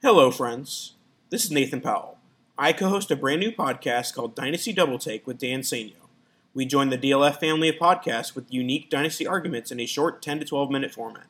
Hello, 0.00 0.30
friends. 0.30 0.94
This 1.30 1.44
is 1.44 1.50
Nathan 1.50 1.80
Powell. 1.80 2.18
I 2.56 2.72
co 2.72 2.88
host 2.88 3.10
a 3.10 3.16
brand 3.16 3.40
new 3.40 3.50
podcast 3.50 4.14
called 4.14 4.36
Dynasty 4.36 4.72
Double 4.72 4.96
Take 4.96 5.26
with 5.26 5.38
Dan 5.38 5.62
Sanyo. 5.62 6.06
We 6.54 6.66
join 6.66 6.90
the 6.90 6.96
DLF 6.96 7.40
family 7.40 7.68
of 7.68 7.74
podcasts 7.74 8.36
with 8.36 8.54
unique 8.54 8.90
Dynasty 8.90 9.26
arguments 9.26 9.72
in 9.72 9.80
a 9.80 9.86
short 9.86 10.22
10 10.22 10.38
to 10.38 10.44
12 10.44 10.70
minute 10.70 10.94
format. 10.94 11.26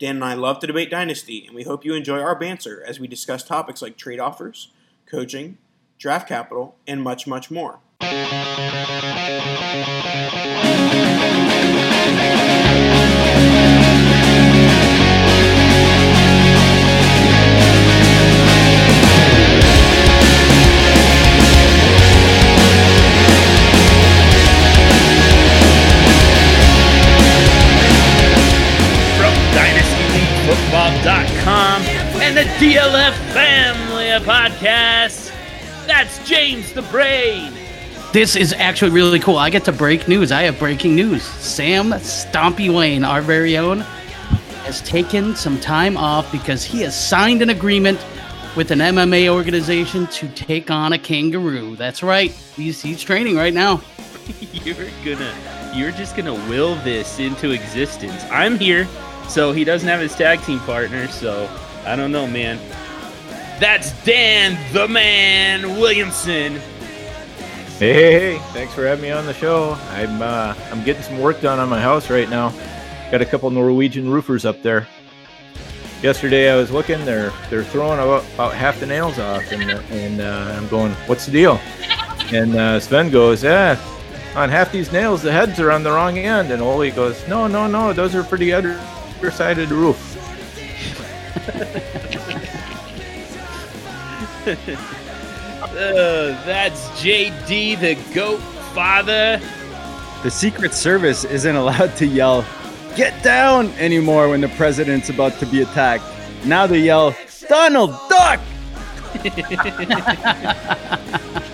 Dan 0.00 0.16
and 0.16 0.24
I 0.24 0.34
love 0.34 0.58
to 0.58 0.66
debate 0.66 0.90
Dynasty, 0.90 1.46
and 1.46 1.54
we 1.54 1.62
hope 1.62 1.84
you 1.84 1.94
enjoy 1.94 2.18
our 2.18 2.34
banter 2.34 2.82
as 2.84 2.98
we 2.98 3.06
discuss 3.06 3.44
topics 3.44 3.80
like 3.80 3.96
trade 3.96 4.18
offers, 4.18 4.72
coaching, 5.06 5.58
draft 5.96 6.26
capital, 6.26 6.74
and 6.88 7.02
much, 7.02 7.28
much 7.28 7.48
more. 7.48 7.78
DLF 32.60 33.14
family 33.32 34.10
of 34.10 34.22
podcasts. 34.24 35.34
That's 35.86 36.22
James 36.28 36.74
the 36.74 36.82
Brain. 36.82 37.54
This 38.12 38.36
is 38.36 38.52
actually 38.52 38.90
really 38.90 39.18
cool. 39.18 39.38
I 39.38 39.48
get 39.48 39.64
to 39.64 39.72
break 39.72 40.06
news. 40.08 40.30
I 40.30 40.42
have 40.42 40.58
breaking 40.58 40.94
news. 40.94 41.22
Sam 41.22 41.90
Stompy 41.92 42.70
Lane, 42.70 43.02
our 43.02 43.22
very 43.22 43.56
own, 43.56 43.80
has 44.66 44.82
taken 44.82 45.34
some 45.36 45.58
time 45.58 45.96
off 45.96 46.30
because 46.30 46.62
he 46.62 46.82
has 46.82 46.94
signed 46.94 47.40
an 47.40 47.48
agreement 47.48 47.98
with 48.54 48.70
an 48.72 48.80
MMA 48.80 49.30
organization 49.30 50.06
to 50.08 50.28
take 50.28 50.70
on 50.70 50.92
a 50.92 50.98
kangaroo. 50.98 51.76
That's 51.76 52.02
right. 52.02 52.30
He's, 52.30 52.82
he's 52.82 53.02
training 53.02 53.36
right 53.36 53.54
now. 53.54 53.80
You're 54.52 54.90
gonna, 55.02 55.72
you're 55.74 55.92
just 55.92 56.14
gonna 56.14 56.34
will 56.34 56.74
this 56.84 57.18
into 57.20 57.52
existence. 57.52 58.22
I'm 58.24 58.58
here, 58.58 58.86
so 59.30 59.50
he 59.50 59.64
doesn't 59.64 59.88
have 59.88 60.00
his 60.00 60.14
tag 60.14 60.42
team 60.42 60.60
partner. 60.60 61.08
So 61.08 61.48
I 61.84 61.96
don't 61.96 62.12
know, 62.12 62.26
man. 62.26 62.58
That's 63.58 63.92
Dan 64.04 64.58
the 64.72 64.88
Man 64.88 65.78
Williamson. 65.78 66.60
Hey, 67.78 67.94
hey, 67.94 68.12
hey, 68.12 68.38
thanks 68.52 68.74
for 68.74 68.86
having 68.86 69.02
me 69.02 69.10
on 69.10 69.24
the 69.24 69.34
show. 69.34 69.72
I'm 69.90 70.20
uh, 70.20 70.54
I'm 70.70 70.84
getting 70.84 71.02
some 71.02 71.18
work 71.18 71.40
done 71.40 71.58
on 71.58 71.68
my 71.68 71.80
house 71.80 72.10
right 72.10 72.28
now. 72.28 72.52
Got 73.10 73.22
a 73.22 73.26
couple 73.26 73.50
Norwegian 73.50 74.10
roofers 74.10 74.44
up 74.44 74.62
there. 74.62 74.86
Yesterday 76.02 76.50
I 76.50 76.56
was 76.56 76.70
looking, 76.70 77.04
they're 77.04 77.32
they're 77.50 77.64
throwing 77.64 77.98
about, 77.98 78.24
about 78.34 78.54
half 78.54 78.80
the 78.80 78.86
nails 78.86 79.18
off, 79.18 79.50
and 79.52 79.70
and 79.70 80.20
uh, 80.20 80.54
I'm 80.56 80.68
going, 80.68 80.92
what's 81.06 81.26
the 81.26 81.32
deal? 81.32 81.60
And 82.32 82.54
uh, 82.54 82.80
Sven 82.80 83.10
goes, 83.10 83.42
yeah, 83.42 83.78
on 84.34 84.48
half 84.48 84.72
these 84.72 84.92
nails 84.92 85.22
the 85.22 85.32
heads 85.32 85.58
are 85.58 85.70
on 85.70 85.82
the 85.82 85.90
wrong 85.90 86.16
end, 86.18 86.50
and 86.50 86.62
Oli 86.62 86.90
goes, 86.90 87.26
no, 87.28 87.46
no, 87.46 87.66
no, 87.66 87.92
those 87.92 88.14
are 88.14 88.22
for 88.22 88.38
the 88.38 88.52
other 88.52 88.80
side 89.30 89.58
of 89.58 89.68
the 89.68 89.74
roof. 89.74 90.09
Uh, 95.62 96.42
that's 96.44 96.88
JD 97.00 97.78
the 97.80 97.94
Goat 98.14 98.40
Father. 98.74 99.40
The 100.22 100.30
Secret 100.30 100.74
Service 100.74 101.24
isn't 101.24 101.54
allowed 101.54 101.94
to 101.96 102.06
yell, 102.06 102.44
get 102.96 103.22
down 103.22 103.68
anymore 103.72 104.30
when 104.30 104.40
the 104.40 104.48
president's 104.48 105.10
about 105.10 105.38
to 105.38 105.46
be 105.46 105.62
attacked. 105.62 106.04
Now 106.44 106.66
they 106.66 106.80
yell, 106.80 107.14
Donald 107.48 107.94
Duck! 108.08 108.40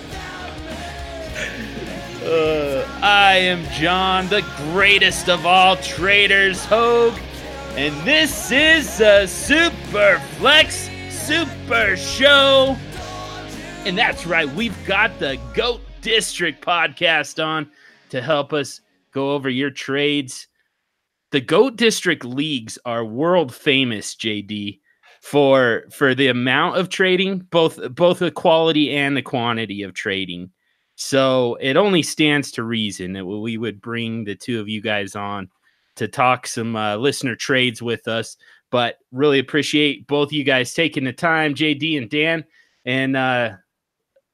Uh, 2.27 2.85
I 3.01 3.37
am 3.37 3.63
John, 3.71 4.27
the 4.27 4.41
greatest 4.73 5.29
of 5.29 5.45
all 5.45 5.77
traitors, 5.77 6.65
Hogue, 6.65 7.17
and 7.77 7.95
this 8.07 8.51
is 8.51 8.99
a 9.01 9.27
Super 9.27 10.19
Flex 10.37 10.89
Super 11.11 11.95
Show. 11.95 12.75
And 13.85 13.95
that's 13.95 14.25
right, 14.25 14.49
we've 14.49 14.75
got 14.87 15.19
the 15.19 15.39
Goat 15.53 15.81
District 16.01 16.59
podcast 16.65 17.43
on 17.43 17.69
to 18.09 18.19
help 18.19 18.51
us 18.51 18.81
go 19.11 19.29
over 19.29 19.47
your 19.47 19.69
trades. 19.69 20.47
The 21.29 21.39
Goat 21.39 21.75
District 21.75 22.25
leagues 22.25 22.79
are 22.83 23.05
world 23.05 23.53
famous, 23.53 24.15
JD, 24.15 24.79
for 25.21 25.83
for 25.91 26.15
the 26.15 26.29
amount 26.29 26.77
of 26.77 26.89
trading, 26.89 27.45
both 27.51 27.79
both 27.93 28.17
the 28.17 28.31
quality 28.31 28.91
and 28.91 29.15
the 29.15 29.21
quantity 29.21 29.83
of 29.83 29.93
trading. 29.93 30.49
So 30.95 31.59
it 31.61 31.77
only 31.77 32.01
stands 32.01 32.49
to 32.53 32.63
reason 32.63 33.13
that 33.13 33.25
we 33.25 33.59
would 33.59 33.81
bring 33.81 34.23
the 34.23 34.33
two 34.33 34.59
of 34.59 34.67
you 34.67 34.81
guys 34.81 35.15
on 35.15 35.51
to 35.97 36.07
talk 36.07 36.47
some 36.47 36.75
uh, 36.75 36.95
listener 36.97 37.35
trades 37.35 37.81
with 37.81 38.07
us. 38.07 38.37
But 38.69 38.97
really 39.11 39.39
appreciate 39.39 40.07
both 40.07 40.33
you 40.33 40.43
guys 40.43 40.73
taking 40.73 41.05
the 41.05 41.13
time, 41.13 41.55
JD 41.55 41.97
and 41.97 42.09
Dan. 42.09 42.43
And 42.85 43.15
uh, 43.15 43.51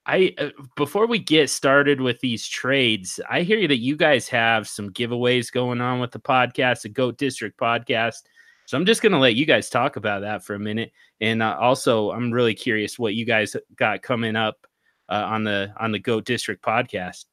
I 0.06 0.34
uh, 0.38 0.50
before 0.76 1.08
we 1.08 1.20
get 1.20 1.50
started 1.50 2.02
with 2.02 2.20
these 2.20 2.48
trades, 2.48 3.20
I 3.30 3.42
hear 3.42 3.68
that 3.68 3.78
you 3.78 3.96
guys 3.96 4.28
have 4.30 4.68
some 4.68 4.90
giveaways 4.90 5.52
going 5.52 5.82
on 5.82 6.00
with 6.00 6.12
the 6.12 6.20
podcast, 6.20 6.82
the 6.82 6.90
Goat 6.90 7.18
District 7.18 7.58
podcast. 7.60 8.24
So 8.66 8.78
I'm 8.78 8.86
just 8.86 9.02
going 9.02 9.12
to 9.12 9.20
let 9.20 9.36
you 9.36 9.46
guys 9.46 9.70
talk 9.70 9.98
about 9.98 10.22
that 10.22 10.44
for 10.44 10.56
a 10.56 10.60
minute. 10.60 10.92
And 11.22 11.44
uh, 11.44 11.58
also, 11.60 12.12
I'm 12.12 12.32
really 12.32 12.56
curious 12.56 12.98
what 12.98 13.14
you 13.14 13.26
guys 13.26 13.56
got 13.76 14.02
coming 14.02 14.36
up 14.36 14.66
uh, 15.10 15.26
on 15.28 15.44
the 15.44 15.74
on 15.78 15.92
the 15.92 16.00
Goat 16.00 16.26
District 16.26 16.64
podcast. 16.64 17.26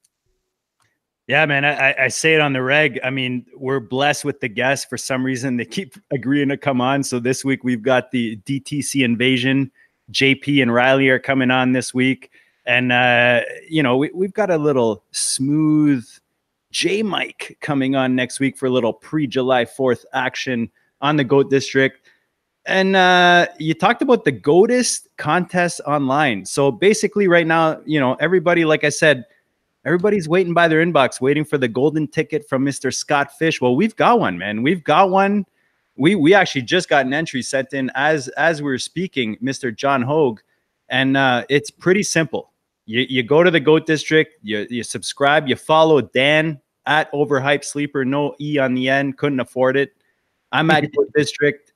Yeah, 1.31 1.47
man, 1.47 1.65
I, 1.65 1.95
I 1.97 2.09
say 2.09 2.35
it 2.35 2.41
on 2.41 2.55
the 2.55 2.61
reg. 2.61 2.99
I 3.05 3.11
mean, 3.11 3.47
we're 3.55 3.79
blessed 3.79 4.25
with 4.25 4.41
the 4.41 4.49
guests. 4.49 4.85
For 4.85 4.97
some 4.97 5.25
reason, 5.25 5.59
they 5.59 5.65
keep 5.65 5.95
agreeing 6.11 6.49
to 6.49 6.57
come 6.57 6.81
on. 6.81 7.05
So 7.05 7.21
this 7.21 7.45
week 7.45 7.63
we've 7.63 7.85
got 7.85 8.11
the 8.11 8.39
DTC 8.39 9.05
Invasion. 9.05 9.71
JP 10.11 10.61
and 10.61 10.75
Riley 10.75 11.09
are 11.09 11.21
coming 11.21 11.53
on 11.53 11.71
this 11.71 11.95
week. 11.95 12.33
And, 12.67 12.91
uh, 12.91 13.43
you 13.69 13.81
know, 13.81 13.97
we, 13.97 14.11
we've 14.13 14.33
got 14.33 14.51
a 14.51 14.57
little 14.57 15.05
smooth 15.13 16.05
J 16.73 17.05
Mike 17.05 17.59
coming 17.61 17.95
on 17.95 18.17
next 18.17 18.41
week 18.41 18.57
for 18.59 18.67
a 18.67 18.71
little 18.71 18.93
pre 18.93 19.29
July 19.29 19.67
4th 19.67 20.05
action 20.13 20.69
on 21.01 21.15
the 21.15 21.23
GOAT 21.23 21.49
District. 21.49 22.11
And 22.67 22.97
uh, 22.97 23.47
you 23.61 23.75
talked 23.75 24.03
about 24.03 24.25
the 24.25 24.33
GOATist 24.33 25.07
contest 25.17 25.81
online. 25.87 26.45
So 26.45 26.73
basically, 26.73 27.29
right 27.29 27.47
now, 27.47 27.81
you 27.87 28.01
know, 28.01 28.15
everybody, 28.15 28.65
like 28.65 28.83
I 28.83 28.89
said, 28.89 29.27
everybody's 29.85 30.29
waiting 30.29 30.55
by 30.55 30.69
their 30.69 30.85
inbox, 30.85 31.21
waiting 31.21 31.45
for 31.45 31.59
the 31.59 31.69
golden 31.69 32.07
ticket 32.07 32.49
from 32.49 32.65
Mr. 32.65 32.95
Scott 32.95 33.37
Fish. 33.39 33.61
Well, 33.61 33.77
we've 33.77 33.97
got 33.97 34.21
one, 34.21 34.39
man. 34.39 34.63
We've 34.63 34.85
got 34.85 35.11
one. 35.11 35.47
We 35.97 36.15
we 36.15 36.35
actually 36.35 36.63
just 36.63 36.89
got 36.89 37.07
an 37.07 37.13
entry 37.13 37.43
sent 37.43 37.73
in 37.73 37.91
as 37.95 38.29
as 38.29 38.63
we 38.63 38.71
were 38.71 38.79
speaking, 38.79 39.37
Mr. 39.43 39.75
John 39.75 40.03
Hogue, 40.03 40.41
and 40.89 41.17
uh, 41.17 41.45
it's 41.49 41.71
pretty 41.71 42.03
simple. 42.03 42.53
You 42.87 43.07
you 43.09 43.23
go 43.23 43.43
to 43.43 43.51
the 43.51 43.61
Goat 43.61 43.87
District, 43.87 44.33
you 44.43 44.67
you 44.71 44.83
subscribe, 44.83 45.49
you 45.49 45.57
follow 45.57 46.01
Dan 46.01 46.61
at 46.87 47.13
Overhyped 47.13 47.65
Sleeper, 47.65 48.05
no 48.05 48.35
e 48.41 48.59
on 48.59 48.75
the 48.75 48.89
end, 48.89 49.19
couldn't 49.19 49.41
afford 49.41 49.77
it. 49.77 49.93
I'm 50.53 50.71
at 50.71 50.91
Goat 50.97 51.11
District. 51.15 51.73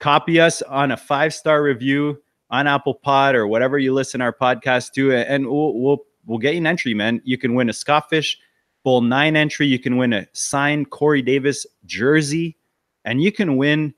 Copy 0.00 0.40
us 0.40 0.62
on 0.62 0.92
a 0.92 0.96
five 0.96 1.34
star 1.34 1.62
review 1.62 2.22
on 2.50 2.66
Apple 2.66 2.94
Pod 2.94 3.34
or 3.34 3.46
whatever 3.46 3.78
you 3.78 3.92
listen 3.92 4.20
our 4.20 4.32
podcast 4.32 4.92
to, 4.92 5.12
and 5.14 5.46
we'll 5.46 5.74
we'll 5.74 6.04
we'll 6.28 6.38
get 6.38 6.54
you 6.54 6.58
an 6.58 6.66
entry, 6.66 6.94
man. 6.94 7.20
You 7.24 7.38
can 7.38 7.54
win 7.54 7.68
a 7.68 7.72
Scottfish 7.72 8.36
Bowl 8.84 9.00
nine 9.00 9.34
entry. 9.34 9.66
You 9.66 9.78
can 9.78 9.96
win 9.96 10.12
a 10.12 10.26
signed 10.32 10.90
Corey 10.90 11.22
Davis 11.22 11.66
jersey, 11.84 12.56
and 13.04 13.20
you 13.20 13.32
can 13.32 13.56
win 13.56 13.94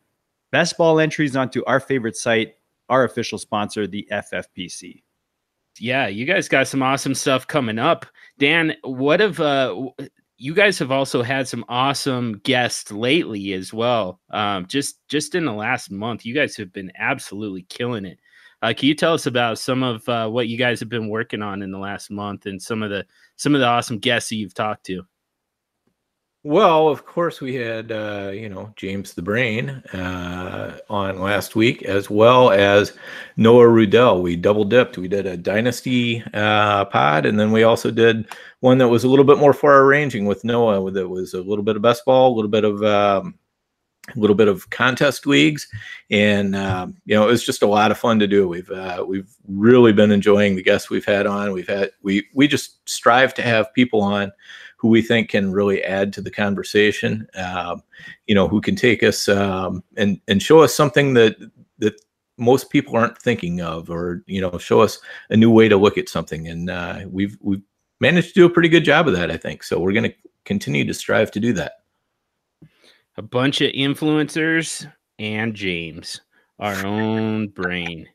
best 0.50 0.78
ball 0.78 0.98
entries 0.98 1.36
onto 1.36 1.62
our 1.66 1.80
favorite 1.80 2.16
site, 2.16 2.54
our 2.88 3.04
official 3.04 3.38
sponsor, 3.38 3.86
the 3.86 4.08
FFPC. 4.10 5.02
Yeah, 5.78 6.08
you 6.08 6.24
guys 6.24 6.48
got 6.48 6.68
some 6.68 6.82
awesome 6.82 7.14
stuff 7.14 7.46
coming 7.46 7.78
up. 7.78 8.06
Dan, 8.38 8.74
what 8.82 9.20
have 9.20 9.40
uh, 9.40 9.90
you 10.36 10.54
guys 10.54 10.78
have 10.78 10.90
also 10.90 11.22
had 11.22 11.46
some 11.46 11.64
awesome 11.68 12.40
guests 12.44 12.90
lately 12.90 13.52
as 13.52 13.72
well. 13.72 14.20
Um, 14.30 14.66
just 14.66 15.06
just 15.08 15.34
in 15.34 15.44
the 15.44 15.52
last 15.52 15.90
month, 15.90 16.24
you 16.24 16.34
guys 16.34 16.56
have 16.56 16.72
been 16.72 16.90
absolutely 16.98 17.62
killing 17.68 18.06
it. 18.06 18.18
Uh, 18.62 18.74
can 18.76 18.88
you 18.88 18.94
tell 18.94 19.14
us 19.14 19.26
about 19.26 19.58
some 19.58 19.82
of 19.82 20.06
uh, 20.08 20.28
what 20.28 20.48
you 20.48 20.58
guys 20.58 20.80
have 20.80 20.88
been 20.88 21.08
working 21.08 21.42
on 21.42 21.62
in 21.62 21.70
the 21.70 21.78
last 21.78 22.10
month 22.10 22.46
and 22.46 22.60
some 22.60 22.82
of 22.82 22.90
the 22.90 23.04
some 23.36 23.54
of 23.54 23.60
the 23.60 23.66
awesome 23.66 23.98
guests 23.98 24.28
that 24.28 24.36
you've 24.36 24.54
talked 24.54 24.84
to? 24.86 25.02
Well, 26.42 26.88
of 26.88 27.04
course, 27.04 27.42
we 27.42 27.54
had 27.54 27.92
uh, 27.92 28.30
you 28.32 28.48
know 28.48 28.72
James 28.76 29.12
the 29.12 29.20
Brain 29.20 29.70
uh, 29.92 30.78
on 30.88 31.20
last 31.20 31.54
week, 31.54 31.82
as 31.82 32.08
well 32.08 32.50
as 32.50 32.96
Noah 33.36 33.66
Rudell. 33.66 34.22
We 34.22 34.36
double 34.36 34.64
dipped. 34.64 34.96
We 34.96 35.08
did 35.08 35.26
a 35.26 35.36
Dynasty 35.36 36.22
uh, 36.32 36.86
pod, 36.86 37.26
and 37.26 37.38
then 37.38 37.52
we 37.52 37.62
also 37.62 37.90
did 37.90 38.26
one 38.60 38.78
that 38.78 38.88
was 38.88 39.04
a 39.04 39.08
little 39.08 39.24
bit 39.24 39.36
more 39.36 39.52
far 39.52 39.84
ranging 39.86 40.24
with 40.24 40.42
Noah. 40.42 40.90
That 40.90 41.08
was 41.08 41.34
a 41.34 41.42
little 41.42 41.64
bit 41.64 41.76
of 41.76 41.82
best 41.82 42.06
ball, 42.06 42.32
a 42.32 42.36
little 42.36 42.50
bit 42.50 42.64
of 42.64 42.82
um, 42.84 43.34
little 44.16 44.36
bit 44.36 44.48
of 44.48 44.70
contest 44.70 45.26
leagues, 45.26 45.68
and 46.10 46.56
um, 46.56 46.96
you 47.04 47.14
know 47.14 47.24
it 47.24 47.30
was 47.30 47.44
just 47.44 47.62
a 47.62 47.66
lot 47.66 47.90
of 47.90 47.98
fun 47.98 48.18
to 48.18 48.26
do. 48.26 48.48
We've 48.48 48.70
uh, 48.70 49.04
we've 49.06 49.30
really 49.48 49.92
been 49.92 50.10
enjoying 50.10 50.56
the 50.56 50.62
guests 50.62 50.90
we've 50.90 51.04
had 51.04 51.26
on. 51.26 51.52
We've 51.52 51.68
had 51.68 51.90
we 52.02 52.26
we 52.34 52.48
just 52.48 52.88
strive 52.88 53.34
to 53.34 53.42
have 53.42 53.72
people 53.74 54.02
on 54.02 54.32
who 54.76 54.88
we 54.88 55.02
think 55.02 55.28
can 55.28 55.52
really 55.52 55.84
add 55.84 56.12
to 56.14 56.22
the 56.22 56.30
conversation. 56.30 57.28
Um, 57.34 57.82
you 58.26 58.34
know, 58.34 58.48
who 58.48 58.60
can 58.60 58.76
take 58.76 59.02
us 59.02 59.28
um, 59.28 59.84
and 59.96 60.20
and 60.28 60.42
show 60.42 60.60
us 60.60 60.74
something 60.74 61.14
that 61.14 61.36
that 61.78 62.00
most 62.38 62.70
people 62.70 62.96
aren't 62.96 63.18
thinking 63.18 63.60
of, 63.60 63.90
or 63.90 64.22
you 64.26 64.40
know, 64.40 64.56
show 64.58 64.80
us 64.80 64.98
a 65.28 65.36
new 65.36 65.50
way 65.50 65.68
to 65.68 65.76
look 65.76 65.98
at 65.98 66.08
something. 66.08 66.48
And 66.48 66.70
uh, 66.70 67.00
we've 67.08 67.36
we've 67.40 67.62
managed 68.00 68.28
to 68.28 68.34
do 68.34 68.46
a 68.46 68.50
pretty 68.50 68.68
good 68.68 68.84
job 68.84 69.06
of 69.06 69.14
that, 69.14 69.30
I 69.30 69.36
think. 69.36 69.62
So 69.62 69.78
we're 69.78 69.92
going 69.92 70.10
to 70.10 70.16
continue 70.44 70.86
to 70.86 70.94
strive 70.94 71.30
to 71.32 71.40
do 71.40 71.52
that 71.52 71.79
a 73.20 73.22
bunch 73.22 73.60
of 73.60 73.70
influencers 73.72 74.90
and 75.18 75.54
James, 75.54 76.22
our 76.58 76.86
own 76.86 77.48
brain. 77.48 78.08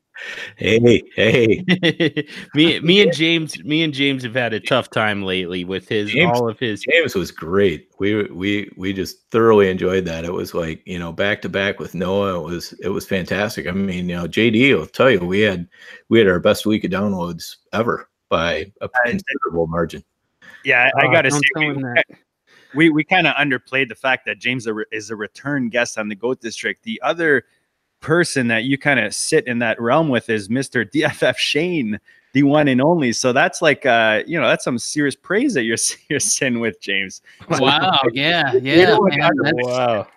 Hey, 0.58 1.04
hey. 1.16 1.64
me, 2.56 2.80
me 2.80 3.02
and 3.04 3.14
James, 3.16 3.64
me 3.64 3.84
and 3.84 3.94
James 3.94 4.24
have 4.24 4.34
had 4.34 4.54
a 4.54 4.60
tough 4.60 4.90
time 4.90 5.22
lately 5.22 5.64
with 5.64 5.88
his 5.88 6.10
James, 6.10 6.40
all 6.40 6.50
of 6.50 6.58
his. 6.58 6.82
James 6.90 7.14
was 7.14 7.30
great. 7.30 7.92
We 8.00 8.24
we 8.32 8.72
we 8.78 8.94
just 8.94 9.30
thoroughly 9.30 9.70
enjoyed 9.70 10.06
that. 10.06 10.26
It 10.26 10.34
was 10.34 10.56
like 10.56 10.82
you 10.88 10.98
know 10.98 11.12
back 11.12 11.44
to 11.44 11.50
back 11.50 11.80
with 11.80 11.94
Noah. 11.94 12.40
It 12.40 12.44
was 12.44 12.74
it 12.82 12.90
was 12.90 13.06
fantastic. 13.06 13.68
I 13.68 13.72
mean, 13.74 14.10
you 14.10 14.16
know, 14.16 14.26
JD 14.26 14.76
will 14.76 14.88
tell 14.88 15.12
you 15.12 15.20
we 15.20 15.42
had 15.42 15.68
we 16.10 16.18
had 16.18 16.28
our 16.28 16.40
best 16.40 16.66
week 16.66 16.84
of 16.84 16.90
downloads 16.90 17.58
ever 17.74 18.10
by 18.28 18.72
a 18.82 18.90
considerable 19.06 19.68
margin. 19.68 20.04
Yeah, 20.64 20.90
I, 20.98 21.06
I 21.06 21.14
got 21.14 21.22
to 21.22 21.32
say, 21.32 21.40
we 21.58 21.84
we 22.76 22.90
we 22.90 23.04
kind 23.04 23.28
of 23.28 23.36
underplayed 23.36 23.90
the 23.90 23.96
fact 23.96 24.26
that 24.26 24.40
James 24.40 24.68
is 24.92 25.10
a 25.10 25.16
return 25.16 25.70
guest 25.70 25.98
on 25.98 26.10
the 26.10 26.16
Goat 26.16 26.42
District. 26.42 26.84
The 26.84 27.02
other 27.04 27.46
person 28.02 28.48
that 28.50 28.66
you 28.66 28.78
kind 28.78 29.00
of 29.00 29.16
sit 29.16 29.48
in 29.48 29.60
that 29.60 29.82
realm 29.82 30.10
with 30.10 30.30
is 30.30 30.50
Mr. 30.50 30.90
DFF 30.94 31.38
Shane, 31.38 32.00
the 32.34 32.44
one 32.44 32.68
and 32.68 32.82
only. 32.82 33.14
So 33.14 33.34
that's 33.34 33.62
like 33.62 33.86
uh, 33.86 34.24
you 34.28 34.40
know, 34.40 34.48
that's 34.48 34.64
some 34.64 34.78
serious 34.78 35.16
praise 35.16 35.54
that 35.54 35.64
you're 35.64 35.78
you're 36.10 36.20
sitting 36.20 36.60
with 36.60 36.80
James. 36.82 37.22
Wow, 37.50 38.00
yeah, 38.14 38.54
yeah. 38.54 38.98
wow. 39.00 40.08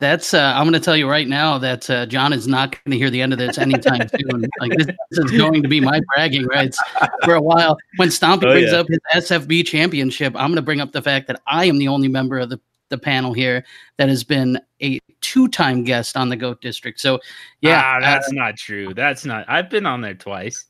That's 0.00 0.32
uh, 0.32 0.54
I'm 0.56 0.64
going 0.64 0.72
to 0.72 0.80
tell 0.80 0.96
you 0.96 1.08
right 1.08 1.28
now 1.28 1.58
that 1.58 1.88
uh, 1.90 2.06
John 2.06 2.32
is 2.32 2.48
not 2.48 2.72
going 2.72 2.92
to 2.92 2.96
hear 2.98 3.10
the 3.10 3.20
end 3.20 3.34
of 3.34 3.38
this 3.38 3.58
anytime 3.58 4.08
soon. 4.30 4.46
Like 4.58 4.72
this, 4.72 4.86
this, 4.86 5.24
is 5.26 5.30
going 5.30 5.62
to 5.62 5.68
be 5.68 5.78
my 5.78 6.00
bragging 6.14 6.46
rights 6.46 6.82
for 7.22 7.34
a 7.34 7.40
while. 7.40 7.76
When 7.96 8.08
Stompy 8.08 8.44
oh, 8.44 8.52
brings 8.52 8.72
yeah. 8.72 8.78
up 8.78 8.86
his 8.88 9.30
SFB 9.30 9.66
championship, 9.66 10.34
I'm 10.36 10.48
going 10.48 10.56
to 10.56 10.62
bring 10.62 10.80
up 10.80 10.92
the 10.92 11.02
fact 11.02 11.26
that 11.26 11.42
I 11.46 11.66
am 11.66 11.78
the 11.78 11.88
only 11.88 12.08
member 12.08 12.38
of 12.38 12.48
the 12.48 12.58
the 12.88 12.98
panel 12.98 13.32
here 13.32 13.64
that 13.98 14.08
has 14.08 14.24
been 14.24 14.60
a 14.82 14.98
two-time 15.20 15.84
guest 15.84 16.16
on 16.16 16.28
the 16.28 16.36
Goat 16.36 16.60
District. 16.60 16.98
So, 16.98 17.20
yeah, 17.60 17.80
ah, 17.84 18.00
that's 18.00 18.28
uh, 18.28 18.32
not 18.32 18.56
true. 18.56 18.92
That's 18.94 19.24
not. 19.24 19.44
I've 19.48 19.70
been 19.70 19.86
on 19.86 20.00
there 20.00 20.14
twice. 20.14 20.64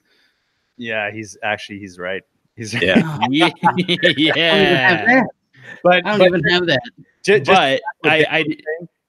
Yeah, 0.76 1.10
he's 1.10 1.38
actually 1.42 1.78
he's 1.78 1.98
right. 1.98 2.22
He's 2.56 2.74
yeah, 2.74 3.18
yeah. 3.30 3.50
yeah. 4.16 5.22
But 5.82 6.06
I 6.06 6.18
don't 6.18 6.18
but, 6.18 6.26
even 6.26 6.44
have 6.50 6.66
that. 6.66 6.82
Just, 7.22 7.44
but 7.44 7.80
I, 8.04 8.26
I 8.30 8.44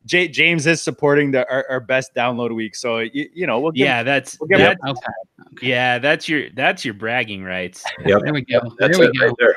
J- 0.05 0.27
James 0.27 0.65
is 0.65 0.81
supporting 0.81 1.31
the 1.31 1.49
our, 1.49 1.65
our, 1.69 1.79
best 1.79 2.15
download 2.15 2.55
week, 2.55 2.75
so 2.75 2.99
you, 2.99 3.29
you 3.33 3.45
know 3.45 3.59
we'll 3.59 3.71
give, 3.71 3.85
yeah, 3.85 4.03
that's 4.03 4.37
we'll 4.39 4.57
that, 4.57 4.77
okay. 4.85 4.91
okay. 4.91 5.67
yeah, 5.67 5.99
that's 5.99 6.27
your 6.27 6.49
that's 6.51 6.83
your 6.83 6.93
bragging 6.93 7.43
rights. 7.43 7.83
Yep. 8.05 8.21
There 8.23 8.33
we 8.33 8.41
go. 8.41 8.59
That's 8.79 8.97
there 8.97 9.07
we 9.07 9.17
go. 9.17 9.27
Right 9.27 9.35
there. 9.37 9.55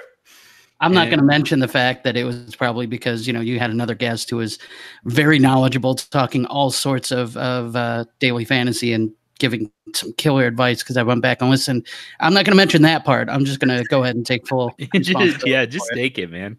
I'm 0.81 0.93
not 0.93 1.07
going 1.07 1.21
to 1.21 1.25
mention 1.25 1.61
the 1.61 1.69
fact 1.69 2.05
that 2.05 2.17
it 2.17 2.25
was 2.25 2.55
probably 2.57 2.87
because 2.87 3.27
you 3.27 3.33
know 3.33 3.41
you 3.41 3.59
had 3.59 3.71
another 3.71 3.95
guest 3.95 4.29
who 4.29 4.37
was 4.37 4.59
very 5.05 5.39
knowledgeable, 5.39 5.95
talking 5.95 6.45
all 6.47 6.71
sorts 6.71 7.11
of 7.11 7.37
of 7.37 7.75
uh, 7.75 8.05
daily 8.19 8.45
fantasy 8.45 8.93
and 8.93 9.13
giving 9.39 9.71
some 9.95 10.13
killer 10.15 10.47
advice 10.47 10.83
because 10.83 10.97
I 10.97 11.03
went 11.03 11.23
back 11.23 11.41
and 11.41 11.51
listened. 11.51 11.87
I'm 12.21 12.35
not 12.35 12.45
going 12.45 12.53
to 12.53 12.57
mention 12.57 12.83
that 12.83 13.05
part. 13.05 13.29
I'm 13.29 13.45
just 13.45 13.61
going 13.61 13.77
to 13.77 13.85
go 13.89 14.03
ahead 14.03 14.17
and 14.17 14.27
take 14.27 14.47
full. 14.47 14.75
just, 14.95 15.47
yeah, 15.47 15.65
just 15.65 15.89
take 15.95 16.19
it, 16.19 16.31
man. 16.31 16.59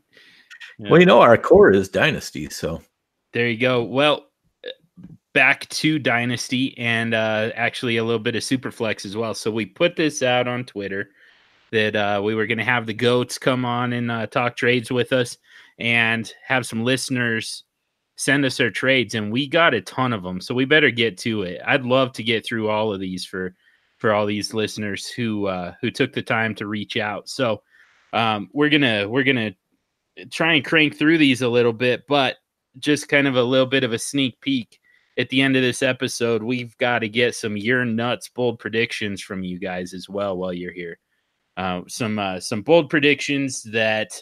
Yeah. 0.77 0.89
Well, 0.89 0.99
you 0.99 1.05
know, 1.05 1.21
our 1.21 1.37
core 1.37 1.71
is 1.71 1.87
dynasty, 1.87 2.49
so 2.49 2.81
there 3.35 3.49
you 3.49 3.57
go. 3.57 3.83
Well, 3.83 4.27
back 5.33 5.67
to 5.67 5.99
Dynasty 5.99 6.75
and 6.77 7.13
uh, 7.13 7.51
actually 7.53 7.97
a 7.97 8.03
little 8.05 8.17
bit 8.17 8.37
of 8.37 8.43
Superflex 8.43 9.05
as 9.05 9.17
well. 9.17 9.33
So 9.33 9.51
we 9.51 9.65
put 9.65 9.97
this 9.97 10.23
out 10.23 10.47
on 10.47 10.63
Twitter 10.63 11.09
that 11.73 11.97
uh, 11.97 12.21
we 12.23 12.33
were 12.33 12.47
going 12.47 12.59
to 12.59 12.63
have 12.63 12.85
the 12.85 12.93
goats 12.93 13.37
come 13.37 13.65
on 13.65 13.91
and 13.91 14.09
uh, 14.09 14.27
talk 14.27 14.55
trades 14.55 14.89
with 14.89 15.11
us 15.11 15.37
and 15.79 16.31
have 16.47 16.65
some 16.65 16.85
listeners 16.85 17.65
send 18.15 18.45
us 18.45 18.55
their 18.55 18.71
trades 18.71 19.15
and 19.15 19.33
we 19.33 19.45
got 19.45 19.73
a 19.73 19.81
ton 19.81 20.13
of 20.13 20.23
them 20.23 20.39
so 20.39 20.55
we 20.55 20.63
better 20.63 20.89
get 20.89 21.17
to 21.17 21.41
it 21.41 21.59
i'd 21.65 21.83
love 21.83 22.13
to 22.13 22.23
get 22.23 22.45
through 22.45 22.69
all 22.69 22.93
of 22.93 23.01
these 23.01 23.25
for 23.25 23.53
for 23.97 24.13
all 24.13 24.25
these 24.25 24.53
listeners 24.53 25.09
who 25.09 25.47
uh 25.47 25.73
who 25.81 25.91
took 25.91 26.13
the 26.13 26.21
time 26.21 26.55
to 26.55 26.65
reach 26.65 26.95
out 26.95 27.27
so 27.27 27.61
um 28.13 28.49
we're 28.53 28.69
gonna 28.69 29.05
we're 29.09 29.25
gonna 29.25 29.53
try 30.31 30.53
and 30.53 30.63
crank 30.63 30.97
through 30.97 31.17
these 31.17 31.41
a 31.41 31.49
little 31.49 31.73
bit 31.73 32.07
but 32.07 32.37
just 32.80 33.10
kind 33.10 33.27
of 33.27 33.36
a 33.36 33.44
little 33.44 33.66
bit 33.66 33.83
of 33.83 33.94
a 33.94 34.00
sneak 34.00 34.39
peek 34.42 34.80
at 35.18 35.30
the 35.30 35.42
end 35.42 35.56
of 35.56 35.62
this 35.62 35.81
episode, 35.81 36.44
we've 36.44 36.77
got 36.77 37.00
to 37.00 37.10
get 37.10 37.36
some 37.36 37.56
your 37.56 37.86
nuts 37.86 38.27
bold 38.27 38.60
predictions 38.60 39.22
from 39.22 39.44
you 39.44 39.60
guys 39.60 39.94
as 39.94 40.10
well 40.10 40.38
while 40.38 40.54
you're 40.54 40.74
here. 40.74 41.00
Uh, 41.57 41.81
some 41.88 42.19
uh, 42.19 42.39
some 42.39 42.62
bold 42.62 42.89
predictions 42.89 43.63
that 43.63 44.22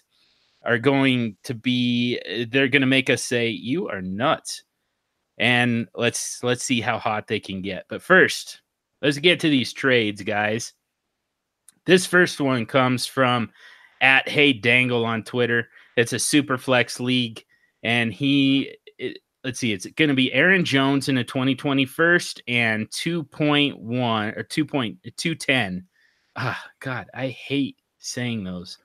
are 0.63 0.77
going 0.77 1.35
to 1.43 1.53
be 1.53 2.19
they're 2.49 2.67
going 2.67 2.81
to 2.81 2.87
make 2.87 3.09
us 3.09 3.23
say 3.23 3.49
you 3.49 3.89
are 3.89 4.01
nuts, 4.01 4.63
and 5.37 5.87
let's 5.95 6.43
let's 6.43 6.63
see 6.63 6.79
how 6.79 6.99
hot 6.99 7.27
they 7.27 7.39
can 7.39 7.61
get. 7.61 7.85
But 7.89 8.03
first, 8.03 8.61
let's 9.01 9.17
get 9.17 9.39
to 9.39 9.49
these 9.49 9.73
trades, 9.73 10.21
guys. 10.21 10.73
This 11.85 12.05
first 12.05 12.39
one 12.39 12.67
comes 12.67 13.07
from 13.07 13.51
at 13.99 14.29
Hey 14.29 14.53
Dangle 14.53 15.05
on 15.05 15.23
Twitter. 15.23 15.69
It's 15.97 16.13
a 16.13 16.19
super 16.19 16.59
flex 16.59 16.99
league 16.99 17.43
and 17.83 18.13
he 18.13 18.75
it, 18.97 19.19
let's 19.43 19.59
see, 19.59 19.73
it's 19.73 19.85
going 19.85 20.09
to 20.09 20.15
be 20.15 20.33
Aaron 20.33 20.65
Jones 20.65 21.09
in 21.09 21.17
a 21.17 21.23
2020 21.23 21.85
first 21.85 22.41
and 22.47 22.89
2.1 22.89 24.37
or 24.37 24.43
2.210. 24.43 25.83
Ah, 26.35 26.65
God, 26.79 27.07
I 27.13 27.27
hate 27.27 27.77
saying 27.99 28.43
those. 28.43 28.77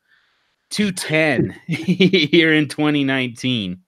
210 0.70 1.50
here 1.66 2.52
in 2.52 2.68
2019. 2.68 3.80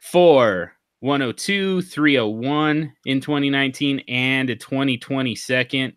Four, 0.00 0.72
102, 1.00 1.82
301 1.82 2.92
in 3.04 3.20
2019, 3.20 4.02
and 4.08 4.48
a 4.48 4.56
2020 4.56 5.34
second. 5.34 5.92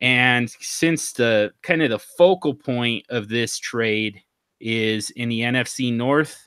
And 0.00 0.48
since 0.60 1.12
the 1.12 1.52
kind 1.62 1.82
of 1.82 1.90
the 1.90 1.98
focal 1.98 2.54
point 2.54 3.04
of 3.08 3.28
this 3.28 3.58
trade 3.58 4.20
is 4.60 5.10
in 5.10 5.28
the 5.28 5.40
NFC 5.40 5.92
North, 5.92 6.45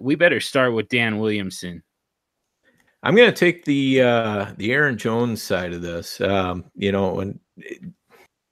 we 0.00 0.14
better 0.14 0.40
start 0.40 0.72
with 0.72 0.88
Dan 0.88 1.18
Williamson. 1.18 1.82
I'm 3.02 3.14
going 3.14 3.30
to 3.30 3.36
take 3.36 3.64
the 3.64 4.02
uh, 4.02 4.46
the 4.56 4.72
Aaron 4.72 4.98
Jones 4.98 5.42
side 5.42 5.72
of 5.72 5.82
this. 5.82 6.20
Um, 6.20 6.64
you 6.74 6.90
know, 6.90 7.20
and 7.20 7.38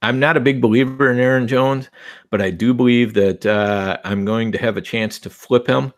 I'm 0.03 0.21
not 0.21 0.37
a 0.37 0.41
big 0.41 0.61
believer 0.61 1.11
in 1.11 1.19
Aaron 1.19 1.49
Jones, 1.49 1.91
but 2.31 2.41
I 2.41 2.51
do 2.51 2.73
believe 2.73 3.15
that 3.15 3.45
uh, 3.45 3.99
I'm 4.05 4.25
going 4.25 4.53
to 4.53 4.59
have 4.59 4.77
a 4.77 4.83
chance 4.83 5.19
to 5.21 5.31
flip 5.31 5.67
him. 5.67 5.93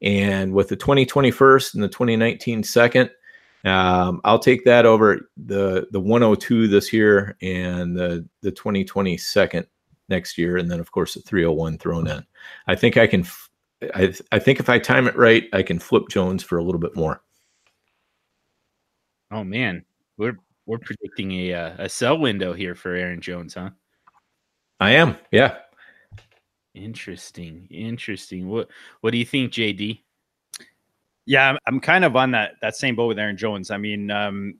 And 0.00 0.52
with 0.52 0.68
the 0.68 0.76
2020 0.76 1.30
first 1.30 1.74
and 1.74 1.82
the 1.82 1.88
2019 1.88 2.64
second, 2.64 3.10
um, 3.64 4.20
I'll 4.24 4.40
take 4.40 4.64
that 4.64 4.84
over 4.84 5.30
the 5.36 5.86
the 5.92 6.00
102 6.00 6.66
this 6.66 6.92
year 6.92 7.36
and 7.40 7.96
the 7.96 8.28
the 8.40 8.50
2020 8.50 9.16
second 9.16 9.66
next 10.08 10.36
year, 10.36 10.56
and 10.56 10.68
then 10.68 10.80
of 10.80 10.90
course 10.90 11.14
the 11.14 11.20
301 11.20 11.78
thrown 11.78 12.08
in. 12.08 12.26
I 12.66 12.74
think 12.74 12.96
I 12.96 13.06
can 13.06 13.24
I 13.94 14.14
I 14.32 14.38
think 14.38 14.60
if 14.60 14.68
I 14.68 14.78
time 14.78 15.06
it 15.06 15.16
right, 15.16 15.48
I 15.52 15.62
can 15.62 15.78
flip 15.78 16.08
Jones 16.08 16.42
for 16.42 16.58
a 16.58 16.62
little 16.62 16.80
bit 16.80 16.96
more. 16.96 17.22
Oh 19.30 19.44
man, 19.44 19.84
we're 20.16 20.38
we're 20.66 20.78
predicting 20.78 21.32
a 21.32 21.54
uh, 21.54 21.74
a 21.78 21.88
sell 21.88 22.18
window 22.18 22.52
here 22.52 22.74
for 22.74 22.94
Aaron 22.94 23.20
Jones, 23.20 23.54
huh? 23.54 23.70
I 24.80 24.92
am. 24.92 25.16
Yeah. 25.30 25.56
Interesting. 26.74 27.66
Interesting. 27.70 28.48
What 28.48 28.68
what 29.00 29.10
do 29.10 29.18
you 29.18 29.24
think, 29.24 29.52
JD? 29.52 30.00
Yeah, 31.24 31.50
I'm, 31.50 31.58
I'm 31.66 31.80
kind 31.80 32.04
of 32.04 32.16
on 32.16 32.32
that 32.32 32.54
that 32.62 32.76
same 32.76 32.96
boat 32.96 33.06
with 33.06 33.18
Aaron 33.18 33.36
Jones. 33.36 33.70
I 33.70 33.76
mean, 33.76 34.10
um, 34.10 34.54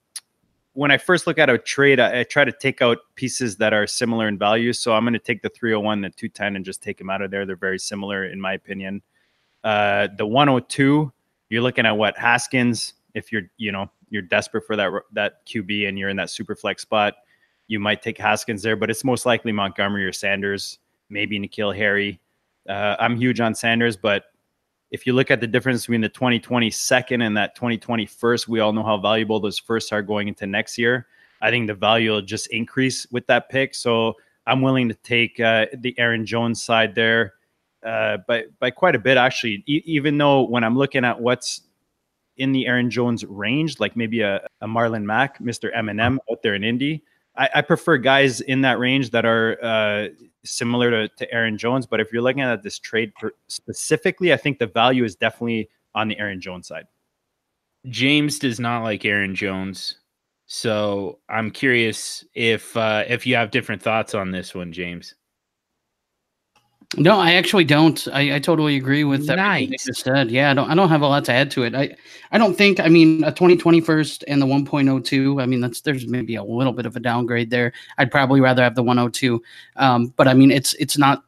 when 0.75 0.91
I 0.91 0.99
first 0.99 1.27
look 1.27 1.39
at 1.39 1.51
a 1.51 1.59
trade, 1.59 2.01
I, 2.01 2.21
I, 2.21 2.23
try 2.25 2.45
to 2.45 2.53
take 2.53 2.81
out 2.81 2.99
pieces 3.15 3.57
that 3.59 3.75
are 3.75 3.87
similar 3.87 4.29
in 4.29 4.39
value. 4.39 4.73
So 4.73 4.95
I'm 4.95 5.05
going 5.05 5.13
to 5.13 5.19
take 5.19 5.43
the 5.43 5.51
301, 5.51 6.01
the 6.01 6.11
210, 6.11 6.57
and 6.57 6.65
just 6.65 6.83
take 6.83 6.97
them 6.97 7.11
out 7.11 7.21
of 7.21 7.31
there. 7.31 7.45
They're 7.45 7.57
very 7.57 7.79
similar, 7.79 8.25
in 8.25 8.41
my 8.41 8.55
opinion. 8.55 9.03
Uh, 9.65 10.09
the 10.17 10.27
102, 10.27 11.13
you're 11.49 11.63
looking 11.63 11.87
at 11.87 11.97
what 11.97 12.17
Haskins. 12.17 12.95
If 13.15 13.31
you're, 13.31 13.43
you 13.59 13.73
know, 13.73 13.91
you're 14.11 14.23
desperate 14.23 14.65
for 14.67 14.77
that 14.77 14.91
that 15.13 15.47
QB 15.47 15.89
and 15.89 15.99
you're 15.99 16.09
in 16.09 16.17
that 16.17 16.31
super 16.31 16.55
flex 16.55 16.83
spot, 16.83 17.15
you 17.69 17.79
might 17.79 18.03
take 18.03 18.19
Haskins 18.19 18.63
there, 18.63 18.77
but 18.77 18.91
it's 18.91 19.05
most 19.05 19.27
likely 19.27 19.53
Montgomery 19.53 20.05
or 20.05 20.13
Sanders, 20.13 20.79
maybe 21.09 21.39
N'Keal 21.39 21.75
Harry. 21.75 22.21
Uh, 22.69 22.97
I'm 22.99 23.17
huge 23.17 23.41
on 23.41 23.55
Sanders, 23.55 23.97
but 23.97 24.25
if 24.91 25.07
you 25.07 25.15
look 25.15 25.31
at 25.31 25.41
the 25.41 25.47
difference 25.47 25.83
between 25.83 26.03
the 26.03 26.09
2020 26.09 26.71
second 26.71 27.23
and 27.23 27.37
that 27.37 27.55
2020 27.55 28.05
first, 28.07 28.47
we 28.47 28.61
all 28.61 28.73
know 28.73 28.83
how 28.83 28.99
valuable 28.99 29.41
those 29.41 29.59
firsts 29.59 29.91
are 29.91 30.03
going 30.03 30.29
into 30.29 30.47
next 30.47 30.77
year. 30.77 31.07
I 31.41 31.51
think 31.51 31.67
the 31.67 31.75
value 31.75 32.11
will 32.13 32.23
just 32.23 32.49
increase 32.49 33.07
with 33.11 33.27
that 33.27 33.49
pick. 33.49 33.75
So 33.75 34.15
I'm 34.47 34.61
willing 34.61 34.89
to 34.89 34.95
take 34.95 35.41
uh, 35.41 35.67
the 35.79 35.99
Aaron 35.99 36.27
Jones 36.27 36.63
side 36.63 36.95
there 36.95 37.35
uh, 37.85 38.19
by 38.29 38.45
by 38.59 38.71
quite 38.71 38.95
a 38.95 38.99
bit 38.99 39.17
actually. 39.17 39.63
E- 39.67 39.83
even 39.85 40.19
though 40.19 40.43
when 40.43 40.65
I'm 40.65 40.77
looking 40.77 41.05
at 41.05 41.21
what's 41.21 41.63
in 42.37 42.53
the 42.53 42.67
Aaron 42.67 42.91
Jones 42.91 43.25
range, 43.25 43.81
like 43.81 43.97
maybe 43.97 44.23
a, 44.23 44.47
a 44.61 44.67
Marlon 44.67 45.05
Mack, 45.05 45.39
Mr. 45.39 45.75
Eminem 45.77 46.19
out 46.31 46.43
there 46.43 46.55
in 46.55 46.65
Indy, 46.65 47.03
I, 47.37 47.49
I 47.57 47.61
prefer 47.63 47.99
guys 47.99 48.41
in 48.41 48.63
that 48.63 48.79
range 48.79 49.11
that 49.11 49.25
are 49.25 49.59
uh, 49.63 50.09
similar 50.45 50.91
to, 50.91 51.09
to 51.09 51.33
Aaron 51.33 51.59
Jones. 51.59 51.87
But 51.87 52.01
if 52.01 52.13
you're 52.13 52.23
looking 52.23 52.43
at 52.43 52.63
this 52.63 52.79
trade 52.79 53.15
per- 53.15 53.35
specifically, 53.49 54.33
I 54.33 54.37
think 54.37 54.59
the 54.59 54.67
value 54.67 55.05
is 55.05 55.15
definitely 55.15 55.69
on 55.95 56.09
the 56.09 56.19
Aaron 56.19 56.41
Jones 56.41 56.69
side. 56.69 56.87
James 57.89 58.39
does 58.39 58.61
not 58.61 58.83
like 58.83 59.05
Aaron 59.05 59.35
Jones. 59.35 59.99
So 60.47 61.19
I'm 61.29 61.51
curious 61.51 62.25
if 62.35 62.77
uh, 62.77 63.05
if 63.09 63.27
you 63.27 63.37
have 63.37 63.51
different 63.51 63.83
thoughts 63.83 64.15
on 64.15 64.31
this 64.31 64.55
one, 64.55 64.73
James. 64.73 65.15
No, 66.97 67.19
I 67.19 67.33
actually 67.35 67.65
don't. 67.65 68.07
I, 68.13 68.37
I 68.37 68.39
totally 68.39 68.77
agree 68.77 69.05
with 69.05 69.27
that. 69.27 69.37
Nice. 69.37 69.87
You 69.87 69.95
said, 69.95 70.31
yeah, 70.31 70.51
I 70.51 70.55
don't. 70.55 70.71
I 70.71 70.75
don't 70.75 70.91
have 70.91 71.01
a 71.01 71.07
lot 71.07 71.25
to 71.27 71.33
add 71.33 71.51
to 71.53 71.63
it. 71.63 71.75
I, 71.75 71.97
I 72.33 72.39
don't 72.39 72.55
think. 72.55 72.81
I 72.81 72.89
mean, 72.89 73.25
a 73.25 73.31
2020 73.33 73.81
first 73.81 74.25
and 74.29 74.43
the 74.43 74.47
1.02. 74.47 75.43
I 75.43 75.47
mean, 75.47 75.61
that's 75.61 75.81
there's 75.81 76.07
maybe 76.07 76.35
a 76.35 76.45
little 76.45 76.73
bit 76.73 76.85
of 76.85 76.95
a 76.95 77.01
downgrade 77.01 77.51
there. 77.51 77.73
I'd 77.97 78.11
probably 78.11 78.41
rather 78.41 78.63
have 78.63 78.75
the 78.75 78.83
102. 78.83 79.43
Um, 79.77 80.13
but 80.17 80.29
I 80.29 80.35
mean, 80.35 80.51
it's 80.51 80.75
it's 80.75 80.99
not 80.99 81.25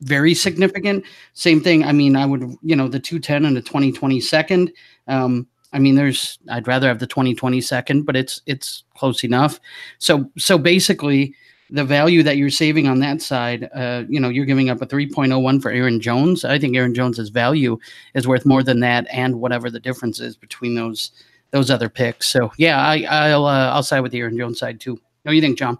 very 0.00 0.34
significant. 0.34 1.04
Same 1.32 1.60
thing. 1.60 1.84
I 1.84 1.92
mean, 1.92 2.14
I 2.14 2.26
would 2.26 2.56
you 2.62 2.76
know 2.76 2.86
the 2.86 3.00
210 3.00 3.46
and 3.46 3.56
the 3.56 3.62
2020 3.62 4.20
second. 4.20 4.72
Um, 5.08 5.48
I 5.72 5.80
mean, 5.80 5.96
there's 5.96 6.38
I'd 6.48 6.68
rather 6.68 6.86
have 6.86 7.00
the 7.00 7.06
2020 7.08 7.60
second, 7.60 8.02
but 8.02 8.14
it's 8.14 8.42
it's 8.46 8.84
close 8.96 9.24
enough. 9.24 9.58
So 9.98 10.30
so 10.38 10.56
basically 10.56 11.34
the 11.70 11.84
value 11.84 12.22
that 12.22 12.36
you're 12.36 12.50
saving 12.50 12.86
on 12.86 13.00
that 13.00 13.22
side, 13.22 13.68
uh, 13.74 14.04
you 14.08 14.20
know, 14.20 14.28
you're 14.28 14.44
giving 14.44 14.70
up 14.70 14.82
a 14.82 14.86
3.01 14.86 15.62
for 15.62 15.70
Aaron 15.70 16.00
Jones. 16.00 16.44
I 16.44 16.58
think 16.58 16.76
Aaron 16.76 16.94
Jones's 16.94 17.30
value 17.30 17.78
is 18.14 18.28
worth 18.28 18.44
more 18.44 18.62
than 18.62 18.80
that, 18.80 19.06
and 19.10 19.40
whatever 19.40 19.70
the 19.70 19.80
difference 19.80 20.20
is 20.20 20.36
between 20.36 20.74
those 20.74 21.10
those 21.50 21.70
other 21.70 21.88
picks. 21.88 22.26
So 22.26 22.52
yeah, 22.58 22.84
I, 22.84 23.06
I'll 23.08 23.46
uh, 23.46 23.70
I'll 23.70 23.82
side 23.82 24.00
with 24.00 24.12
the 24.12 24.20
Aaron 24.20 24.36
Jones 24.36 24.58
side 24.58 24.80
too. 24.80 25.00
Do 25.24 25.32
you 25.32 25.40
think, 25.40 25.58
John? 25.58 25.78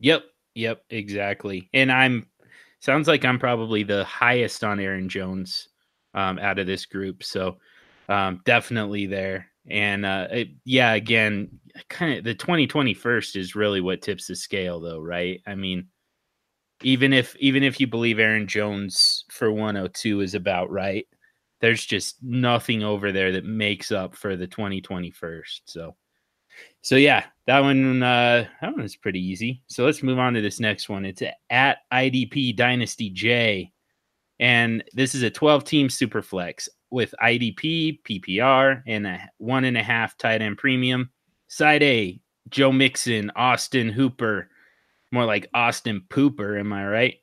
Yep, 0.00 0.24
yep, 0.54 0.82
exactly. 0.90 1.70
And 1.72 1.90
I'm 1.90 2.26
sounds 2.80 3.08
like 3.08 3.24
I'm 3.24 3.38
probably 3.38 3.82
the 3.82 4.04
highest 4.04 4.64
on 4.64 4.80
Aaron 4.80 5.08
Jones 5.08 5.68
um, 6.14 6.38
out 6.38 6.58
of 6.58 6.66
this 6.66 6.86
group. 6.86 7.22
So 7.22 7.56
um, 8.08 8.42
definitely 8.44 9.06
there. 9.06 9.48
And 9.68 10.04
uh, 10.04 10.28
it, 10.30 10.48
yeah, 10.64 10.92
again, 10.92 11.58
kind 11.88 12.18
of 12.18 12.24
the 12.24 12.34
2020 12.34 12.94
first 12.94 13.36
is 13.36 13.54
really 13.54 13.80
what 13.80 14.02
tips 14.02 14.26
the 14.26 14.36
scale, 14.36 14.80
though, 14.80 15.00
right? 15.00 15.40
I 15.46 15.54
mean, 15.54 15.88
even 16.82 17.12
if 17.12 17.36
even 17.36 17.62
if 17.62 17.80
you 17.80 17.86
believe 17.86 18.18
Aaron 18.18 18.46
Jones 18.46 19.24
for 19.30 19.50
102 19.50 20.20
is 20.20 20.34
about 20.34 20.70
right, 20.70 21.06
there's 21.60 21.84
just 21.84 22.16
nothing 22.22 22.82
over 22.82 23.12
there 23.12 23.32
that 23.32 23.44
makes 23.44 23.90
up 23.90 24.14
for 24.14 24.36
the 24.36 24.46
2020 24.46 25.10
first. 25.10 25.62
So, 25.66 25.96
so 26.82 26.96
yeah, 26.96 27.24
that 27.46 27.60
one 27.60 28.02
uh, 28.02 28.46
that 28.60 28.72
one 28.72 28.84
is 28.84 28.96
pretty 28.96 29.20
easy. 29.20 29.62
So 29.68 29.84
let's 29.84 30.02
move 30.02 30.18
on 30.18 30.34
to 30.34 30.40
this 30.40 30.60
next 30.60 30.88
one. 30.88 31.04
It's 31.04 31.22
at 31.50 31.78
IDP 31.92 32.56
Dynasty 32.56 33.10
J, 33.10 33.72
and 34.38 34.84
this 34.92 35.14
is 35.14 35.22
a 35.22 35.30
12 35.30 35.64
team 35.64 35.88
super 35.88 36.22
flex 36.22 36.68
with 36.90 37.14
IDP, 37.22 38.00
PPR, 38.02 38.82
and 38.86 39.06
a 39.06 39.28
one 39.38 39.64
and 39.64 39.76
a 39.76 39.82
half 39.82 40.16
tight 40.18 40.42
end 40.42 40.58
premium. 40.58 41.10
Side 41.48 41.82
A, 41.82 42.20
Joe 42.48 42.72
Mixon, 42.72 43.30
Austin 43.36 43.88
Hooper, 43.88 44.48
more 45.12 45.24
like 45.24 45.48
Austin 45.54 46.02
Pooper, 46.08 46.58
am 46.58 46.72
I 46.72 46.86
right? 46.86 47.16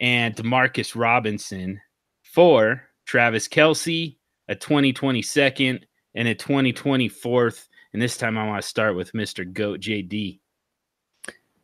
And 0.00 0.34
Demarcus 0.34 0.94
Robinson. 0.94 1.80
Four, 2.22 2.82
Travis 3.06 3.48
Kelce, 3.48 4.16
a 4.48 4.54
2020 4.54 5.22
second, 5.22 5.86
and 6.14 6.28
a 6.28 6.34
2020 6.34 7.08
fourth. 7.08 7.68
And 7.92 8.02
this 8.02 8.16
time 8.16 8.36
I 8.36 8.46
want 8.46 8.62
to 8.62 8.68
start 8.68 8.94
with 8.94 9.12
Mr. 9.12 9.50
Goat 9.50 9.80
JD. 9.80 10.40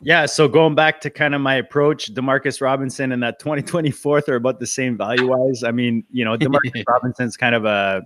Yeah, 0.04 0.26
so 0.26 0.48
going 0.48 0.74
back 0.74 1.00
to 1.02 1.10
kind 1.10 1.34
of 1.34 1.40
my 1.40 1.54
approach, 1.56 2.12
Demarcus 2.12 2.60
Robinson 2.60 3.12
and 3.12 3.22
that 3.22 3.40
2024th 3.40 4.28
are 4.28 4.34
about 4.34 4.58
the 4.58 4.66
same 4.66 4.96
value 4.96 5.28
wise. 5.28 5.62
I 5.62 5.70
mean, 5.70 6.04
you 6.10 6.24
know, 6.24 6.36
Demarcus 6.36 6.84
Robinson's 6.88 7.36
kind 7.36 7.54
of 7.54 7.64
a 7.64 8.02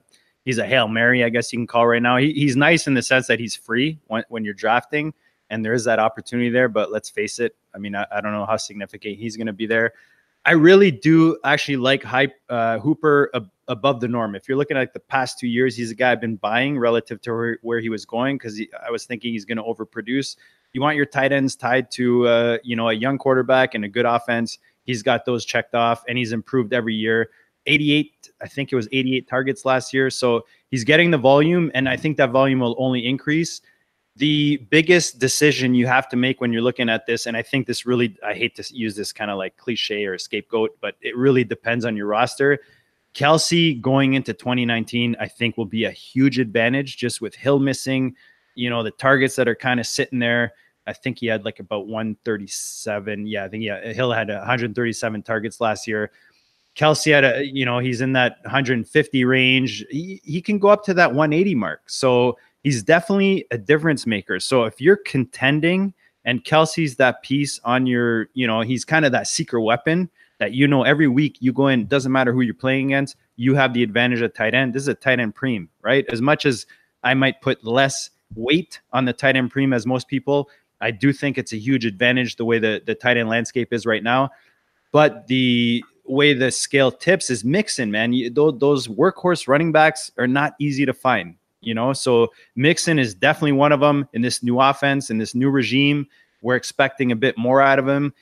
he's 0.46 0.56
a 0.56 0.64
hail 0.64 0.88
mary, 0.88 1.22
I 1.22 1.28
guess 1.28 1.52
you 1.52 1.58
can 1.58 1.66
call 1.66 1.86
right 1.86 2.00
now. 2.00 2.16
He, 2.16 2.32
he's 2.32 2.56
nice 2.56 2.86
in 2.86 2.94
the 2.94 3.02
sense 3.02 3.26
that 3.26 3.38
he's 3.38 3.54
free 3.54 3.98
when, 4.06 4.24
when 4.30 4.42
you're 4.42 4.54
drafting, 4.54 5.12
and 5.50 5.62
there 5.62 5.74
is 5.74 5.84
that 5.84 5.98
opportunity 5.98 6.48
there. 6.48 6.70
But 6.70 6.90
let's 6.90 7.10
face 7.10 7.38
it, 7.38 7.54
I 7.74 7.78
mean, 7.78 7.94
I, 7.94 8.06
I 8.10 8.22
don't 8.22 8.32
know 8.32 8.46
how 8.46 8.56
significant 8.56 9.18
he's 9.18 9.36
going 9.36 9.48
to 9.48 9.52
be 9.52 9.66
there. 9.66 9.92
I 10.46 10.52
really 10.52 10.90
do 10.90 11.36
actually 11.44 11.76
like 11.76 12.02
hype 12.02 12.34
uh, 12.48 12.78
Hooper 12.78 13.30
ab- 13.34 13.50
above 13.68 14.00
the 14.00 14.08
norm. 14.08 14.34
If 14.34 14.48
you're 14.48 14.56
looking 14.56 14.78
at 14.78 14.94
the 14.94 15.00
past 15.00 15.38
two 15.38 15.48
years, 15.48 15.76
he's 15.76 15.90
a 15.90 15.94
guy 15.94 16.12
I've 16.12 16.20
been 16.20 16.36
buying 16.36 16.78
relative 16.78 17.20
to 17.22 17.32
where, 17.32 17.58
where 17.62 17.80
he 17.80 17.90
was 17.90 18.06
going 18.06 18.38
because 18.38 18.58
I 18.82 18.90
was 18.90 19.04
thinking 19.04 19.32
he's 19.32 19.44
going 19.44 19.58
to 19.58 19.64
overproduce 19.64 20.36
you 20.76 20.82
want 20.82 20.96
your 20.96 21.06
tight 21.06 21.32
ends 21.32 21.56
tied 21.56 21.90
to 21.92 22.28
uh, 22.28 22.58
you 22.62 22.76
know 22.76 22.90
a 22.90 22.92
young 22.92 23.16
quarterback 23.16 23.74
and 23.74 23.82
a 23.84 23.88
good 23.88 24.04
offense. 24.04 24.58
He's 24.84 25.02
got 25.02 25.24
those 25.24 25.46
checked 25.46 25.74
off, 25.74 26.04
and 26.06 26.18
he's 26.18 26.32
improved 26.32 26.74
every 26.74 26.94
year. 26.94 27.30
88, 27.66 28.30
I 28.40 28.48
think 28.48 28.72
it 28.72 28.76
was 28.76 28.88
88 28.92 29.28
targets 29.28 29.64
last 29.64 29.92
year. 29.92 30.10
So 30.10 30.46
he's 30.70 30.84
getting 30.84 31.10
the 31.10 31.18
volume, 31.18 31.70
and 31.74 31.88
I 31.88 31.96
think 31.96 32.16
that 32.16 32.30
volume 32.30 32.60
will 32.60 32.76
only 32.78 33.06
increase. 33.06 33.60
The 34.16 34.56
biggest 34.70 35.18
decision 35.18 35.74
you 35.74 35.86
have 35.86 36.08
to 36.08 36.16
make 36.16 36.40
when 36.40 36.52
you're 36.52 36.62
looking 36.62 36.88
at 36.88 37.06
this, 37.06 37.26
and 37.26 37.36
I 37.36 37.42
think 37.42 37.66
this 37.66 37.84
really, 37.84 38.16
I 38.24 38.32
hate 38.32 38.56
to 38.56 38.74
use 38.74 38.96
this 38.96 39.12
kind 39.12 39.30
of 39.30 39.36
like 39.36 39.56
cliche 39.56 40.06
or 40.06 40.16
scapegoat, 40.16 40.78
but 40.80 40.96
it 41.02 41.16
really 41.16 41.44
depends 41.44 41.84
on 41.84 41.96
your 41.96 42.06
roster. 42.06 42.58
Kelce 43.14 43.80
going 43.80 44.14
into 44.14 44.32
2019, 44.32 45.16
I 45.18 45.28
think 45.28 45.56
will 45.56 45.64
be 45.64 45.84
a 45.84 45.90
huge 45.90 46.38
advantage 46.38 46.96
just 46.96 47.20
with 47.20 47.34
Hill 47.34 47.58
missing, 47.58 48.14
you 48.54 48.70
know, 48.70 48.82
the 48.82 48.90
targets 48.90 49.36
that 49.36 49.48
are 49.48 49.54
kind 49.54 49.80
of 49.80 49.86
sitting 49.86 50.18
there. 50.18 50.52
I 50.86 50.92
think 50.92 51.18
he 51.18 51.26
had 51.26 51.44
like 51.44 51.58
about 51.58 51.86
137. 51.86 53.26
Yeah, 53.26 53.44
I 53.44 53.48
think 53.48 53.64
yeah, 53.64 53.92
Hill 53.92 54.12
had 54.12 54.28
137 54.28 55.22
targets 55.22 55.60
last 55.60 55.86
year. 55.86 56.12
Kelce 56.76 57.12
had 57.12 57.24
a, 57.24 57.46
you 57.46 57.64
know, 57.64 57.78
he's 57.78 58.00
in 58.00 58.12
that 58.12 58.38
150 58.42 59.24
range. 59.24 59.84
He, 59.90 60.20
he 60.24 60.42
can 60.42 60.58
go 60.58 60.68
up 60.68 60.84
to 60.84 60.94
that 60.94 61.14
180 61.14 61.54
mark. 61.54 61.88
So 61.88 62.36
he's 62.62 62.82
definitely 62.82 63.46
a 63.50 63.58
difference 63.58 64.06
maker. 64.06 64.38
So 64.38 64.64
if 64.64 64.80
you're 64.80 64.98
contending 64.98 65.94
and 66.24 66.44
Kelce's 66.44 66.96
that 66.96 67.22
piece 67.22 67.58
on 67.64 67.86
your, 67.86 68.28
you 68.34 68.46
know, 68.46 68.60
he's 68.60 68.84
kind 68.84 69.06
of 69.06 69.12
that 69.12 69.26
secret 69.26 69.62
weapon 69.62 70.10
that 70.38 70.52
you 70.52 70.68
know 70.68 70.82
every 70.82 71.08
week 71.08 71.38
you 71.40 71.52
go 71.52 71.68
in, 71.68 71.86
doesn't 71.86 72.12
matter 72.12 72.32
who 72.32 72.42
you're 72.42 72.52
playing 72.52 72.92
against, 72.92 73.16
you 73.36 73.54
have 73.54 73.72
the 73.72 73.82
advantage 73.82 74.20
at 74.20 74.34
tight 74.34 74.54
end. 74.54 74.74
This 74.74 74.82
is 74.82 74.88
a 74.88 74.94
tight 74.94 75.18
end 75.18 75.34
preem, 75.34 75.68
right? 75.80 76.04
As 76.10 76.20
much 76.20 76.44
as 76.44 76.66
I 77.02 77.14
might 77.14 77.40
put 77.40 77.64
less 77.64 78.10
weight 78.34 78.80
on 78.92 79.06
the 79.06 79.14
tight 79.14 79.36
end 79.36 79.50
preem 79.50 79.74
as 79.74 79.86
most 79.86 80.08
people, 80.08 80.50
I 80.82 80.90
do 80.90 81.12
think 81.12 81.38
it's 81.38 81.54
a 81.54 81.58
huge 81.58 81.86
advantage 81.86 82.36
the 82.36 82.44
way 82.44 82.58
the, 82.58 82.82
the 82.84 82.94
tight 82.94 83.16
end 83.16 83.30
landscape 83.30 83.72
is 83.72 83.86
right 83.86 84.02
now. 84.02 84.30
But 84.92 85.26
the 85.26 85.82
way 86.08 86.34
the 86.34 86.50
scale 86.50 86.90
tips 86.90 87.30
is 87.30 87.44
Mixon, 87.44 87.90
man. 87.90 88.12
You, 88.12 88.30
those, 88.30 88.88
workhorse 88.88 89.48
running 89.48 89.72
backs 89.72 90.10
are 90.18 90.26
not 90.26 90.54
easy 90.58 90.86
to 90.86 90.92
find, 90.92 91.36
you 91.60 91.74
know? 91.74 91.92
So 91.92 92.32
Mixon 92.54 92.98
is 92.98 93.14
definitely 93.14 93.52
one 93.52 93.72
of 93.72 93.80
them 93.80 94.08
in 94.12 94.22
this 94.22 94.42
new 94.42 94.60
offense, 94.60 95.10
in 95.10 95.18
this 95.18 95.34
new 95.34 95.50
regime. 95.50 96.06
We're 96.42 96.56
expecting 96.56 97.12
a 97.12 97.16
bit 97.16 97.36
more 97.36 97.60
out 97.60 97.78
of 97.78 97.88
him. 97.88 98.14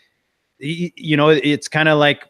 He, 0.59 0.93
you 0.97 1.17
know, 1.17 1.29
it's 1.31 1.69
kind 1.69 1.89
of 1.89 1.99
like 1.99 2.25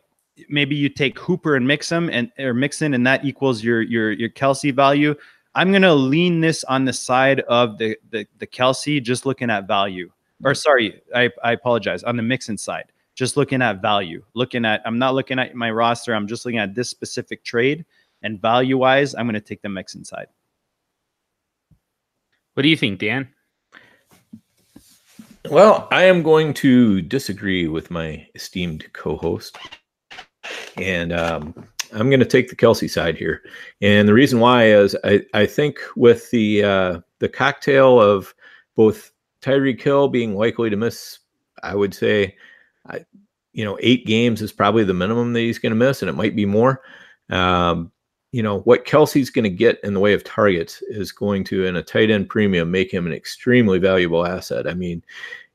maybe 0.49 0.75
you 0.75 0.89
take 0.89 1.19
Hooper 1.19 1.57
and 1.57 1.67
mix 1.67 1.91
him 1.91 2.09
and 2.11 2.33
or 2.39 2.55
Mixon, 2.55 2.95
and 2.95 3.07
that 3.07 3.25
equals 3.25 3.63
your 3.63 3.83
your 3.83 4.13
your 4.13 4.31
Kelce 4.31 4.75
value. 4.75 5.15
I'm 5.55 5.71
gonna 5.71 5.95
lean 5.95 6.41
this 6.41 6.65
on 6.65 6.85
the 6.85 6.93
side 6.93 7.41
of 7.41 7.79
the 7.79 7.97
the, 8.11 8.27
the 8.39 8.47
Kelce, 8.47 9.03
just 9.03 9.27
looking 9.27 9.51
at 9.51 9.69
value. 9.69 10.11
Or 10.43 10.55
sorry, 10.55 11.01
I, 11.15 11.31
I 11.43 11.53
apologize 11.53 12.03
on 12.03 12.17
the 12.17 12.23
Mixon 12.23 12.59
side. 12.59 12.87
Just 13.15 13.37
looking 13.37 13.63
at 13.63 13.81
value, 13.81 14.25
looking 14.35 14.65
at 14.65 14.83
I'm 14.85 14.99
not 14.99 15.15
looking 15.15 15.39
at 15.39 15.55
my 15.55 15.71
roster. 15.71 16.15
I'm 16.15 16.27
just 16.27 16.45
looking 16.45 16.59
at 16.59 16.75
this 16.75 16.91
specific 16.91 17.45
trade 17.45 17.85
and 18.25 18.41
value 18.41 18.79
wise, 18.79 19.15
I'm 19.15 19.27
going 19.27 19.35
to 19.35 19.41
take 19.41 19.63
the 19.63 19.69
Mixon 19.69 20.01
inside. 20.01 20.27
What 22.55 22.63
do 22.63 22.69
you 22.69 22.77
think, 22.77 22.99
Dan? 22.99 23.29
Well, 25.51 25.87
I 25.91 26.05
am 26.05 26.23
going 26.23 26.55
to 26.55 27.03
disagree 27.03 27.69
with 27.69 27.91
my 27.91 28.27
esteemed 28.35 28.91
co-host, 28.95 29.59
and 30.79 31.13
um, 31.13 31.69
I'm 31.93 32.09
going 32.09 32.21
to 32.21 32.27
take 32.27 32.49
the 32.49 32.57
Kelce 32.57 32.89
side 32.89 33.19
here. 33.19 33.43
And 33.83 34.09
the 34.09 34.15
reason 34.15 34.41
why 34.41 34.69
is 34.69 34.97
I, 35.05 35.21
I 35.35 35.45
think 35.45 35.81
with 35.95 36.31
the 36.31 36.65
uh, 36.65 37.01
the 37.19 37.29
cocktail 37.29 38.01
of 38.01 38.35
both 38.75 39.13
Tyreek 39.43 39.83
Hill 39.83 40.09
being 40.09 40.35
likely 40.35 40.71
to 40.71 40.77
miss, 40.77 41.19
I 41.63 41.75
would 41.75 41.95
say, 41.95 42.37
I, 42.87 43.05
you 43.53 43.65
know, 43.65 43.79
eight 43.81 44.07
games 44.07 44.43
is 44.43 44.53
probably 44.53 44.85
the 44.85 44.95
minimum 44.95 45.33
that 45.33 45.41
he's 45.41 45.59
going 45.59 45.71
to 45.71 45.77
miss, 45.77 46.03
and 46.03 46.09
it 46.09 46.17
might 46.17 46.37
be 46.37 46.47
more. 46.47 46.83
Um, 47.31 47.91
you 48.33 48.43
know 48.43 48.61
what 48.63 48.85
Kelce's 48.85 49.31
going 49.31 49.45
to 49.45 49.49
get 49.49 49.79
in 49.85 49.95
the 49.95 50.01
way 50.01 50.13
of 50.13 50.25
targets 50.25 50.83
is 50.83 51.13
going 51.13 51.45
to, 51.45 51.67
in 51.67 51.77
a 51.77 51.83
tight 51.85 52.11
end 52.11 52.29
premium, 52.29 52.69
make 52.69 52.93
him 52.93 53.07
an 53.07 53.13
extremely 53.13 53.79
valuable 53.79 54.27
asset. 54.27 54.67
I 54.67 54.75
mean, 54.75 55.05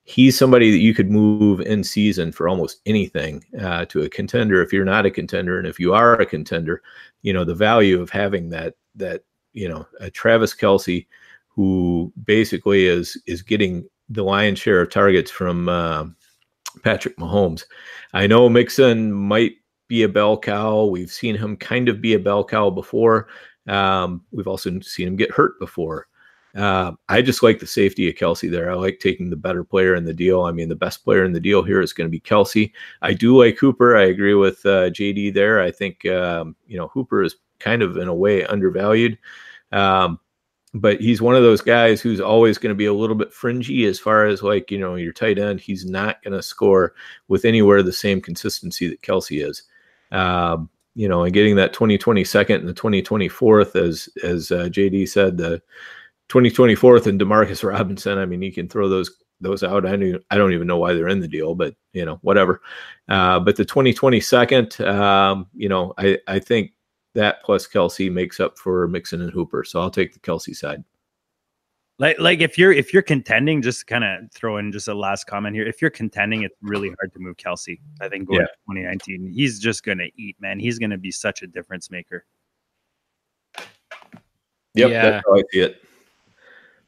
he's 0.04 0.38
somebody 0.38 0.72
that 0.72 0.78
you 0.78 0.94
could 0.94 1.12
move 1.12 1.60
in 1.60 1.84
season 1.84 2.32
for 2.32 2.48
almost 2.48 2.80
anything 2.86 3.44
uh, 3.60 3.84
to 3.86 4.04
a 4.04 4.10
contender 4.10 4.64
if 4.64 4.72
you're 4.72 4.86
not 4.86 5.06
a 5.06 5.12
contender, 5.12 5.58
and 5.58 5.68
if 5.68 5.78
you 5.78 5.94
are 5.94 6.14
a 6.14 6.26
contender, 6.26 6.82
you 7.22 7.34
know 7.34 7.44
the 7.44 7.54
value 7.54 8.02
of 8.02 8.10
having 8.10 8.50
that 8.50 8.76
that 8.96 9.24
you 9.52 9.68
know 9.68 9.86
a 10.00 10.10
Travis 10.10 10.56
Kelce 10.56 11.06
who 11.50 12.14
basically 12.24 12.86
is 12.86 13.22
is 13.28 13.42
getting 13.42 13.86
the 14.08 14.24
lion's 14.24 14.60
share 14.60 14.80
of 14.80 14.90
targets 14.90 15.30
from 15.30 15.68
uh, 15.68 16.06
Patrick 16.84 17.18
Mahomes. 17.18 17.64
I 18.14 18.28
know 18.28 18.50
Mixon 18.50 19.12
might 19.12 19.54
be 19.88 20.04
a 20.04 20.10
bell 20.10 20.38
cow. 20.38 20.86
We've 20.86 21.12
seen 21.12 21.36
him 21.36 21.58
kind 21.58 21.90
of 21.90 22.02
be 22.02 22.14
a 22.14 22.20
bell 22.20 22.44
cow 22.44 22.70
before. 22.70 23.28
Um, 23.68 24.24
we've 24.32 24.48
also 24.48 24.80
seen 24.80 25.08
him 25.08 25.16
get 25.16 25.32
hurt 25.32 25.60
before. 25.60 26.08
Uh, 26.56 26.94
I 27.08 27.22
just 27.22 27.44
like 27.44 27.60
the 27.60 27.68
safety 27.68 28.10
of 28.10 28.16
Kelce 28.16 28.50
there. 28.50 28.72
I 28.72 28.74
like 28.74 29.00
taking 29.00 29.30
the 29.30 29.36
better 29.36 29.64
player 29.64 29.96
in 29.96 30.04
the 30.04 30.14
deal. 30.14 30.44
I 30.44 30.52
mean, 30.52 30.70
the 30.70 30.76
best 30.76 31.04
player 31.04 31.24
in 31.24 31.32
the 31.32 31.40
deal 31.40 31.62
here 31.62 31.80
is 31.80 31.94
going 31.94 32.08
to 32.08 32.12
be 32.12 32.20
Kelce. 32.20 32.72
I 33.02 33.14
do 33.14 33.38
like 33.38 33.58
Hooper. 33.58 33.96
I 33.96 34.06
agree 34.06 34.34
with 34.34 34.66
uh, 34.66 34.90
JD 34.90 35.34
there. 35.34 35.62
I 35.62 35.72
think 35.72 36.06
um, 36.08 36.56
you 36.68 36.78
know 36.78 36.88
Hooper 36.88 37.24
is 37.24 37.36
kind 37.60 37.82
of 37.82 37.98
in 37.98 38.08
a 38.08 38.14
way 38.14 38.46
undervalued. 38.46 39.18
Um, 39.72 40.20
but 40.74 41.02
he's 41.02 41.22
one 41.22 41.36
of 41.36 41.44
those 41.44 41.62
guys 41.62 42.02
who's 42.02 42.22
always 42.22 42.58
going 42.58 42.70
to 42.70 42.78
be 42.78 42.86
a 42.86 42.94
little 42.94 43.16
bit 43.16 43.34
fringy 43.34 43.86
as 43.86 44.00
far 44.00 44.26
as 44.26 44.44
like 44.44 44.70
you 44.70 44.78
know 44.78 44.96
your 44.96 45.14
tight 45.14 45.40
end. 45.40 45.60
He's 45.60 45.86
not 45.86 46.22
going 46.24 46.34
to 46.34 46.44
score 46.44 46.94
with 47.28 47.46
anywhere 47.46 47.82
the 47.82 47.94
same 47.94 48.22
consistency 48.22 48.88
that 48.88 49.02
Kelce 49.02 49.44
is. 49.48 49.64
Um, 50.12 50.70
you 50.96 51.08
know, 51.08 51.24
and 51.24 51.34
getting 51.34 51.56
that 51.56 51.74
2020 51.74 52.24
second 52.24 52.58
and 52.58 52.68
the 52.68 52.74
2024th, 52.74 53.76
as 53.76 54.10
as 54.24 54.52
uh, 54.52 54.66
JD 54.66 55.08
said, 55.10 55.38
the 55.38 55.62
2024th 56.30 57.08
and 57.08 57.20
Demarcus 57.20 57.64
Robinson. 57.68 58.18
I 58.18 58.26
mean, 58.26 58.42
you 58.42 58.52
can 58.52 58.70
throw 58.70 58.90
those 58.90 59.12
those 59.42 59.64
out. 59.64 59.86
I 59.86 59.96
don't 59.96 60.24
I 60.30 60.38
don't 60.38 60.54
even 60.54 60.68
know 60.68 60.78
why 60.78 60.94
they're 60.94 61.08
in 61.08 61.20
the 61.20 61.28
deal, 61.28 61.56
but 61.56 61.76
you 61.94 62.06
know, 62.06 62.20
whatever. 62.22 62.62
Uh, 63.08 63.40
but 63.40 63.56
the 63.56 63.66
2020 63.66 64.20
second, 64.20 64.82
um, 64.82 65.48
you 65.56 65.70
know, 65.70 65.94
I 65.98 66.18
I 66.28 66.40
think 66.40 66.74
that 67.16 67.44
plus 67.44 67.68
Kelce 67.68 68.12
makes 68.12 68.40
up 68.40 68.58
for 68.58 68.88
Mixon 68.88 69.22
and 69.22 69.32
Hooper. 69.32 69.64
So 69.64 69.80
I'll 69.80 69.90
take 69.90 70.14
the 70.14 70.20
Kelce 70.20 70.56
side. 70.56 70.84
Like, 71.98 72.18
like 72.18 72.40
if 72.40 72.58
you're 72.58 72.72
if 72.72 72.94
you're 72.94 73.04
contending, 73.04 73.62
just 73.62 73.86
kind 73.88 74.06
of 74.06 74.32
throw 74.34 74.58
in 74.58 74.72
just 74.72 74.88
a 74.88 74.94
last 74.94 75.26
comment 75.26 75.54
here. 75.54 75.66
If 75.68 75.82
you're 75.82 75.92
contending, 75.92 76.44
it's 76.44 76.56
really 76.62 76.90
hard 77.00 77.12
to 77.14 77.20
move 77.20 77.36
Kelce. 77.36 77.78
I 78.00 78.08
think 78.08 78.28
going 78.28 78.40
yeah. 78.40 78.48
2019, 78.74 79.34
he's 79.34 79.60
just 79.60 79.84
gonna 79.84 80.08
eat, 80.16 80.38
man. 80.40 80.60
He's 80.60 80.80
gonna 80.80 80.98
be 80.98 81.12
such 81.12 81.42
a 81.42 81.48
difference 81.48 81.92
maker. 81.92 82.26
Yep, 84.76 84.92
yeah. 84.92 85.10
that's 85.10 85.26
how 85.28 85.36
I 85.36 85.44
see 85.52 85.60
it. 85.60 85.84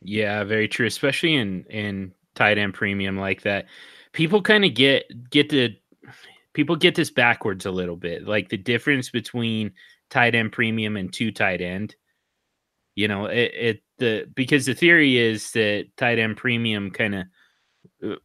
Yeah, 0.01 0.45
very 0.45 0.69
true. 0.69 0.87
Especially 0.87 1.35
in 1.35 1.65
in 1.69 2.13
tight 2.35 2.57
end 2.57 2.73
premium 2.73 3.17
like 3.17 3.41
that, 3.41 3.65
people 4.13 4.41
kind 4.41 4.63
of 4.63 4.73
get 4.73 5.29
get 5.29 5.49
the 5.49 5.75
people 6.53 6.77
get 6.77 6.95
this 6.95 7.11
backwards 7.11 7.65
a 7.65 7.71
little 7.71 7.97
bit. 7.97 8.25
Like 8.25 8.47
the 8.47 8.57
difference 8.57 9.09
between 9.09 9.73
tight 10.11 10.35
end 10.35 10.51
premium 10.51 10.95
and 10.95 11.11
two 11.11 11.31
tight 11.31 11.61
end. 11.61 11.95
You 12.93 13.07
know, 13.07 13.25
it, 13.25 13.51
it 13.55 13.83
the 14.01 14.27
because 14.35 14.65
the 14.65 14.75
theory 14.75 15.17
is 15.17 15.51
that 15.51 15.87
tight 15.95 16.19
end 16.19 16.35
premium 16.35 16.91
kind 16.91 17.15
of 17.15 17.25
uh, 18.03 18.15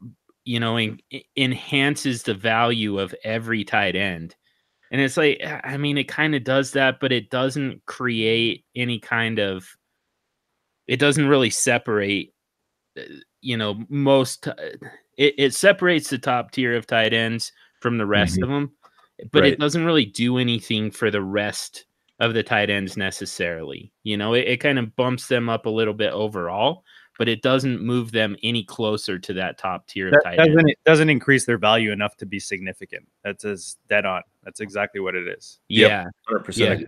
you 0.44 0.58
know 0.58 0.76
en- 0.76 0.98
enhances 1.36 2.24
the 2.24 2.34
value 2.34 2.98
of 2.98 3.14
every 3.22 3.62
tight 3.62 3.94
end 3.94 4.34
and 4.90 5.00
it's 5.00 5.16
like 5.16 5.40
i 5.64 5.76
mean 5.76 5.98
it 5.98 6.08
kind 6.08 6.34
of 6.34 6.42
does 6.42 6.72
that 6.72 6.98
but 6.98 7.12
it 7.12 7.30
doesn't 7.30 7.84
create 7.84 8.64
any 8.74 8.98
kind 8.98 9.38
of 9.38 9.76
it 10.86 10.98
doesn't 10.98 11.28
really 11.28 11.50
separate 11.50 12.32
uh, 12.98 13.02
you 13.42 13.56
know 13.56 13.84
most 13.88 14.48
uh, 14.48 14.54
it, 15.18 15.34
it 15.36 15.54
separates 15.54 16.08
the 16.08 16.18
top 16.18 16.52
tier 16.52 16.74
of 16.74 16.86
tight 16.86 17.12
ends 17.12 17.52
from 17.80 17.98
the 17.98 18.06
rest 18.06 18.36
mm-hmm. 18.36 18.44
of 18.44 18.48
them 18.48 18.75
but 19.32 19.42
right. 19.42 19.52
it 19.52 19.58
doesn't 19.58 19.84
really 19.84 20.04
do 20.04 20.38
anything 20.38 20.90
for 20.90 21.10
the 21.10 21.22
rest 21.22 21.86
of 22.20 22.34
the 22.34 22.42
tight 22.42 22.70
ends 22.70 22.96
necessarily. 22.96 23.92
You 24.02 24.16
know, 24.16 24.34
it, 24.34 24.46
it 24.48 24.56
kind 24.58 24.78
of 24.78 24.94
bumps 24.96 25.28
them 25.28 25.48
up 25.48 25.66
a 25.66 25.70
little 25.70 25.94
bit 25.94 26.12
overall, 26.12 26.84
but 27.18 27.28
it 27.28 27.42
doesn't 27.42 27.82
move 27.82 28.12
them 28.12 28.36
any 28.42 28.64
closer 28.64 29.18
to 29.18 29.32
that 29.34 29.58
top 29.58 29.86
tier 29.86 30.10
that 30.10 30.18
of 30.18 30.24
tight 30.24 30.36
doesn't, 30.36 30.58
end. 30.58 30.70
It 30.70 30.78
doesn't 30.84 31.10
increase 31.10 31.44
their 31.44 31.58
value 31.58 31.92
enough 31.92 32.16
to 32.18 32.26
be 32.26 32.38
significant. 32.38 33.06
That's 33.24 33.44
as 33.44 33.76
dead 33.88 34.06
on. 34.06 34.22
That's 34.44 34.60
exactly 34.60 35.00
what 35.00 35.14
it 35.14 35.26
is. 35.28 35.60
Yeah. 35.68 36.06
Yep, 36.30 36.46
100%. 36.46 36.80
Yeah. 36.80 36.86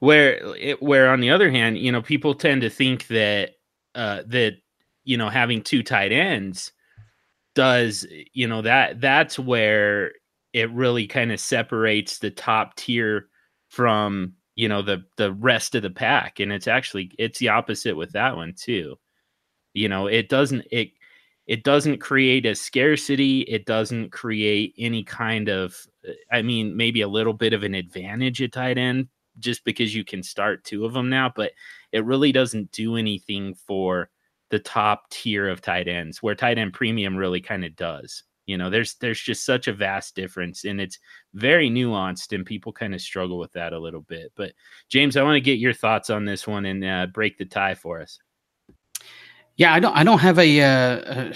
Where 0.00 0.56
it, 0.56 0.82
where 0.82 1.10
on 1.10 1.20
the 1.20 1.30
other 1.30 1.50
hand, 1.50 1.78
you 1.78 1.90
know, 1.90 2.02
people 2.02 2.34
tend 2.34 2.62
to 2.62 2.70
think 2.70 3.06
that 3.08 3.52
uh 3.94 4.22
that 4.26 4.58
you 5.04 5.16
know 5.16 5.30
having 5.30 5.62
two 5.62 5.82
tight 5.82 6.12
ends 6.12 6.72
does 7.54 8.06
you 8.34 8.46
know 8.46 8.60
that 8.60 9.00
that's 9.00 9.38
where 9.38 10.12
it 10.56 10.72
really 10.72 11.06
kind 11.06 11.32
of 11.32 11.38
separates 11.38 12.18
the 12.18 12.30
top 12.30 12.74
tier 12.76 13.28
from 13.68 14.32
you 14.54 14.66
know 14.68 14.80
the 14.80 15.04
the 15.18 15.32
rest 15.34 15.74
of 15.74 15.82
the 15.82 15.90
pack 15.90 16.40
and 16.40 16.50
it's 16.50 16.66
actually 16.66 17.10
it's 17.18 17.38
the 17.38 17.50
opposite 17.50 17.94
with 17.94 18.12
that 18.12 18.36
one 18.36 18.54
too. 18.56 18.96
You 19.74 19.90
know 19.90 20.06
it 20.06 20.30
doesn't 20.30 20.64
it 20.72 20.92
it 21.46 21.62
doesn't 21.62 21.98
create 21.98 22.46
a 22.46 22.54
scarcity 22.54 23.42
it 23.42 23.66
doesn't 23.66 24.12
create 24.12 24.74
any 24.78 25.04
kind 25.04 25.50
of 25.50 25.76
uh, 26.08 26.12
i 26.32 26.40
mean 26.42 26.74
maybe 26.74 27.02
a 27.02 27.08
little 27.08 27.34
bit 27.34 27.52
of 27.52 27.62
an 27.62 27.74
advantage 27.74 28.40
at 28.42 28.52
tight 28.52 28.78
end 28.78 29.08
just 29.38 29.64
because 29.64 29.94
you 29.94 30.04
can 30.04 30.22
start 30.22 30.64
two 30.64 30.86
of 30.86 30.94
them 30.94 31.10
now 31.10 31.30
but 31.36 31.52
it 31.92 32.04
really 32.04 32.32
doesn't 32.32 32.72
do 32.72 32.96
anything 32.96 33.54
for 33.54 34.08
the 34.50 34.58
top 34.58 35.10
tier 35.10 35.48
of 35.48 35.60
tight 35.60 35.86
ends 35.86 36.22
where 36.22 36.34
tight 36.34 36.58
end 36.58 36.72
premium 36.72 37.14
really 37.14 37.40
kind 37.40 37.64
of 37.64 37.76
does 37.76 38.24
you 38.46 38.56
know 38.56 38.70
there's 38.70 38.94
there's 38.94 39.20
just 39.20 39.44
such 39.44 39.68
a 39.68 39.72
vast 39.72 40.14
difference 40.14 40.64
and 40.64 40.80
it's 40.80 40.98
very 41.34 41.68
nuanced 41.68 42.32
and 42.32 42.46
people 42.46 42.72
kind 42.72 42.94
of 42.94 43.00
struggle 43.00 43.38
with 43.38 43.52
that 43.52 43.72
a 43.72 43.78
little 43.78 44.02
bit 44.02 44.32
but 44.36 44.52
james 44.88 45.16
i 45.16 45.22
want 45.22 45.34
to 45.34 45.40
get 45.40 45.58
your 45.58 45.72
thoughts 45.72 46.10
on 46.10 46.24
this 46.24 46.46
one 46.46 46.64
and 46.66 46.84
uh, 46.84 47.06
break 47.06 47.36
the 47.36 47.44
tie 47.44 47.74
for 47.74 48.00
us. 48.00 48.18
Yeah 49.56 49.74
i 49.74 49.80
don't 49.80 49.96
i 49.96 50.04
don't 50.04 50.18
have 50.18 50.38
a, 50.38 50.60
uh, 50.60 51.32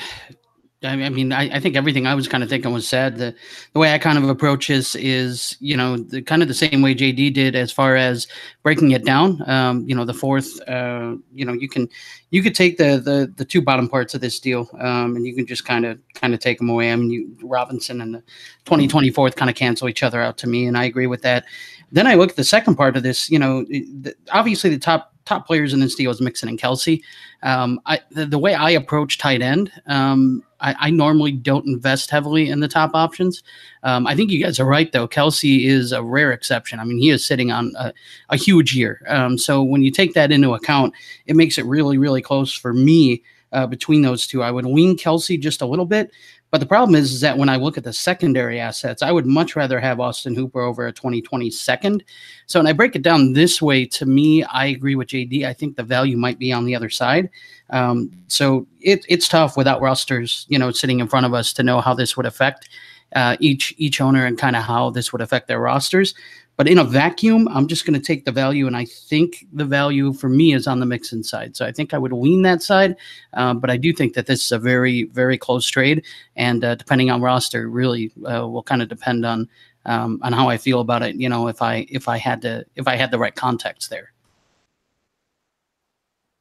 I 0.82 1.10
mean, 1.10 1.30
I, 1.30 1.56
I, 1.56 1.60
think 1.60 1.76
everything 1.76 2.06
I 2.06 2.14
was 2.14 2.26
kind 2.26 2.42
of 2.42 2.48
thinking 2.48 2.72
was 2.72 2.88
said. 2.88 3.18
The 3.18 3.34
the 3.74 3.78
way 3.78 3.92
I 3.92 3.98
kind 3.98 4.16
of 4.16 4.26
approach 4.30 4.68
this 4.68 4.94
is, 4.94 5.56
you 5.60 5.76
know, 5.76 5.98
the 5.98 6.22
kind 6.22 6.40
of 6.40 6.48
the 6.48 6.54
same 6.54 6.80
way 6.80 6.94
JD 6.94 7.34
did 7.34 7.54
as 7.54 7.70
far 7.70 7.96
as 7.96 8.26
breaking 8.62 8.92
it 8.92 9.04
down. 9.04 9.46
Um, 9.46 9.86
you 9.86 9.94
know, 9.94 10.06
the 10.06 10.14
fourth, 10.14 10.58
uh, 10.66 11.16
you 11.34 11.44
know, 11.44 11.52
you 11.52 11.68
can 11.68 11.86
you 12.30 12.42
could 12.42 12.54
take 12.54 12.78
the 12.78 12.98
the 12.98 13.30
the 13.36 13.44
two 13.44 13.60
bottom 13.60 13.90
parts 13.90 14.14
of 14.14 14.22
this 14.22 14.40
deal, 14.40 14.70
um, 14.78 15.16
and 15.16 15.26
you 15.26 15.34
can 15.34 15.46
just 15.46 15.66
kind 15.66 15.84
of 15.84 15.98
kind 16.14 16.32
of 16.32 16.40
take 16.40 16.56
them 16.56 16.70
away. 16.70 16.90
I 16.90 16.96
mean, 16.96 17.10
you, 17.10 17.36
Robinson 17.42 18.00
and 18.00 18.14
the 18.14 18.22
2024th 18.64 19.36
kind 19.36 19.50
of 19.50 19.56
cancel 19.56 19.86
each 19.86 20.02
other 20.02 20.22
out 20.22 20.38
to 20.38 20.46
me, 20.46 20.64
and 20.64 20.78
I 20.78 20.84
agree 20.84 21.06
with 21.06 21.20
that. 21.22 21.44
Then 21.92 22.06
I 22.06 22.14
look 22.14 22.30
at 22.30 22.36
the 22.36 22.44
second 22.44 22.76
part 22.76 22.96
of 22.96 23.02
this. 23.02 23.30
You 23.30 23.38
know, 23.38 23.64
the, 23.64 24.14
obviously 24.32 24.70
the 24.70 24.78
top 24.78 25.12
top 25.24 25.46
players 25.46 25.72
in 25.72 25.80
this 25.80 25.94
deal 25.94 26.10
is 26.10 26.20
Mixon 26.20 26.48
and 26.48 26.58
Kelce. 26.58 27.02
Um, 27.42 27.80
I, 27.86 28.00
the, 28.10 28.26
the, 28.26 28.38
way 28.38 28.54
I 28.54 28.70
approach 28.70 29.18
tight 29.18 29.42
end, 29.42 29.70
um, 29.86 30.42
I, 30.60 30.74
I, 30.78 30.90
normally 30.90 31.30
don't 31.30 31.66
invest 31.66 32.10
heavily 32.10 32.48
in 32.48 32.60
the 32.60 32.68
top 32.68 32.90
options. 32.94 33.42
Um, 33.84 34.06
I 34.06 34.16
think 34.16 34.30
you 34.30 34.42
guys 34.42 34.58
are 34.58 34.66
right, 34.66 34.90
though. 34.90 35.06
Kelce 35.06 35.64
is 35.64 35.92
a 35.92 36.02
rare 36.02 36.32
exception. 36.32 36.80
I 36.80 36.84
mean, 36.84 36.98
he 36.98 37.10
is 37.10 37.24
sitting 37.24 37.52
on 37.52 37.72
a, 37.78 37.92
a 38.30 38.36
huge 38.36 38.74
year. 38.74 39.02
Um, 39.08 39.38
so 39.38 39.62
when 39.62 39.82
you 39.82 39.90
take 39.90 40.14
that 40.14 40.32
into 40.32 40.52
account, 40.52 40.94
it 41.26 41.36
makes 41.36 41.58
it 41.58 41.64
really, 41.64 41.96
really 41.96 42.22
close 42.22 42.52
for 42.52 42.72
me 42.74 43.22
uh, 43.52 43.66
between 43.66 44.02
those 44.02 44.26
two. 44.26 44.42
I 44.42 44.50
would 44.50 44.64
lean 44.64 44.96
Kelce 44.96 45.40
just 45.40 45.62
a 45.62 45.66
little 45.66 45.86
bit, 45.86 46.10
but 46.50 46.58
the 46.58 46.66
problem 46.66 46.96
is, 46.96 47.12
is 47.12 47.20
that 47.20 47.38
when 47.38 47.48
I 47.48 47.56
look 47.56 47.78
at 47.78 47.84
the 47.84 47.92
secondary 47.92 48.58
assets, 48.58 49.02
I 49.02 49.12
would 49.12 49.26
much 49.26 49.54
rather 49.54 49.78
have 49.78 50.00
Austin 50.00 50.34
Hooper 50.34 50.60
over 50.60 50.86
a 50.86 50.92
2020 50.92 51.50
second. 51.50 52.04
So 52.46 52.58
when 52.58 52.66
I 52.66 52.72
break 52.72 52.96
it 52.96 53.02
down 53.02 53.32
this 53.32 53.62
way, 53.62 53.86
to 53.86 54.06
me, 54.06 54.42
I 54.44 54.66
agree 54.66 54.96
with 54.96 55.08
JD. 55.08 55.44
I 55.44 55.52
think 55.52 55.76
the 55.76 55.84
value 55.84 56.16
might 56.16 56.38
be 56.38 56.52
on 56.52 56.64
the 56.64 56.74
other 56.74 56.90
side. 56.90 57.30
Um, 57.70 58.10
so 58.26 58.66
it, 58.80 59.04
it's 59.08 59.28
tough 59.28 59.56
without 59.56 59.80
rosters, 59.80 60.46
you 60.48 60.58
know, 60.58 60.72
sitting 60.72 60.98
in 60.98 61.06
front 61.06 61.26
of 61.26 61.34
us 61.34 61.52
to 61.52 61.62
know 61.62 61.80
how 61.80 61.94
this 61.94 62.16
would 62.16 62.26
affect 62.26 62.68
uh, 63.14 63.36
each 63.40 63.74
each 63.76 64.00
owner 64.00 64.24
and 64.24 64.38
kind 64.38 64.56
of 64.56 64.62
how 64.62 64.90
this 64.90 65.12
would 65.12 65.20
affect 65.20 65.48
their 65.48 65.60
rosters. 65.60 66.14
But 66.60 66.68
in 66.68 66.76
a 66.76 66.84
vacuum, 66.84 67.48
I'm 67.48 67.66
just 67.68 67.86
going 67.86 67.98
to 67.98 68.06
take 68.06 68.26
the 68.26 68.32
value, 68.32 68.66
and 68.66 68.76
I 68.76 68.84
think 68.84 69.46
the 69.50 69.64
value 69.64 70.12
for 70.12 70.28
me 70.28 70.52
is 70.52 70.66
on 70.66 70.78
the 70.78 70.84
Mixon 70.84 71.24
side. 71.24 71.56
So 71.56 71.64
I 71.64 71.72
think 71.72 71.94
I 71.94 71.96
would 71.96 72.12
lean 72.12 72.42
that 72.42 72.62
side, 72.62 72.96
uh, 73.32 73.54
but 73.54 73.70
I 73.70 73.78
do 73.78 73.94
think 73.94 74.12
that 74.12 74.26
this 74.26 74.44
is 74.44 74.52
a 74.52 74.58
very, 74.58 75.04
very 75.04 75.38
close 75.38 75.66
trade, 75.66 76.04
and 76.36 76.62
uh, 76.62 76.74
depending 76.74 77.10
on 77.10 77.22
roster, 77.22 77.70
really 77.70 78.12
uh, 78.30 78.46
will 78.46 78.62
kind 78.62 78.82
of 78.82 78.90
depend 78.90 79.24
on 79.24 79.48
um, 79.86 80.20
on 80.22 80.34
how 80.34 80.50
I 80.50 80.58
feel 80.58 80.80
about 80.80 81.02
it. 81.02 81.14
You 81.14 81.30
know, 81.30 81.48
if 81.48 81.62
I 81.62 81.86
if 81.88 82.08
I 82.08 82.18
had 82.18 82.42
to 82.42 82.66
if 82.76 82.86
I 82.86 82.94
had 82.94 83.10
the 83.10 83.18
right 83.18 83.34
context 83.34 83.88
there. 83.88 84.12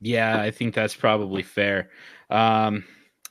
Yeah, 0.01 0.41
I 0.41 0.51
think 0.51 0.75
that's 0.75 0.95
probably 0.95 1.43
fair. 1.43 1.91
Um, 2.29 2.83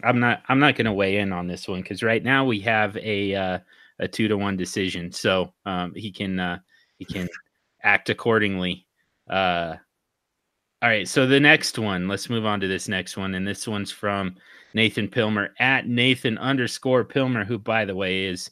I'm 0.03 0.21
not 0.21 0.43
I'm 0.49 0.59
not 0.59 0.75
going 0.75 0.87
to 0.87 0.95
weigh 0.95 1.19
in 1.19 1.35
on 1.35 1.49
this 1.49 1.69
one 1.69 1.83
because 1.83 2.03
right 2.03 2.25
now 2.25 2.47
we 2.47 2.61
have 2.61 2.97
a 2.97 3.35
uh, 3.35 3.59
a 3.99 4.09
two 4.09 4.27
to 4.29 4.39
one 4.39 4.57
decision, 4.57 5.13
so 5.13 5.53
um, 5.67 5.93
he 5.95 6.11
can 6.11 6.41
uh, 6.41 6.59
he 6.99 7.05
can 7.05 7.29
act 7.83 8.11
accordingly. 8.11 8.87
Uh, 9.29 9.77
all 10.81 10.89
right, 10.89 11.09
so 11.09 11.27
the 11.27 11.41
next 11.41 11.79
one, 11.79 12.07
let's 12.07 12.31
move 12.31 12.47
on 12.47 12.61
to 12.61 12.69
this 12.69 12.89
next 12.89 13.17
one, 13.17 13.35
and 13.35 13.47
this 13.47 13.67
one's 13.67 13.91
from 13.91 14.37
Nathan 14.75 15.09
Pilmer 15.09 15.49
at 15.59 15.89
Nathan 15.89 16.39
underscore 16.39 17.05
Pilmer, 17.05 17.45
who, 17.45 17.59
by 17.59 17.85
the 17.85 17.97
way, 17.97 18.27
is 18.27 18.51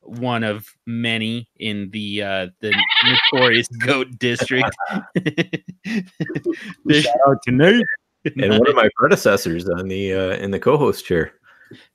one 0.00 0.42
of 0.42 0.68
many 0.86 1.48
in 1.58 1.90
the 1.90 2.22
uh, 2.22 2.46
the 2.60 2.74
notorious 3.04 3.68
Goat 3.86 4.18
District. 4.18 4.68
Shout 5.86 7.14
out 7.28 7.42
to 7.44 7.52
Nate. 7.52 7.84
and 8.24 8.58
one 8.58 8.68
of 8.68 8.74
my 8.74 8.88
predecessors 8.96 9.68
on 9.68 9.88
the 9.88 10.14
uh, 10.14 10.36
in 10.36 10.50
the 10.50 10.58
co-host 10.58 11.04
chair. 11.04 11.32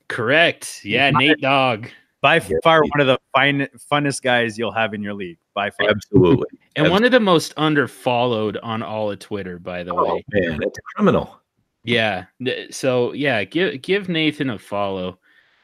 Correct. 0.08 0.80
Yeah, 0.84 1.10
Nate 1.10 1.40
Dog. 1.40 1.88
By 2.24 2.36
Yeah. 2.36 2.56
far, 2.64 2.82
one 2.82 3.00
of 3.02 3.06
the 3.06 3.18
fine, 3.34 3.68
funnest 3.92 4.22
guys 4.22 4.56
you'll 4.56 4.72
have 4.72 4.94
in 4.94 5.02
your 5.02 5.12
league. 5.12 5.36
By 5.52 5.68
far. 5.68 5.90
Absolutely. 5.90 6.46
And 6.76 6.90
one 6.90 7.04
of 7.04 7.12
the 7.12 7.20
most 7.20 7.54
underfollowed 7.54 8.56
on 8.62 8.82
all 8.82 9.10
of 9.10 9.18
Twitter, 9.18 9.58
by 9.60 9.82
the 9.84 9.92
Oh 9.94 10.14
way. 10.16 10.24
man, 10.32 10.60
it's 10.62 10.78
a 10.78 10.82
criminal. 10.96 11.38
Yeah. 11.84 12.24
So 12.70 13.12
yeah, 13.12 13.44
give 13.44 13.80
give 13.82 14.08
Nathan 14.08 14.48
a 14.50 14.58
follow 14.58 15.18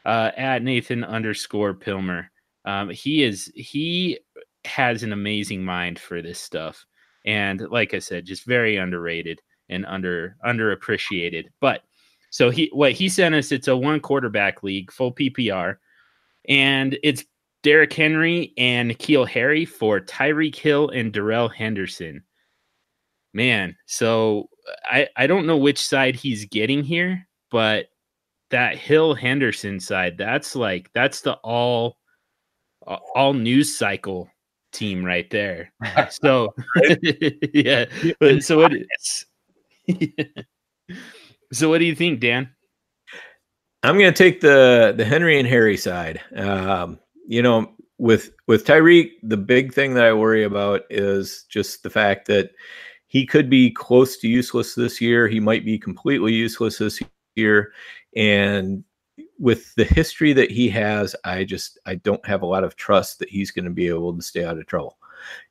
uh, 0.05 0.31
at 0.37 0.62
Nathan 0.62 1.03
underscore 1.03 1.73
Pilmer. 1.75 2.29
Um, 2.66 2.90
he 2.90 3.23
is 3.25 3.51
he 3.57 4.20
has 4.66 5.03
an 5.03 5.12
amazing 5.14 5.64
mind 5.64 5.99
for 5.99 6.20
this 6.23 6.38
stuff, 6.38 6.85
and 7.25 7.61
like 7.70 7.94
I 7.94 7.99
said, 8.01 8.27
just 8.27 8.44
very 8.44 8.77
underrated 8.77 9.40
and 9.70 9.85
under 9.87 10.37
underappreciated. 10.46 11.46
But 11.61 11.83
so 12.31 12.51
he 12.51 12.68
what 12.73 12.92
he 12.92 13.09
sent 13.09 13.35
us, 13.35 13.51
it's 13.51 13.66
a 13.68 13.77
one 13.77 13.99
quarterback 13.99 14.62
league, 14.62 14.92
full 14.92 15.12
PPR, 15.12 15.79
and 16.51 16.99
it's 17.03 17.25
Derrick 17.63 17.93
Henry 17.93 18.53
and 18.59 18.99
Keel 18.99 19.25
Harry 19.25 19.65
for 19.65 20.01
Tyreek 20.01 20.57
Hill 20.57 20.91
and 20.91 21.13
Darrell 21.13 21.49
Henderson. 21.49 22.23
Man, 23.33 23.77
so 23.87 24.49
uh, 24.69 24.73
I 24.85 25.09
I 25.17 25.27
don't 25.27 25.47
know 25.47 25.57
which 25.57 25.79
side 25.79 26.17
he's 26.17 26.45
getting 26.47 26.83
here, 26.83 27.27
but 27.51 27.87
that 28.51 28.77
Hill 28.77 29.15
Henderson 29.15 29.79
side, 29.79 30.19
that's 30.19 30.57
like 30.57 30.91
that's 30.93 31.21
the 31.21 31.35
all 31.45 31.97
uh, 32.87 32.99
all 33.15 33.33
news 33.33 33.77
cycle 33.79 34.29
team 34.73 35.05
right 35.05 35.31
there. 35.31 35.73
So 36.11 36.53
yeah, 37.55 37.85
so 38.41 38.59
what 38.59 38.73
So 41.53 41.69
what 41.69 41.79
do 41.79 41.85
you 41.85 41.95
think, 41.95 42.21
Dan? 42.21 42.51
I'm 43.83 43.99
going 43.99 44.12
to 44.12 44.16
take 44.16 44.40
the 44.40 44.95
the 44.97 45.05
Henry 45.05 45.38
and 45.38 45.49
Harry 45.49 45.77
side. 45.77 46.21
Um, 46.37 46.99
you 47.27 47.43
know, 47.43 47.73
with 47.99 48.33
with 48.47 48.66
Tyreek, 48.66 49.12
the 49.23 49.37
big 49.37 49.73
thing 49.73 49.95
that 49.95 50.05
I 50.05 50.12
worry 50.12 50.45
about 50.45 50.83
is 50.90 51.45
just 51.49 51.83
the 51.83 51.90
fact 51.90 52.27
that 52.29 52.51
he 53.07 53.27
could 53.27 53.49
be 53.49 53.71
close 53.71 54.19
to 54.19 54.29
useless 54.29 54.75
this 54.75 55.01
year. 55.01 55.29
He 55.29 55.40
might 55.40 55.64
be 55.64 55.79
completely 55.79 56.33
useless 56.33 56.79
this 56.79 57.01
year, 57.37 57.73
and 58.14 58.85
with 59.38 59.75
the 59.75 59.85
history 59.85 60.35
that 60.35 60.51
he 60.51 60.69
has, 60.69 61.16
I 61.25 61.45
just 61.45 61.79
I 61.87 61.97
don't 61.97 62.25
have 62.27 62.43
a 62.43 62.47
lot 62.47 62.64
of 62.64 62.77
trust 62.77 63.19
that 63.19 63.31
he's 63.31 63.51
going 63.51 63.64
to 63.64 63.71
be 63.71 63.88
able 63.88 64.14
to 64.14 64.23
stay 64.23 64.45
out 64.45 64.59
of 64.59 64.66
trouble. 64.66 64.99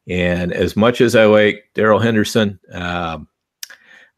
And 0.08 0.54
as 0.54 0.76
much 0.76 1.02
as 1.02 1.16
I 1.16 1.26
like 1.26 1.70
Darrell 1.74 2.00
Henderson, 2.00 2.60
um, 2.72 3.28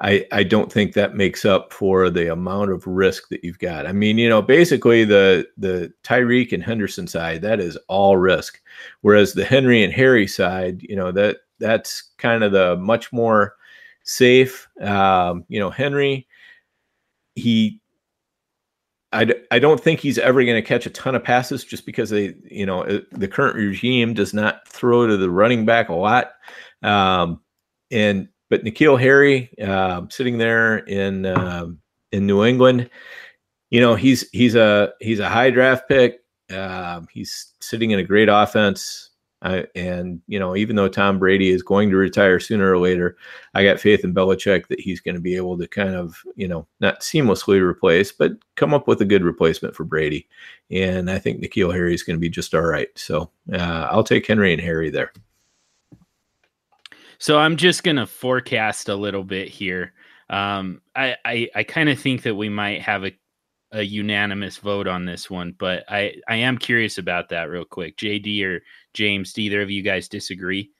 I, 0.02 0.26
I 0.32 0.44
don't 0.44 0.72
think 0.72 0.94
that 0.94 1.16
makes 1.16 1.46
up 1.46 1.72
for 1.72 2.10
the 2.10 2.32
amount 2.32 2.72
of 2.72 2.88
risk 2.88 3.30
that 3.30 3.44
you've 3.44 3.60
got. 3.60 3.86
I 3.86 3.92
mean, 3.92 4.18
you 4.18 4.28
know, 4.28 4.42
basically 4.42 5.06
the 5.06 5.48
the 5.58 5.94
Tyreek 6.04 6.52
and 6.52 6.64
Henderson 6.64 7.08
side 7.08 7.44
that 7.44 7.60
is 7.60 7.78
all 7.88 8.18
risk, 8.18 8.60
whereas 9.02 9.34
the 9.34 9.46
Henry 9.46 9.84
and 9.84 9.94
Harry 9.94 10.28
side, 10.28 10.82
you 10.82 10.96
know, 10.96 11.12
that 11.12 11.38
that's 11.60 12.10
kind 12.18 12.44
of 12.44 12.52
the 12.52 12.76
much 12.78 13.14
more 13.14 13.56
safe. 14.04 14.68
Um, 14.82 15.46
you 15.48 15.60
know, 15.60 15.70
Henry, 15.70 16.28
he. 17.36 17.80
I, 19.14 19.26
d- 19.26 19.36
I 19.52 19.60
don't 19.60 19.80
think 19.80 20.00
he's 20.00 20.18
ever 20.18 20.42
going 20.46 20.56
to 20.56 20.62
catch 20.62 20.86
a 20.86 20.90
ton 20.90 21.16
of 21.16 21.24
passes 21.24 21.66
just 21.66 21.86
because 21.86 22.10
they, 22.10 22.34
you 22.50 22.66
know, 22.66 23.02
the 23.12 23.28
current 23.28 23.58
regime 23.58 24.14
does 24.14 24.34
not 24.34 24.66
throw 24.70 25.06
to 25.06 25.18
the 25.18 25.30
running 25.30 25.66
back 25.66 25.90
a 25.90 25.94
lot. 25.94 26.32
Um, 26.82 27.42
and 27.92 28.30
but 28.52 28.66
N'Keal 28.66 29.00
Harry, 29.00 29.50
uh, 29.60 30.02
sitting 30.10 30.38
there 30.38 30.80
in 30.80 31.26
um 31.26 31.80
in 32.12 32.28
New 32.28 32.44
England, 32.44 32.90
you 33.72 33.80
know 33.80 33.96
he's 33.96 34.30
he's 34.32 34.54
a 34.56 34.92
he's 35.00 35.20
a 35.20 35.30
high 35.30 35.50
draft 35.50 35.88
pick. 35.88 36.20
Um, 36.54 37.08
he's 37.10 37.54
sitting 37.62 37.92
in 37.92 38.00
a 38.00 38.04
great 38.04 38.28
offense, 38.28 39.12
uh, 39.42 39.62
and 39.74 40.22
you 40.28 40.38
know 40.38 40.58
even 40.58 40.76
though 40.76 40.90
Tom 40.90 41.18
Brady 41.18 41.50
is 41.50 41.64
going 41.64 41.90
to 41.92 41.96
retire 41.96 42.42
sooner 42.42 42.70
or 42.70 42.78
later, 42.78 43.16
I 43.54 43.64
got 43.64 43.80
faith 43.80 44.04
in 44.04 44.14
Belichick 44.14 44.68
that 44.68 44.82
he's 44.82 45.00
going 45.00 45.16
to 45.16 45.22
be 45.22 45.38
able 45.38 45.58
to 45.58 45.66
kind 45.66 45.96
of 45.96 46.22
you 46.36 46.50
know 46.50 46.68
not 46.82 47.00
seamlessly 47.00 47.62
replace, 47.62 48.12
but 48.12 48.34
come 48.58 48.74
up 48.74 48.86
with 48.86 49.00
a 49.00 49.06
good 49.06 49.24
replacement 49.24 49.76
for 49.78 49.86
Brady. 49.86 50.28
And 50.70 51.10
I 51.10 51.20
think 51.20 51.42
N'Keal 51.42 51.74
Harry 51.74 51.94
is 51.94 52.04
going 52.04 52.18
to 52.18 52.22
be 52.22 52.30
just 52.30 52.54
all 52.54 52.64
right. 52.64 52.90
So 52.96 53.32
uh, 53.54 53.88
I'll 53.90 54.04
take 54.04 54.28
Henry 54.28 54.52
and 54.52 54.62
Harry 54.62 54.90
there. 54.90 55.14
So 57.22 57.38
I'm 57.38 57.56
just 57.56 57.84
gonna 57.84 58.08
forecast 58.08 58.90
a 58.90 58.96
little 58.96 59.24
bit 59.24 59.48
here. 59.48 59.94
Um, 60.32 60.82
I 60.96 61.16
I, 61.24 61.50
I 61.54 61.64
kind 61.64 61.88
of 61.88 62.00
think 62.00 62.24
that 62.24 62.34
we 62.34 62.50
might 62.50 62.82
have 62.82 63.06
a, 63.06 63.12
a 63.72 63.84
unanimous 63.84 64.58
vote 64.58 64.88
on 64.88 65.06
this 65.06 65.30
one, 65.30 65.54
but 65.60 65.84
I 65.88 66.16
I 66.28 66.38
am 66.38 66.58
curious 66.58 66.98
about 66.98 67.30
that 67.30 67.44
real 67.44 67.64
quick. 67.64 67.96
JD 67.98 68.44
or 68.44 68.64
James, 68.96 69.34
do 69.34 69.42
either 69.44 69.62
of 69.62 69.70
you 69.70 69.84
guys 69.84 70.08
disagree? 70.08 70.72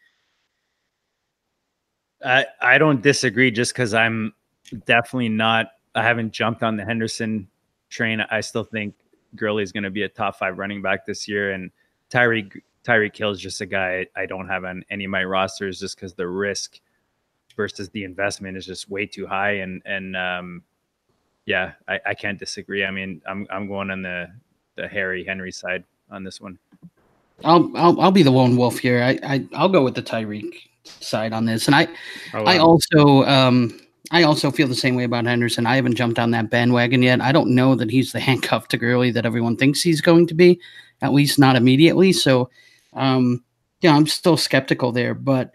I, 2.26 2.48
I 2.60 2.80
don't 2.80 3.04
disagree 3.04 3.52
just 3.52 3.74
because 3.74 3.94
I'm 3.94 4.34
definitely 4.88 5.30
not 5.30 5.68
I 5.94 6.02
haven't 6.02 6.34
jumped 6.34 6.64
on 6.64 6.76
the 6.76 6.84
Henderson 6.84 7.48
train. 7.92 8.20
I 8.20 8.42
still 8.42 8.64
think 8.64 8.96
Gurley 9.36 9.62
is 9.62 9.72
going 9.72 9.84
to 9.84 9.92
be 9.92 10.04
a 10.04 10.10
top 10.10 10.38
five 10.38 10.58
running 10.58 10.82
back 10.82 11.06
this 11.06 11.28
year, 11.28 11.52
and 11.52 11.70
Tyreek 12.10 12.64
Tyreek 12.84 13.16
Hill 13.16 13.32
is 13.32 13.40
just 13.40 13.62
a 13.62 13.66
guy 13.66 14.08
I 14.16 14.26
don't 14.26 14.48
have 14.48 14.64
on 14.64 14.84
any 14.90 15.06
of 15.06 15.12
my 15.12 15.24
rosters 15.24 15.80
just 15.80 15.96
because 15.96 16.14
the 16.14 16.28
risk 16.28 16.80
versus 17.56 17.90
the 17.90 18.04
investment 18.04 18.58
is 18.58 18.66
just 18.66 18.90
way 18.90 19.06
too 19.06 19.28
high. 19.28 19.52
And 19.52 19.82
and 19.86 20.16
um, 20.16 20.64
yeah, 21.46 21.74
I, 21.88 22.00
I 22.08 22.14
can't 22.14 22.40
disagree. 22.40 22.86
I 22.86 22.92
mean, 22.92 23.22
I'm 23.28 23.48
I'm 23.50 23.68
going 23.68 23.92
on 23.92 24.02
the 24.02 24.28
the 24.76 24.88
Harry 24.88 25.24
Henry 25.24 25.52
side 25.52 25.84
on 26.10 26.24
this 26.24 26.42
one. 26.42 26.58
I'll 27.44 27.72
I'll, 27.76 28.02
I'll 28.02 28.12
be 28.12 28.24
the 28.24 28.32
lone 28.32 28.56
wolf 28.58 28.80
here. 28.80 29.04
I, 29.04 29.20
I 29.24 29.48
I'll 29.54 29.70
go 29.70 29.84
with 29.84 29.96
the 29.96 30.04
Tyreek 30.04 30.56
side 30.84 31.34
on 31.34 31.46
this, 31.46 31.68
and 31.68 31.76
I 31.76 31.88
Oh, 32.34 32.44
I 32.44 32.58
also 32.58 33.24
um 33.26 33.80
I 34.12 34.24
also 34.24 34.52
feel 34.52 34.68
the 34.68 34.76
same 34.76 34.96
way 34.96 35.06
about 35.06 35.26
Henderson. 35.26 35.66
I 35.66 35.76
haven't 35.76 35.96
jumped 35.96 36.20
on 36.20 36.32
that 36.32 36.50
bandwagon 36.50 37.02
yet. 37.02 37.22
I 37.22 37.32
don't 37.32 37.56
know 37.56 37.76
that 37.76 37.90
he's 37.90 38.12
the 38.12 38.20
handcuff 38.28 38.68
to 38.70 38.78
Gurley 38.78 39.12
that 39.12 39.26
everyone 39.26 39.56
thinks 39.56 39.82
he's 39.82 40.02
going 40.02 40.28
to 40.28 40.34
be, 40.34 40.60
at 41.02 41.14
least 41.14 41.40
not 41.40 41.56
immediately. 41.56 42.12
So, 42.12 42.50
um, 42.94 43.44
yeah, 43.82 43.96
I'm 43.96 44.08
still 44.08 44.38
skeptical 44.38 44.92
there. 44.92 45.14
But 45.14 45.52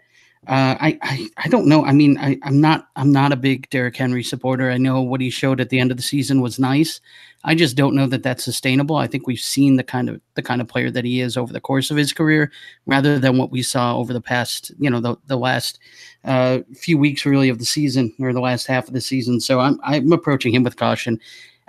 uh, 0.47 0.75
I, 0.79 0.99
I 1.01 1.27
I 1.37 1.47
don't 1.49 1.67
know. 1.67 1.83
I 1.85 1.91
mean, 1.93 2.17
I, 2.17 2.37
I'm 2.43 2.61
not 2.61 2.87
I'm 2.95 3.11
not 3.11 3.31
a 3.31 3.37
big 3.37 3.69
Derrick 3.69 3.97
Henry 3.97 4.23
supporter. 4.23 4.71
I 4.71 4.77
know 4.77 5.01
what 5.01 5.21
he 5.21 5.29
showed 5.29 5.59
at 5.59 5.69
the 5.69 5.79
end 5.79 5.91
of 5.91 5.97
the 5.97 6.03
season 6.03 6.41
was 6.41 6.59
nice. 6.59 7.01
I 7.43 7.55
just 7.55 7.75
don't 7.77 7.95
know 7.95 8.07
that 8.07 8.23
that's 8.23 8.43
sustainable. 8.43 8.95
I 8.95 9.07
think 9.07 9.27
we've 9.27 9.39
seen 9.39 9.75
the 9.75 9.83
kind 9.83 10.09
of 10.09 10.21
the 10.35 10.41
kind 10.41 10.61
of 10.61 10.67
player 10.67 10.91
that 10.91 11.05
he 11.05 11.21
is 11.21 11.37
over 11.37 11.53
the 11.53 11.61
course 11.61 11.91
of 11.91 11.97
his 11.97 12.13
career, 12.13 12.51
rather 12.85 13.19
than 13.19 13.37
what 13.37 13.51
we 13.51 13.61
saw 13.61 13.97
over 13.97 14.13
the 14.13 14.21
past, 14.21 14.71
you 14.79 14.89
know, 14.89 14.99
the 14.99 15.15
the 15.27 15.37
last 15.37 15.79
uh, 16.23 16.59
few 16.75 16.97
weeks 16.97 17.25
really 17.25 17.49
of 17.49 17.59
the 17.59 17.65
season 17.65 18.13
or 18.19 18.33
the 18.33 18.41
last 18.41 18.67
half 18.67 18.87
of 18.87 18.93
the 18.93 19.01
season. 19.01 19.39
So 19.39 19.59
I'm 19.59 19.79
I'm 19.83 20.11
approaching 20.11 20.53
him 20.53 20.63
with 20.63 20.77
caution. 20.77 21.19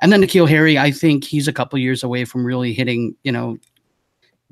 And 0.00 0.12
then 0.12 0.22
N'Keal 0.22 0.48
Harry, 0.48 0.78
I 0.78 0.92
think 0.92 1.24
he's 1.24 1.48
a 1.48 1.52
couple 1.52 1.78
years 1.78 2.04
away 2.04 2.24
from 2.24 2.44
really 2.44 2.72
hitting, 2.72 3.16
you 3.24 3.33
know, 3.33 3.59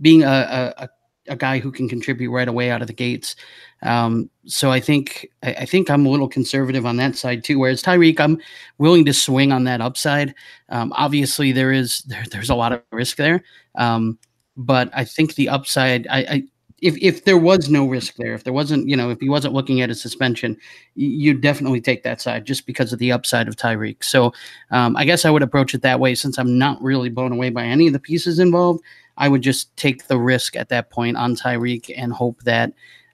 being 0.01 0.25
a, 0.25 0.27
a, 0.27 0.85
a 0.85 0.89
a 1.29 1.37
guy 1.37 1.59
who 1.59 1.71
can 1.71 1.89
contribute 1.89 2.31
right 2.31 2.49
away 2.49 2.71
out 2.71 2.81
of 2.81 2.87
the 2.87 2.93
gates. 2.93 3.37
Um, 3.83 4.31
so 4.47 4.71
I 4.71 4.81
think 4.81 5.29
I, 5.43 5.53
I 5.55 5.65
think 5.67 5.91
I'm 5.91 6.07
a 6.07 6.09
little 6.09 6.29
conservative 6.29 6.87
on 6.87 6.97
that 6.97 7.17
side 7.17 7.45
too. 7.45 7.59
Whereas 7.59 7.83
Tyreek, 7.83 8.21
I'm 8.21 8.39
willing 8.79 9.05
to 9.05 9.13
swing 9.13 9.53
on 9.53 9.65
that 9.65 9.81
upside. 9.81 10.35
Um, 10.69 10.93
obviously, 10.97 11.53
there 11.53 11.73
is 11.73 12.01
there, 12.03 12.25
there's 12.31 12.51
a 12.51 12.55
lot 12.55 12.73
of 12.73 12.83
risk 12.93 13.17
there, 13.17 13.43
um, 13.77 14.19
but 14.57 14.91
I 14.95 15.05
think 15.05 15.35
the 15.35 15.49
upside. 15.49 16.07
I, 16.09 16.19
I 16.19 16.43
if 16.83 16.97
if 17.01 17.25
there 17.25 17.39
was 17.39 17.71
no 17.71 17.87
risk 17.87 18.17
there, 18.17 18.35
if 18.35 18.45
there 18.45 18.53
wasn't, 18.53 18.89
you 18.89 18.97
know, 18.97 19.11
if 19.11 19.19
he 19.21 19.29
wasn't 19.29 19.55
looking 19.55 19.81
at 19.81 19.91
a 19.91 19.95
suspension, 19.95 20.57
you'd 20.95 21.41
definitely 21.41 21.81
take 21.81 22.03
that 22.03 22.21
side 22.21 22.45
just 22.45 22.67
because 22.67 22.93
of 22.93 22.99
the 22.99 23.13
upside 23.13 23.49
of 23.49 23.57
Tyreek. 23.57 24.05
So 24.05 24.33
um, 24.71 24.97
I 24.97 25.05
guess 25.05 25.25
I 25.25 25.31
would 25.31 25.43
approach 25.43 25.75
it 25.75 25.83
that 25.83 26.01
way 26.01 26.15
since 26.15 26.39
I'm 26.39 26.59
not 26.59 26.83
really 26.83 27.09
blown 27.09 27.33
away 27.33 27.51
by 27.51 27.65
any 27.65 27.87
of 27.87 27.93
the 27.93 27.99
pieces 27.99 28.39
involved. 28.39 28.83
I 29.17 29.29
would 29.29 29.43
just 29.43 29.77
take 29.77 30.07
the 30.07 30.19
risk 30.19 30.57
at 30.57 30.69
that 30.69 30.91
point 30.91 31.17
on 31.17 31.37
Tyreek 31.37 31.91
and 31.97 32.13
hope 32.13 32.43
that, 32.43 32.73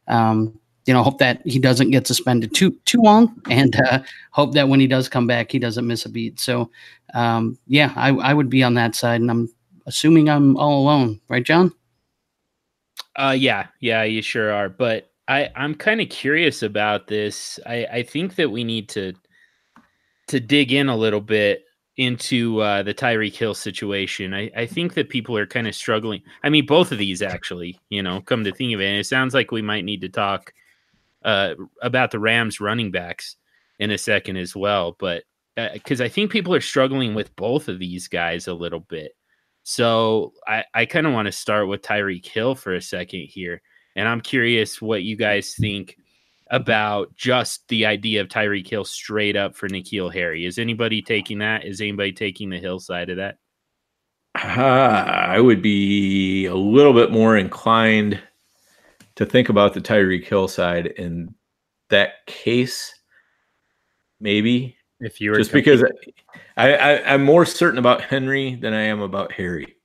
um, 0.09 0.59
you 0.87 0.93
know, 0.93 1.03
hope 1.03 1.19
that 1.19 1.41
he 1.47 1.59
doesn't 1.59 1.91
get 1.91 2.07
suspended 2.07 2.55
too 2.55 2.73
too 2.85 3.01
long, 3.01 3.41
and 3.49 3.77
uh, 3.77 4.01
hope 4.33 4.53
that 4.55 4.69
when 4.69 4.81
he 4.81 4.87
does 4.87 5.09
come 5.09 5.27
back, 5.27 5.53
he 5.53 5.59
doesn't 5.59 5.87
miss 5.87 6.05
a 6.05 6.09
beat. 6.09 6.41
So, 6.41 6.71
um, 7.15 7.59
yeah, 7.67 7.93
I, 7.97 8.11
I 8.11 8.35
would 8.35 8.51
be 8.51 8.63
on 8.63 8.75
that 8.75 8.95
side, 8.95 9.21
and 9.21 9.31
I'm 9.31 9.49
assuming 9.87 10.29
I'm 10.29 10.57
all 10.57 10.83
alone, 10.83 11.21
right, 11.29 11.45
John? 11.45 11.73
Uh, 13.17 13.37
yeah, 13.39 13.67
yeah, 13.81 14.03
you 14.03 14.23
sure 14.23 14.53
are. 14.53 14.69
But 14.69 15.11
I 15.29 15.51
I'm 15.55 15.75
kind 15.75 16.01
of 16.01 16.09
curious 16.09 16.63
about 16.63 17.07
this. 17.07 17.61
I 17.67 17.87
I 17.93 18.03
think 18.03 18.35
that 18.37 18.51
we 18.51 18.65
need 18.65 18.89
to 18.91 19.13
to 20.29 20.41
dig 20.41 20.73
in 20.73 20.89
a 20.89 20.97
little 20.97 21.21
bit 21.21 21.65
into 21.97 22.61
uh, 22.61 22.83
the 22.83 22.95
Tyreek 22.95 23.35
Hill 23.35 23.55
situation. 23.55 24.33
I, 24.33 24.51
I 24.57 24.67
think 24.67 24.95
that 24.95 25.11
people 25.11 25.37
are 25.37 25.47
kind 25.47 25.69
of 25.69 25.75
struggling. 25.75 26.23
I 26.43 26.49
mean, 26.49 26.67
both 26.67 26.91
of 26.93 26.99
these 26.99 27.23
actually, 27.23 27.79
you 27.91 28.03
know, 28.03 28.21
come 28.23 28.45
to 28.45 28.53
think 28.53 28.75
of 28.75 28.81
it, 28.81 28.87
and 28.87 28.99
it 28.99 29.07
sounds 29.07 29.35
like 29.35 29.51
we 29.51 29.63
might 29.63 29.85
need 29.85 30.01
to 30.01 30.09
talk 30.09 30.53
uh, 31.25 31.55
about 31.83 32.11
the 32.11 32.19
Rams 32.19 32.61
running 32.61 32.91
backs 32.91 33.37
in 33.79 33.91
a 33.91 33.99
second 33.99 34.37
as 34.37 34.57
well. 34.57 34.97
But 34.99 35.25
because 35.73 36.01
uh, 36.01 36.05
I 36.05 36.09
think 36.09 36.31
people 36.31 36.55
are 36.55 36.61
struggling 36.61 37.15
with 37.15 37.35
both 37.37 37.69
of 37.69 37.79
these 37.79 38.09
guys 38.09 38.49
a 38.49 38.55
little 38.55 38.81
bit. 38.81 39.13
So 39.65 40.33
I, 40.47 40.65
I 40.75 40.87
kind 40.87 41.07
of 41.07 41.13
want 41.13 41.27
to 41.27 41.33
start 41.33 41.69
with 41.69 41.83
Tyreek 41.83 42.27
Hill 42.27 42.55
for 42.55 42.75
a 42.75 42.83
second 42.83 43.27
here. 43.29 43.61
And 43.95 44.09
I'm 44.09 44.21
curious 44.21 44.81
what 44.81 45.03
you 45.03 45.17
guys 45.17 45.55
think 45.55 45.99
about 46.51 47.15
just 47.17 47.67
the 47.69 47.87
idea 47.87 48.21
of 48.21 48.29
Tyreek 48.29 48.69
Hill 48.69 48.85
straight 48.85 49.37
up 49.37 49.57
for 49.57 49.69
N'Keal 49.69 50.13
Harry. 50.13 50.45
Is 50.45 50.59
anybody 50.59 51.03
taking 51.03 51.39
that? 51.39 51.65
Is 51.65 51.81
anybody 51.81 52.13
taking 52.13 52.51
the 52.51 52.59
Hill 52.59 52.81
side 52.81 53.11
of 53.11 53.17
that? 53.17 53.39
Uh, 54.35 54.61
I 54.61 55.41
would 55.41 55.63
be 55.63 56.47
a 56.47 56.55
little 56.55 56.93
bit 56.93 57.11
more 57.11 57.37
inclined 57.37 58.21
to 59.17 59.27
think 59.27 59.49
about 59.49 59.75
the 59.75 59.81
Tyreek 59.81 60.25
Hill 60.25 60.49
side 60.49 60.87
in 60.87 61.35
that 61.91 62.27
case. 62.27 62.93
Maybe 64.21 64.77
if 65.01 65.21
you 65.21 65.31
were 65.31 65.37
just 65.37 65.53
because 65.53 65.85
I, 66.57 66.75
I 66.75 67.15
am 67.15 67.25
more 67.25 67.45
certain 67.45 67.79
about 67.79 68.03
Henry 68.03 68.55
than 68.55 68.73
I 68.73 68.83
am 68.83 69.01
about 69.01 69.33
Harry. 69.33 69.77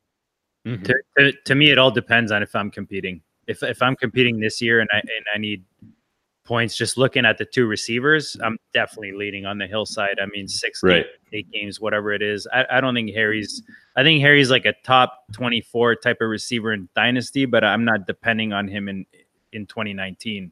Mm-hmm. 0.65 0.83
To, 0.83 0.95
to, 1.17 1.33
to 1.45 1.55
me, 1.55 1.71
it 1.71 1.77
all 1.77 1.91
depends 1.91 2.31
on 2.31 2.43
if 2.43 2.55
I'm 2.55 2.69
competing. 2.71 3.21
If 3.47 3.63
if 3.63 3.81
I'm 3.81 3.95
competing 3.95 4.39
this 4.39 4.61
year 4.61 4.79
and 4.79 4.89
I 4.93 4.97
and 4.99 5.25
I 5.33 5.37
need 5.37 5.63
points. 6.47 6.75
Just 6.75 6.97
looking 6.97 7.25
at 7.25 7.37
the 7.37 7.45
two 7.45 7.67
receivers, 7.67 8.37
I'm 8.41 8.57
definitely 8.73 9.11
leading 9.11 9.45
on 9.45 9.57
the 9.57 9.67
hillside. 9.67 10.17
I 10.21 10.25
mean, 10.25 10.47
six, 10.47 10.81
right. 10.81 11.03
games, 11.03 11.07
eight 11.33 11.51
games, 11.51 11.79
whatever 11.79 12.13
it 12.13 12.21
is. 12.21 12.47
I, 12.51 12.65
I 12.71 12.81
don't 12.81 12.95
think 12.95 13.13
Harry's. 13.13 13.61
I 13.95 14.03
think 14.03 14.21
Harry's 14.21 14.49
like 14.49 14.65
a 14.65 14.73
top 14.83 15.25
24 15.33 15.97
type 15.97 16.17
of 16.21 16.29
receiver 16.29 16.73
in 16.73 16.89
dynasty, 16.95 17.45
but 17.45 17.63
I'm 17.63 17.85
not 17.85 18.07
depending 18.07 18.53
on 18.53 18.67
him 18.67 18.87
in 18.87 19.05
in 19.51 19.65
2019. 19.67 20.51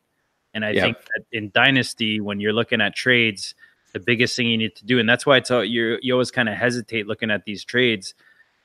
And 0.54 0.64
I 0.64 0.74
think 0.74 0.98
that 0.98 1.24
in 1.34 1.52
dynasty, 1.54 2.22
when 2.22 2.40
you're 2.40 2.54
looking 2.54 2.80
at 2.80 2.96
trades, 2.96 3.56
the 3.92 4.00
biggest 4.00 4.36
thing 4.36 4.48
you 4.48 4.58
need 4.58 4.76
to 4.76 4.86
do, 4.86 5.00
and 5.00 5.08
that's 5.08 5.26
why 5.26 5.38
it's 5.38 5.52
all 5.52 5.64
you 5.64 5.98
you 6.02 6.14
always 6.14 6.32
kind 6.32 6.50
of 6.50 6.56
hesitate 6.56 7.08
looking 7.08 7.32
at 7.32 7.46
these 7.46 7.64
trades. 7.64 8.14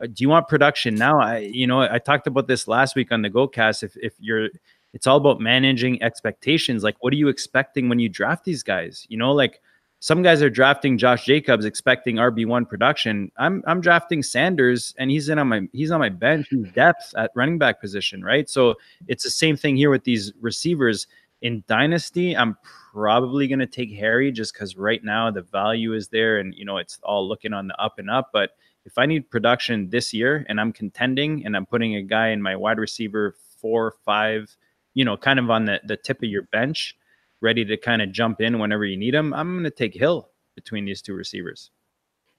Uh, 0.01 0.07
do 0.07 0.15
you 0.19 0.29
want 0.29 0.49
production 0.49 0.95
now? 0.95 1.21
I 1.21 1.39
you 1.39 1.67
know 1.67 1.81
I 1.83 1.99
talked 1.99 2.27
about 2.27 2.49
this 2.49 2.67
last 2.69 2.97
week 2.97 3.13
on 3.13 3.23
the 3.23 3.31
GoCast. 3.31 3.83
If 3.83 3.97
if 3.97 4.15
you're 4.19 4.51
it's 4.93 5.07
all 5.07 5.17
about 5.17 5.41
managing 5.41 6.03
expectations. 6.03 6.83
Like, 6.83 6.97
what 7.01 7.13
are 7.13 7.17
you 7.17 7.29
expecting 7.29 7.89
when 7.89 7.99
you 7.99 8.09
draft 8.09 8.45
these 8.45 8.63
guys? 8.63 9.07
You 9.09 9.19
know, 9.19 9.33
like 9.33 9.61
some 10.01 10.23
guys 10.23 10.43
are 10.43 10.51
drafting 10.51 10.97
Josh 10.97 11.27
Jacobs 11.27 11.67
expecting 11.67 12.17
RB 12.17 12.47
one 12.47 12.65
production. 12.65 13.31
I'm 13.37 13.63
I'm 13.67 13.81
drafting 13.81 14.23
Sanders 14.23 14.95
and 14.99 15.11
he's 15.11 15.29
in 15.29 15.39
on 15.39 15.49
my 15.49 15.69
he's 15.73 15.91
on 15.91 16.01
my 16.01 16.09
bench. 16.09 16.49
He's 16.51 16.67
hmm. 16.67 16.71
depth 16.73 17.15
at 17.17 17.31
running 17.35 17.59
back 17.59 17.81
position, 17.81 18.25
right? 18.25 18.49
So 18.49 18.75
it's 19.09 19.23
the 19.23 19.31
same 19.31 19.57
thing 19.57 19.77
here 19.77 19.91
with 19.91 20.05
these 20.05 20.33
receivers. 20.41 21.07
In 21.43 21.65
Dynasty, 21.67 22.37
I'm 22.37 22.59
probably 22.93 23.49
going 23.49 23.61
to 23.61 23.67
take 23.67 23.91
Harry 23.93 24.31
just 24.31 24.53
because 24.53 24.77
right 24.77 25.03
now 25.03 25.31
the 25.31 25.41
value 25.41 25.95
is 25.95 26.09
there 26.09 26.39
and 26.39 26.55
you 26.55 26.65
know 26.65 26.77
it's 26.79 26.99
all 27.03 27.27
looking 27.27 27.53
on 27.53 27.69
the 27.69 27.83
up 27.83 27.99
and 27.99 28.11
up. 28.11 28.31
But 28.33 28.51
if 28.85 28.97
I 28.99 29.07
need 29.07 29.31
production 29.31 29.89
this 29.91 30.13
year 30.13 30.45
and 30.49 30.61
I'm 30.61 30.73
contending 30.73 31.45
and 31.45 31.57
I'm 31.57 31.67
putting 31.67 31.97
a 31.97 32.03
guy 32.03 32.29
in 32.29 32.43
my 32.43 32.57
wide 32.57 32.79
receiver 32.79 33.37
four, 33.61 33.95
five, 34.05 34.55
you 34.95 35.05
know, 35.05 35.17
kind 35.17 35.39
of 35.39 35.51
on 35.51 35.65
the, 35.67 35.81
the 35.85 35.97
tip 35.97 36.19
of 36.19 36.29
your 36.29 36.43
bench, 36.43 36.97
ready 37.41 37.65
to 37.65 37.77
kind 37.77 38.03
of 38.03 38.13
jump 38.13 38.41
in 38.41 38.59
whenever 38.59 38.85
you 38.85 38.97
need 38.97 39.15
them, 39.15 39.33
I'm 39.33 39.53
going 39.53 39.65
to 39.65 39.71
take 39.71 39.95
Hill 39.95 40.31
between 40.55 40.85
these 40.85 41.03
two 41.03 41.15
receivers. 41.15 41.71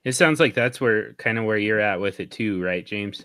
It 0.04 0.12
sounds 0.12 0.40
like 0.40 0.54
that's 0.54 0.80
where 0.80 1.14
kind 1.14 1.38
of 1.38 1.44
where 1.44 1.58
you're 1.58 1.80
at 1.80 2.00
with 2.00 2.20
it 2.20 2.30
too, 2.30 2.62
right, 2.62 2.84
James? 2.84 3.24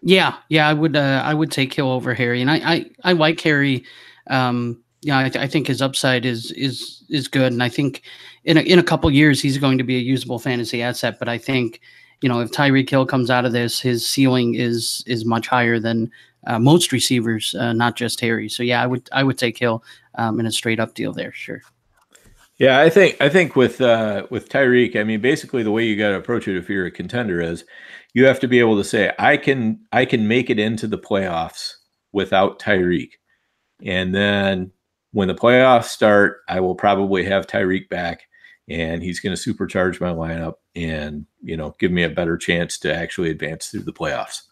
Yeah, 0.00 0.36
yeah, 0.48 0.68
I 0.68 0.72
would 0.72 0.96
uh, 0.96 1.22
I 1.24 1.34
would 1.34 1.50
take 1.50 1.74
Hill 1.74 1.90
over 1.90 2.14
Harry, 2.14 2.40
and 2.40 2.50
I 2.50 2.56
I, 2.56 2.90
I 3.04 3.12
like 3.12 3.40
Harry. 3.40 3.84
Um, 4.28 4.82
yeah, 5.00 5.18
I, 5.18 5.28
th- 5.28 5.42
I, 5.42 5.46
think 5.46 5.66
his 5.66 5.82
upside 5.82 6.24
is 6.24 6.52
is 6.52 7.04
is 7.08 7.28
good, 7.28 7.52
and 7.52 7.62
I 7.62 7.68
think 7.68 8.02
in 8.44 8.56
a, 8.56 8.60
in 8.60 8.78
a 8.78 8.82
couple 8.82 9.10
years 9.10 9.40
he's 9.40 9.58
going 9.58 9.78
to 9.78 9.84
be 9.84 9.96
a 9.96 10.00
usable 10.00 10.38
fantasy 10.38 10.82
asset. 10.82 11.18
But 11.18 11.28
I 11.28 11.38
think 11.38 11.80
you 12.20 12.28
know 12.28 12.40
if 12.40 12.50
Tyreek 12.50 12.88
Hill 12.88 13.06
comes 13.06 13.30
out 13.30 13.44
of 13.44 13.52
this, 13.52 13.80
his 13.80 14.08
ceiling 14.08 14.54
is 14.54 15.02
is 15.06 15.24
much 15.24 15.46
higher 15.46 15.78
than 15.78 16.10
uh, 16.46 16.58
most 16.58 16.92
receivers, 16.92 17.54
uh, 17.54 17.72
not 17.72 17.96
just 17.96 18.20
Harry. 18.20 18.48
So 18.48 18.62
yeah, 18.62 18.82
I 18.82 18.86
would 18.86 19.08
I 19.12 19.22
would 19.22 19.38
take 19.38 19.58
Hill 19.58 19.82
um, 20.14 20.40
in 20.40 20.46
a 20.46 20.52
straight 20.52 20.80
up 20.80 20.94
deal 20.94 21.12
there. 21.12 21.32
Sure. 21.32 21.60
Yeah, 22.58 22.80
I 22.80 22.90
think 22.90 23.16
I 23.20 23.28
think 23.28 23.54
with 23.54 23.80
uh, 23.80 24.26
with 24.30 24.48
Tyreek, 24.48 24.96
I 24.96 25.04
mean, 25.04 25.20
basically 25.20 25.62
the 25.62 25.70
way 25.70 25.84
you 25.84 25.96
got 25.96 26.10
to 26.10 26.16
approach 26.16 26.48
it 26.48 26.56
if 26.56 26.68
you're 26.68 26.86
a 26.86 26.90
contender 26.90 27.40
is 27.40 27.64
you 28.14 28.26
have 28.26 28.40
to 28.40 28.48
be 28.48 28.58
able 28.58 28.76
to 28.76 28.84
say 28.84 29.12
I 29.18 29.36
can 29.36 29.80
I 29.92 30.04
can 30.04 30.26
make 30.26 30.50
it 30.50 30.58
into 30.58 30.88
the 30.88 30.98
playoffs 30.98 31.74
without 32.12 32.58
Tyreek, 32.58 33.10
and 33.84 34.12
then 34.14 34.72
when 35.12 35.28
the 35.28 35.34
playoffs 35.34 35.84
start, 35.84 36.40
I 36.48 36.60
will 36.60 36.74
probably 36.74 37.24
have 37.24 37.46
Tyreek 37.46 37.88
back, 37.88 38.22
and 38.68 39.02
he's 39.02 39.20
going 39.20 39.34
to 39.34 39.54
supercharge 39.54 40.00
my 40.00 40.10
lineup 40.10 40.54
and 40.76 41.26
you 41.42 41.56
know 41.56 41.74
give 41.78 41.90
me 41.90 42.02
a 42.02 42.10
better 42.10 42.36
chance 42.36 42.78
to 42.78 42.94
actually 42.94 43.30
advance 43.30 43.68
through 43.68 43.82
the 43.82 43.92
playoffs 43.92 44.42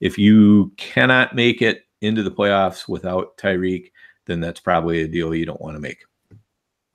if 0.00 0.18
you 0.18 0.72
cannot 0.76 1.34
make 1.34 1.62
it 1.62 1.84
into 2.00 2.22
the 2.22 2.30
playoffs 2.30 2.88
without 2.88 3.36
Tyreek, 3.36 3.90
then 4.26 4.40
that's 4.40 4.60
probably 4.60 5.02
a 5.02 5.08
deal 5.08 5.34
you 5.34 5.46
don't 5.46 5.60
want 5.60 5.76
to 5.76 5.80
make. 5.80 6.04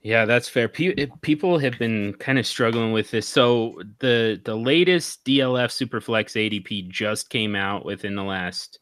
Yeah, 0.01 0.25
that's 0.25 0.49
fair. 0.49 0.67
People 0.67 1.57
have 1.59 1.79
been 1.79 2.13
kind 2.15 2.37
of 2.37 2.45
struggling 2.45 2.91
with 2.91 3.09
this. 3.11 3.27
So 3.27 3.81
the 3.99 4.41
the 4.43 4.55
latest 4.55 5.23
DLF 5.23 5.69
Superflex 5.71 6.35
ADP 6.35 6.89
just 6.89 7.29
came 7.29 7.55
out 7.55 7.85
within 7.85 8.15
the 8.15 8.23
last 8.23 8.79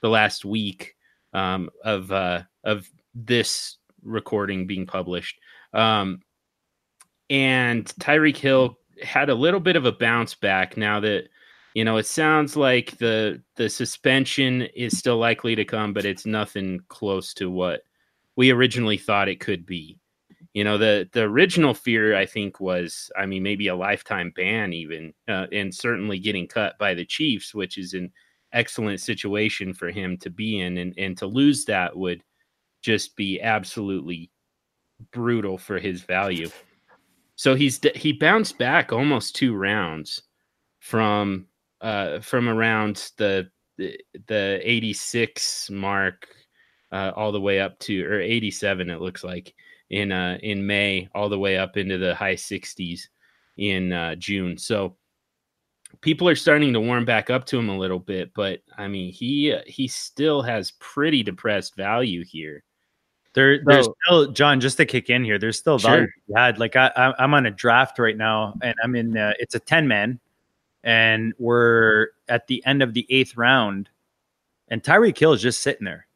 the 0.00 0.08
last 0.08 0.46
week 0.46 0.96
um, 1.34 1.68
of 1.84 2.10
uh, 2.10 2.42
of 2.64 2.88
this 3.14 3.76
recording 4.02 4.66
being 4.66 4.86
published. 4.86 5.38
Um, 5.74 6.20
and 7.32 7.86
Tyreek 7.98 8.36
Hill 8.36 8.78
had 9.02 9.30
a 9.30 9.34
little 9.34 9.58
bit 9.58 9.74
of 9.74 9.86
a 9.86 9.92
bounce 9.92 10.34
back 10.34 10.76
now 10.76 11.00
that 11.00 11.28
you 11.74 11.84
know, 11.84 11.96
it 11.96 12.04
sounds 12.04 12.54
like 12.54 12.98
the 12.98 13.42
the 13.56 13.70
suspension 13.70 14.62
is 14.76 14.98
still 14.98 15.16
likely 15.16 15.54
to 15.54 15.64
come, 15.64 15.94
but 15.94 16.04
it's 16.04 16.26
nothing 16.26 16.80
close 16.88 17.32
to 17.34 17.50
what 17.50 17.80
we 18.36 18.50
originally 18.50 18.98
thought 18.98 19.28
it 19.28 19.40
could 19.40 19.64
be. 19.64 19.98
You 20.52 20.64
know, 20.64 20.76
the 20.76 21.08
the 21.12 21.22
original 21.22 21.72
fear 21.72 22.14
I 22.14 22.26
think 22.26 22.60
was, 22.60 23.10
I 23.16 23.24
mean, 23.24 23.42
maybe 23.42 23.68
a 23.68 23.74
lifetime 23.74 24.34
ban, 24.36 24.74
even, 24.74 25.14
uh, 25.28 25.46
and 25.50 25.74
certainly 25.74 26.18
getting 26.18 26.46
cut 26.46 26.78
by 26.78 26.92
the 26.92 27.06
Chiefs, 27.06 27.54
which 27.54 27.78
is 27.78 27.94
an 27.94 28.12
excellent 28.52 29.00
situation 29.00 29.72
for 29.72 29.90
him 29.90 30.18
to 30.18 30.28
be 30.28 30.60
in, 30.60 30.76
and 30.76 30.92
and 30.98 31.16
to 31.16 31.26
lose 31.26 31.64
that 31.64 31.96
would 31.96 32.22
just 32.82 33.16
be 33.16 33.40
absolutely 33.40 34.30
brutal 35.10 35.56
for 35.56 35.78
his 35.78 36.02
value. 36.02 36.50
So 37.36 37.54
he's 37.54 37.80
he 37.94 38.12
bounced 38.12 38.58
back 38.58 38.92
almost 38.92 39.34
two 39.34 39.54
rounds 39.54 40.22
from 40.80 41.46
uh, 41.80 42.20
from 42.20 42.48
around 42.48 43.10
the 43.16 43.48
the 43.78 44.60
86 44.62 45.70
mark 45.70 46.28
uh, 46.92 47.12
all 47.16 47.32
the 47.32 47.40
way 47.40 47.58
up 47.58 47.78
to 47.80 48.04
or 48.04 48.20
87 48.20 48.90
it 48.90 49.00
looks 49.00 49.24
like 49.24 49.54
in 49.90 50.12
uh, 50.12 50.38
in 50.42 50.66
May 50.66 51.08
all 51.14 51.28
the 51.28 51.38
way 51.38 51.56
up 51.58 51.76
into 51.76 51.98
the 51.98 52.14
high 52.14 52.34
60s 52.34 53.02
in 53.56 53.92
uh, 53.92 54.14
June. 54.16 54.56
So 54.58 54.96
people 56.00 56.28
are 56.28 56.34
starting 56.34 56.72
to 56.72 56.80
warm 56.80 57.04
back 57.04 57.30
up 57.30 57.44
to 57.46 57.58
him 57.58 57.68
a 57.68 57.78
little 57.78 57.98
bit, 57.98 58.32
but 58.34 58.60
I 58.76 58.88
mean 58.88 59.12
he 59.12 59.56
he 59.66 59.88
still 59.88 60.42
has 60.42 60.72
pretty 60.80 61.22
depressed 61.22 61.76
value 61.76 62.24
here. 62.24 62.64
There, 63.34 63.60
there's 63.64 63.88
still 64.04 64.30
John. 64.32 64.60
Just 64.60 64.76
to 64.76 64.84
kick 64.84 65.08
in 65.08 65.24
here, 65.24 65.38
there's 65.38 65.58
still 65.58 65.78
value. 65.78 66.02
Sure. 66.02 66.08
Yeah, 66.28 66.52
like 66.58 66.76
I, 66.76 67.14
I'm 67.18 67.32
on 67.32 67.46
a 67.46 67.50
draft 67.50 67.98
right 67.98 68.16
now, 68.16 68.54
and 68.62 68.74
I'm 68.84 68.94
in. 68.94 69.16
Uh, 69.16 69.32
it's 69.38 69.54
a 69.54 69.58
ten 69.58 69.88
man, 69.88 70.20
and 70.84 71.32
we're 71.38 72.08
at 72.28 72.46
the 72.46 72.62
end 72.66 72.82
of 72.82 72.92
the 72.92 73.06
eighth 73.08 73.36
round, 73.36 73.88
and 74.68 74.82
Tyreek 74.82 75.18
Hill 75.18 75.32
is 75.32 75.40
just 75.40 75.62
sitting 75.62 75.86
there, 75.86 76.06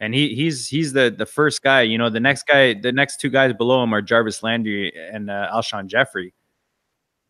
and 0.00 0.12
he 0.12 0.34
he's 0.34 0.66
he's 0.66 0.92
the 0.92 1.14
the 1.16 1.26
first 1.26 1.62
guy. 1.62 1.82
You 1.82 1.96
know, 1.96 2.10
the 2.10 2.18
next 2.18 2.48
guy, 2.48 2.74
the 2.74 2.90
next 2.90 3.20
two 3.20 3.30
guys 3.30 3.52
below 3.52 3.84
him 3.84 3.94
are 3.94 4.02
Jarvis 4.02 4.42
Landry 4.42 4.92
and 4.96 5.30
uh, 5.30 5.48
Alshon 5.52 5.86
Jeffery. 5.86 6.34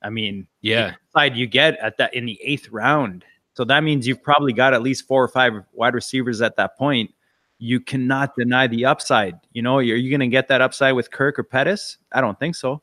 I 0.02 0.08
mean, 0.08 0.46
yeah, 0.62 0.94
side 1.12 1.36
you 1.36 1.46
get 1.46 1.76
at 1.80 1.98
that 1.98 2.14
in 2.14 2.24
the 2.24 2.40
eighth 2.42 2.70
round. 2.70 3.26
So 3.52 3.64
that 3.64 3.82
means 3.82 4.06
you've 4.06 4.22
probably 4.22 4.52
got 4.54 4.72
at 4.72 4.82
least 4.82 5.06
four 5.06 5.22
or 5.22 5.28
five 5.28 5.52
wide 5.72 5.92
receivers 5.92 6.40
at 6.40 6.56
that 6.56 6.78
point. 6.78 7.12
You 7.58 7.80
cannot 7.80 8.34
deny 8.36 8.66
the 8.66 8.84
upside. 8.84 9.34
You 9.52 9.62
know, 9.62 9.78
are 9.78 9.82
you 9.82 10.10
going 10.10 10.20
to 10.20 10.28
get 10.28 10.48
that 10.48 10.60
upside 10.60 10.94
with 10.94 11.10
Kirk 11.10 11.38
or 11.38 11.44
Pettis? 11.44 11.98
I 12.12 12.20
don't 12.20 12.38
think 12.38 12.54
so. 12.54 12.82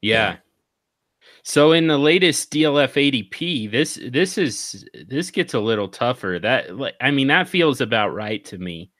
Yeah. 0.00 0.36
So 1.42 1.72
in 1.72 1.86
the 1.86 1.98
latest 1.98 2.52
DLF 2.52 2.92
ADP, 2.92 3.70
this 3.70 3.98
this 4.10 4.38
is 4.38 4.86
this 5.06 5.30
gets 5.30 5.54
a 5.54 5.60
little 5.60 5.88
tougher. 5.88 6.38
That 6.40 6.70
I 7.00 7.10
mean 7.10 7.28
that 7.28 7.48
feels 7.48 7.80
about 7.80 8.14
right 8.14 8.44
to 8.46 8.58
me. 8.58 8.90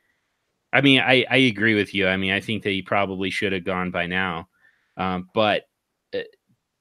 I 0.72 0.80
mean, 0.80 1.00
I, 1.00 1.24
I 1.28 1.36
agree 1.36 1.74
with 1.74 1.94
you. 1.94 2.06
I 2.06 2.16
mean, 2.16 2.32
I 2.32 2.40
think 2.40 2.62
that 2.62 2.70
he 2.70 2.82
probably 2.82 3.30
should 3.30 3.52
have 3.52 3.64
gone 3.64 3.90
by 3.90 4.06
now. 4.06 4.48
Um, 4.96 5.28
but 5.34 5.64
uh, 6.14 6.20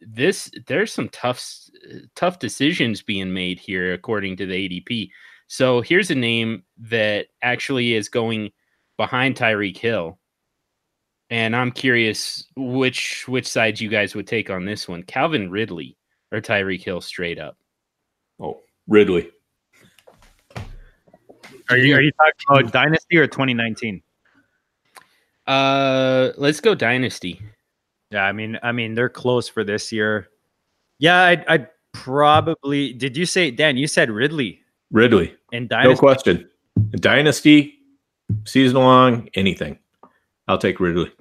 this 0.01 0.51
there's 0.67 0.93
some 0.93 1.09
tough 1.09 1.43
tough 2.15 2.39
decisions 2.39 3.01
being 3.01 3.33
made 3.33 3.59
here 3.59 3.93
according 3.93 4.37
to 4.37 4.45
the 4.45 4.53
ADP. 4.53 5.09
So 5.49 5.81
here's 5.81 6.11
a 6.11 6.15
name 6.15 6.63
that 6.77 7.25
actually 7.41 7.95
is 7.95 8.07
going 8.07 8.51
behind 8.97 9.35
Tyreek 9.35 9.75
Hill. 9.75 10.19
And 11.31 11.55
I'm 11.55 11.71
curious 11.71 12.45
which 12.55 13.27
which 13.27 13.47
sides 13.47 13.81
you 13.81 13.89
guys 13.89 14.13
would 14.13 14.27
take 14.27 14.51
on 14.51 14.65
this 14.65 14.87
one. 14.87 15.01
Calvin 15.03 15.49
Ridley 15.49 15.97
or 16.31 16.39
Tyreek 16.39 16.83
Hill 16.83 17.01
straight 17.01 17.39
up. 17.39 17.57
Oh, 18.39 18.61
Ridley. 18.87 19.31
Are 21.71 21.77
you 21.77 21.95
are 21.95 22.01
you 22.01 22.11
talking 22.11 22.61
about 22.61 22.71
dynasty 22.71 23.17
or 23.17 23.25
2019? 23.25 24.03
Uh, 25.47 26.29
let's 26.37 26.59
go 26.59 26.75
dynasty. 26.75 27.41
Yeah, 28.11 28.23
I 28.23 28.33
mean, 28.33 28.59
I 28.61 28.71
mean, 28.71 28.93
they're 28.93 29.09
close 29.09 29.47
for 29.47 29.63
this 29.63 29.91
year. 29.91 30.29
Yeah, 30.99 31.23
I'd, 31.23 31.45
I'd 31.47 31.67
probably. 31.91 32.93
Did 32.93 33.17
you 33.17 33.25
say 33.25 33.49
Dan? 33.49 33.77
You 33.77 33.87
said 33.87 34.11
Ridley 34.11 34.61
Ridley. 34.91 35.35
in 35.51 35.67
No 35.69 35.95
question. 35.95 36.49
Dynasty, 36.91 37.79
season 38.45 38.77
long, 38.77 39.29
anything. 39.33 39.79
I'll 40.47 40.57
take 40.57 40.79
Ridley. 40.79 41.11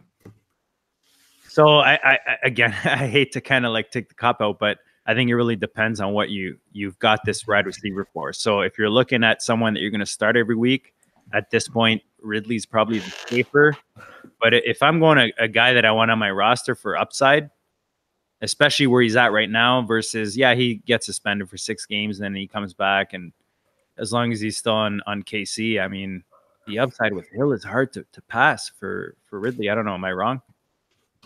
So 1.49 1.79
I, 1.79 1.95
I, 1.95 2.13
I 2.13 2.37
again, 2.45 2.71
I 2.85 3.07
hate 3.07 3.33
to 3.33 3.41
kind 3.41 3.67
of 3.67 3.73
like 3.73 3.91
take 3.91 4.09
the 4.09 4.15
cop 4.15 4.41
out, 4.41 4.59
but 4.59 4.79
I 5.07 5.15
think 5.15 5.31
it 5.31 5.37
really 5.37 5.57
depends 5.57 6.01
on 6.01 6.13
what 6.13 6.31
you 6.31 6.59
you've 6.73 6.99
got 6.99 7.25
this 7.25 7.47
wide 7.47 7.67
receiver 7.67 8.07
for. 8.13 8.33
So 8.33 8.61
if 8.61 8.79
you're 8.79 8.91
looking 8.91 9.25
at 9.25 9.43
someone 9.43 9.75
that 9.75 9.81
you're 9.81 9.91
going 9.91 10.01
to 10.01 10.07
start 10.07 10.37
every 10.37 10.55
week, 10.55 10.95
at 11.33 11.51
this 11.51 11.69
point, 11.69 12.03
Ridley's 12.23 12.67
probably 12.67 12.99
the 12.99 13.11
safer. 13.11 13.77
But 14.41 14.55
if 14.55 14.83
I'm 14.83 15.01
going 15.01 15.19
a, 15.19 15.45
a 15.45 15.49
guy 15.49 15.73
that 15.73 15.85
I 15.85 15.93
want 15.93 16.11
on 16.11 16.19
my 16.19 16.31
roster 16.31 16.75
for 16.75 16.97
upside, 16.97 17.51
especially 18.41 18.87
where 18.87 19.03
he's 19.03 19.17
at 19.17 19.33
right 19.33 19.51
now, 19.51 19.83
versus 19.83 20.37
yeah, 20.37 20.55
he 20.55 20.77
gets 20.77 21.07
suspended 21.07 21.49
for 21.49 21.57
six 21.57 21.87
games 21.87 22.19
and 22.19 22.25
then 22.25 22.35
he 22.35 22.47
comes 22.47 22.73
back, 22.73 23.15
and 23.15 23.33
as 23.99 24.13
long 24.13 24.33
as 24.33 24.41
he's 24.41 24.57
still 24.57 24.75
on 24.75 25.01
on 25.07 25.23
KC, 25.23 25.81
I 25.81 25.89
mean, 25.89 26.25
the 26.67 26.79
upside 26.79 27.13
with 27.13 27.29
Hill 27.31 27.53
is 27.53 27.65
hard 27.65 27.93
to, 27.95 28.05
to 28.13 28.23
pass 28.23 28.69
for 28.69 29.17
for 29.27 29.41
Ridley. 29.41 29.71
I 29.71 29.75
don't 29.75 29.85
know, 29.85 29.95
am 29.95 30.05
I 30.05 30.13
wrong? 30.13 30.43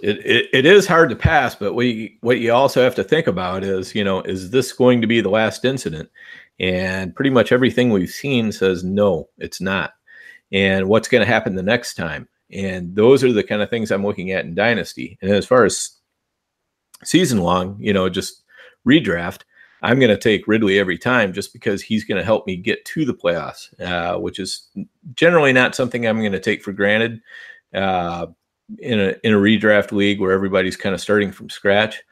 It, 0.01 0.19
it, 0.25 0.47
it 0.53 0.67
is 0.67 0.87
hard 0.87 1.11
to 1.11 1.17
pass, 1.17 1.55
but 1.55 1.75
you, 1.77 2.11
what 2.23 2.41
you 2.41 2.53
also 2.53 2.83
have 2.83 2.95
to 2.95 3.05
think 3.05 3.27
about 3.27 3.63
is, 3.63 3.95
you 3.95 4.03
know, 4.03 4.23
is 4.23 4.51
this 4.51 4.73
going 4.73 5.01
to 5.03 5.07
be 5.07 5.21
the 5.21 5.29
last 5.29 5.65
incident? 5.65 6.11
And 6.59 7.15
pretty 7.15 7.31
much 7.31 7.53
everything 7.53 7.91
we've 7.91 8.11
seen 8.11 8.53
says 8.53 8.83
no, 8.83 9.29
it's 9.39 9.61
not. 9.61 9.93
And 10.51 10.89
what's 10.89 11.09
going 11.09 11.21
to 11.21 11.31
happen 11.31 11.55
the 11.55 11.63
next 11.63 11.95
time? 11.95 12.29
And 12.51 12.95
those 12.95 13.25
are 13.25 13.33
the 13.33 13.43
kind 13.43 13.63
of 13.63 13.71
things 13.71 13.91
I'm 13.91 14.05
looking 14.05 14.31
at 14.31 14.45
in 14.45 14.55
Dynasty. 14.55 15.19
And 15.23 15.31
as 15.31 15.47
far 15.47 15.65
as 15.65 15.91
season 17.05 17.39
long, 17.39 17.77
you 17.81 17.93
know, 17.93 18.09
just 18.09 18.43
redraft, 18.87 19.43
I'm 19.83 19.99
going 19.99 20.11
to 20.11 20.19
take 20.19 20.47
Ridley 20.47 20.79
every 20.79 20.97
time 20.97 21.33
just 21.33 21.53
because 21.53 21.83
he's 21.83 22.05
going 22.05 22.19
to 22.19 22.25
help 22.25 22.47
me 22.47 22.57
get 22.57 22.85
to 22.87 23.05
the 23.05 23.15
playoffs, 23.15 23.69
uh, 23.81 24.19
which 24.19 24.39
is 24.39 24.69
generally 25.15 25.53
not 25.53 25.75
something 25.75 26.07
I'm 26.07 26.21
going 26.21 26.33
to 26.33 26.41
take 26.41 26.63
for 26.63 26.73
granted. 26.73 27.21
Uh, 27.75 28.27
in 28.79 29.01
a 29.01 29.15
in 29.23 29.35
a 29.35 29.37
redraft 29.37 29.93
league 29.93 30.21
where 30.21 30.33
everybody's 30.33 30.77
kind 30.77 30.95
of 30.95 31.01
starting 31.01 31.33
from 31.33 31.51
scratch, 31.51 32.03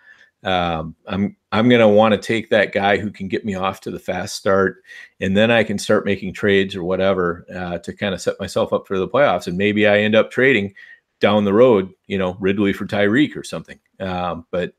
um, 0.42 0.94
I'm 1.06 1.36
I'm 1.52 1.68
going 1.68 1.80
to 1.80 1.88
want 1.88 2.12
to 2.12 2.20
take 2.20 2.50
that 2.50 2.72
guy 2.72 2.96
who 2.96 3.10
can 3.10 3.28
get 3.28 3.44
me 3.44 3.54
off 3.54 3.80
to 3.82 3.90
the 3.90 3.98
fast 3.98 4.36
start, 4.36 4.82
and 5.20 5.36
then 5.36 5.50
I 5.50 5.64
can 5.64 5.78
start 5.78 6.04
making 6.04 6.34
trades 6.34 6.74
or 6.74 6.82
whatever 6.84 7.46
uh, 7.54 7.78
to 7.78 7.92
kind 7.92 8.14
of 8.14 8.20
set 8.20 8.40
myself 8.40 8.72
up 8.72 8.86
for 8.86 8.98
the 8.98 9.08
playoffs. 9.08 9.46
And 9.46 9.56
maybe 9.56 9.86
I 9.86 9.98
end 9.98 10.14
up 10.14 10.30
trading 10.30 10.74
down 11.20 11.44
the 11.44 11.52
road, 11.52 11.92
you 12.06 12.18
know, 12.18 12.36
Ridley 12.40 12.72
for 12.72 12.86
Tyreek 12.86 13.36
or 13.36 13.44
something. 13.44 13.78
Um, 14.00 14.46
but 14.50 14.72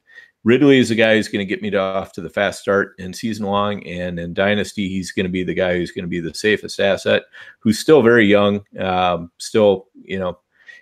Ridley 0.44 0.80
is 0.80 0.90
the 0.90 0.96
guy 0.96 1.16
who's 1.16 1.28
going 1.28 1.46
to 1.46 1.50
get 1.50 1.62
me 1.62 1.70
to 1.70 1.78
off 1.78 2.14
to 2.14 2.22
the 2.22 2.30
fast 2.30 2.62
start 2.62 2.96
in 2.98 3.14
season 3.14 3.46
long, 3.46 3.86
and 3.86 4.20
in 4.20 4.34
dynasty, 4.34 4.90
he's 4.90 5.12
going 5.12 5.26
to 5.26 5.32
be 5.32 5.44
the 5.44 5.54
guy 5.54 5.76
who's 5.76 5.92
going 5.92 6.04
to 6.04 6.10
be 6.10 6.20
the 6.20 6.34
safest 6.34 6.80
asset, 6.80 7.24
who's 7.60 7.78
still 7.78 8.02
very 8.02 8.26
young, 8.26 8.66
um, 8.80 9.32
still 9.38 9.88
you 9.94 10.18
know 10.18 10.40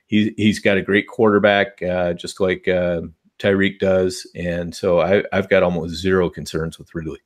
he's 0.07 0.31
he's 0.37 0.59
got 0.59 0.77
a 0.77 0.81
great 0.81 1.07
quarterback, 1.07 1.81
uh, 1.83 2.13
just 2.13 2.39
like 2.39 2.67
uh, 2.69 3.01
Tyreek 3.37 3.79
does, 3.79 4.25
and 4.33 4.73
so 4.73 5.01
I, 5.01 5.23
I've 5.33 5.49
got 5.49 5.63
almost 5.63 5.95
zero 5.95 6.29
concerns 6.29 6.79
with 6.79 6.93
Ridley. 6.95 7.19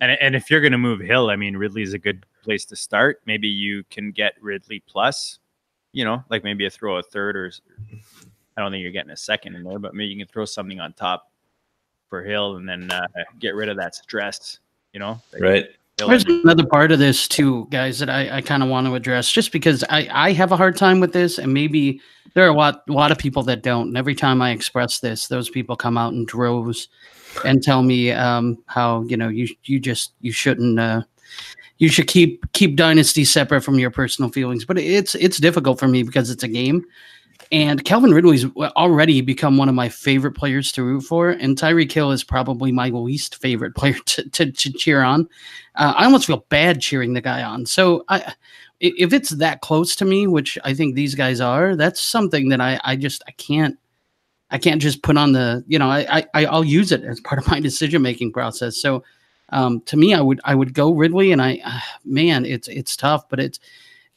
And 0.00 0.12
and 0.12 0.34
if 0.34 0.50
you're 0.50 0.62
going 0.62 0.72
to 0.72 0.78
move 0.78 1.00
Hill, 1.00 1.28
I 1.28 1.36
mean 1.36 1.56
Ridley 1.58 1.82
is 1.82 1.92
a 1.92 1.98
good 1.98 2.24
place 2.42 2.64
to 2.66 2.76
start. 2.76 3.20
Maybe 3.26 3.48
you 3.48 3.84
can 3.90 4.12
get 4.12 4.32
Ridley 4.40 4.82
plus, 4.86 5.40
you 5.92 6.04
know, 6.04 6.24
like 6.30 6.42
maybe 6.42 6.64
a 6.64 6.70
throw 6.70 6.96
a 6.96 7.02
third 7.02 7.36
or 7.36 7.52
I 8.56 8.62
don't 8.62 8.70
think 8.70 8.82
you're 8.82 8.92
getting 8.92 9.10
a 9.10 9.16
second 9.16 9.56
in 9.56 9.62
there, 9.62 9.78
but 9.78 9.94
maybe 9.94 10.08
you 10.08 10.18
can 10.18 10.30
throw 10.30 10.44
something 10.44 10.80
on 10.80 10.92
top 10.92 11.30
for 12.14 12.22
Hill 12.22 12.56
and 12.58 12.68
then 12.68 12.88
uh, 12.92 13.06
get 13.40 13.56
rid 13.56 13.68
of 13.68 13.76
that 13.78 13.96
stress, 13.96 14.60
you 14.92 15.00
know. 15.00 15.20
that 15.32 15.40
Right? 15.40 15.66
Hill 15.98 16.08
There's 16.08 16.24
and- 16.24 16.44
another 16.44 16.64
part 16.64 16.92
of 16.92 17.00
this 17.00 17.26
too, 17.26 17.66
guys, 17.70 17.98
that 17.98 18.08
I, 18.08 18.36
I 18.36 18.40
kind 18.40 18.62
of 18.62 18.68
want 18.68 18.86
to 18.86 18.94
address, 18.94 19.30
just 19.30 19.50
because 19.50 19.82
I, 19.90 20.08
I 20.12 20.32
have 20.32 20.52
a 20.52 20.56
hard 20.56 20.76
time 20.76 21.00
with 21.00 21.12
this, 21.12 21.38
and 21.38 21.52
maybe 21.52 22.00
there 22.34 22.44
are 22.44 22.50
a 22.50 22.54
lot, 22.56 22.84
a 22.88 22.92
lot 22.92 23.10
of 23.10 23.18
people 23.18 23.42
that 23.44 23.62
don't. 23.64 23.88
And 23.88 23.96
every 23.96 24.14
time 24.14 24.40
I 24.40 24.50
express 24.50 25.00
this, 25.00 25.26
those 25.26 25.50
people 25.50 25.74
come 25.74 25.98
out 25.98 26.12
in 26.12 26.24
droves 26.24 26.88
and 27.44 27.60
tell 27.60 27.82
me 27.82 28.12
um, 28.12 28.62
how 28.66 29.02
you 29.04 29.16
know 29.16 29.28
you 29.28 29.48
you 29.64 29.80
just 29.80 30.12
you 30.20 30.30
shouldn't 30.30 30.78
uh, 30.78 31.02
you 31.78 31.88
should 31.88 32.06
keep 32.06 32.44
keep 32.52 32.76
dynasty 32.76 33.24
separate 33.24 33.62
from 33.62 33.78
your 33.80 33.90
personal 33.90 34.30
feelings. 34.30 34.64
But 34.64 34.78
it's 34.78 35.16
it's 35.16 35.38
difficult 35.38 35.80
for 35.80 35.88
me 35.88 36.04
because 36.04 36.30
it's 36.30 36.44
a 36.44 36.48
game. 36.48 36.84
And 37.52 37.84
Calvin 37.84 38.12
Ridley's 38.12 38.46
already 38.56 39.20
become 39.20 39.56
one 39.56 39.68
of 39.68 39.74
my 39.74 39.88
favorite 39.88 40.32
players 40.32 40.72
to 40.72 40.82
root 40.82 41.02
for, 41.02 41.30
and 41.30 41.56
Tyreek 41.56 41.92
Hill 41.92 42.10
is 42.10 42.24
probably 42.24 42.72
my 42.72 42.88
least 42.88 43.36
favorite 43.36 43.74
player 43.76 43.96
to, 44.06 44.28
to, 44.30 44.50
to 44.50 44.72
cheer 44.72 45.02
on. 45.02 45.28
Uh, 45.76 45.94
I 45.96 46.04
almost 46.04 46.26
feel 46.26 46.44
bad 46.48 46.80
cheering 46.80 47.14
the 47.14 47.20
guy 47.20 47.42
on. 47.42 47.66
So 47.66 48.04
I, 48.08 48.34
if 48.80 49.12
it's 49.12 49.30
that 49.30 49.60
close 49.60 49.96
to 49.96 50.04
me, 50.04 50.26
which 50.26 50.58
I 50.64 50.74
think 50.74 50.94
these 50.94 51.14
guys 51.14 51.40
are, 51.40 51.76
that's 51.76 52.00
something 52.00 52.48
that 52.50 52.60
I, 52.60 52.80
I 52.84 52.96
just 52.96 53.22
I 53.26 53.30
can't 53.32 53.78
I 54.50 54.58
can't 54.58 54.82
just 54.82 55.02
put 55.02 55.16
on 55.16 55.32
the 55.32 55.64
you 55.66 55.78
know 55.78 55.90
I, 55.90 56.26
I 56.34 56.46
I'll 56.46 56.64
use 56.64 56.92
it 56.92 57.02
as 57.02 57.20
part 57.24 57.40
of 57.40 57.48
my 57.48 57.60
decision 57.60 58.02
making 58.02 58.32
process. 58.32 58.76
So 58.76 59.04
um, 59.50 59.80
to 59.82 59.96
me, 59.96 60.14
I 60.14 60.20
would 60.20 60.40
I 60.44 60.54
would 60.54 60.74
go 60.74 60.92
Ridley, 60.92 61.32
and 61.32 61.40
I 61.40 61.60
uh, 61.64 61.80
man, 62.04 62.44
it's 62.44 62.68
it's 62.68 62.96
tough, 62.96 63.28
but 63.28 63.40
it's 63.40 63.58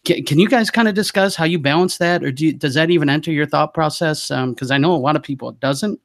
can, 0.08 0.24
can 0.24 0.39
you 0.39 0.48
guys 0.48 0.70
kind 0.72 0.88
of 0.88 0.96
discuss 0.96 1.36
how 1.36 1.43
you 1.43 1.60
balance 1.60 1.98
that, 1.98 2.24
or 2.24 2.32
do 2.32 2.46
you, 2.46 2.54
does 2.54 2.76
that 2.76 2.89
even 2.89 3.10
enter 3.10 3.30
your 3.30 3.46
thought 3.46 3.74
process? 3.74 4.30
Because 4.30 4.72
I 4.72 4.78
know 4.78 4.93
a 4.93 4.96
lot 4.96 5.17
of 5.17 5.24
people 5.24 5.50
it 5.50 5.60
doesn't. 5.60 6.00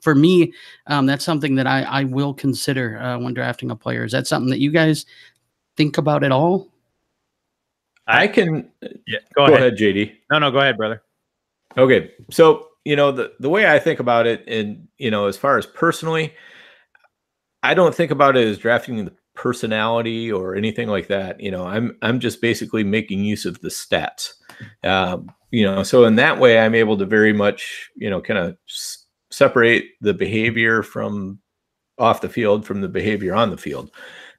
For 0.00 0.14
me, 0.14 0.54
um, 0.86 1.04
that's 1.04 1.24
something 1.24 1.54
that 1.56 1.66
I, 1.66 1.82
I 1.82 2.04
will 2.04 2.32
consider 2.32 2.98
uh, 2.98 3.18
when 3.18 3.34
drafting 3.34 3.70
a 3.70 3.76
player. 3.76 4.04
Is 4.04 4.12
that 4.12 4.26
something 4.26 4.48
that 4.50 4.60
you 4.60 4.70
guys 4.70 5.04
think 5.76 5.98
about 5.98 6.24
at 6.24 6.32
all? 6.32 6.68
I 8.06 8.26
can 8.26 8.70
yeah, 9.06 9.18
go, 9.34 9.46
go, 9.48 9.54
ahead. 9.54 9.74
ahead. 9.74 9.78
JD. 9.78 10.12
No, 10.30 10.38
no, 10.38 10.50
go 10.50 10.60
ahead, 10.60 10.78
brother. 10.78 11.02
Okay. 11.76 12.12
So, 12.30 12.68
you 12.84 12.96
know, 12.96 13.12
the, 13.12 13.32
the 13.40 13.50
way 13.50 13.70
I 13.70 13.78
think 13.78 14.00
about 14.00 14.26
it, 14.26 14.44
and, 14.48 14.88
you 14.96 15.10
know, 15.10 15.26
as 15.26 15.36
far 15.36 15.58
as 15.58 15.66
personally, 15.66 16.32
I 17.62 17.74
don't 17.74 17.94
think 17.94 18.12
about 18.12 18.36
it 18.36 18.46
as 18.46 18.58
drafting 18.58 19.04
the 19.04 19.12
personality 19.36 20.32
or 20.32 20.56
anything 20.56 20.88
like 20.88 21.06
that. 21.08 21.40
You 21.40 21.50
know, 21.50 21.66
I'm, 21.66 21.96
I'm 22.02 22.18
just 22.18 22.40
basically 22.40 22.82
making 22.82 23.24
use 23.24 23.44
of 23.44 23.60
the 23.60 23.68
stats. 23.68 24.32
Um, 24.82 25.30
you 25.50 25.64
know, 25.64 25.82
so 25.82 26.04
in 26.04 26.16
that 26.16 26.40
way, 26.40 26.58
I'm 26.58 26.74
able 26.74 26.98
to 26.98 27.06
very 27.06 27.32
much, 27.32 27.90
you 27.94 28.10
know, 28.10 28.20
kind 28.20 28.38
of 28.38 28.56
s- 28.68 29.06
separate 29.30 29.84
the 30.00 30.14
behavior 30.14 30.82
from 30.82 31.38
off 31.98 32.20
the 32.20 32.28
field 32.28 32.66
from 32.66 32.80
the 32.80 32.88
behavior 32.88 33.34
on 33.34 33.50
the 33.50 33.56
field. 33.56 33.90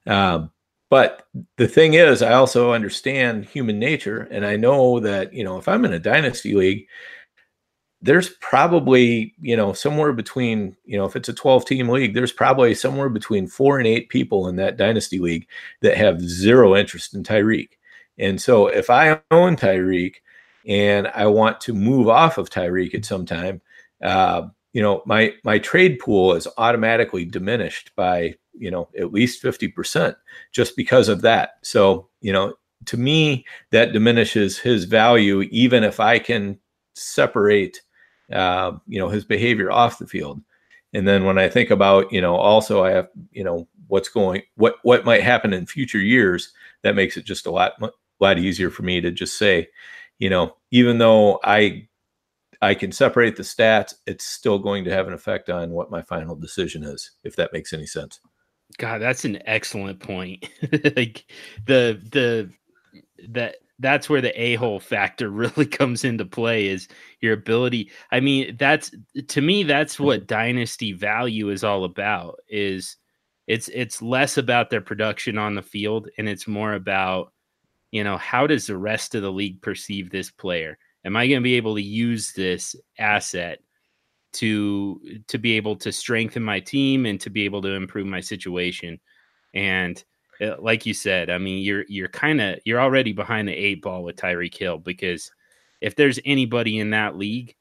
Um, 0.06 0.52
but 0.90 1.24
the 1.58 1.68
thing 1.68 1.96
is, 1.96 2.22
I 2.22 2.34
also 2.34 2.72
understand 2.72 3.46
human 3.46 3.78
nature, 3.78 4.28
and 4.32 4.46
I 4.46 4.56
know 4.56 5.00
that 5.02 5.34
you 5.34 5.44
know 5.44 5.58
if 5.58 5.68
I'm 5.68 5.84
in 5.84 5.94
a 5.94 6.00
dynasty 6.00 6.54
league, 6.54 6.88
there's 8.02 8.30
probably 8.42 9.34
you 9.42 9.56
know 9.56 9.74
somewhere 9.74 10.14
between 10.14 10.76
you 10.86 10.98
know 10.98 11.06
if 11.06 11.16
it's 11.16 11.30
a 11.30 11.34
12 11.34 11.66
team 11.66 11.90
league, 11.90 12.14
there's 12.14 12.32
probably 12.32 12.76
somewhere 12.76 13.10
between 13.10 13.48
four 13.48 13.78
and 13.78 13.88
eight 13.88 14.10
people 14.10 14.48
in 14.48 14.56
that 14.58 14.78
dynasty 14.78 15.20
league 15.20 15.48
that 15.82 15.98
have 15.98 16.22
zero 16.22 16.76
interest 16.76 17.14
in 17.14 17.24
Tyreek. 17.24 17.70
And 18.18 18.42
so 18.42 18.68
if 18.68 18.90
I 18.90 19.22
own 19.32 19.56
Tyreek 19.56 20.16
and 20.68 21.08
I 21.08 21.28
want 21.28 21.62
to 21.62 21.74
move 21.74 22.08
off 22.08 22.38
of 22.38 22.50
Tyreek 22.50 22.94
at 22.96 23.06
some 23.06 23.26
time, 23.26 23.62
uh, 24.04 24.48
you 24.78 24.84
know 24.84 25.02
my 25.08 25.34
my 25.44 25.58
trade 25.58 25.98
pool 25.98 26.34
is 26.34 26.48
automatically 26.60 27.26
diminished 27.26 27.92
by 27.96 28.36
you 28.54 28.70
know 28.70 28.90
at 28.98 29.12
least 29.12 29.44
50% 29.44 30.16
just 30.52 30.76
because 30.76 31.10
of 31.10 31.22
that 31.22 31.54
so 31.64 32.10
you 32.22 32.32
know 32.32 32.54
to 32.86 32.96
me 32.96 33.44
that 33.72 33.92
diminishes 33.92 34.60
his 34.60 34.84
value 34.84 35.42
even 35.50 35.84
if 35.84 36.00
i 36.00 36.20
can 36.20 36.60
separate 36.96 37.82
uh, 38.32 38.74
you 38.88 39.00
know 39.00 39.10
his 39.10 39.26
behavior 39.26 39.72
off 39.72 40.00
the 40.00 40.08
field 40.08 40.42
and 40.94 41.08
then 41.08 41.26
when 41.26 41.38
i 41.38 41.48
think 41.48 41.70
about 41.70 42.12
you 42.12 42.22
know 42.22 42.36
also 42.36 42.84
i 42.84 42.92
have 42.92 43.08
you 43.32 43.44
know 43.44 43.68
what's 43.88 44.10
going 44.10 44.42
what 44.56 44.76
what 44.84 45.06
might 45.06 45.24
happen 45.24 45.54
in 45.54 45.66
future 45.66 46.00
years 46.00 46.52
that 46.84 46.96
makes 46.96 47.18
it 47.18 47.26
just 47.26 47.46
a 47.46 47.52
lot 47.52 47.74
lot 48.20 48.38
easier 48.38 48.70
for 48.70 48.84
me 48.84 49.00
to 49.00 49.12
just 49.12 49.38
say 49.38 49.68
you 50.20 50.30
know, 50.30 50.56
even 50.72 50.98
though 50.98 51.40
I 51.44 51.88
I 52.62 52.74
can 52.74 52.92
separate 52.92 53.36
the 53.36 53.44
stats, 53.44 53.94
it's 54.08 54.26
still 54.26 54.58
going 54.58 54.84
to 54.86 54.92
have 54.92 55.08
an 55.08 55.14
effect 55.14 55.50
on 55.50 55.72
what 55.72 55.92
my 55.92 56.02
final 56.02 56.36
decision 56.36 56.84
is, 56.84 57.12
if 57.24 57.36
that 57.36 57.54
makes 57.54 57.72
any 57.72 57.86
sense. 57.86 58.20
God, 58.80 59.02
that's 59.02 59.26
an 59.26 59.40
excellent 59.46 60.00
point. 60.00 60.50
like 60.72 61.26
the 61.66 62.02
the 62.12 62.52
that 63.30 63.58
that's 63.80 64.10
where 64.10 64.22
the 64.22 64.40
a-hole 64.42 64.80
factor 64.80 65.30
really 65.32 65.66
comes 65.66 66.04
into 66.04 66.26
play 66.26 66.68
is 66.68 66.88
your 67.22 67.34
ability. 67.34 67.92
I 68.12 68.20
mean, 68.20 68.56
that's 68.58 68.92
to 69.28 69.42
me 69.42 69.64
that's 69.64 69.96
mm-hmm. 69.96 70.06
what 70.06 70.28
dynasty 70.28 70.94
value 70.94 71.50
is 71.50 71.64
all 71.64 71.84
about 71.84 72.40
is 72.50 72.98
it's 73.48 73.70
it's 73.70 74.02
less 74.02 74.38
about 74.38 74.70
their 74.70 74.82
production 74.82 75.38
on 75.38 75.56
the 75.56 75.62
field 75.62 76.10
and 76.18 76.28
it's 76.28 76.48
more 76.48 76.74
about 76.74 77.32
you 77.92 78.04
know, 78.04 78.18
how 78.18 78.48
does 78.48 78.68
the 78.68 78.78
rest 78.78 79.16
of 79.16 79.22
the 79.22 79.32
league 79.32 79.62
perceive 79.62 80.10
this 80.10 80.30
player? 80.30 80.78
Am 81.06 81.16
I 81.16 81.28
going 81.28 81.40
to 81.40 81.44
be 81.44 81.56
able 81.56 81.76
to 81.76 81.82
use 81.82 82.34
this 82.34 82.76
asset 83.00 83.60
to 84.34 85.00
to 85.28 85.38
be 85.38 85.54
able 85.54 85.76
to 85.78 85.92
strengthen 85.92 86.44
my 86.44 86.60
team 86.60 87.06
and 87.06 87.20
to 87.22 87.30
be 87.30 87.46
able 87.46 87.62
to 87.62 87.74
improve 87.74 88.08
my 88.08 88.20
situation? 88.20 89.00
And 89.54 90.04
like 90.60 90.86
you 90.86 90.94
said, 90.94 91.30
I 91.30 91.38
mean, 91.38 91.64
you're 91.64 91.86
you're 91.88 92.08
kind 92.10 92.42
of 92.42 92.60
you're 92.66 92.82
already 92.82 93.14
behind 93.14 93.48
the 93.48 93.54
eight 93.54 93.82
ball 93.82 94.04
with 94.04 94.16
Tyreek 94.16 94.56
Hill 94.56 94.78
because 94.78 95.32
if 95.82 95.96
there's 95.96 96.20
anybody 96.26 96.80
in 96.80 96.90
that 96.92 97.18
league 97.18 97.56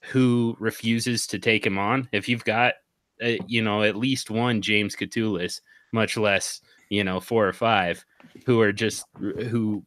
who 0.00 0.56
refuses 0.58 1.26
to 1.28 1.38
take 1.38 1.66
him 1.66 1.78
on, 1.78 2.08
if 2.12 2.28
you've 2.28 2.44
got 2.44 2.74
uh, 3.22 3.32
you 3.46 3.62
know 3.62 3.82
at 3.82 3.96
least 3.96 4.30
one 4.30 4.60
James 4.60 4.96
Koutoulas, 4.96 5.60
much 5.92 6.16
less 6.16 6.60
you 6.88 7.04
know 7.04 7.20
four 7.20 7.46
or 7.46 7.52
five 7.52 8.04
who 8.44 8.60
are 8.60 8.72
just 8.72 9.06
who 9.16 9.84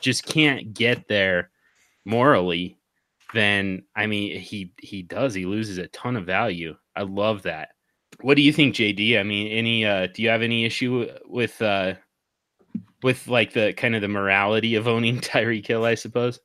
just 0.00 0.24
can't 0.26 0.74
get 0.74 1.06
there 1.08 1.50
morally 2.04 2.78
then 3.34 3.82
i 3.94 4.06
mean 4.06 4.38
he 4.40 4.72
he 4.80 5.02
does 5.02 5.34
he 5.34 5.44
loses 5.44 5.78
a 5.78 5.86
ton 5.88 6.16
of 6.16 6.26
value. 6.26 6.74
I 6.96 7.02
love 7.02 7.42
that 7.42 7.70
what 8.22 8.36
do 8.36 8.42
you 8.42 8.52
think 8.52 8.74
jd 8.74 9.18
i 9.18 9.22
mean 9.22 9.46
any 9.48 9.84
uh 9.84 10.06
do 10.14 10.22
you 10.22 10.28
have 10.28 10.42
any 10.42 10.64
issue 10.64 11.06
with 11.26 11.60
uh 11.62 11.94
with 13.02 13.28
like 13.28 13.52
the 13.52 13.72
kind 13.74 13.94
of 13.94 14.02
the 14.02 14.08
morality 14.08 14.74
of 14.74 14.86
owning 14.86 15.20
Tyreek 15.20 15.66
Hill, 15.66 15.84
I 15.84 15.94
suppose. 15.94 16.40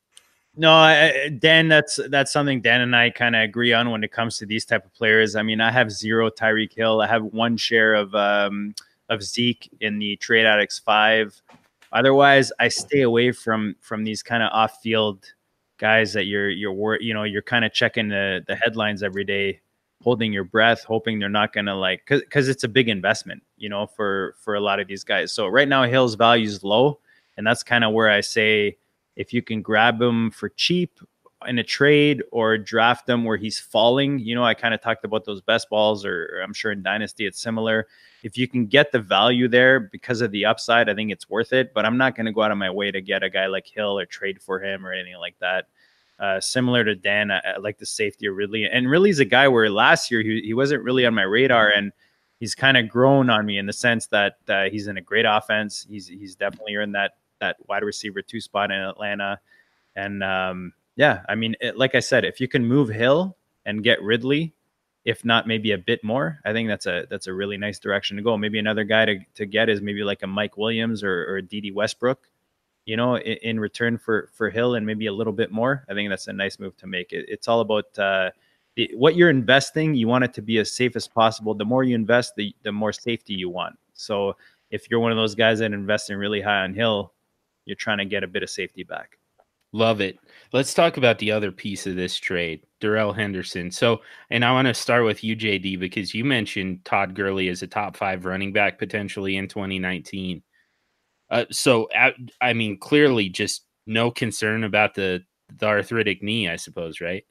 No, 0.57 0.71
I, 0.71 1.29
Dan, 1.37 1.67
that's 1.67 1.99
that's 2.09 2.31
something 2.31 2.61
Dan 2.61 2.79
and 2.79 2.95
I 2.95 3.09
kind 3.09 3.35
of 3.35 3.41
agree 3.41 3.73
on 3.73 3.91
when 3.91 4.05
it 4.05 4.13
comes 4.13 4.37
to 4.37 4.45
these 4.45 4.63
type 4.63 4.85
of 4.85 4.93
players. 4.93 5.35
I 5.35 5.43
mean, 5.43 5.59
I 5.59 5.69
have 5.69 5.91
zero 5.91 6.29
Tyreek 6.29 6.73
Hill. 6.73 7.01
I 7.01 7.07
have 7.07 7.25
one 7.25 7.57
share 7.57 7.93
of 7.93 8.15
um, 8.15 8.73
of 9.09 9.21
Zeke 9.21 9.69
in 9.81 9.99
the 9.99 10.15
Trade 10.15 10.45
Addicts 10.45 10.79
Five. 10.79 11.41
Otherwise, 11.91 12.53
I 12.57 12.69
stay 12.69 13.01
away 13.01 13.33
from 13.33 13.75
from 13.81 14.05
these 14.05 14.23
kind 14.23 14.43
of 14.43 14.49
off 14.53 14.81
field 14.81 15.25
guys 15.77 16.13
that 16.13 16.23
you're 16.23 16.49
you're 16.49 17.01
you 17.01 17.13
know 17.13 17.23
you're 17.23 17.41
kind 17.41 17.65
of 17.65 17.73
checking 17.73 18.07
the 18.07 18.41
the 18.47 18.55
headlines 18.55 19.03
every 19.03 19.25
day, 19.25 19.59
holding 20.01 20.33
your 20.33 20.43
breath, 20.43 20.83
hoping 20.83 21.19
they're 21.19 21.29
not 21.29 21.53
gonna 21.53 21.75
like 21.75 22.01
because 22.05 22.21
because 22.21 22.47
it's 22.47 22.63
a 22.63 22.67
big 22.67 22.89
investment, 22.89 23.43
you 23.57 23.69
know, 23.69 23.87
for 23.87 24.35
for 24.39 24.55
a 24.55 24.59
lot 24.59 24.79
of 24.79 24.87
these 24.87 25.03
guys. 25.03 25.31
So 25.31 25.47
right 25.47 25.67
now, 25.67 25.83
Hill's 25.83 26.15
value 26.15 26.47
is 26.47 26.63
low, 26.63 26.99
and 27.37 27.45
that's 27.45 27.63
kind 27.63 27.83
of 27.83 27.93
where 27.93 28.09
I 28.09 28.21
say 28.21 28.77
if 29.15 29.33
you 29.33 29.41
can 29.41 29.61
grab 29.61 30.01
him 30.01 30.31
for 30.31 30.49
cheap 30.49 30.99
in 31.47 31.59
a 31.59 31.63
trade 31.63 32.23
or 32.31 32.57
draft 32.57 33.05
them 33.05 33.23
where 33.23 33.37
he's 33.37 33.59
falling. 33.59 34.19
You 34.19 34.35
know, 34.35 34.43
I 34.43 34.53
kind 34.53 34.73
of 34.73 34.81
talked 34.81 35.05
about 35.05 35.25
those 35.25 35.41
best 35.41 35.69
balls, 35.69 36.05
or, 36.05 36.29
or, 36.33 36.41
I'm 36.41 36.53
sure 36.53 36.71
in 36.71 36.81
Dynasty 36.81 37.25
it's 37.25 37.39
similar 37.39 37.87
if 38.25 38.39
you 38.39 38.47
can 38.47 38.65
get 38.65 38.91
the 38.91 38.99
value 38.99 39.47
there 39.47 39.79
because 39.79 40.21
of 40.21 40.31
the 40.31 40.45
upside, 40.45 40.89
I 40.89 40.95
think 40.95 41.11
it's 41.11 41.29
worth 41.29 41.53
it. 41.53 41.75
But 41.75 41.85
I'm 41.85 41.95
not 41.95 42.15
going 42.15 42.25
to 42.25 42.31
go 42.31 42.41
out 42.41 42.49
of 42.49 42.57
my 42.57 42.71
way 42.71 42.89
to 42.89 42.99
get 42.99 43.21
a 43.21 43.29
guy 43.29 43.45
like 43.45 43.67
Hill 43.67 43.99
or 43.99 44.07
trade 44.07 44.41
for 44.41 44.59
him 44.59 44.83
or 44.83 44.91
anything 44.91 45.19
like 45.19 45.35
that. 45.41 45.67
Uh, 46.19 46.39
similar 46.39 46.83
to 46.83 46.95
Dan, 46.95 47.29
I, 47.29 47.39
I, 47.39 47.57
like 47.57 47.77
the 47.77 47.85
safety 47.85 48.27
of 48.27 48.35
Ridley. 48.35 48.65
And 48.65 48.89
Ridley's 48.89 49.19
a 49.19 49.25
guy 49.25 49.47
where 49.47 49.69
last 49.69 50.09
year 50.09 50.21
he, 50.21 50.41
he 50.41 50.53
wasn't 50.53 50.83
really 50.83 51.05
on 51.05 51.13
my 51.13 51.23
radar, 51.23 51.69
and 51.69 51.91
he's 52.39 52.55
kind 52.55 52.77
of 52.77 52.87
grown 52.87 53.29
on 53.29 53.45
me 53.45 53.57
in 53.57 53.65
the 53.65 53.73
sense 53.73 54.07
that 54.07 54.37
uh, 54.47 54.65
he's 54.65 54.87
in 54.87 54.97
a 54.97 55.01
great 55.01 55.25
offense. 55.25 55.85
He's 55.89 56.07
he's 56.07 56.35
definitely 56.35 56.75
in 56.75 56.93
that 56.93 57.17
that 57.39 57.57
wide 57.67 57.83
receiver 57.83 58.21
two 58.21 58.39
spot 58.39 58.71
in 58.71 58.79
Atlanta. 58.79 59.39
And 59.95 60.23
um, 60.23 60.73
yeah, 60.95 61.21
I 61.27 61.35
mean, 61.35 61.55
it, 61.59 61.77
like 61.77 61.95
I 61.95 61.99
said, 61.99 62.23
if 62.23 62.39
you 62.39 62.47
can 62.47 62.65
move 62.65 62.89
Hill 62.89 63.35
and 63.65 63.83
get 63.83 64.01
Ridley, 64.01 64.53
if 65.05 65.23
not 65.23 65.47
maybe 65.47 65.71
a 65.71 65.77
bit 65.77 66.03
more. 66.03 66.39
I 66.45 66.51
think 66.51 66.67
that's 66.67 66.87
a 66.87 67.05
that's 67.09 67.27
a 67.27 67.33
really 67.33 67.57
nice 67.57 67.79
direction 67.79 68.17
to 68.17 68.23
go. 68.23 68.37
Maybe 68.37 68.59
another 68.59 68.83
guy 68.83 69.05
to, 69.05 69.19
to 69.35 69.45
get 69.45 69.69
is 69.69 69.81
maybe 69.81 70.03
like 70.03 70.23
a 70.23 70.27
Mike 70.27 70.57
Williams 70.57 71.03
or, 71.03 71.25
or 71.25 71.37
a 71.37 71.41
Dede 71.41 71.73
Westbrook, 71.73 72.27
you 72.85 72.95
know, 72.97 73.17
in, 73.17 73.37
in, 73.41 73.59
return 73.59 73.97
for 73.97 74.29
for 74.33 74.49
Hill 74.49 74.75
and 74.75 74.85
maybe 74.85 75.07
a 75.07 75.13
little 75.13 75.33
bit 75.33 75.51
more. 75.51 75.85
I 75.89 75.93
think 75.93 76.09
that's 76.09 76.27
a 76.27 76.33
nice 76.33 76.59
move 76.59 76.77
to 76.77 76.87
make. 76.87 77.13
It, 77.13 77.25
it's 77.27 77.47
all 77.47 77.61
about 77.61 77.97
uh, 77.97 78.31
what 78.93 79.15
you're 79.15 79.29
investing. 79.29 79.95
You 79.95 80.07
want 80.07 80.23
it 80.23 80.33
to 80.35 80.41
be 80.41 80.59
as 80.59 80.71
safe 80.71 80.95
as 80.95 81.07
possible. 81.07 81.53
The 81.53 81.65
more 81.65 81.83
you 81.83 81.95
invest, 81.95 82.35
the 82.35 82.55
the 82.63 82.71
more 82.71 82.93
safety 82.93 83.33
you 83.33 83.49
want. 83.49 83.77
So 83.93 84.35
if 84.71 84.89
you're 84.89 84.99
one 84.99 85.11
of 85.11 85.17
those 85.17 85.35
guys 85.35 85.59
that 85.59 85.73
invest 85.73 86.09
in 86.09 86.17
really 86.17 86.41
high 86.41 86.63
on 86.63 86.73
Hill, 86.73 87.13
you're 87.65 87.75
trying 87.75 87.97
to 87.99 88.05
get 88.05 88.23
a 88.23 88.27
bit 88.27 88.43
of 88.43 88.49
safety 88.49 88.83
back. 88.83 89.17
Love 89.71 89.99
it. 89.99 90.17
Let's 90.53 90.73
talk 90.73 90.95
about 90.95 91.19
the 91.19 91.31
other 91.31 91.51
piece 91.51 91.85
of 91.85 91.97
this 91.97 92.15
trade, 92.15 92.61
Darrell 92.79 93.11
Henderson. 93.11 93.69
So, 93.71 94.01
and 94.29 94.45
I 94.45 94.53
want 94.53 94.69
to 94.69 94.73
start 94.73 95.03
with 95.03 95.21
you, 95.21 95.35
JD, 95.35 95.79
because 95.79 96.13
you 96.13 96.23
mentioned 96.23 96.85
Todd 96.85 97.13
Gurley 97.13 97.49
as 97.49 97.61
a 97.61 97.67
top 97.67 97.97
five 97.97 98.23
running 98.23 98.53
back 98.53 98.79
potentially 98.79 99.35
in 99.35 99.49
2019. 99.49 100.41
Uh, 101.35 101.45
so, 101.51 101.89
I 102.41 102.53
mean, 102.53 102.77
clearly, 102.77 103.27
just 103.27 103.63
no 103.85 104.09
concern 104.09 104.63
about 104.63 104.93
the 104.95 105.23
the 105.57 105.65
arthritic 105.65 106.23
knee, 106.23 106.49
I 106.49 106.55
suppose, 106.55 107.01
right? 107.01 107.25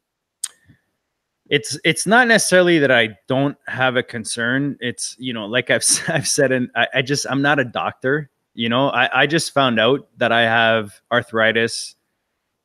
It's 1.49 1.79
it's 1.85 2.07
not 2.07 2.29
necessarily 2.29 2.79
that 2.81 2.91
I 2.91 3.17
don't 3.29 3.57
have 3.67 3.97
a 3.97 4.03
concern. 4.03 4.77
It's 4.81 5.17
you 5.19 5.33
know, 5.33 5.47
like 5.47 5.71
I've 5.71 5.85
I've 6.09 6.29
said, 6.29 6.53
and 6.53 6.71
I, 6.77 6.87
I 6.97 7.03
just 7.03 7.27
I'm 7.31 7.41
not 7.41 7.59
a 7.59 7.65
doctor. 7.65 8.31
You 8.53 8.69
know, 8.69 8.91
I, 8.91 9.23
I 9.23 9.27
just 9.27 9.55
found 9.55 9.81
out 9.81 10.07
that 10.19 10.33
I 10.33 10.43
have 10.43 11.01
arthritis 11.11 11.97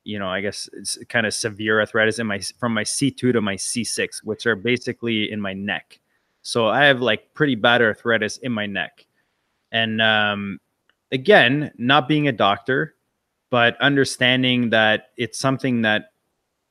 you 0.04 0.18
know, 0.18 0.28
I 0.28 0.40
guess 0.40 0.68
it's 0.72 0.98
kind 1.08 1.26
of 1.26 1.34
severe 1.34 1.80
arthritis 1.80 2.18
in 2.18 2.26
my 2.26 2.40
from 2.58 2.74
my 2.74 2.84
C2 2.84 3.32
to 3.32 3.40
my 3.40 3.54
C6, 3.54 4.24
which 4.24 4.46
are 4.46 4.56
basically 4.56 5.30
in 5.30 5.40
my 5.40 5.52
neck. 5.52 6.00
So 6.42 6.68
I 6.68 6.84
have 6.84 7.00
like 7.00 7.32
pretty 7.34 7.54
bad 7.54 7.82
arthritis 7.82 8.38
in 8.38 8.52
my 8.52 8.66
neck. 8.66 9.06
And 9.72 10.00
um, 10.00 10.58
again, 11.12 11.72
not 11.76 12.08
being 12.08 12.28
a 12.28 12.32
doctor, 12.32 12.94
but 13.50 13.80
understanding 13.80 14.70
that 14.70 15.08
it's 15.16 15.38
something 15.38 15.82
that 15.82 16.12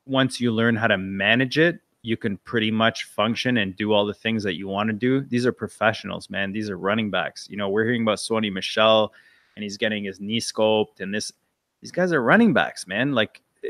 once 0.06 0.40
you 0.40 0.52
learn 0.52 0.76
how 0.76 0.88
to 0.88 0.98
manage 0.98 1.58
it, 1.58 1.80
you 2.02 2.16
can 2.16 2.38
pretty 2.38 2.72
much 2.72 3.04
function 3.04 3.58
and 3.58 3.76
do 3.76 3.92
all 3.92 4.06
the 4.06 4.14
things 4.14 4.44
that 4.44 4.56
you 4.56 4.68
want 4.68 4.88
to 4.88 4.94
do. 4.94 5.22
These 5.22 5.46
are 5.46 5.52
professionals, 5.52 6.30
man. 6.30 6.54
These 6.54 6.70
are 6.70 6.78
running 6.78 7.12
backs. 7.12 7.48
You 7.50 7.58
know, 7.58 7.70
we're 7.70 7.84
hearing 7.84 8.04
about 8.04 8.20
Sony 8.20 8.52
Michel 8.52 9.14
and 9.56 9.64
he's 9.64 9.78
getting 9.78 10.06
his 10.06 10.20
knee 10.22 10.40
scoped 10.40 11.02
and 11.02 11.14
this 11.14 11.32
these 11.82 11.92
guys 11.92 12.12
are 12.12 12.22
running 12.22 12.54
backs, 12.54 12.88
man. 12.88 13.14
Like, 13.14 13.42
eh, 13.64 13.70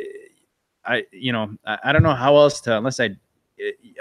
I, 0.85 1.05
you 1.11 1.31
know, 1.31 1.55
I, 1.65 1.77
I 1.85 1.91
don't 1.91 2.03
know 2.03 2.15
how 2.15 2.37
else 2.37 2.59
to, 2.61 2.77
unless 2.77 2.99
I, 2.99 3.15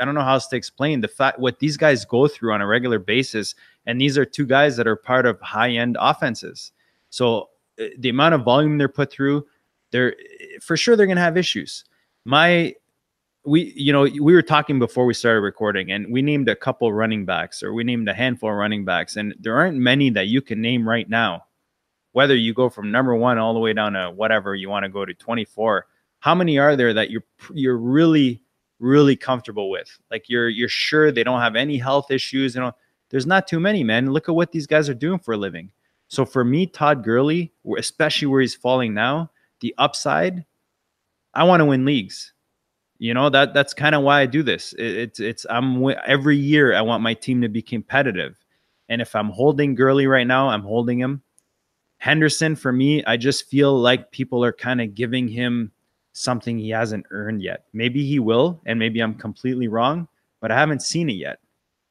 I 0.00 0.04
don't 0.04 0.14
know 0.14 0.22
how 0.22 0.34
else 0.34 0.46
to 0.48 0.56
explain 0.56 1.00
the 1.00 1.08
fact 1.08 1.38
what 1.38 1.58
these 1.58 1.76
guys 1.76 2.04
go 2.04 2.28
through 2.28 2.52
on 2.52 2.60
a 2.60 2.66
regular 2.66 2.98
basis. 2.98 3.54
And 3.86 4.00
these 4.00 4.16
are 4.16 4.24
two 4.24 4.46
guys 4.46 4.76
that 4.76 4.86
are 4.86 4.96
part 4.96 5.26
of 5.26 5.40
high 5.40 5.70
end 5.70 5.96
offenses. 6.00 6.72
So 7.10 7.48
uh, 7.80 7.86
the 7.98 8.08
amount 8.08 8.34
of 8.34 8.42
volume 8.42 8.78
they're 8.78 8.88
put 8.88 9.10
through, 9.10 9.46
they're 9.90 10.14
for 10.60 10.76
sure 10.76 10.96
they're 10.96 11.06
going 11.06 11.16
to 11.16 11.22
have 11.22 11.36
issues. 11.36 11.84
My, 12.24 12.74
we, 13.44 13.72
you 13.74 13.92
know, 13.92 14.02
we 14.02 14.34
were 14.34 14.42
talking 14.42 14.78
before 14.78 15.06
we 15.06 15.14
started 15.14 15.40
recording 15.40 15.90
and 15.90 16.12
we 16.12 16.22
named 16.22 16.48
a 16.48 16.56
couple 16.56 16.92
running 16.92 17.24
backs 17.24 17.62
or 17.62 17.72
we 17.72 17.84
named 17.84 18.08
a 18.08 18.14
handful 18.14 18.50
of 18.50 18.56
running 18.56 18.84
backs. 18.84 19.16
And 19.16 19.34
there 19.40 19.56
aren't 19.56 19.78
many 19.78 20.10
that 20.10 20.26
you 20.26 20.42
can 20.42 20.60
name 20.60 20.88
right 20.88 21.08
now 21.08 21.44
whether 22.12 22.34
you 22.34 22.54
go 22.54 22.68
from 22.68 22.90
number 22.90 23.14
one 23.14 23.38
all 23.38 23.54
the 23.54 23.60
way 23.60 23.72
down 23.72 23.92
to 23.92 24.10
whatever 24.10 24.54
you 24.54 24.68
want 24.68 24.82
to 24.82 24.88
go 24.88 25.04
to 25.04 25.14
24 25.14 25.86
how 26.20 26.34
many 26.34 26.58
are 26.58 26.76
there 26.76 26.92
that 26.92 27.10
you're 27.10 27.24
you're 27.54 27.76
really 27.76 28.42
really 28.78 29.16
comfortable 29.16 29.70
with. 29.70 29.98
Like 30.10 30.28
you're 30.28 30.48
you're 30.48 30.68
sure 30.68 31.10
they 31.10 31.24
don't 31.24 31.40
have 31.40 31.56
any 31.56 31.78
health 31.78 32.10
issues 32.10 32.54
you 32.54 32.60
know 32.60 32.72
there's 33.10 33.26
not 33.26 33.46
too 33.46 33.60
many 33.60 33.84
man. 33.84 34.12
Look 34.12 34.28
at 34.28 34.34
what 34.34 34.52
these 34.52 34.66
guys 34.66 34.88
are 34.88 34.94
doing 34.94 35.18
for 35.18 35.32
a 35.32 35.36
living. 35.36 35.70
So 36.08 36.24
for 36.24 36.44
me 36.44 36.66
todd 36.66 37.04
Gurley, 37.04 37.52
especially 37.76 38.28
where 38.28 38.40
he's 38.40 38.54
falling 38.54 38.94
now 38.94 39.30
the 39.60 39.74
upside 39.78 40.44
i 41.34 41.44
want 41.44 41.60
to 41.60 41.64
win 41.64 41.84
leagues. 41.84 42.32
You 42.98 43.14
know 43.14 43.28
that 43.30 43.54
that's 43.54 43.74
kind 43.74 43.94
of 43.94 44.02
why 44.02 44.20
i 44.20 44.26
do 44.26 44.42
this. 44.42 44.72
It, 44.74 44.96
it's 44.96 45.20
it's 45.20 45.46
i'm 45.50 45.84
every 46.06 46.36
year 46.36 46.74
i 46.74 46.80
want 46.80 47.02
my 47.02 47.14
team 47.14 47.40
to 47.42 47.48
be 47.48 47.62
competitive. 47.62 48.36
And 48.88 49.02
if 49.02 49.14
i'm 49.14 49.30
holding 49.30 49.74
Gurley 49.74 50.06
right 50.06 50.26
now 50.26 50.48
i'm 50.48 50.62
holding 50.62 50.98
him. 50.98 51.22
Henderson, 51.98 52.54
for 52.54 52.72
me, 52.72 53.04
I 53.04 53.16
just 53.16 53.48
feel 53.50 53.76
like 53.76 54.12
people 54.12 54.44
are 54.44 54.52
kind 54.52 54.80
of 54.80 54.94
giving 54.94 55.26
him 55.26 55.72
something 56.18 56.58
he 56.58 56.70
hasn't 56.70 57.06
earned 57.10 57.42
yet. 57.42 57.64
Maybe 57.72 58.06
he 58.06 58.18
will, 58.18 58.60
and 58.66 58.78
maybe 58.78 59.00
I'm 59.00 59.14
completely 59.14 59.68
wrong, 59.68 60.08
but 60.40 60.50
I 60.50 60.58
haven't 60.58 60.82
seen 60.82 61.08
it 61.08 61.14
yet. 61.14 61.38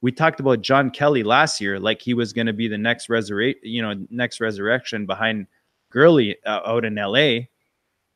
We 0.01 0.11
talked 0.11 0.39
about 0.39 0.61
John 0.61 0.91
Kelly 0.91 1.23
last 1.23 1.59
year, 1.59 1.79
like 1.79 2.01
he 2.01 2.13
was 2.13 2.33
going 2.33 2.47
to 2.47 2.53
be 2.53 2.67
the 2.67 2.77
next 2.77 3.09
resurrect, 3.09 3.63
you 3.63 3.81
know, 3.81 4.05
next 4.09 4.39
resurrection 4.39 5.05
behind 5.05 5.47
Gurley 5.89 6.37
uh, 6.45 6.61
out 6.65 6.85
in 6.85 6.95
LA. 6.95 7.47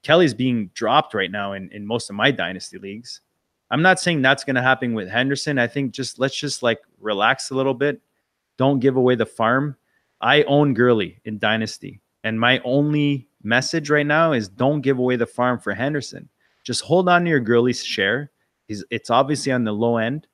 Kelly's 0.03 0.33
being 0.33 0.67
dropped 0.73 1.13
right 1.13 1.31
now 1.31 1.53
in, 1.53 1.69
in 1.71 1.85
most 1.85 2.09
of 2.09 2.15
my 2.15 2.31
dynasty 2.31 2.77
leagues. 2.77 3.21
I'm 3.71 3.81
not 3.81 3.99
saying 3.99 4.21
that's 4.21 4.43
going 4.43 4.57
to 4.57 4.61
happen 4.61 4.93
with 4.93 5.09
Henderson. 5.09 5.57
I 5.57 5.67
think 5.67 5.91
just 5.93 6.19
let's 6.19 6.37
just 6.37 6.61
like 6.61 6.81
relax 6.99 7.51
a 7.51 7.55
little 7.55 7.73
bit. 7.73 8.01
Don't 8.57 8.79
give 8.79 8.97
away 8.97 9.15
the 9.15 9.25
farm. 9.25 9.77
I 10.19 10.43
own 10.43 10.73
Gurley 10.73 11.19
in 11.25 11.39
dynasty, 11.39 12.01
and 12.23 12.39
my 12.39 12.59
only 12.63 13.27
message 13.43 13.89
right 13.89 14.05
now 14.05 14.33
is 14.33 14.47
don't 14.47 14.81
give 14.81 14.99
away 14.99 15.15
the 15.15 15.25
farm 15.25 15.59
for 15.59 15.73
Henderson. 15.73 16.29
Just 16.63 16.81
hold 16.81 17.09
on 17.09 17.23
to 17.23 17.29
your 17.29 17.39
Gurley's 17.39 17.83
share. 17.83 18.31
He's 18.67 18.83
it's 18.89 19.09
obviously 19.09 19.51
on 19.51 19.63
the 19.63 19.71
low 19.71 19.97
end. 19.97 20.27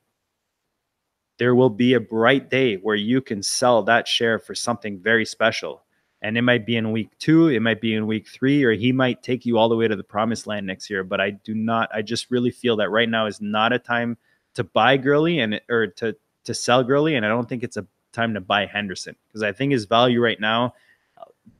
There 1.38 1.54
will 1.54 1.70
be 1.70 1.94
a 1.94 2.00
bright 2.00 2.50
day 2.50 2.76
where 2.76 2.96
you 2.96 3.20
can 3.20 3.42
sell 3.42 3.82
that 3.84 4.08
share 4.08 4.38
for 4.38 4.54
something 4.54 4.98
very 4.98 5.24
special. 5.24 5.82
And 6.20 6.36
it 6.36 6.42
might 6.42 6.66
be 6.66 6.76
in 6.76 6.90
week 6.90 7.10
two, 7.20 7.48
it 7.48 7.60
might 7.60 7.80
be 7.80 7.94
in 7.94 8.08
week 8.08 8.26
three, 8.26 8.64
or 8.64 8.72
he 8.72 8.90
might 8.90 9.22
take 9.22 9.46
you 9.46 9.56
all 9.56 9.68
the 9.68 9.76
way 9.76 9.86
to 9.86 9.94
the 9.94 10.02
promised 10.02 10.48
land 10.48 10.66
next 10.66 10.90
year. 10.90 11.04
But 11.04 11.20
I 11.20 11.30
do 11.30 11.54
not, 11.54 11.88
I 11.94 12.02
just 12.02 12.28
really 12.32 12.50
feel 12.50 12.74
that 12.76 12.90
right 12.90 13.08
now 13.08 13.26
is 13.26 13.40
not 13.40 13.72
a 13.72 13.78
time 13.78 14.18
to 14.54 14.64
buy 14.64 14.96
Gurley 14.96 15.38
and 15.38 15.60
or 15.68 15.86
to 15.86 16.16
to 16.44 16.54
sell 16.54 16.82
Gurley. 16.82 17.14
And 17.14 17.24
I 17.24 17.28
don't 17.28 17.48
think 17.48 17.62
it's 17.62 17.76
a 17.76 17.86
time 18.12 18.34
to 18.34 18.40
buy 18.40 18.66
Henderson 18.66 19.14
because 19.28 19.42
I 19.42 19.52
think 19.52 19.70
his 19.70 19.84
value 19.84 20.20
right 20.20 20.40
now 20.40 20.74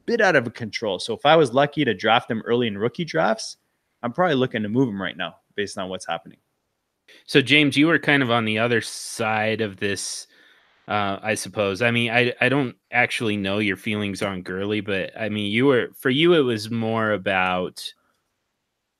bit 0.09 0.21
out 0.23 0.37
of 0.37 0.53
control. 0.55 0.99
So 0.99 1.15
if 1.15 1.25
I 1.27 1.37
was 1.37 1.53
lucky 1.53 1.85
to 1.85 1.95
draft 1.95 2.29
them 2.29 2.43
early 2.47 2.67
in 2.67 2.79
rookie 2.79 3.05
drafts, 3.05 3.59
I'm 4.03 4.13
probably 4.13 4.37
looking 4.37 4.63
to 4.63 4.69
move 4.69 4.87
them 4.87 5.01
right 5.01 5.17
now 5.17 5.37
based 5.55 5.77
on 5.79 5.89
what's 5.89 6.07
happening. 6.07 6.39
So 7.27 7.41
James, 7.41 7.77
you 7.77 7.87
were 7.87 7.99
kind 7.99 8.23
of 8.23 8.31
on 8.31 8.45
the 8.45 8.59
other 8.59 8.81
side 8.81 9.61
of 9.61 9.77
this, 9.77 10.27
uh, 10.89 11.19
I 11.23 11.35
suppose. 11.35 11.83
I 11.83 11.91
mean, 11.91 12.11
I 12.11 12.33
I 12.41 12.49
don't 12.49 12.77
actually 12.91 13.37
know 13.37 13.59
your 13.59 13.77
feelings 13.77 14.23
on 14.23 14.43
Gurley, 14.43 14.81
but 14.81 15.11
I 15.19 15.29
mean, 15.29 15.51
you 15.53 15.67
were 15.67 15.91
for 15.97 16.11
you 16.11 16.35
it 16.35 16.41
was 16.41 16.71
more 16.71 17.13
about, 17.13 17.93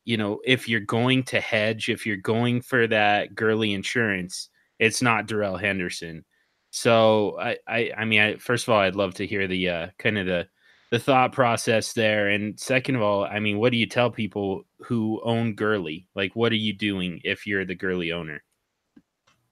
you 0.05 0.17
know, 0.17 0.41
if 0.45 0.69
you're 0.69 0.81
going 0.81 1.23
to 1.25 1.41
hedge, 1.41 1.89
if 1.89 2.07
you're 2.07 2.17
going 2.17 2.61
for 2.63 2.87
that 2.87 3.35
Gurley 3.35 3.73
insurance, 3.73 4.51
it's 4.79 5.03
not 5.03 5.27
Darrell 5.27 5.57
Henderson. 5.57 6.25
So 6.71 7.39
I 7.39 7.59
I 7.67 7.93
I 7.97 8.05
mean, 8.05 8.21
I, 8.21 8.37
first 8.37 8.67
of 8.67 8.75
all, 8.75 8.81
I'd 8.81 8.97
love 8.97 9.15
to 9.15 9.27
hear 9.27 9.47
the 9.47 9.69
uh, 9.69 9.87
kind 9.99 10.19
of 10.19 10.27
the 10.27 10.49
the 10.91 10.99
thought 10.99 11.33
process 11.33 11.93
there. 11.93 12.29
And 12.29 12.59
second 12.59 12.97
of 12.97 13.03
all, 13.03 13.25
I 13.25 13.41
mean, 13.41 13.59
what 13.59 13.73
do 13.73 13.79
you 13.79 13.87
tell 13.87 14.11
people 14.11 14.65
who 14.79 15.21
own 15.25 15.55
Gurley? 15.55 16.07
Like, 16.15 16.35
what 16.35 16.53
are 16.53 16.57
you 16.57 16.73
doing 16.73 17.21
if 17.25 17.47
you're 17.47 17.65
the 17.65 17.75
Gurley 17.75 18.13
owner? 18.13 18.43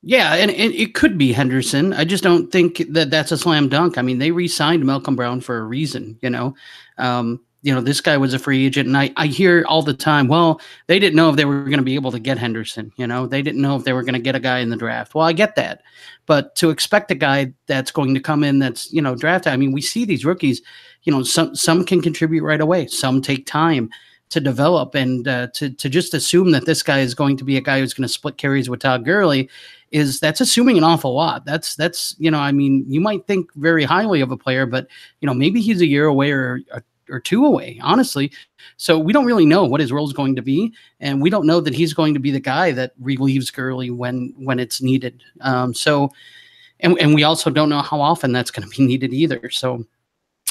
Yeah, 0.02 0.34
and, 0.34 0.50
and 0.52 0.72
it 0.72 0.94
could 0.94 1.18
be 1.18 1.32
Henderson. 1.32 1.92
I 1.92 2.04
just 2.04 2.22
don't 2.22 2.52
think 2.52 2.82
that 2.90 3.10
that's 3.10 3.32
a 3.32 3.36
slam 3.36 3.68
dunk. 3.68 3.98
I 3.98 4.02
mean, 4.02 4.18
they 4.18 4.30
re-signed 4.30 4.84
Malcolm 4.84 5.16
Brown 5.16 5.40
for 5.40 5.58
a 5.58 5.64
reason. 5.64 6.16
You 6.22 6.30
know, 6.30 6.54
um, 6.98 7.40
you 7.62 7.74
know, 7.74 7.80
this 7.80 8.00
guy 8.00 8.16
was 8.16 8.32
a 8.32 8.38
free 8.38 8.64
agent, 8.64 8.86
and 8.86 8.96
I 8.96 9.12
I 9.16 9.26
hear 9.26 9.64
all 9.66 9.82
the 9.82 9.92
time, 9.92 10.28
well, 10.28 10.60
they 10.86 11.00
didn't 11.00 11.16
know 11.16 11.30
if 11.30 11.34
they 11.34 11.44
were 11.44 11.64
going 11.64 11.78
to 11.78 11.82
be 11.82 11.96
able 11.96 12.12
to 12.12 12.20
get 12.20 12.38
Henderson. 12.38 12.92
You 12.96 13.08
know, 13.08 13.26
they 13.26 13.42
didn't 13.42 13.60
know 13.60 13.74
if 13.74 13.82
they 13.82 13.92
were 13.92 14.04
going 14.04 14.14
to 14.14 14.20
get 14.20 14.36
a 14.36 14.40
guy 14.40 14.60
in 14.60 14.70
the 14.70 14.76
draft. 14.76 15.16
Well, 15.16 15.26
I 15.26 15.32
get 15.32 15.56
that, 15.56 15.82
but 16.26 16.54
to 16.56 16.70
expect 16.70 17.10
a 17.10 17.16
guy 17.16 17.52
that's 17.66 17.90
going 17.90 18.14
to 18.14 18.20
come 18.20 18.44
in 18.44 18.60
that's 18.60 18.92
you 18.92 19.02
know 19.02 19.16
drafted. 19.16 19.52
I 19.52 19.56
mean, 19.56 19.72
we 19.72 19.80
see 19.80 20.04
these 20.04 20.24
rookies 20.24 20.62
you 21.06 21.12
know 21.12 21.22
some 21.22 21.56
some 21.56 21.84
can 21.84 22.02
contribute 22.02 22.42
right 22.42 22.60
away 22.60 22.86
some 22.86 23.22
take 23.22 23.46
time 23.46 23.88
to 24.28 24.40
develop 24.40 24.94
and 24.94 25.26
uh, 25.28 25.46
to 25.54 25.70
to 25.70 25.88
just 25.88 26.12
assume 26.12 26.50
that 26.50 26.66
this 26.66 26.82
guy 26.82 27.00
is 27.00 27.14
going 27.14 27.36
to 27.36 27.44
be 27.44 27.56
a 27.56 27.60
guy 27.60 27.78
who's 27.78 27.94
going 27.94 28.06
to 28.06 28.12
split 28.12 28.36
carries 28.36 28.68
with 28.68 28.80
Todd 28.80 29.04
Gurley 29.04 29.48
is 29.92 30.18
that's 30.18 30.40
assuming 30.40 30.76
an 30.76 30.84
awful 30.84 31.14
lot. 31.14 31.44
That's 31.44 31.76
that's 31.76 32.16
you 32.18 32.30
know 32.30 32.40
I 32.40 32.52
mean 32.52 32.84
you 32.88 33.00
might 33.00 33.26
think 33.26 33.52
very 33.54 33.84
highly 33.84 34.20
of 34.20 34.32
a 34.32 34.36
player, 34.36 34.66
but 34.66 34.88
you 35.20 35.26
know 35.26 35.34
maybe 35.34 35.60
he's 35.60 35.80
a 35.80 35.86
year 35.86 36.06
away 36.06 36.32
or 36.32 36.60
or 37.08 37.20
two 37.20 37.46
away, 37.46 37.78
honestly. 37.82 38.32
So 38.78 38.98
we 38.98 39.12
don't 39.12 39.26
really 39.26 39.46
know 39.46 39.64
what 39.64 39.80
his 39.80 39.92
role 39.92 40.06
is 40.06 40.12
going 40.12 40.34
to 40.34 40.42
be, 40.42 40.72
and 40.98 41.22
we 41.22 41.30
don't 41.30 41.46
know 41.46 41.60
that 41.60 41.74
he's 41.74 41.94
going 41.94 42.14
to 42.14 42.20
be 42.20 42.32
the 42.32 42.40
guy 42.40 42.72
that 42.72 42.94
relieves 42.98 43.50
Gurley 43.50 43.90
when 43.90 44.34
when 44.36 44.58
it's 44.58 44.82
needed. 44.82 45.22
Um, 45.40 45.72
so, 45.72 46.10
and 46.80 46.98
and 46.98 47.14
we 47.14 47.22
also 47.22 47.48
don't 47.48 47.68
know 47.68 47.80
how 47.82 48.00
often 48.00 48.32
that's 48.32 48.50
going 48.50 48.68
to 48.68 48.76
be 48.76 48.84
needed 48.86 49.14
either. 49.14 49.50
So 49.50 49.86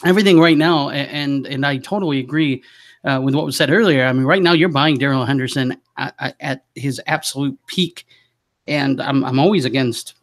everything 0.04 0.40
right 0.40 0.58
now, 0.58 0.90
and 0.90 1.46
and 1.48 1.66
I 1.66 1.78
totally 1.78 2.20
agree 2.20 2.64
uh, 3.06 3.22
with 3.24 3.36
what 3.36 3.46
was 3.46 3.56
said 3.56 3.72
earlier. 3.72 4.06
I 4.06 4.14
mean, 4.14 4.26
right 4.26 4.42
now 4.42 4.54
you're 4.54 4.70
buying 4.70 4.98
Darrell 4.98 5.26
Henderson 5.26 5.78
at, 5.98 6.36
at, 6.40 6.66
his 6.76 7.00
absolute 7.08 7.58
peak, 7.68 8.06
and 8.68 9.02
I'm 9.02 9.24
I'm 9.24 9.40
always 9.40 9.66
against 9.66 10.16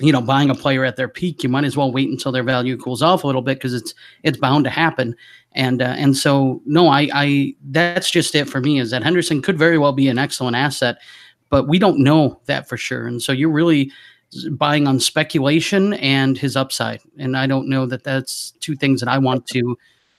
you 0.00 0.12
know 0.12 0.20
buying 0.20 0.50
a 0.50 0.54
player 0.54 0.84
at 0.84 0.96
their 0.96 1.08
peak. 1.08 1.42
You 1.42 1.48
might 1.48 1.64
as 1.64 1.76
well 1.76 1.92
wait 1.92 2.08
until 2.08 2.32
their 2.32 2.42
value 2.42 2.76
cools 2.76 3.02
off 3.02 3.24
a 3.24 3.26
little 3.26 3.42
bit 3.42 3.58
because 3.58 3.74
it's 3.74 3.94
it's 4.22 4.38
bound 4.38 4.64
to 4.64 4.70
happen. 4.70 5.14
And 5.52 5.82
uh, 5.82 5.94
and 5.96 6.16
so 6.16 6.62
no, 6.64 6.88
I 6.88 7.08
I 7.12 7.54
that's 7.64 8.10
just 8.10 8.34
it 8.34 8.48
for 8.48 8.60
me. 8.60 8.78
Is 8.78 8.90
that 8.90 9.02
Henderson 9.02 9.42
could 9.42 9.58
very 9.58 9.78
well 9.78 9.92
be 9.92 10.08
an 10.08 10.18
excellent 10.18 10.56
asset, 10.56 10.98
but 11.50 11.68
we 11.68 11.78
don't 11.78 11.98
know 11.98 12.40
that 12.46 12.68
for 12.68 12.76
sure. 12.76 13.06
And 13.06 13.22
so 13.22 13.32
you're 13.32 13.50
really 13.50 13.92
buying 14.52 14.86
on 14.86 15.00
speculation 15.00 15.94
and 15.94 16.36
his 16.36 16.56
upside. 16.56 17.00
And 17.18 17.36
I 17.36 17.46
don't 17.46 17.68
know 17.68 17.86
that 17.86 18.04
that's 18.04 18.52
two 18.60 18.76
things 18.76 19.00
that 19.00 19.08
I 19.08 19.18
want 19.18 19.46
to 19.48 19.76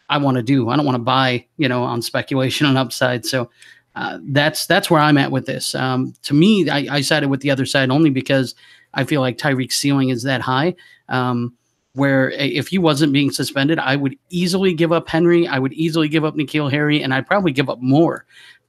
I 0.10 0.18
want 0.18 0.38
to 0.38 0.44
do. 0.44 0.70
I 0.70 0.76
don't 0.76 0.86
want 0.86 0.98
to 0.98 1.04
buy, 1.04 1.46
you 1.58 1.68
know, 1.68 1.84
on 1.84 2.02
speculation 2.02 2.68
and 2.68 2.78
upside. 2.78 3.26
So 3.26 3.50
uh, 3.96 4.20
that's 4.22 4.66
that's 4.68 4.90
where 4.90 5.02
I'm 5.02 5.18
at 5.18 5.32
with 5.32 5.46
this. 5.46 5.74
Um, 5.74 6.14
to 6.24 6.34
me, 6.34 6.70
I, 6.70 6.98
I, 6.98 7.02
sided 7.02 7.30
with 7.30 7.40
the 7.40 7.50
other 7.50 7.66
side 7.66 7.90
only 7.90 8.10
because 8.10 8.54
I 8.94 9.06
feel 9.06 9.22
like 9.22 9.38
Tyreek's 9.38 9.78
ceiling 9.78 10.10
is 10.10 10.24
that 10.24 10.42
high. 10.42 10.76
Um, 11.10 11.54
where 11.94 12.32
if 12.32 12.68
he 12.68 12.78
wasn't 12.78 13.14
being 13.14 13.32
suspended, 13.32 13.80
I 13.80 13.96
would 13.96 14.18
easily 14.30 14.74
give 14.74 14.92
up 14.92 15.08
Henry. 15.08 15.48
I 15.48 15.60
would 15.60 15.72
easily 15.72 16.10
give 16.10 16.26
up 16.26 16.36
N'Keal 16.36 16.70
Harry, 16.70 17.02
and 17.02 17.14
I'd 17.14 17.26
probably 17.26 17.54
give 17.54 17.70
up 17.70 17.80
more 17.82 18.26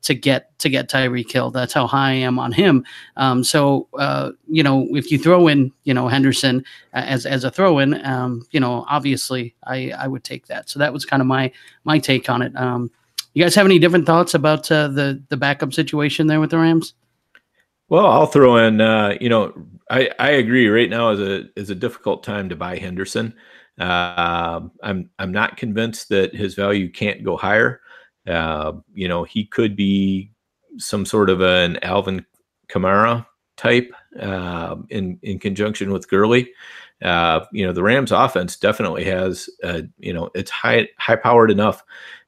to 0.06 0.14
get 0.14 0.56
to 0.60 0.68
get 0.68 0.88
Tyreek 0.88 1.30
Hill. 1.30 1.50
That's 1.50 1.72
how 1.72 1.88
high 1.88 2.10
I 2.10 2.14
am 2.14 2.38
on 2.38 2.52
him. 2.52 2.84
Um, 3.16 3.42
so 3.42 3.88
uh, 3.98 4.30
you 4.48 4.62
know, 4.62 4.86
if 4.92 5.10
you 5.10 5.18
throw 5.18 5.48
in 5.48 5.72
you 5.82 5.92
know 5.92 6.06
Henderson 6.06 6.64
as 6.92 7.26
as 7.26 7.42
a 7.42 7.50
throw 7.50 7.78
in, 7.80 8.04
um, 8.06 8.46
you 8.52 8.60
know, 8.60 8.84
obviously 8.88 9.54
I 9.64 9.90
I 9.98 10.06
would 10.06 10.22
take 10.22 10.46
that. 10.46 10.70
So 10.70 10.78
that 10.78 10.92
was 10.92 11.04
kind 11.04 11.20
of 11.20 11.26
my 11.26 11.52
my 11.84 11.98
take 11.98 12.30
on 12.30 12.42
it. 12.42 12.56
Um, 12.56 12.90
you 13.34 13.42
guys 13.42 13.54
have 13.56 13.66
any 13.66 13.80
different 13.80 14.06
thoughts 14.06 14.34
about 14.34 14.70
uh, 14.70 14.88
the 14.88 15.22
the 15.28 15.36
backup 15.36 15.74
situation 15.74 16.28
there 16.28 16.40
with 16.40 16.50
the 16.50 16.58
Rams? 16.58 16.94
Well, 17.88 18.06
I'll 18.06 18.26
throw 18.26 18.56
in. 18.56 18.80
Uh, 18.80 19.16
you 19.20 19.28
know, 19.28 19.52
I 19.90 20.10
I 20.20 20.30
agree. 20.30 20.68
Right 20.68 20.88
now 20.88 21.10
is 21.10 21.20
a 21.20 21.44
is 21.56 21.68
a 21.68 21.74
difficult 21.74 22.22
time 22.22 22.48
to 22.48 22.56
buy 22.56 22.78
Henderson. 22.78 23.34
Uh, 23.78 24.60
I'm 24.84 25.10
I'm 25.18 25.32
not 25.32 25.56
convinced 25.56 26.08
that 26.10 26.32
his 26.32 26.54
value 26.54 26.90
can't 26.90 27.24
go 27.24 27.36
higher. 27.36 27.80
Uh, 28.26 28.72
you 28.94 29.08
know, 29.08 29.24
he 29.24 29.44
could 29.44 29.76
be 29.76 30.30
some 30.78 31.06
sort 31.06 31.30
of 31.30 31.40
an 31.40 31.78
Alvin 31.82 32.24
Kamara 32.68 33.26
type 33.56 33.92
uh, 34.20 34.76
in 34.90 35.18
in 35.22 35.38
conjunction 35.38 35.92
with 35.92 36.08
Gurley. 36.08 36.50
Uh, 37.02 37.44
you 37.52 37.66
know, 37.66 37.72
the 37.72 37.82
Rams' 37.82 38.12
offense 38.12 38.56
definitely 38.56 39.04
has, 39.04 39.50
uh, 39.62 39.82
you 39.98 40.12
know, 40.12 40.30
it's 40.34 40.50
high 40.50 40.88
high 40.98 41.16
powered 41.16 41.50
enough 41.50 41.82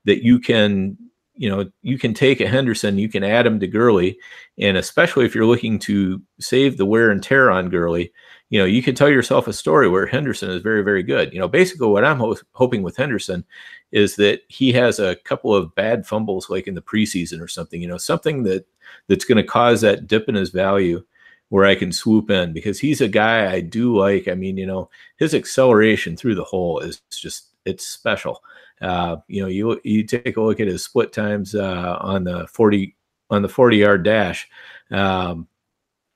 that 0.05 0.23
you 0.23 0.39
can, 0.39 0.97
you 1.35 1.49
know, 1.49 1.71
you 1.83 1.99
can 1.99 2.15
take 2.15 2.41
a 2.41 2.49
Henderson, 2.49 2.99
you 2.99 3.09
can 3.09 3.25
add 3.25 3.47
him 3.47 3.61
to 3.61 3.67
Gurley, 3.67 4.19
and 4.59 4.77
especially 4.77 5.25
if 5.25 5.35
you're 5.35 5.47
looking 5.47 5.79
to 5.81 6.21
save 6.39 6.77
the 6.77 6.87
wear 6.87 7.11
and 7.11 7.23
tear 7.23 7.51
on 7.51 7.71
Gurley, 7.71 8.13
you 8.51 8.59
know, 8.59 8.65
you 8.65 8.83
can 8.83 8.95
tell 8.95 9.09
yourself 9.09 9.47
a 9.47 9.53
story 9.53 9.89
where 9.89 10.07
Henderson 10.07 10.51
is 10.51 10.63
very, 10.63 10.83
very 10.83 11.03
good. 11.03 11.33
You 11.33 11.41
know, 11.41 11.49
basically 11.49 11.89
what 11.89 12.05
I'm 12.05 12.19
ho- 12.19 12.37
hoping 12.53 12.83
with 12.83 12.97
Henderson 12.97 13.45
is 13.93 14.17
that 14.17 14.43
he 14.49 14.73
has 14.73 14.99
a 14.99 15.17
couple 15.17 15.55
of 15.55 15.75
bad 15.75 16.07
fumbles 16.07 16.51
like 16.51 16.67
in 16.67 16.75
the 16.75 16.83
preseason 16.83 17.41
or 17.41 17.49
something, 17.49 17.81
you 17.81 17.89
know, 17.89 17.99
something 17.99 18.43
that 18.43 18.67
that's 19.09 19.25
going 19.25 19.37
to 19.37 19.43
cause 19.43 19.81
that 19.81 20.07
dip 20.07 20.29
in 20.29 20.35
his 20.35 20.51
value 20.51 21.05
where 21.51 21.65
I 21.65 21.75
can 21.75 21.93
swoop 21.93 22.31
in 22.31 22.53
because 22.53 22.79
he's 22.79 23.01
a 23.01 23.09
guy 23.09 23.51
I 23.51 23.61
do 23.61 23.97
like. 23.97 24.29
I 24.29 24.35
mean, 24.35 24.57
you 24.57 24.67
know, 24.67 24.91
his 25.17 25.35
acceleration 25.35 26.17
through 26.17 26.35
the 26.35 26.45
hole 26.45 26.81
is 26.81 27.01
just 27.11 27.55
it's 27.65 27.87
special. 27.87 28.43
Uh, 28.81 29.17
you 29.29 29.43
know, 29.43 29.49
you 29.49 29.81
you 29.85 30.05
take 30.05 30.37
a 30.37 30.43
look 30.43 30.61
at 30.61 30.69
his 30.69 30.85
split 30.85 31.13
times 31.13 31.55
uh, 31.55 31.97
on 32.01 32.25
the 32.25 32.47
40 32.49 32.95
on 33.31 33.43
the 33.43 33.49
40 33.49 33.77
yard 33.77 34.03
dash. 34.05 34.49
Um, 34.91 35.49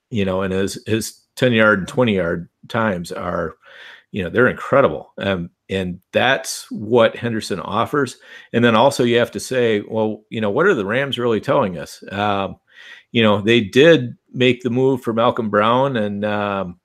you 0.09 0.25
know, 0.25 0.43
and 0.43 0.53
his 0.53 0.81
his 0.85 1.21
10 1.35 1.53
yard 1.53 1.79
and 1.79 1.87
20 1.87 2.15
yard 2.15 2.49
times 2.67 3.11
are, 3.11 3.55
you 4.11 4.23
know, 4.23 4.29
they're 4.29 4.47
incredible. 4.47 5.11
Um, 5.17 5.49
and 5.73 5.99
that's 6.11 6.69
what 6.71 7.15
Henderson 7.15 7.59
offers. 7.59 8.17
And 8.53 8.63
then 8.63 8.75
also 8.75 9.03
you 9.03 9.17
have 9.17 9.31
to 9.31 9.39
say, 9.39 9.81
well, 9.81 10.23
you 10.29 10.41
know, 10.41 10.51
what 10.51 10.65
are 10.65 10.75
the 10.75 10.85
Rams 10.85 11.17
really 11.17 11.41
telling 11.41 11.77
us? 11.77 12.03
Um, 12.11 12.57
you 13.11 13.23
know, 13.23 13.41
they 13.41 13.61
did 13.61 14.17
make 14.31 14.61
the 14.61 14.69
move 14.69 15.01
for 15.01 15.13
Malcolm 15.13 15.49
Brown. 15.49 15.97
And, 15.97 16.25
um, 16.25 16.79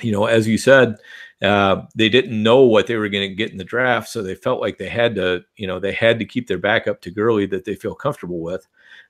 you 0.00 0.12
know, 0.12 0.26
as 0.26 0.46
you 0.46 0.58
said, 0.58 0.96
uh, 1.42 1.82
they 1.94 2.08
didn't 2.08 2.42
know 2.42 2.62
what 2.62 2.86
they 2.86 2.96
were 2.96 3.08
going 3.08 3.28
to 3.28 3.34
get 3.34 3.50
in 3.50 3.58
the 3.58 3.64
draft, 3.64 4.08
so 4.08 4.22
they 4.22 4.34
felt 4.34 4.60
like 4.60 4.78
they 4.78 4.88
had 4.88 5.14
to, 5.16 5.44
you 5.56 5.66
know, 5.66 5.78
they 5.78 5.92
had 5.92 6.18
to 6.18 6.24
keep 6.24 6.46
their 6.46 6.58
backup 6.58 7.02
to 7.02 7.10
Gurley 7.10 7.44
that 7.46 7.64
they 7.66 7.74
feel 7.74 7.94
comfortable 7.94 8.40
with. 8.40 8.66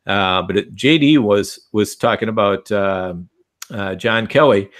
Uh, 0.06 0.42
but 0.42 0.56
it, 0.56 0.74
JD 0.74 1.18
was 1.18 1.68
was 1.72 1.94
talking 1.94 2.28
about 2.28 2.70
um, 2.72 3.28
uh, 3.70 3.94
John 3.94 4.26
Kelly 4.26 4.70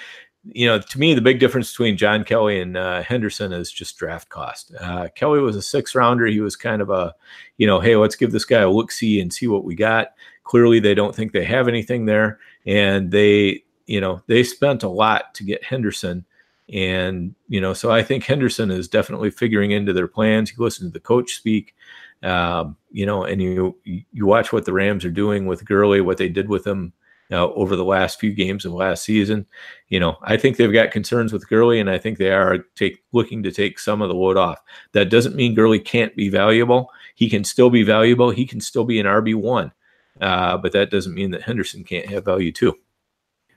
you 0.52 0.66
know, 0.66 0.78
to 0.78 0.98
me, 0.98 1.14
the 1.14 1.20
big 1.20 1.40
difference 1.40 1.70
between 1.72 1.96
John 1.96 2.24
Kelly 2.24 2.60
and 2.60 2.76
uh, 2.76 3.02
Henderson 3.02 3.52
is 3.52 3.70
just 3.70 3.98
draft 3.98 4.28
cost. 4.28 4.72
Uh, 4.80 5.08
Kelly 5.14 5.40
was 5.40 5.56
a 5.56 5.62
six 5.62 5.94
rounder. 5.94 6.26
He 6.26 6.40
was 6.40 6.56
kind 6.56 6.82
of 6.82 6.90
a, 6.90 7.14
you 7.56 7.66
know, 7.66 7.80
hey, 7.80 7.96
let's 7.96 8.16
give 8.16 8.32
this 8.32 8.44
guy 8.44 8.60
a 8.60 8.70
look 8.70 8.92
see 8.92 9.20
and 9.20 9.32
see 9.32 9.46
what 9.46 9.64
we 9.64 9.74
got. 9.74 10.14
Clearly, 10.44 10.78
they 10.78 10.94
don't 10.94 11.14
think 11.14 11.32
they 11.32 11.44
have 11.44 11.68
anything 11.68 12.06
there, 12.06 12.38
and 12.66 13.10
they, 13.10 13.64
you 13.86 14.00
know, 14.00 14.22
they 14.26 14.44
spent 14.44 14.82
a 14.82 14.88
lot 14.88 15.34
to 15.34 15.44
get 15.44 15.64
Henderson. 15.64 16.24
And, 16.72 17.34
you 17.48 17.60
know, 17.60 17.72
so 17.72 17.90
I 17.90 18.02
think 18.02 18.24
Henderson 18.24 18.70
is 18.70 18.88
definitely 18.88 19.30
figuring 19.30 19.70
into 19.70 19.92
their 19.92 20.08
plans. 20.08 20.50
You 20.50 20.62
listen 20.62 20.86
to 20.88 20.92
the 20.92 21.00
coach 21.00 21.32
speak, 21.32 21.74
um, 22.22 22.76
you 22.90 23.06
know, 23.06 23.24
and 23.24 23.40
you 23.40 23.76
you 23.84 24.26
watch 24.26 24.52
what 24.52 24.64
the 24.64 24.72
Rams 24.72 25.04
are 25.04 25.10
doing 25.10 25.46
with 25.46 25.64
Gurley, 25.64 26.00
what 26.00 26.18
they 26.18 26.28
did 26.28 26.48
with 26.48 26.66
him 26.66 26.92
uh, 27.30 27.48
over 27.52 27.76
the 27.76 27.84
last 27.84 28.20
few 28.20 28.32
games 28.32 28.64
of 28.64 28.72
last 28.72 29.04
season. 29.04 29.46
You 29.88 30.00
know, 30.00 30.16
I 30.22 30.36
think 30.36 30.56
they've 30.56 30.72
got 30.72 30.90
concerns 30.90 31.32
with 31.32 31.48
Gurley, 31.48 31.80
and 31.80 31.90
I 31.90 31.98
think 31.98 32.18
they 32.18 32.30
are 32.30 32.58
take 32.74 33.02
looking 33.12 33.42
to 33.42 33.52
take 33.52 33.78
some 33.78 34.02
of 34.02 34.08
the 34.08 34.14
load 34.14 34.36
off. 34.36 34.60
That 34.92 35.10
doesn't 35.10 35.36
mean 35.36 35.54
Gurley 35.54 35.80
can't 35.80 36.14
be 36.16 36.28
valuable. 36.28 36.90
He 37.14 37.28
can 37.28 37.44
still 37.44 37.70
be 37.70 37.82
valuable. 37.82 38.30
He 38.30 38.46
can 38.46 38.60
still 38.60 38.84
be 38.84 39.00
an 39.00 39.06
RB 39.06 39.34
one, 39.34 39.72
uh, 40.20 40.58
but 40.58 40.72
that 40.72 40.90
doesn't 40.90 41.14
mean 41.14 41.30
that 41.32 41.42
Henderson 41.42 41.84
can't 41.84 42.06
have 42.06 42.24
value 42.24 42.52
too. 42.52 42.76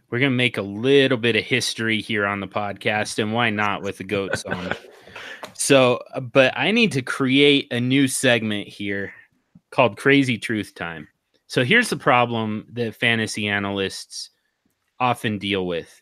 We're 0.09 0.19
gonna 0.19 0.31
make 0.31 0.57
a 0.57 0.63
little 0.63 1.17
bit 1.17 1.35
of 1.35 1.43
history 1.43 2.01
here 2.01 2.25
on 2.25 2.39
the 2.39 2.47
podcast, 2.47 3.19
and 3.19 3.33
why 3.33 3.51
not 3.51 3.83
with 3.83 3.97
the 3.97 4.03
goat 4.03 4.37
song? 4.39 4.71
so, 5.53 5.99
but 6.33 6.57
I 6.57 6.71
need 6.71 6.91
to 6.93 7.03
create 7.03 7.71
a 7.71 7.79
new 7.79 8.07
segment 8.07 8.67
here 8.67 9.13
called 9.69 9.97
Crazy 9.97 10.37
Truth 10.37 10.73
Time. 10.73 11.07
So 11.49 11.63
here's 11.63 11.89
the 11.89 11.97
problem 11.97 12.67
that 12.73 12.93
fantasy 12.93 13.47
analysts 13.47 14.29
often 14.99 15.39
deal 15.39 15.65
with 15.65 15.99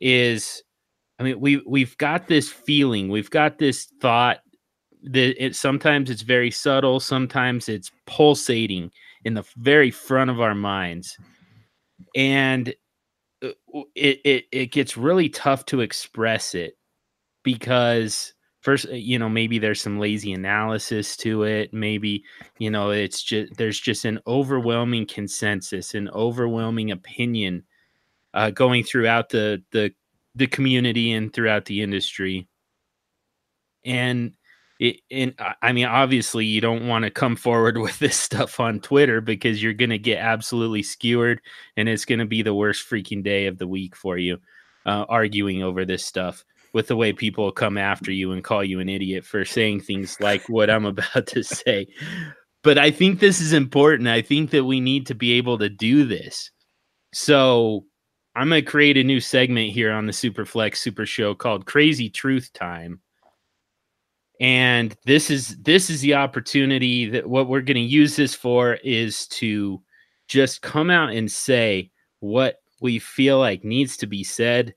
is 0.00 0.62
I 1.18 1.24
mean 1.24 1.38
we 1.38 1.58
we've 1.66 1.96
got 1.98 2.26
this 2.26 2.48
feeling, 2.50 3.10
we've 3.10 3.28
got 3.28 3.58
this 3.58 3.84
thought 4.00 4.38
that 5.02 5.44
it 5.44 5.54
sometimes 5.54 6.08
it's 6.08 6.22
very 6.22 6.50
subtle, 6.50 7.00
sometimes 7.00 7.68
it's 7.68 7.92
pulsating 8.06 8.90
in 9.24 9.34
the 9.34 9.44
very 9.58 9.90
front 9.90 10.30
of 10.30 10.40
our 10.40 10.54
minds. 10.54 11.18
And 12.16 12.74
uh, 13.44 13.50
it 13.94 14.20
it 14.24 14.44
it 14.50 14.66
gets 14.72 14.96
really 14.96 15.28
tough 15.28 15.66
to 15.66 15.82
express 15.82 16.54
it 16.54 16.78
because 17.42 18.32
first 18.60 18.86
uh, 18.86 18.92
you 18.92 19.18
know 19.18 19.28
maybe 19.28 19.58
there's 19.58 19.80
some 19.80 19.98
lazy 19.98 20.32
analysis 20.32 21.16
to 21.16 21.44
it 21.44 21.72
maybe 21.72 22.24
you 22.58 22.70
know 22.70 22.90
it's 22.90 23.22
just 23.22 23.54
there's 23.56 23.78
just 23.78 24.04
an 24.04 24.18
overwhelming 24.26 25.06
consensus 25.06 25.94
an 25.94 26.08
overwhelming 26.10 26.90
opinion 26.90 27.62
uh, 28.34 28.50
going 28.50 28.84
throughout 28.84 29.28
the 29.30 29.62
the 29.72 29.92
the 30.34 30.46
community 30.46 31.12
and 31.12 31.32
throughout 31.32 31.64
the 31.64 31.82
industry. 31.82 32.46
And 33.84 34.34
it, 34.78 35.00
and 35.10 35.34
I 35.60 35.72
mean, 35.72 35.86
obviously, 35.86 36.46
you 36.46 36.60
don't 36.60 36.86
want 36.86 37.04
to 37.04 37.10
come 37.10 37.34
forward 37.34 37.76
with 37.78 37.98
this 37.98 38.16
stuff 38.16 38.60
on 38.60 38.80
Twitter 38.80 39.20
because 39.20 39.62
you're 39.62 39.72
going 39.72 39.90
to 39.90 39.98
get 39.98 40.18
absolutely 40.18 40.82
skewered, 40.82 41.40
and 41.76 41.88
it's 41.88 42.04
going 42.04 42.20
to 42.20 42.26
be 42.26 42.42
the 42.42 42.54
worst 42.54 42.88
freaking 42.88 43.22
day 43.22 43.46
of 43.46 43.58
the 43.58 43.66
week 43.66 43.96
for 43.96 44.16
you, 44.16 44.38
uh, 44.86 45.04
arguing 45.08 45.62
over 45.62 45.84
this 45.84 46.04
stuff 46.04 46.44
with 46.72 46.88
the 46.88 46.96
way 46.96 47.12
people 47.12 47.50
come 47.52 47.78
after 47.78 48.12
you 48.12 48.32
and 48.32 48.44
call 48.44 48.62
you 48.62 48.80
an 48.80 48.88
idiot 48.88 49.24
for 49.24 49.44
saying 49.44 49.80
things 49.80 50.20
like 50.20 50.48
what 50.48 50.70
I'm 50.70 50.84
about 50.86 51.26
to 51.28 51.42
say. 51.42 51.86
But 52.62 52.78
I 52.78 52.90
think 52.90 53.20
this 53.20 53.40
is 53.40 53.52
important. 53.52 54.08
I 54.08 54.22
think 54.22 54.50
that 54.50 54.64
we 54.64 54.80
need 54.80 55.06
to 55.06 55.14
be 55.14 55.32
able 55.32 55.58
to 55.58 55.68
do 55.68 56.04
this. 56.04 56.50
So 57.12 57.84
I'm 58.34 58.48
going 58.48 58.64
to 58.64 58.70
create 58.70 58.96
a 58.96 59.04
new 59.04 59.20
segment 59.20 59.72
here 59.72 59.92
on 59.92 60.06
the 60.06 60.12
Superflex 60.12 60.76
Super 60.76 61.06
Show 61.06 61.34
called 61.34 61.66
Crazy 61.66 62.10
Truth 62.10 62.52
Time. 62.52 63.00
And 64.40 64.96
this 65.04 65.30
is 65.30 65.56
this 65.62 65.90
is 65.90 66.00
the 66.00 66.14
opportunity 66.14 67.08
that 67.10 67.28
what 67.28 67.48
we're 67.48 67.60
going 67.60 67.74
to 67.74 67.80
use 67.80 68.14
this 68.14 68.34
for 68.34 68.74
is 68.84 69.26
to 69.28 69.82
just 70.28 70.62
come 70.62 70.90
out 70.90 71.10
and 71.10 71.30
say 71.30 71.90
what 72.20 72.60
we 72.80 73.00
feel 73.00 73.38
like 73.38 73.64
needs 73.64 73.96
to 73.96 74.06
be 74.06 74.22
said 74.22 74.74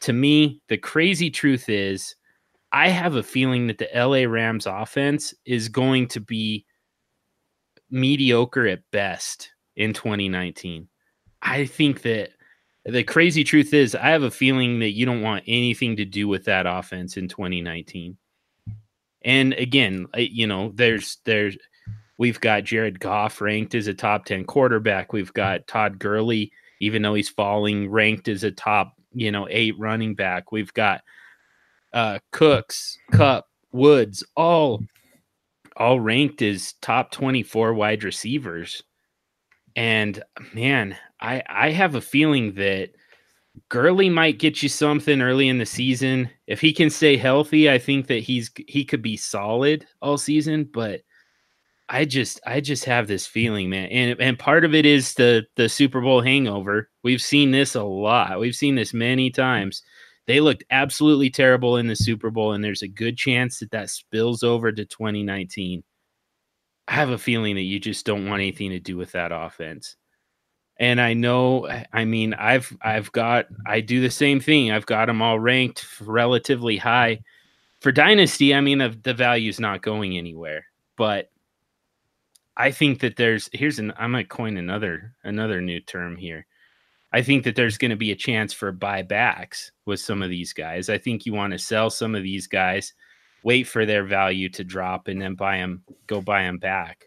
to 0.00 0.12
me, 0.12 0.60
the 0.68 0.78
crazy 0.78 1.30
truth 1.30 1.68
is, 1.68 2.14
I 2.72 2.88
have 2.88 3.16
a 3.16 3.22
feeling 3.22 3.66
that 3.66 3.78
the 3.78 3.88
LA 3.94 4.30
Rams 4.30 4.66
offense 4.66 5.34
is 5.44 5.68
going 5.68 6.08
to 6.08 6.20
be 6.20 6.64
mediocre 7.90 8.66
at 8.68 8.88
best 8.92 9.50
in 9.76 9.92
2019. 9.92 10.88
I 11.42 11.66
think 11.66 12.02
that 12.02 12.30
the 12.84 13.02
crazy 13.02 13.44
truth 13.44 13.74
is, 13.74 13.94
I 13.94 14.10
have 14.10 14.22
a 14.22 14.30
feeling 14.30 14.78
that 14.80 14.92
you 14.92 15.04
don't 15.04 15.22
want 15.22 15.44
anything 15.46 15.96
to 15.96 16.04
do 16.04 16.28
with 16.28 16.44
that 16.44 16.66
offense 16.66 17.16
in 17.16 17.28
2019. 17.28 18.16
And 19.22 19.52
again, 19.54 20.06
you 20.16 20.46
know, 20.46 20.72
there's 20.74 21.18
there's 21.24 21.56
we've 22.16 22.40
got 22.40 22.64
Jared 22.64 23.00
Goff 23.00 23.40
ranked 23.40 23.74
as 23.74 23.86
a 23.86 23.94
top 23.94 24.24
10 24.24 24.44
quarterback. 24.44 25.12
We've 25.12 25.32
got 25.32 25.66
Todd 25.66 25.98
Gurley, 25.98 26.52
even 26.80 27.02
though 27.02 27.14
he's 27.14 27.28
falling, 27.28 27.90
ranked 27.90 28.28
as 28.28 28.44
a 28.44 28.50
top 28.50 28.94
you 29.12 29.30
know, 29.30 29.46
eight 29.50 29.78
running 29.78 30.14
back. 30.14 30.52
We've 30.52 30.72
got 30.72 31.02
uh 31.92 32.18
Cooks, 32.32 32.98
Kupp, 33.12 33.46
Woods, 33.72 34.24
all 34.36 34.82
all 35.76 36.00
ranked 36.00 36.42
as 36.42 36.74
top 36.82 37.10
24 37.10 37.74
wide 37.74 38.04
receivers. 38.04 38.82
And 39.76 40.22
man, 40.54 40.96
I 41.20 41.42
I 41.48 41.70
have 41.70 41.94
a 41.94 42.00
feeling 42.00 42.54
that 42.54 42.90
Gurley 43.68 44.08
might 44.08 44.38
get 44.38 44.62
you 44.62 44.68
something 44.68 45.20
early 45.20 45.48
in 45.48 45.58
the 45.58 45.66
season. 45.66 46.30
If 46.46 46.60
he 46.60 46.72
can 46.72 46.90
stay 46.90 47.16
healthy, 47.16 47.70
I 47.70 47.78
think 47.78 48.06
that 48.08 48.22
he's 48.22 48.50
he 48.66 48.84
could 48.84 49.02
be 49.02 49.16
solid 49.16 49.86
all 50.00 50.18
season, 50.18 50.68
but 50.72 51.02
I 51.92 52.04
just 52.04 52.40
I 52.46 52.60
just 52.60 52.84
have 52.84 53.08
this 53.08 53.26
feeling, 53.26 53.68
man. 53.68 53.88
And 53.88 54.20
and 54.20 54.38
part 54.38 54.64
of 54.64 54.74
it 54.74 54.86
is 54.86 55.14
the 55.14 55.44
the 55.56 55.68
Super 55.68 56.00
Bowl 56.00 56.20
hangover. 56.20 56.88
We've 57.02 57.20
seen 57.20 57.50
this 57.50 57.74
a 57.74 57.82
lot. 57.82 58.38
We've 58.38 58.54
seen 58.54 58.76
this 58.76 58.94
many 58.94 59.28
mm-hmm. 59.28 59.40
times. 59.40 59.82
They 60.26 60.38
looked 60.40 60.62
absolutely 60.70 61.30
terrible 61.30 61.76
in 61.78 61.88
the 61.88 61.96
Super 61.96 62.30
Bowl 62.30 62.52
and 62.52 62.62
there's 62.62 62.82
a 62.82 62.88
good 62.88 63.16
chance 63.16 63.58
that 63.58 63.72
that 63.72 63.90
spills 63.90 64.44
over 64.44 64.70
to 64.70 64.84
2019. 64.84 65.82
I 66.86 66.92
have 66.92 67.10
a 67.10 67.18
feeling 67.18 67.56
that 67.56 67.62
you 67.62 67.80
just 67.80 68.06
don't 68.06 68.28
want 68.28 68.40
anything 68.40 68.70
to 68.70 68.78
do 68.78 68.96
with 68.96 69.10
that 69.12 69.32
offense. 69.32 69.96
And 70.78 71.00
I 71.00 71.14
know 71.14 71.68
I 71.92 72.04
mean 72.04 72.34
I've 72.34 72.76
I've 72.80 73.10
got 73.10 73.46
I 73.66 73.80
do 73.80 74.00
the 74.00 74.10
same 74.10 74.38
thing. 74.38 74.70
I've 74.70 74.86
got 74.86 75.06
them 75.06 75.22
all 75.22 75.40
ranked 75.40 75.84
relatively 76.00 76.76
high. 76.76 77.22
For 77.80 77.90
dynasty, 77.90 78.54
I 78.54 78.60
mean 78.60 78.78
the, 78.78 78.96
the 79.02 79.14
value's 79.14 79.58
not 79.58 79.82
going 79.82 80.16
anywhere. 80.16 80.66
But 80.96 81.29
I 82.60 82.70
think 82.70 83.00
that 83.00 83.16
there's 83.16 83.48
here's 83.54 83.78
an 83.78 83.92
I'm 83.98 84.12
gonna 84.12 84.24
coin 84.24 84.58
another 84.58 85.14
another 85.24 85.62
new 85.62 85.80
term 85.80 86.16
here. 86.16 86.46
I 87.12 87.22
think 87.22 87.44
that 87.44 87.56
there's 87.56 87.78
going 87.78 87.90
to 87.90 87.96
be 87.96 88.12
a 88.12 88.16
chance 88.16 88.52
for 88.52 88.72
buybacks 88.72 89.70
with 89.84 89.98
some 89.98 90.22
of 90.22 90.30
these 90.30 90.52
guys. 90.52 90.88
I 90.88 90.98
think 90.98 91.26
you 91.26 91.32
want 91.32 91.52
to 91.52 91.58
sell 91.58 91.90
some 91.90 92.14
of 92.14 92.22
these 92.22 92.46
guys, 92.46 92.92
wait 93.42 93.66
for 93.66 93.84
their 93.84 94.04
value 94.04 94.48
to 94.50 94.62
drop, 94.62 95.08
and 95.08 95.20
then 95.20 95.34
buy 95.34 95.56
them, 95.56 95.82
go 96.06 96.20
buy 96.20 96.42
them 96.42 96.58
back. 96.58 97.06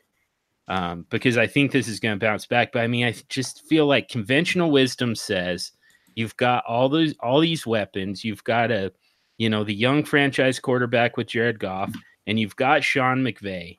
Um, 0.68 1.06
because 1.10 1.38
I 1.38 1.48
think 1.48 1.72
this 1.72 1.88
is 1.88 2.00
going 2.00 2.20
to 2.20 2.26
bounce 2.26 2.46
back. 2.46 2.72
But 2.74 2.82
I 2.82 2.88
mean, 2.88 3.06
I 3.06 3.14
just 3.30 3.66
feel 3.68 3.86
like 3.86 4.10
conventional 4.10 4.72
wisdom 4.72 5.16
says 5.16 5.72
you've 6.16 6.36
got 6.36 6.66
all 6.66 6.90
those 6.90 7.14
all 7.20 7.40
these 7.40 7.68
weapons. 7.68 8.26
You've 8.26 8.44
got 8.44 8.72
a, 8.72 8.92
you 9.38 9.50
know, 9.50 9.64
the 9.64 9.76
young 9.76 10.04
franchise 10.04 10.60
quarterback 10.60 11.16
with 11.16 11.28
Jared 11.28 11.60
Goff, 11.60 11.94
and 12.26 12.40
you've 12.40 12.56
got 12.56 12.84
Sean 12.84 13.20
McVay, 13.24 13.78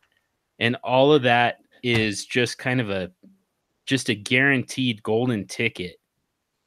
and 0.58 0.76
all 0.84 1.12
of 1.12 1.22
that 1.22 1.58
is 1.84 2.24
just 2.24 2.58
kind 2.58 2.80
of 2.80 2.90
a 2.90 3.10
just 3.86 4.08
a 4.08 4.14
guaranteed 4.14 5.02
golden 5.02 5.46
ticket 5.46 5.96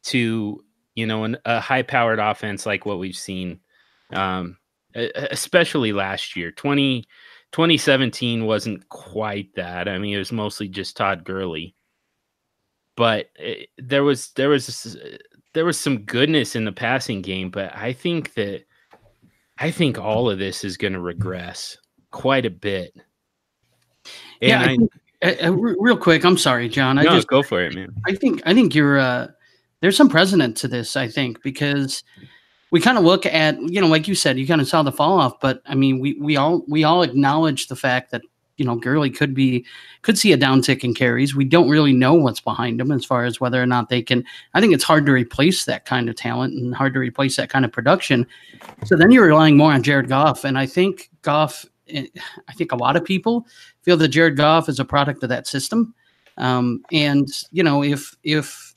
to 0.04 0.64
you 0.96 1.06
know 1.06 1.24
an, 1.24 1.38
a 1.46 1.60
high 1.60 1.82
powered 1.82 2.20
offense 2.20 2.66
like 2.66 2.86
what 2.86 3.00
we've 3.00 3.18
seen 3.18 3.60
um, 4.14 4.58
especially 4.96 5.92
last 5.92 6.36
year. 6.36 6.52
20 6.52 7.04
2017 7.52 8.46
wasn't 8.46 8.88
quite 8.90 9.54
that. 9.56 9.88
I 9.88 9.98
mean 9.98 10.14
it 10.14 10.20
was 10.20 10.32
mostly 10.32 10.68
just 10.68 10.96
todd 10.96 11.24
gurley. 11.24 11.76
But 12.96 13.28
it, 13.36 13.70
there 13.78 14.04
was 14.04 14.32
there 14.32 14.50
was 14.50 14.98
there 15.54 15.66
was 15.66 15.80
some 15.80 16.00
goodness 16.00 16.56
in 16.56 16.66
the 16.66 16.72
passing 16.72 17.22
game 17.22 17.50
but 17.50 17.76
i 17.76 17.92
think 17.92 18.36
that 18.36 18.64
i 19.58 19.72
think 19.72 19.98
all 19.98 20.30
of 20.30 20.38
this 20.38 20.64
is 20.64 20.78
going 20.78 20.94
to 20.94 21.00
regress 21.00 21.78
quite 22.12 22.46
a 22.46 22.52
bit. 22.52 22.94
And 24.42 24.50
yeah, 24.50 24.62
I, 24.62 24.66
think, 24.66 24.92
uh, 25.24 25.34
uh 25.44 25.54
real 25.54 25.98
quick, 25.98 26.24
I'm 26.24 26.38
sorry, 26.38 26.70
John. 26.70 26.98
I 26.98 27.04
no, 27.04 27.12
just 27.12 27.28
go 27.28 27.44
for 27.44 27.62
it, 27.62 27.76
man. 27.76 27.94
I 28.06 28.16
think 28.16 28.42
I 28.46 28.54
think 28.54 28.76
you're 28.76 29.00
uh, 29.00 29.28
there's 29.82 29.98
some 29.98 30.10
precedent 30.10 30.58
to 30.58 30.68
this. 30.68 30.96
I 30.96 31.08
think 31.08 31.42
because 31.44 32.04
we 32.72 32.82
kind 32.82 32.98
of 32.98 33.04
look 33.04 33.26
at 33.26 33.60
you 33.62 33.82
know, 33.82 33.88
like 33.88 34.08
you 34.08 34.16
said, 34.16 34.38
you 34.38 34.48
kind 34.48 34.62
of 34.62 34.68
saw 34.68 34.84
the 34.84 34.92
fall 34.92 35.20
off, 35.20 35.40
but 35.40 35.62
I 35.66 35.76
mean, 35.76 36.00
we 36.00 36.14
we 36.20 36.38
all 36.38 36.64
we 36.68 36.84
all 36.84 37.04
acknowledge 37.04 37.68
the 37.68 37.76
fact 37.76 38.12
that 38.12 38.22
you 38.58 38.66
know, 38.66 38.76
Gurley 38.76 39.10
could 39.10 39.34
be 39.34 39.66
could 40.02 40.18
see 40.18 40.34
a 40.34 40.38
downtick 40.38 40.84
in 40.84 40.94
carries. 40.94 41.36
We 41.36 41.46
don't 41.46 41.70
really 41.70 41.94
know 41.94 42.16
what's 42.16 42.42
behind 42.42 42.82
him 42.82 42.92
as 42.92 43.06
far 43.06 43.24
as 43.24 43.40
whether 43.40 43.62
or 43.62 43.66
not 43.66 43.90
they 43.90 44.02
can. 44.02 44.26
I 44.54 44.62
think 44.62 44.74
it's 44.74 44.84
hard 44.84 45.06
to 45.06 45.12
replace 45.12 45.66
that 45.66 45.86
kind 45.86 46.10
of 46.10 46.16
talent 46.16 46.56
and 46.56 46.76
hard 46.76 46.94
to 46.96 47.00
replace 47.00 47.36
that 47.38 47.50
kind 47.50 47.64
of 47.64 47.72
production. 47.72 48.26
So 48.86 48.96
then 48.96 49.12
you're 49.12 49.28
relying 49.28 49.58
more 49.58 49.72
on 49.72 49.84
Jared 49.84 50.10
Goff, 50.10 50.44
and 50.44 50.58
I 50.58 50.66
think 50.66 51.10
Goff. 51.22 51.66
I 51.94 52.54
think 52.54 52.72
a 52.72 52.78
lot 52.78 52.96
of 52.96 53.04
people 53.04 53.46
feel 53.82 53.98
that 53.98 54.10
Jared 54.10 54.38
Goff 54.38 54.70
is 54.70 54.80
a 54.80 54.86
product 54.86 55.24
of 55.24 55.30
that 55.30 55.48
system. 55.48 55.94
Um, 56.38 56.84
and 56.92 57.28
you 57.52 57.64
know, 57.64 57.84
if 57.84 58.16
if 58.24 58.76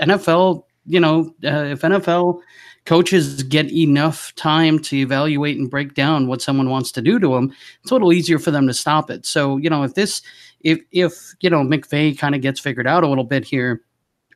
NFL, 0.00 0.64
you 0.86 1.00
know, 1.00 1.34
uh, 1.44 1.64
if 1.64 1.82
NFL 1.82 2.40
coaches 2.86 3.42
get 3.42 3.70
enough 3.72 4.34
time 4.36 4.78
to 4.78 4.96
evaluate 4.96 5.58
and 5.58 5.70
break 5.70 5.94
down 5.94 6.26
what 6.26 6.42
someone 6.42 6.70
wants 6.70 6.90
to 6.92 7.02
do 7.02 7.18
to 7.18 7.34
them, 7.34 7.52
it's 7.82 7.90
a 7.90 7.94
little 7.94 8.12
easier 8.12 8.38
for 8.38 8.50
them 8.50 8.66
to 8.66 8.74
stop 8.74 9.10
it. 9.10 9.26
So, 9.26 9.58
you 9.58 9.68
know, 9.68 9.82
if 9.82 9.94
this, 9.94 10.22
if 10.60 10.80
if 10.92 11.34
you 11.40 11.50
know 11.50 11.62
McVay 11.62 12.16
kind 12.16 12.34
of 12.34 12.40
gets 12.40 12.60
figured 12.60 12.86
out 12.86 13.04
a 13.04 13.08
little 13.08 13.24
bit 13.24 13.44
here, 13.44 13.82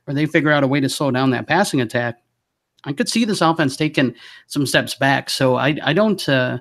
or 0.07 0.13
they 0.13 0.25
figure 0.25 0.51
out 0.51 0.63
a 0.63 0.67
way 0.67 0.79
to 0.79 0.89
slow 0.89 1.11
down 1.11 1.31
that 1.31 1.47
passing 1.47 1.81
attack, 1.81 2.19
I 2.83 2.93
could 2.93 3.09
see 3.09 3.25
this 3.25 3.41
offense 3.41 3.75
taking 3.75 4.15
some 4.47 4.65
steps 4.65 4.95
back. 4.95 5.29
So 5.29 5.55
I 5.55 5.77
I 5.83 5.93
don't 5.93 6.27
uh, 6.27 6.59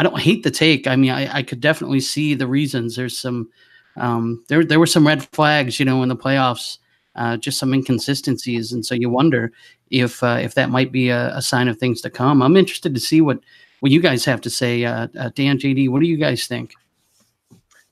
I 0.00 0.02
don't 0.02 0.18
hate 0.18 0.44
the 0.44 0.50
take. 0.50 0.86
I 0.86 0.96
mean, 0.96 1.10
I, 1.10 1.36
I 1.36 1.42
could 1.42 1.60
definitely 1.60 2.00
see 2.00 2.32
the 2.32 2.46
reasons. 2.46 2.96
There's 2.96 3.18
some 3.18 3.50
um, 3.98 4.42
there 4.48 4.64
there 4.64 4.80
were 4.80 4.86
some 4.86 5.06
red 5.06 5.22
flags, 5.34 5.78
you 5.78 5.84
know, 5.84 6.02
in 6.02 6.08
the 6.08 6.16
playoffs. 6.16 6.78
Uh, 7.16 7.36
just 7.36 7.58
some 7.58 7.74
inconsistencies, 7.74 8.72
and 8.72 8.86
so 8.86 8.94
you 8.94 9.10
wonder 9.10 9.52
if 9.90 10.22
uh, 10.22 10.38
if 10.40 10.54
that 10.54 10.70
might 10.70 10.90
be 10.90 11.10
a, 11.10 11.36
a 11.36 11.42
sign 11.42 11.68
of 11.68 11.76
things 11.76 12.00
to 12.00 12.08
come. 12.08 12.40
I'm 12.40 12.56
interested 12.56 12.94
to 12.94 13.00
see 13.00 13.20
what 13.20 13.40
what 13.80 13.92
you 13.92 14.00
guys 14.00 14.24
have 14.24 14.40
to 14.40 14.48
say. 14.48 14.86
Uh, 14.86 15.08
uh, 15.18 15.28
Dan, 15.34 15.58
JD, 15.58 15.90
what 15.90 16.00
do 16.00 16.06
you 16.06 16.16
guys 16.16 16.46
think? 16.46 16.72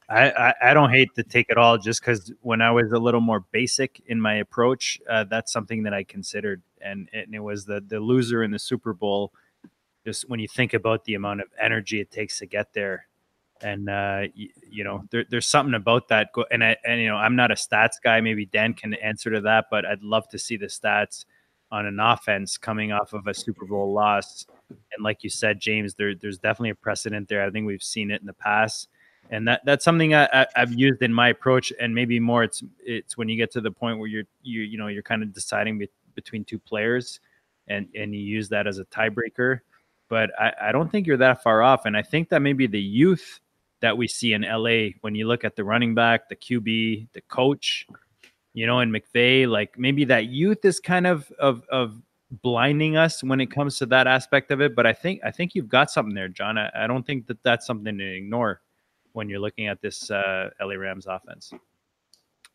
I, 0.09 0.30
I, 0.30 0.54
I 0.70 0.74
don't 0.74 0.90
hate 0.90 1.14
the 1.14 1.24
take 1.24 1.50
at 1.50 1.59
all 1.59 1.76
just 1.76 2.00
because 2.00 2.32
when 2.40 2.62
I 2.62 2.70
was 2.70 2.92
a 2.92 2.98
little 2.98 3.20
more 3.20 3.40
basic 3.52 4.00
in 4.06 4.18
my 4.18 4.36
approach, 4.36 4.98
uh, 5.11 5.24
that's 5.24 5.52
something 5.52 5.82
that 5.82 5.92
I 5.92 6.04
considered. 6.04 6.62
And, 6.80 7.11
and 7.12 7.34
it 7.34 7.40
was 7.40 7.66
the, 7.66 7.82
the 7.86 8.00
loser 8.00 8.42
in 8.42 8.50
the 8.50 8.59
Super 8.59 8.94
Bowl. 8.94 9.34
Just 10.09 10.28
when 10.28 10.40
you 10.40 10.48
think 10.48 10.72
about 10.72 11.04
the 11.04 11.14
amount 11.14 11.42
of 11.42 11.48
energy 11.61 12.00
it 12.00 12.11
takes 12.11 12.38
to 12.38 12.46
get 12.46 12.72
there. 12.72 13.06
And, 13.61 13.90
uh, 13.90 14.22
you, 14.34 14.48
you 14.70 14.84
know, 14.84 15.04
there, 15.11 15.26
there's 15.28 15.46
something 15.46 15.74
about 15.74 16.09
that. 16.09 16.30
And, 16.50 16.64
I, 16.64 16.76
and, 16.86 17.00
you 17.00 17.09
know, 17.09 17.16
I'm 17.16 17.36
not 17.36 17.50
a 17.50 17.54
stats 17.54 18.00
guy. 18.02 18.20
Maybe 18.20 18.46
Dan 18.46 18.72
can 18.72 18.94
answer 18.94 19.30
to 19.30 19.40
that, 19.42 19.66
but 19.70 19.84
I'd 19.84 20.02
love 20.02 20.28
to 20.28 20.38
see 20.38 20.56
the 20.56 20.66
stats 20.66 21.24
on 21.70 21.84
an 21.84 22.00
offense 22.00 22.56
coming 22.56 22.92
off 22.92 23.12
of 23.12 23.26
a 23.26 23.34
Super 23.34 23.66
Bowl 23.66 23.92
loss. 23.92 24.46
And 24.70 25.02
like 25.02 25.24
you 25.24 25.28
said, 25.28 25.61
James, 25.61 25.94
there, 25.94 26.14
there's 26.14 26.38
definitely 26.38 26.70
a 26.70 26.76
precedent 26.76 27.28
there. 27.28 27.44
I 27.44 27.50
think 27.50 27.66
we've 27.66 27.82
seen 27.82 28.11
it 28.11 28.20
in 28.20 28.26
the 28.26 28.32
past 28.32 28.88
and 29.30 29.46
that 29.48 29.64
that's 29.64 29.84
something 29.84 30.14
I, 30.14 30.46
have 30.54 30.72
used 30.72 31.02
in 31.02 31.12
my 31.12 31.28
approach 31.28 31.72
and 31.80 31.94
maybe 31.94 32.18
more 32.18 32.44
it's 32.44 32.62
it's 32.84 33.16
when 33.16 33.28
you 33.28 33.36
get 33.36 33.50
to 33.52 33.61
the 33.61 33.70
point 33.70 33.98
where 33.98 34.09
you're 34.09 34.24
you 34.42 34.61
you 34.62 34.78
know 34.78 34.88
you're 34.88 35.02
kind 35.02 35.22
of 35.22 35.32
deciding 35.32 35.78
be, 35.78 35.90
between 36.14 36.44
two 36.44 36.59
players 36.59 37.20
and 37.68 37.88
and 37.94 38.14
you 38.14 38.20
use 38.20 38.48
that 38.48 38.66
as 38.66 38.78
a 38.78 38.84
tiebreaker 38.86 39.61
but 40.09 40.30
I, 40.38 40.52
I 40.62 40.72
don't 40.72 40.90
think 40.90 41.06
you're 41.06 41.16
that 41.18 41.42
far 41.42 41.62
off 41.62 41.84
and 41.86 41.96
i 41.96 42.02
think 42.02 42.28
that 42.30 42.40
maybe 42.40 42.66
the 42.66 42.80
youth 42.80 43.40
that 43.80 43.96
we 43.96 44.09
see 44.09 44.32
in 44.32 44.42
la 44.42 44.88
when 45.00 45.14
you 45.14 45.26
look 45.26 45.44
at 45.44 45.56
the 45.56 45.64
running 45.64 45.94
back 45.94 46.28
the 46.28 46.36
qb 46.36 47.09
the 47.12 47.20
coach 47.22 47.86
you 48.54 48.66
know 48.66 48.80
and 48.80 48.92
mcvay 48.92 49.48
like 49.48 49.78
maybe 49.78 50.04
that 50.04 50.26
youth 50.26 50.64
is 50.64 50.80
kind 50.80 51.06
of 51.06 51.30
of 51.38 51.64
of 51.70 52.00
blinding 52.42 52.96
us 52.96 53.22
when 53.24 53.40
it 53.40 53.50
comes 53.50 53.78
to 53.78 53.86
that 53.86 54.06
aspect 54.06 54.50
of 54.50 54.61
it 54.61 54.74
but 54.74 54.86
i 54.86 54.92
think 54.92 55.20
i 55.24 55.30
think 55.30 55.54
you've 55.54 55.68
got 55.68 55.90
something 55.90 56.14
there 56.14 56.28
john 56.28 56.59
i, 56.59 56.70
I 56.74 56.86
don't 56.86 57.06
think 57.06 57.26
that 57.28 57.42
that's 57.42 57.66
something 57.66 57.96
to 57.96 58.04
ignore 58.16 58.61
when 59.18 59.28
you're 59.28 59.40
looking 59.40 59.66
at 59.66 59.80
this 59.82 60.11
uh, 60.11 60.50
LA 60.61 60.74
Rams 60.74 61.06
offense. 61.06 61.52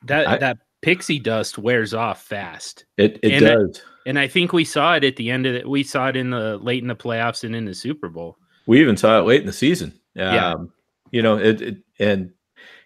That 0.03 0.27
I- 0.27 0.37
that 0.37 0.57
pixie 0.83 1.19
dust 1.19 1.57
wears 1.57 1.93
off 1.93 2.21
fast. 2.23 2.85
It 2.97 3.19
it 3.23 3.33
And 3.33 3.45
I- 3.47 3.55
does. 3.55 3.81
And 4.05 4.19
I 4.19 4.27
think 4.27 4.51
we 4.51 4.65
saw 4.65 4.95
it 4.95 5.05
at 5.05 5.15
the 5.15 5.29
end 5.31 5.45
of 5.45 5.55
it. 5.55 5.67
We 5.67 5.81
saw 5.81 6.09
it 6.09 6.17
in 6.17 6.29
the 6.29 6.57
late 6.57 6.81
in 6.81 6.89
the 6.89 6.95
playoffs 6.95 7.45
and 7.45 7.55
in 7.55 7.63
the 7.63 7.73
Super 7.73 8.09
Bowl. 8.09 8.37
We 8.67 8.81
even 8.81 8.97
saw 8.97 9.17
it 9.19 9.23
late 9.25 9.39
in 9.39 9.47
the 9.47 9.53
season. 9.53 9.93
Um, 10.17 10.33
Yeah. 10.33 10.53
You 11.11 11.21
know, 11.21 11.37
it, 11.37 11.61
it 11.61 11.77
and 11.99 12.31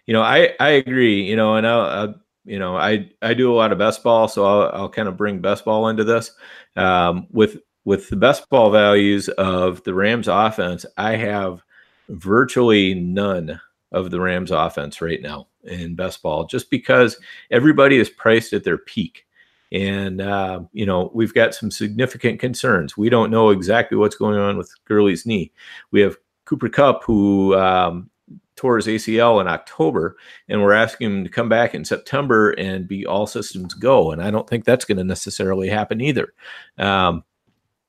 you 0.06 0.12
know, 0.12 0.22
I 0.22 0.54
I 0.60 0.68
agree. 0.70 1.22
You 1.22 1.34
know, 1.36 1.56
and 1.56 1.66
I, 1.66 2.04
I 2.04 2.14
you 2.44 2.58
know, 2.58 2.76
I 2.76 3.10
I 3.20 3.34
do 3.34 3.52
a 3.52 3.56
lot 3.56 3.72
of 3.72 3.78
best 3.78 4.02
ball, 4.04 4.28
so 4.28 4.44
I'll 4.44 4.70
I'll 4.82 4.88
kind 4.88 5.08
of 5.08 5.16
bring 5.16 5.40
best 5.40 5.64
ball 5.64 5.88
into 5.88 6.04
this. 6.04 6.30
Um, 6.76 7.26
with 7.30 7.58
with 7.84 8.08
the 8.10 8.16
best 8.16 8.48
ball 8.48 8.70
values 8.70 9.28
of 9.30 9.82
the 9.84 9.94
Rams 9.94 10.28
offense, 10.28 10.86
I 10.96 11.16
have 11.16 11.62
virtually 12.08 12.94
none 12.94 13.60
of 13.92 14.10
the 14.10 14.20
Rams 14.20 14.50
offense 14.50 15.00
right 15.00 15.20
now 15.20 15.48
in 15.64 15.94
best 15.94 16.22
ball, 16.22 16.46
just 16.46 16.70
because 16.70 17.18
everybody 17.50 17.98
is 17.98 18.10
priced 18.10 18.52
at 18.52 18.64
their 18.64 18.78
peak. 18.78 19.26
And 19.70 20.20
uh, 20.20 20.60
you 20.72 20.86
know 20.86 21.10
we've 21.12 21.34
got 21.34 21.54
some 21.54 21.70
significant 21.70 22.40
concerns. 22.40 22.96
We 22.96 23.10
don't 23.10 23.30
know 23.30 23.50
exactly 23.50 23.98
what's 23.98 24.16
going 24.16 24.38
on 24.38 24.56
with 24.56 24.72
Gurley's 24.86 25.26
knee. 25.26 25.52
We 25.90 26.00
have 26.00 26.16
Cooper 26.46 26.70
Kupp 26.70 27.04
who 27.04 27.54
um, 27.54 28.08
tore 28.56 28.76
his 28.76 28.86
ACL 28.86 29.40
in 29.40 29.46
October, 29.46 30.16
and 30.48 30.60
we're 30.60 30.72
asking 30.72 31.06
him 31.06 31.24
to 31.24 31.30
come 31.30 31.48
back 31.48 31.74
in 31.74 31.84
September 31.84 32.50
and 32.52 32.88
be 32.88 33.06
all 33.06 33.26
systems 33.26 33.74
go. 33.74 34.10
And 34.10 34.22
I 34.22 34.30
don't 34.30 34.48
think 34.48 34.64
that's 34.64 34.84
going 34.84 34.98
to 34.98 35.04
necessarily 35.04 35.68
happen 35.68 36.00
either. 36.00 36.32
Um, 36.76 37.24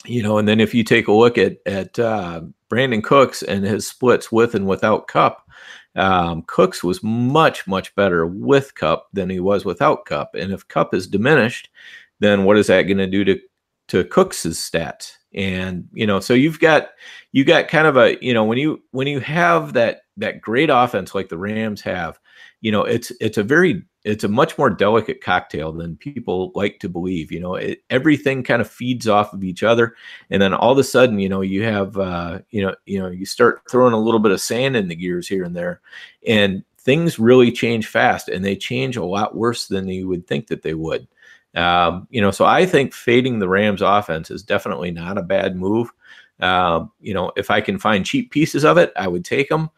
you 0.06 0.24
know, 0.24 0.38
and 0.38 0.48
then 0.48 0.60
if 0.60 0.74
you 0.74 0.84
take 0.84 1.08
a 1.08 1.14
look 1.14 1.38
at 1.38 1.58
at 1.66 2.00
uh, 2.00 2.42
Brandin 2.70 3.04
Cooks 3.04 3.42
and 3.42 3.66
his 3.66 3.88
splits 3.88 4.32
with 4.32 4.56
and 4.56 4.68
without 4.68 5.08
Kupp, 5.08 5.49
um, 6.00 6.44
Cooks 6.48 6.84
was 6.84 7.04
much 7.04 7.68
much 7.68 7.94
better 7.96 8.26
with 8.26 8.74
Kupp 8.76 9.08
than 9.14 9.30
he 9.30 9.40
was 9.40 9.66
without 9.66 10.06
Kupp. 10.06 10.34
And 10.34 10.52
if 10.52 10.68
Kupp 10.68 10.94
is 10.94 11.08
diminished, 11.08 11.70
then 12.20 12.46
what 12.46 12.58
is 12.58 12.68
that 12.68 12.84
going 12.84 12.98
to 12.98 13.08
do 13.08 13.26
to 13.26 13.40
to 13.90 14.06
Cooks's 14.06 14.58
stats? 14.58 15.14
And 15.34 15.88
you 15.94 16.08
know, 16.08 16.20
so 16.20 16.34
you've 16.34 16.60
got 16.60 16.90
you 17.34 17.44
got 17.44 17.68
kind 17.68 17.86
of 17.86 17.98
a 17.98 18.18
you 18.22 18.34
know 18.34 18.46
when 18.46 18.58
you 18.58 18.82
when 18.92 19.08
you 19.08 19.20
have 19.20 19.74
that 19.74 20.02
that 20.18 20.42
great 20.42 20.70
offense 20.70 21.14
like 21.14 21.30
the 21.30 21.38
Rams 21.38 21.82
have, 21.82 22.20
you 22.62 22.72
know, 22.72 22.84
it's 22.84 23.12
it's 23.20 23.38
a 23.38 23.44
very 23.44 23.84
it's 24.04 24.24
a 24.24 24.30
much 24.30 24.58
more 24.58 24.70
delicate 24.70 25.22
cocktail 25.22 25.72
than 25.72 25.98
people 25.98 26.52
like 26.56 26.80
to 26.80 26.90
believe. 26.90 27.32
You 27.32 27.40
know, 27.40 27.56
it, 27.56 27.84
everything 27.90 28.44
kind 28.44 28.62
of 28.62 28.70
feeds 28.70 29.08
off 29.08 29.34
of 29.34 29.44
each 29.44 29.64
other, 29.64 29.96
and 30.30 30.42
then 30.42 30.54
all 30.54 30.72
of 30.72 30.78
a 30.78 30.84
sudden, 30.84 31.20
you 31.20 31.30
know, 31.30 31.42
you 31.42 31.64
have 31.64 31.98
uh, 31.98 32.40
you 32.50 32.62
know 32.62 32.76
you 32.86 33.00
know 33.00 33.10
you 33.10 33.26
start 33.26 33.62
throwing 33.70 33.94
a 33.94 34.00
little 34.00 34.20
bit 34.20 34.32
of 34.32 34.42
sand 34.42 34.76
in 34.76 34.88
the 34.88 34.96
gears 34.96 35.28
here 35.28 35.44
and 35.44 35.56
there, 35.56 35.82
and 36.26 36.64
things 36.80 37.20
really 37.20 37.52
change 37.52 37.88
fast, 37.88 38.30
and 38.30 38.44
they 38.44 38.56
change 38.56 38.96
a 38.98 39.06
lot 39.06 39.36
worse 39.36 39.68
than 39.68 39.88
you 39.88 40.08
would 40.08 40.28
think 40.28 40.48
that 40.48 40.62
they 40.62 40.74
would. 40.74 41.08
Um, 41.56 42.08
you 42.10 42.22
know, 42.22 42.32
so 42.32 42.46
I 42.46 42.66
think 42.66 42.94
fading 42.94 43.40
the 43.40 43.50
Rams 43.50 43.82
offense 43.82 44.32
is 44.32 44.44
definitely 44.44 44.92
not 44.92 45.18
a 45.18 45.24
bad 45.24 45.56
move. 45.56 45.92
Um, 46.40 46.92
you 47.02 47.14
know, 47.14 47.32
if 47.36 47.52
I 47.52 47.60
can 47.60 47.78
find 47.78 48.06
cheap 48.06 48.32
pieces 48.32 48.64
of 48.64 48.78
it, 48.78 48.94
I 48.96 49.08
would 49.08 49.26
take 49.26 49.50
them, 49.50 49.70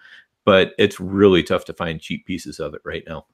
but 0.45 0.73
it's 0.77 0.99
really 0.99 1.43
tough 1.43 1.65
to 1.65 1.73
find 1.73 1.99
cheap 1.99 2.25
pieces 2.25 2.59
of 2.59 2.73
it 2.75 2.81
right 2.83 3.03
now. 3.07 3.25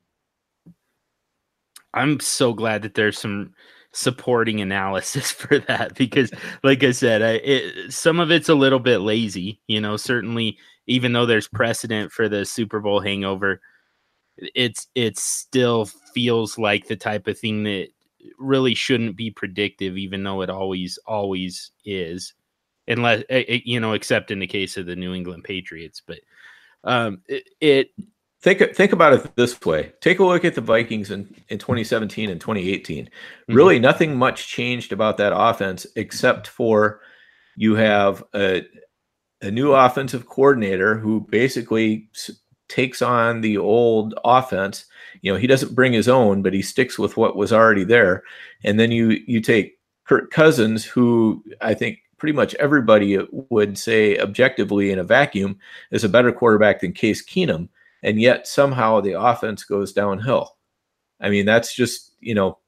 I'm 1.94 2.20
so 2.20 2.54
glad 2.54 2.82
that 2.84 2.96
there's 2.96 3.20
some 3.20 3.54
supporting 3.92 4.62
analysis 4.62 5.32
for 5.32 5.60
that 5.60 5.96
because, 5.96 6.32
like 6.64 6.84
I 6.84 6.92
said, 6.92 7.22
I, 7.22 7.32
it, 7.44 7.94
some 7.94 8.20
of 8.20 8.32
it's 8.32 8.50
a 8.50 8.56
little 8.56 8.80
bit 8.80 9.00
lazy. 9.00 9.60
You 9.68 9.82
know, 9.82 9.98
certainly, 9.98 10.58
even 10.88 11.14
though 11.14 11.26
there's 11.26 11.48
precedent 11.48 12.12
for 12.12 12.30
the 12.30 12.46
Super 12.46 12.80
Bowl 12.80 13.00
hangover, 13.00 13.62
it's 14.38 14.88
it 14.96 15.18
still 15.18 15.86
feels 15.86 16.58
like 16.58 16.88
the 16.88 16.96
type 16.96 17.28
of 17.28 17.40
thing 17.40 17.64
that 17.64 17.88
really 18.38 18.76
shouldn't 18.76 19.16
be 19.18 19.32
predictive, 19.32 19.98
even 19.98 20.24
though 20.24 20.42
it 20.42 20.50
always 20.50 21.00
always 21.06 21.72
is, 21.86 22.34
unless 22.88 23.24
eh, 23.30 23.44
eh, 23.48 23.60
you 23.66 23.80
know, 23.80 23.94
except 23.94 24.32
in 24.32 24.40
the 24.40 24.48
case 24.48 24.78
of 24.78 24.86
the 24.86 24.96
New 24.96 25.14
England 25.14 25.44
Patriots. 25.44 26.02
But 26.06 26.20
um, 26.84 27.22
it, 27.28 27.50
it 27.60 27.90
Think 28.40 28.76
think 28.76 28.94
about 28.94 29.14
it 29.14 29.36
this 29.36 29.60
way. 29.62 29.94
Take 30.00 30.20
a 30.20 30.26
look 30.26 30.46
at 30.46 30.54
the 30.54 30.62
Vikings 30.62 31.10
in, 31.10 31.34
in 31.50 31.58
2017 31.58 32.30
and 32.30 32.40
2018. 32.40 33.06
Mm-hmm. 33.06 33.54
Really, 33.54 33.80
nothing 33.80 34.16
much 34.16 34.48
changed 34.48 34.92
about 34.92 35.18
that 35.18 35.34
offense 35.36 35.88
except 35.96 36.48
for 36.48 37.02
you 37.56 37.74
have 37.76 38.24
a, 38.36 38.64
a 39.42 39.50
new 39.50 39.74
offensive 39.74 40.28
coordinator 40.28 41.00
who 41.00 41.22
basically 41.22 42.10
s- 42.14 42.30
takes 42.70 43.02
on 43.02 43.42
the 43.42 43.58
old 43.58 44.14
offense. 44.24 44.86
You 45.22 45.34
know, 45.34 45.40
he 45.40 45.48
doesn't 45.48 45.74
bring 45.74 45.94
his 45.94 46.08
own, 46.08 46.44
but 46.44 46.54
he 46.54 46.62
sticks 46.62 47.00
with 47.00 47.18
what 47.18 47.36
was 47.36 47.52
already 47.52 47.84
there. 47.84 48.22
And 48.64 48.80
then 48.80 48.92
you 48.92 49.20
you 49.26 49.42
take 49.42 49.80
Kirk 50.06 50.30
Cousins, 50.30 50.86
who 50.86 51.44
I 51.60 51.74
think 51.74 52.00
pretty 52.20 52.34
much 52.34 52.54
everybody 52.56 53.18
would 53.50 53.80
say 53.80 54.20
objectively 54.20 54.92
in 54.92 55.00
a 55.00 55.04
vacuum 55.04 55.58
is 55.90 56.04
a 56.04 56.10
better 56.10 56.32
quarterback 56.32 56.82
than 56.82 56.92
Case 56.92 57.26
Keenum 57.26 57.70
and 58.04 58.20
yet 58.20 58.48
somehow 58.48 59.02
the 59.02 59.20
offense 59.20 59.64
goes 59.64 59.94
downhill. 59.94 60.56
I 61.20 61.30
mean, 61.30 61.46
that's 61.46 61.76
just, 61.76 62.14
you 62.20 62.36
know, 62.36 62.60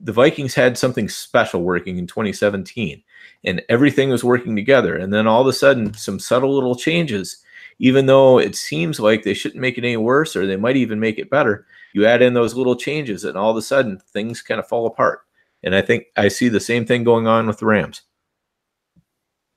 the 0.00 0.12
Vikings 0.12 0.54
had 0.54 0.76
something 0.76 1.08
special 1.08 1.62
working 1.62 1.98
in 1.98 2.06
2017 2.06 3.02
and 3.44 3.62
everything 3.68 4.10
was 4.10 4.24
working 4.24 4.54
together. 4.54 4.96
And 4.96 5.12
then 5.12 5.26
all 5.26 5.40
of 5.40 5.46
a 5.46 5.52
sudden, 5.52 5.94
some 5.94 6.18
subtle 6.18 6.54
little 6.54 6.76
changes, 6.76 7.42
even 7.78 8.06
though 8.06 8.38
it 8.38 8.54
seems 8.54 9.00
like 9.00 9.22
they 9.22 9.34
shouldn't 9.34 9.60
make 9.60 9.78
it 9.78 9.84
any 9.84 9.96
worse 9.96 10.36
or 10.36 10.46
they 10.46 10.56
might 10.56 10.76
even 10.76 11.00
make 11.00 11.18
it 11.18 11.30
better, 11.30 11.66
you 11.92 12.04
add 12.04 12.22
in 12.22 12.34
those 12.34 12.54
little 12.54 12.76
changes 12.76 13.24
and 13.24 13.38
all 13.38 13.50
of 13.50 13.56
a 13.56 13.62
sudden 13.62 13.98
things 13.98 14.42
kind 14.42 14.60
of 14.60 14.68
fall 14.68 14.86
apart. 14.86 15.20
And 15.62 15.74
I 15.74 15.80
think 15.80 16.06
I 16.16 16.28
see 16.28 16.48
the 16.48 16.60
same 16.60 16.84
thing 16.84 17.04
going 17.04 17.26
on 17.26 17.46
with 17.46 17.58
the 17.58 17.66
Rams. 17.66 18.02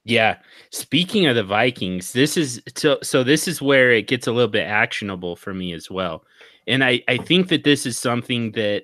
Yeah. 0.05 0.37
Speaking 0.71 1.27
of 1.27 1.35
the 1.35 1.43
Vikings, 1.43 2.13
this 2.13 2.37
is 2.37 2.61
so 2.75 2.97
so 3.03 3.23
this 3.23 3.47
is 3.47 3.61
where 3.61 3.91
it 3.91 4.07
gets 4.07 4.27
a 4.27 4.31
little 4.31 4.49
bit 4.49 4.65
actionable 4.65 5.35
for 5.35 5.53
me 5.53 5.73
as 5.73 5.89
well. 5.91 6.23
And 6.67 6.83
I, 6.83 7.01
I 7.07 7.17
think 7.17 7.49
that 7.49 7.63
this 7.63 7.85
is 7.85 7.97
something 7.97 8.51
that 8.53 8.83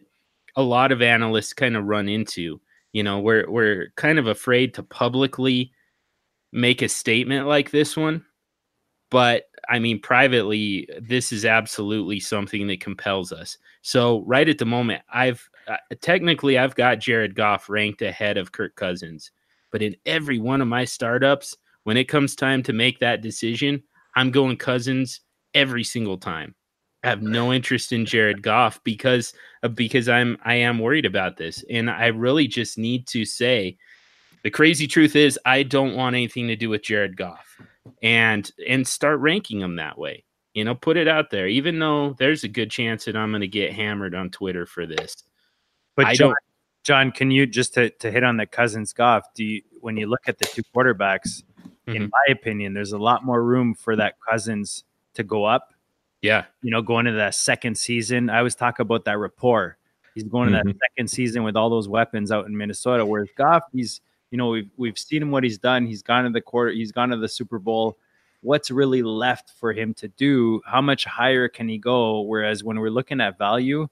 a 0.56 0.64
lot 0.64 0.92
of 0.92 1.02
analysts 1.02 1.54
kind 1.54 1.76
of 1.76 1.86
run 1.86 2.10
into. 2.10 2.60
You 2.94 3.04
know, 3.04 3.20
we're 3.20 3.50
we're 3.50 3.92
kind 3.96 4.20
of 4.20 4.28
afraid 4.28 4.74
to 4.76 4.84
publicly 4.84 5.72
make 6.52 6.82
a 6.82 6.90
statement 6.90 7.48
like 7.48 7.72
this 7.72 7.96
one. 7.98 8.26
But 9.12 9.44
I 9.70 9.80
mean, 9.80 10.00
privately, 10.00 10.88
this 11.02 11.32
is 11.32 11.46
absolutely 11.46 12.20
something 12.20 12.68
that 12.68 12.82
compels 12.82 13.32
us. 13.32 13.58
So, 13.82 14.24
right 14.26 14.48
at 14.48 14.58
the 14.58 14.66
moment, 14.66 15.04
I've 15.14 15.48
uh, 15.68 15.78
technically 16.02 16.58
I've 16.58 16.76
got 16.76 17.00
Jared 17.00 17.36
Goff 17.36 17.70
ranked 17.70 18.02
ahead 18.02 18.38
of 18.38 18.52
Kirk 18.52 18.76
Cousins, 18.76 19.32
but 19.72 19.82
in 19.82 19.96
every 20.06 20.40
one 20.40 20.62
of 20.62 20.68
my 20.68 20.86
startups, 20.86 21.56
when 21.84 21.98
it 21.98 22.06
comes 22.06 22.36
time 22.36 22.64
to 22.64 22.74
make 22.74 23.00
that 23.00 23.22
decision, 23.22 23.84
I'm 24.16 24.32
going 24.32 24.58
Cousins 24.58 25.22
every 25.54 25.84
single 25.84 26.18
time. 26.18 26.56
I 27.04 27.10
have 27.10 27.22
no 27.22 27.54
interest 27.54 27.92
in 27.92 28.06
Jared 28.06 28.42
Goff 28.42 28.84
because 28.84 29.34
because 29.76 30.10
I'm 30.10 30.38
I 30.44 30.56
am 30.56 30.80
worried 30.80 31.06
about 31.06 31.38
this, 31.38 31.64
and 31.70 31.90
I 31.90 32.08
really 32.08 32.48
just 32.48 32.80
need 32.80 33.06
to 33.08 33.26
say 33.26 33.78
the 34.44 34.50
crazy 34.50 34.88
truth 34.88 35.16
is 35.16 35.40
I 35.46 35.62
don't 35.64 35.96
want 35.96 36.16
anything 36.16 36.48
to 36.48 36.56
do 36.56 36.70
with 36.70 36.82
Jared 36.82 37.16
Goff, 37.16 37.60
and 38.02 38.52
and 38.68 38.88
start 38.88 39.20
ranking 39.20 39.62
him 39.62 39.76
that 39.76 40.00
way. 40.00 40.24
You 40.56 40.64
know, 40.64 40.74
put 40.74 40.98
it 40.98 41.08
out 41.08 41.30
there, 41.30 41.48
even 41.48 41.78
though 41.78 42.16
there's 42.18 42.44
a 42.44 42.48
good 42.48 42.72
chance 42.72 43.06
that 43.06 43.16
I'm 43.16 43.32
going 43.32 43.42
to 43.42 43.48
get 43.48 43.74
hammered 43.74 44.16
on 44.16 44.32
Twitter 44.32 44.66
for 44.66 44.88
this. 44.88 45.16
But 45.96 46.08
I 46.08 46.16
John, 46.16 46.30
don't- 46.30 46.38
John, 46.86 47.12
can 47.12 47.32
you 47.32 47.46
just 47.48 47.74
to, 47.74 47.90
to 47.90 48.12
hit 48.12 48.24
on 48.24 48.38
the 48.38 48.46
Cousins 48.46 48.94
Goff? 48.94 49.34
Do 49.34 49.44
you 49.44 49.62
when 49.82 49.98
you 49.98 50.08
look 50.08 50.22
at 50.28 50.38
the 50.38 50.46
two 50.46 50.64
quarterbacks, 50.76 51.44
in 51.88 52.04
Mhm. 52.04 52.10
my 52.12 52.32
opinion, 52.32 52.74
there's 52.74 52.94
a 52.94 52.98
lot 52.98 53.24
more 53.26 53.44
room 53.44 53.74
for 53.76 53.96
that 53.96 54.16
Cousins 54.28 54.84
to 55.16 55.24
go 55.24 55.44
up. 55.46 55.74
Yeah, 56.22 56.46
You 56.64 56.72
know, 56.72 56.82
going 56.82 57.06
into 57.06 57.18
that 57.18 57.36
second 57.36 57.78
season, 57.78 58.30
I 58.32 58.40
always 58.40 58.56
talk 58.56 58.80
about 58.80 59.06
that 59.06 59.20
rapport. 59.20 59.78
He's 60.16 60.24
going 60.24 60.48
to 60.52 60.54
that 60.64 60.76
second 60.80 61.08
season 61.10 61.44
with 61.44 61.56
all 61.56 61.70
those 61.70 61.88
weapons 61.88 62.32
out 62.32 62.48
in 62.48 62.56
Minnesota. 62.58 63.06
Whereas 63.06 63.28
Goff, 63.36 63.64
he's 63.74 64.02
you 64.32 64.38
know 64.38 64.50
we've 64.50 64.70
we've 64.78 64.98
seen 64.98 65.22
him 65.24 65.32
what 65.32 65.44
he's 65.44 65.58
done. 65.58 65.86
He's 65.88 66.02
gone 66.04 66.24
to 66.24 66.30
the 66.30 66.42
quarter. 66.42 66.72
He's 66.72 66.92
gone 66.92 67.10
to 67.10 67.18
the 67.18 67.28
Super 67.28 67.60
Bowl. 67.60 67.98
What's 68.42 68.70
really 68.72 69.02
left 69.02 69.52
for 69.60 69.74
him 69.74 69.94
to 69.96 70.08
do? 70.08 70.62
How 70.66 70.82
much 70.82 71.06
higher 71.06 71.48
can 71.48 71.68
he 71.68 71.78
go? 71.80 72.22
Whereas 72.22 72.64
when 72.64 72.80
we're 72.80 72.90
looking 72.92 73.20
at 73.22 73.38
value, 73.40 73.88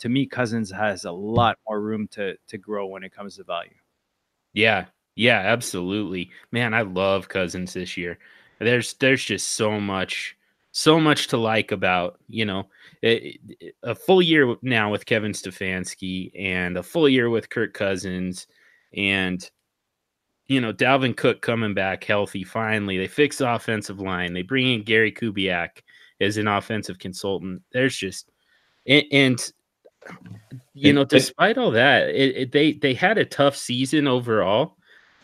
to 0.00 0.08
me, 0.08 0.26
Cousins 0.26 0.70
has 0.70 1.04
a 1.04 1.12
lot 1.12 1.58
more 1.68 1.80
room 1.80 2.08
to 2.08 2.36
to 2.48 2.58
grow 2.58 2.86
when 2.86 3.04
it 3.04 3.12
comes 3.14 3.36
to 3.36 3.44
value. 3.44 3.74
yeah, 4.52 4.86
yeah, 5.16 5.38
absolutely, 5.40 6.30
man. 6.52 6.74
I 6.74 6.82
love 6.82 7.28
Cousins 7.28 7.72
this 7.72 7.96
year. 7.96 8.18
There's 8.60 8.94
there's 8.94 9.24
just 9.24 9.48
so 9.50 9.80
much 9.80 10.36
so 10.72 10.98
much 11.00 11.28
to 11.28 11.36
like 11.36 11.70
about 11.72 12.18
you 12.28 12.44
know 12.44 12.68
it, 13.02 13.38
it- 13.60 13.74
a 13.82 13.94
full 13.94 14.22
year 14.22 14.56
now 14.62 14.90
with 14.90 15.06
Kevin 15.06 15.32
Stefanski 15.32 16.30
and 16.38 16.76
a 16.76 16.82
full 16.82 17.08
year 17.08 17.30
with 17.30 17.50
Kirk 17.50 17.74
Cousins 17.74 18.46
and 18.96 19.48
you 20.46 20.60
know 20.60 20.72
Dalvin 20.72 21.16
Cook 21.16 21.42
coming 21.42 21.74
back 21.74 22.04
healthy 22.04 22.44
finally. 22.44 22.98
They 22.98 23.08
fix 23.08 23.38
the 23.38 23.52
offensive 23.52 24.00
line. 24.00 24.32
They 24.32 24.42
bring 24.42 24.68
in 24.72 24.82
Gary 24.82 25.12
Kubiak 25.12 25.82
as 26.20 26.36
an 26.36 26.48
offensive 26.48 26.98
consultant. 26.98 27.62
There's 27.72 27.96
just 27.96 28.30
and, 28.86 29.04
and 29.12 29.52
you 30.74 30.92
know 30.92 31.04
despite 31.04 31.58
all 31.58 31.70
that, 31.72 32.08
it, 32.08 32.36
it, 32.36 32.52
they 32.52 32.72
they 32.72 32.94
had 32.94 33.18
a 33.18 33.24
tough 33.24 33.56
season 33.56 34.06
overall. 34.06 34.76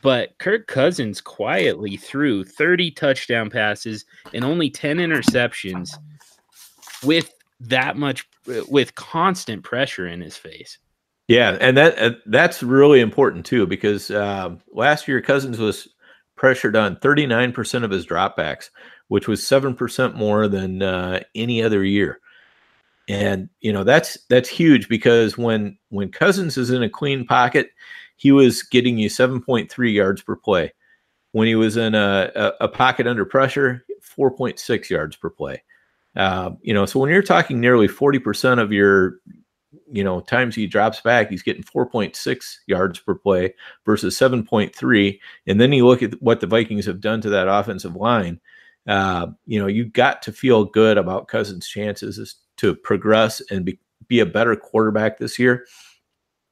But 0.03 0.39
Kirk 0.39 0.67
Cousins 0.67 1.21
quietly 1.21 1.99
threw 1.99 2.43
30 2.43 2.91
touchdown 2.93 3.51
passes 3.51 4.07
and 4.33 4.45
only 4.45 4.71
10 4.71 4.97
interceptions 4.97 5.91
with 7.05 7.31
that 7.61 7.99
much 7.99 8.27
with 8.69 8.95
constant 8.95 9.63
pressure 9.63 10.07
in 10.07 10.21
his 10.21 10.37
face. 10.37 10.79
Yeah, 11.29 11.57
and 11.61 11.77
that 11.77 11.99
uh, 11.99 12.11
that's 12.27 12.63
really 12.63 13.01
important 13.01 13.47
too 13.47 13.67
because 13.67 14.11
um, 14.11 14.61
last 14.73 15.07
year 15.07 15.21
Cousins 15.21 15.59
was 15.59 15.89
pressured 16.35 16.75
on 16.75 16.97
39% 16.97 17.85
of 17.85 17.91
his 17.91 18.07
dropbacks, 18.07 18.71
which 19.09 19.29
was 19.29 19.43
7% 19.43 20.15
more 20.15 20.49
than 20.49 20.83
uh, 20.83 21.21
any 21.35 21.63
other 21.63 21.85
year. 21.85 22.19
And 23.11 23.49
you 23.61 23.73
know 23.73 23.83
that's 23.83 24.17
that's 24.29 24.49
huge 24.49 24.89
because 24.89 25.37
when 25.37 25.77
when 25.89 26.13
Cousins 26.13 26.57
is 26.57 26.71
in 26.71 26.85
a 26.85 26.89
clean 26.89 27.27
pocket, 27.27 27.71
he 28.17 28.31
was 28.31 28.63
getting 28.63 28.99
you 28.99 29.09
7.3 29.09 29.93
yards 29.93 30.23
per 30.23 30.37
play. 30.37 30.73
When 31.33 31.49
he 31.49 31.57
was 31.57 31.77
in 31.77 31.95
a, 31.97 32.31
a, 32.37 32.53
a 32.61 32.69
pocket 32.69 33.09
under 33.09 33.25
pressure, 33.25 33.85
4.6 34.17 34.91
yards 34.91 35.17
per 35.17 35.29
play. 35.29 35.63
Uh, 36.15 36.53
you 36.63 36.73
know, 36.73 36.87
so 36.87 37.01
when 37.01 37.11
you're 37.11 37.23
talking 37.23 37.61
nearly 37.61 37.89
40% 37.89 38.61
of 38.61 38.73
your 38.73 39.17
you 39.93 40.05
know, 40.05 40.21
times 40.21 40.55
he 40.55 40.67
drops 40.67 41.01
back, 41.01 41.31
he's 41.31 41.43
getting 41.43 41.63
4.6 41.63 42.57
yards 42.67 42.99
per 43.01 43.15
play 43.15 43.55
versus 43.85 44.17
7.3. 44.17 45.19
And 45.47 45.61
then 45.61 45.73
you 45.73 45.87
look 45.87 46.03
at 46.03 46.21
what 46.23 46.41
the 46.41 46.47
Vikings 46.47 46.87
have 46.87 47.01
done 47.01 47.21
to 47.23 47.31
that 47.31 47.49
offensive 47.49 47.97
line. 47.97 48.41
Uh, 48.87 49.29
you 49.47 49.61
know, 49.61 49.67
you 49.67 49.85
got 49.85 50.23
to 50.23 50.33
feel 50.33 50.65
good 50.65 50.97
about 50.97 51.29
Cousins' 51.29 51.69
chances 51.69 52.37
to 52.61 52.75
progress 52.75 53.41
and 53.51 53.65
be, 53.65 53.79
be 54.09 54.21
a 54.21 54.27
better 54.27 54.57
quarterback 54.57 55.19
this 55.19 55.39
year. 55.39 55.67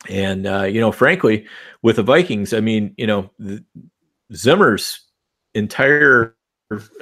And, 0.08 0.46
uh, 0.46 0.64
you 0.64 0.80
know, 0.80 0.92
frankly, 0.92 1.46
with 1.82 1.96
the 1.96 2.02
Vikings, 2.02 2.52
I 2.52 2.60
mean, 2.60 2.94
you 2.96 3.06
know, 3.06 3.30
Zimmer's 4.34 5.00
entire 5.54 6.36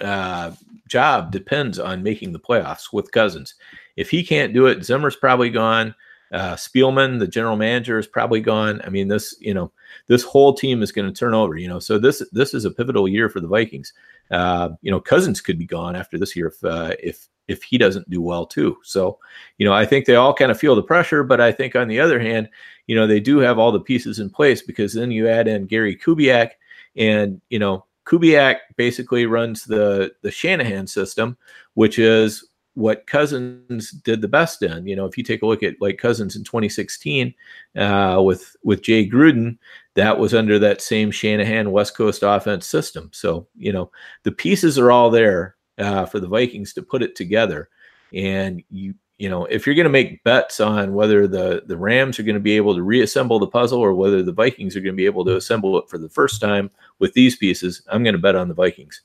uh, 0.01 0.53
job 0.89 1.31
depends 1.31 1.79
on 1.79 2.03
making 2.03 2.33
the 2.33 2.41
playoffs 2.41 2.93
with 2.93 3.13
Cousins. 3.13 3.55
If 3.97 4.11
he 4.11 4.25
can't 4.25 4.55
do 4.55 4.67
it, 4.67 4.85
Zimmer's 4.85 5.17
probably 5.17 5.51
gone. 5.51 5.95
Uh, 6.33 6.55
Spielman, 6.55 7.19
the 7.19 7.29
general 7.29 7.57
manager, 7.57 7.99
is 7.99 8.07
probably 8.07 8.41
gone. 8.41 8.81
I 8.85 8.91
mean, 8.91 9.09
this 9.09 9.35
you 9.41 9.55
know, 9.55 9.73
this 10.09 10.25
whole 10.25 10.55
team 10.55 10.83
is 10.83 10.91
going 10.91 11.07
to 11.07 11.17
turn 11.17 11.35
over. 11.35 11.57
You 11.57 11.69
know, 11.69 11.79
so 11.79 11.99
this 11.99 12.23
this 12.33 12.53
is 12.53 12.65
a 12.65 12.71
pivotal 12.71 13.07
year 13.07 13.29
for 13.29 13.41
the 13.41 13.47
Vikings. 13.47 13.93
Uh, 14.31 14.71
you 14.83 14.91
know, 14.91 15.01
Cousins 15.01 15.41
could 15.41 15.59
be 15.59 15.67
gone 15.67 15.95
after 15.95 16.19
this 16.19 16.35
year 16.35 16.49
if 16.49 16.65
uh, 16.65 16.93
if 17.01 17.29
if 17.49 17.62
he 17.62 17.78
doesn't 17.78 18.09
do 18.11 18.20
well 18.20 18.47
too. 18.47 18.78
So, 18.82 19.18
you 19.59 19.66
know, 19.66 19.72
I 19.72 19.86
think 19.86 20.05
they 20.07 20.16
all 20.16 20.34
kind 20.34 20.51
of 20.51 20.59
feel 20.59 20.74
the 20.74 20.82
pressure, 20.82 21.22
but 21.22 21.40
I 21.40 21.53
think 21.53 21.76
on 21.76 21.88
the 21.88 22.01
other 22.01 22.18
hand, 22.18 22.49
you 22.86 22.94
know, 22.97 23.07
they 23.07 23.20
do 23.20 23.38
have 23.38 23.59
all 23.59 23.72
the 23.72 23.80
pieces 23.80 24.18
in 24.18 24.30
place 24.30 24.62
because 24.62 24.94
then 24.94 25.11
you 25.11 25.28
add 25.28 25.49
in 25.49 25.66
Gary 25.66 25.97
Kubiak, 25.97 26.51
and 26.97 27.40
you 27.51 27.59
know, 27.59 27.84
Kubiak 28.07 28.57
basically 28.76 29.26
runs 29.26 29.64
the 29.64 30.12
the 30.22 30.30
Shanahan 30.30 30.86
system, 30.86 31.36
which 31.74 31.99
is 31.99 32.49
what 32.74 33.07
Cousins 33.07 33.90
did 33.90 34.20
the 34.20 34.28
best 34.28 34.62
in. 34.62 34.86
You 34.86 34.97
know, 34.97 35.07
if 35.07 35.16
you 35.16 35.24
take 35.24 35.42
a 35.42 35.47
look 35.47 35.62
at 35.62 35.80
like 35.80 35.99
Cousins 35.99 36.36
in 36.36 36.44
2016 36.44 37.34
uh, 37.76 38.22
with 38.24 38.55
with 38.62 38.82
Jay 38.82 39.09
Gruden, 39.09 39.59
that 39.94 40.18
was 40.18 40.34
under 40.34 40.59
that 40.59 40.80
same 40.80 41.11
Shanahan 41.11 41.72
West 41.72 41.97
Coast 41.97 42.22
offense 42.22 42.66
system. 42.66 43.11
So 43.12 43.49
you 43.57 43.72
know, 43.72 43.90
the 44.22 44.32
pieces 44.32 44.78
are 44.78 44.92
all 44.92 45.11
there 45.11 45.56
uh, 45.79 46.07
for 46.07 46.20
the 46.20 46.29
Vikings 46.29 46.72
to 46.74 46.83
put 46.83 47.03
it 47.03 47.14
together. 47.16 47.68
And 48.12 48.62
you 48.70 48.95
you 49.18 49.31
know, 49.31 49.47
if 49.47 49.64
you're 49.64 49.74
going 49.74 49.85
to 49.85 49.91
make 49.91 50.22
bets 50.24 50.61
on 50.61 50.93
whether 50.93 51.27
the 51.27 51.62
the 51.66 51.77
Rams 51.77 52.18
are 52.18 52.22
going 52.22 52.35
to 52.35 52.41
be 52.41 52.57
able 52.57 52.74
to 52.74 52.83
reassemble 52.83 53.39
the 53.39 53.47
puzzle 53.47 53.81
or 53.81 53.95
whether 53.95 54.22
the 54.22 54.33
Vikings 54.33 54.77
are 54.77 54.81
going 54.81 54.93
to 54.93 54.97
be 54.97 55.07
able 55.07 55.24
to 55.24 55.37
assemble 55.37 55.79
it 55.79 55.89
for 55.89 55.99
the 55.99 56.09
first 56.09 56.41
time 56.41 56.70
with 56.99 57.14
these 57.14 57.37
pieces, 57.37 57.83
I'm 57.89 58.03
going 58.03 58.14
to 58.14 58.20
bet 58.20 58.37
on 58.37 58.49
the 58.49 58.55
Vikings. 58.55 59.03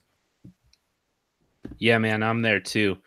Yeah, 1.78 1.98
man, 1.98 2.24
I'm 2.24 2.42
there 2.42 2.60
too. 2.60 2.98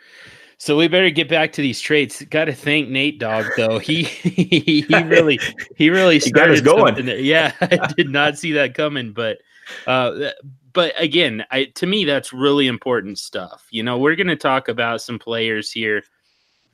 So 0.56 0.78
we 0.78 0.88
better 0.88 1.10
get 1.10 1.28
back 1.28 1.52
to 1.52 1.62
these 1.62 1.80
traits. 1.80 2.22
Got 2.22 2.46
to 2.46 2.54
thank 2.54 2.88
Nate 2.88 3.18
Dog 3.18 3.44
though. 3.56 3.78
He 3.78 4.04
he 4.04 4.86
really 4.88 5.38
he 5.76 5.90
really 5.90 6.18
He 6.20 6.30
got 6.30 6.50
us 6.50 6.62
going. 6.62 7.04
there. 7.04 7.18
Yeah, 7.18 7.52
I 7.60 7.92
did 7.94 8.08
not 8.08 8.38
see 8.38 8.52
that 8.52 8.74
coming, 8.74 9.12
but 9.12 9.38
uh 9.86 10.30
but 10.74 10.92
again, 11.00 11.44
I 11.50 11.64
to 11.76 11.86
me 11.86 12.04
that's 12.04 12.32
really 12.32 12.66
important 12.66 13.18
stuff. 13.18 13.66
You 13.70 13.82
know, 13.82 13.98
we're 13.98 14.16
going 14.16 14.26
to 14.26 14.36
talk 14.36 14.68
about 14.68 15.00
some 15.00 15.18
players 15.18 15.70
here 15.70 16.02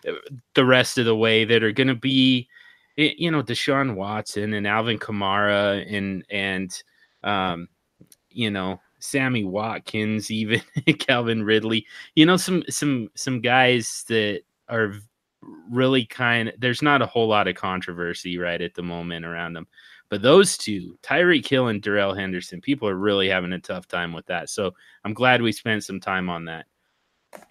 uh, 0.08 0.12
the 0.54 0.64
rest 0.64 0.98
of 0.98 1.04
the 1.04 1.16
way 1.16 1.44
that 1.44 1.62
are 1.62 1.72
going 1.72 1.88
to 1.88 1.94
be 1.94 2.48
you 2.96 3.30
know, 3.30 3.42
Deshaun 3.42 3.94
Watson 3.94 4.52
and 4.52 4.66
Alvin 4.66 4.98
Kamara 4.98 5.86
and 5.94 6.24
and 6.30 6.82
um 7.22 7.68
you 8.30 8.50
know, 8.50 8.80
Sammy 8.98 9.44
Watkins, 9.44 10.30
even 10.30 10.60
Calvin 10.98 11.42
Ridley. 11.42 11.86
You 12.14 12.26
know, 12.26 12.36
some 12.36 12.62
some 12.68 13.08
some 13.14 13.40
guys 13.40 14.04
that 14.08 14.42
are 14.68 14.94
really 15.70 16.04
kind. 16.04 16.52
There's 16.58 16.82
not 16.82 17.02
a 17.02 17.06
whole 17.06 17.28
lot 17.28 17.48
of 17.48 17.56
controversy 17.56 18.38
right 18.38 18.60
at 18.60 18.74
the 18.74 18.82
moment 18.82 19.24
around 19.24 19.54
them, 19.54 19.66
but 20.10 20.22
those 20.22 20.58
two, 20.58 20.98
Tyreek 21.02 21.46
Hill 21.46 21.68
and 21.68 21.80
Darrell 21.80 22.14
Henderson, 22.14 22.60
people 22.60 22.88
are 22.88 22.96
really 22.96 23.28
having 23.28 23.52
a 23.52 23.60
tough 23.60 23.86
time 23.86 24.12
with 24.12 24.26
that. 24.26 24.50
So 24.50 24.74
I'm 25.04 25.14
glad 25.14 25.40
we 25.40 25.52
spent 25.52 25.84
some 25.84 26.00
time 26.00 26.28
on 26.28 26.44
that. 26.46 26.66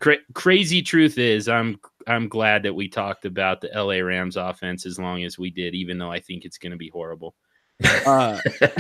Cra- 0.02 0.18
crazy 0.34 0.82
truth 0.82 1.18
is, 1.18 1.48
I'm 1.48 1.80
I'm 2.06 2.28
glad 2.28 2.64
that 2.64 2.76
we 2.76 2.90
talked 2.90 3.24
about 3.24 3.62
the 3.62 3.70
LA 3.74 4.00
Rams 4.06 4.36
offense 4.36 4.86
as 4.86 5.00
long 5.00 5.24
as 5.24 5.40
we 5.40 5.50
did, 5.50 5.74
even 5.74 5.98
though 5.98 6.12
I 6.12 6.20
think 6.20 6.44
it's 6.44 6.58
going 6.58 6.72
to 6.72 6.78
be 6.78 6.90
horrible. 6.90 7.34
Uh, 8.06 8.38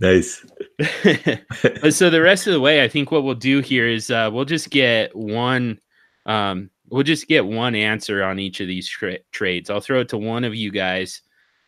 nice. 0.00 0.46
but 0.78 1.92
so 1.92 2.08
the 2.08 2.22
rest 2.22 2.46
of 2.46 2.54
the 2.54 2.60
way, 2.60 2.82
I 2.82 2.88
think 2.88 3.10
what 3.10 3.24
we'll 3.24 3.34
do 3.34 3.60
here 3.60 3.86
is 3.86 4.10
uh, 4.10 4.30
we'll 4.32 4.46
just 4.46 4.70
get 4.70 5.14
one. 5.14 5.80
Um, 6.24 6.70
we'll 6.94 7.02
just 7.02 7.26
get 7.26 7.44
one 7.44 7.74
answer 7.74 8.22
on 8.22 8.38
each 8.38 8.60
of 8.60 8.68
these 8.68 8.88
tra- 8.88 9.18
trades. 9.32 9.68
I'll 9.68 9.80
throw 9.80 10.02
it 10.02 10.08
to 10.10 10.16
one 10.16 10.44
of 10.44 10.54
you 10.54 10.70
guys 10.70 11.22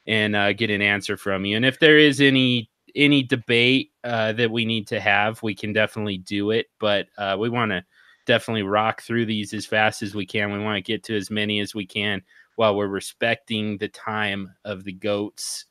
and 0.07 0.37
uh, 0.37 0.53
get 0.53 0.70
an 0.70 0.81
answer 0.81 1.16
from 1.16 1.45
you. 1.45 1.57
And 1.57 1.64
if 1.64 1.81
there 1.81 1.99
is 1.99 2.20
any 2.20 2.70
any 2.95 3.24
debate 3.24 3.91
uh, 4.05 4.33
that 4.35 4.53
we 4.53 4.64
need 4.64 4.87
to 4.87 5.01
have, 5.01 5.43
we 5.43 5.53
can 5.53 5.72
definitely 5.72 6.18
do 6.18 6.53
it. 6.53 6.66
But 6.79 7.09
uh, 7.18 7.37
we 7.41 7.49
want 7.49 7.72
to 7.72 7.85
definitely 8.24 8.62
rock 8.62 9.03
through 9.03 9.27
these 9.27 9.53
as 9.53 9.66
fast 9.66 10.01
as 10.01 10.14
we 10.14 10.24
can. 10.24 10.53
We 10.53 10.61
want 10.61 10.77
to 10.77 10.93
get 10.93 11.03
to 11.05 11.16
as 11.16 11.29
many 11.29 11.59
as 11.59 11.74
we 11.74 11.87
can 11.87 12.22
while 12.55 12.77
we're 12.77 12.87
respecting 12.87 13.79
the 13.79 13.89
time 13.89 14.49
of 14.64 14.85
the 14.85 14.93
goats. 14.93 15.64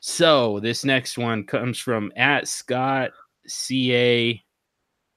So 0.00 0.58
this 0.60 0.86
next 0.86 1.18
one 1.18 1.44
comes 1.44 1.78
from 1.78 2.12
at 2.16 2.48
Scott 2.48 3.10
CA 3.46 4.42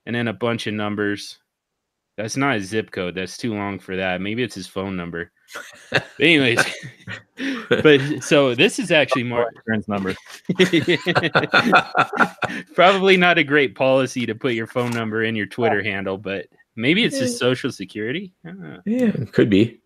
and 0.06 0.16
then 0.16 0.28
a 0.28 0.34
bunch 0.34 0.68
of 0.68 0.74
numbers. 0.74 1.40
That's 2.18 2.38
not 2.38 2.56
his 2.56 2.70
zip 2.70 2.92
code. 2.92 3.16
That's 3.16 3.38
too 3.38 3.54
long 3.54 3.80
for 3.80 3.98
that. 3.98 4.22
Maybe 4.22 4.42
it's 4.42 4.56
his 4.56 4.68
phone 4.68 4.96
number. 4.96 5.32
But 5.92 6.06
anyways, 6.20 6.60
but 7.70 8.24
so 8.24 8.56
this 8.56 8.80
is 8.80 8.92
actually 8.92 9.24
more 9.24 9.50
Insurance 9.56 9.88
number. 9.88 10.16
probably 12.74 13.16
not 13.16 13.38
a 13.38 13.44
great 13.44 13.76
policy 13.76 14.26
to 14.26 14.34
put 14.34 14.54
your 14.54 14.68
phone 14.68 14.92
number 14.92 15.24
in 15.24 15.36
your 15.36 15.46
Twitter 15.46 15.84
handle, 15.84 16.18
but 16.18 16.48
maybe 16.76 17.04
it's 17.04 17.18
his 17.18 17.38
social 17.38 17.72
security. 17.72 18.34
Yeah, 18.86 19.12
could 19.32 19.50
be. 19.50 19.80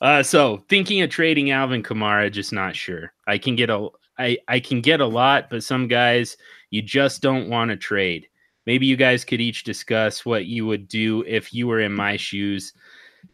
uh, 0.00 0.22
so 0.22 0.64
thinking 0.68 1.02
of 1.02 1.10
trading 1.10 1.50
Alvin 1.50 1.82
Kamara, 1.82 2.30
just 2.30 2.52
not 2.52 2.76
sure. 2.76 3.12
I 3.26 3.38
can 3.38 3.56
get 3.56 3.70
a 3.70 3.88
I, 4.18 4.38
I 4.48 4.60
can 4.60 4.80
get 4.80 5.00
a 5.00 5.06
lot, 5.06 5.50
but 5.50 5.64
some 5.64 5.88
guys 5.88 6.36
you 6.70 6.82
just 6.82 7.22
don't 7.22 7.48
want 7.48 7.70
to 7.70 7.76
trade. 7.76 8.28
Maybe 8.68 8.84
you 8.84 8.96
guys 8.96 9.24
could 9.24 9.40
each 9.40 9.64
discuss 9.64 10.26
what 10.26 10.44
you 10.44 10.66
would 10.66 10.88
do 10.88 11.24
if 11.26 11.54
you 11.54 11.66
were 11.66 11.80
in 11.80 11.90
my 11.90 12.18
shoes. 12.18 12.74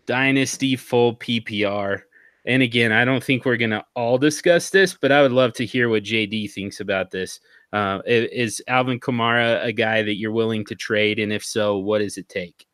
Dynasty 0.07 0.77
full 0.77 1.17
PPR. 1.17 2.03
And 2.47 2.63
again, 2.63 2.93
I 2.93 3.05
don't 3.05 3.25
think 3.25 3.45
we're 3.45 3.57
gonna 3.57 3.85
all 3.97 4.17
discuss 4.17 4.71
this, 4.71 4.95
but 4.95 5.11
I 5.11 5.23
would 5.23 5.33
love 5.33 5.53
to 5.55 5.67
hear 5.67 5.89
what 5.89 6.05
JD 6.05 6.53
thinks 6.53 6.79
about 6.79 7.11
this. 7.11 7.41
Uh, 7.73 7.99
is 8.07 8.63
Alvin 8.69 9.01
Kamara 9.01 9.61
a 9.65 9.73
guy 9.73 10.05
that 10.05 10.19
you're 10.19 10.31
willing 10.31 10.65
to 10.67 10.77
trade? 10.77 11.19
And 11.19 11.33
if 11.33 11.45
so, 11.45 11.79
what 11.79 11.99
does 11.99 12.17
it 12.17 12.29
take? 12.29 12.65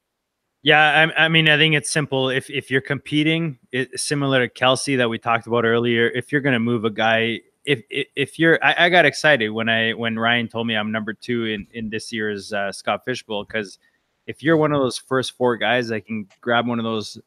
Yeah, 0.62 1.08
I, 1.16 1.24
I 1.24 1.28
mean, 1.28 1.48
I 1.48 1.56
think 1.56 1.74
it's 1.74 1.90
simple. 1.90 2.28
If 2.28 2.50
if 2.50 2.70
you're 2.70 2.82
competing, 2.82 3.58
it, 3.72 3.98
similar 3.98 4.46
to 4.46 4.52
Kelce 4.52 4.98
that 4.98 5.08
we 5.08 5.16
talked 5.16 5.46
about 5.46 5.64
earlier, 5.64 6.11
if 6.11 6.30
you're 6.30 6.42
going 6.42 6.52
to 6.52 6.61
move 6.61 6.84
a 6.84 6.90
guy, 6.90 7.40
if 7.64 7.82
if, 7.90 8.38
you're, 8.38 8.58
I, 8.64 8.86
I 8.86 8.88
got 8.88 9.04
excited 9.04 9.50
when 9.50 9.68
I 9.68 9.92
when 9.92 10.18
Ryan 10.18 10.48
told 10.48 10.66
me 10.66 10.74
I'm 10.76 10.92
number 10.92 11.12
two 11.12 11.44
in 11.46 11.66
in 11.72 11.90
this 11.90 12.12
year's 12.12 12.52
uh, 12.52 12.72
Scott 12.72 13.04
Fish 13.04 13.22
Bowl 13.22 13.44
because 13.44 13.78
if 14.26 14.42
you're 14.42 14.56
one 14.56 14.72
of 14.72 14.80
those 14.80 14.98
first 14.98 15.36
four 15.36 15.56
guys 15.56 15.88
that 15.88 16.06
can 16.06 16.26
grab 16.40 16.66
one 16.66 16.78
of 16.78 16.84
those 16.84 17.18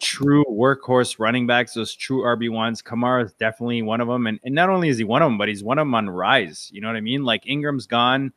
true 0.00 0.44
workhorse 0.50 1.18
running 1.18 1.46
backs, 1.46 1.74
those 1.74 1.94
true 1.94 2.22
RB 2.22 2.50
ones, 2.50 2.82
Kamara 2.82 3.24
is 3.24 3.32
definitely 3.34 3.82
one 3.82 4.00
of 4.00 4.08
them. 4.08 4.26
And 4.26 4.40
and 4.44 4.54
not 4.54 4.68
only 4.68 4.88
is 4.88 4.98
he 4.98 5.04
one 5.04 5.22
of 5.22 5.26
them, 5.26 5.38
but 5.38 5.48
he's 5.48 5.62
one 5.62 5.78
of 5.78 5.86
them 5.86 5.94
on 5.94 6.08
rise. 6.08 6.70
You 6.72 6.80
know 6.80 6.88
what 6.88 6.96
I 6.96 7.00
mean? 7.00 7.24
Like 7.24 7.46
Ingram's 7.46 7.86
gone. 7.86 8.32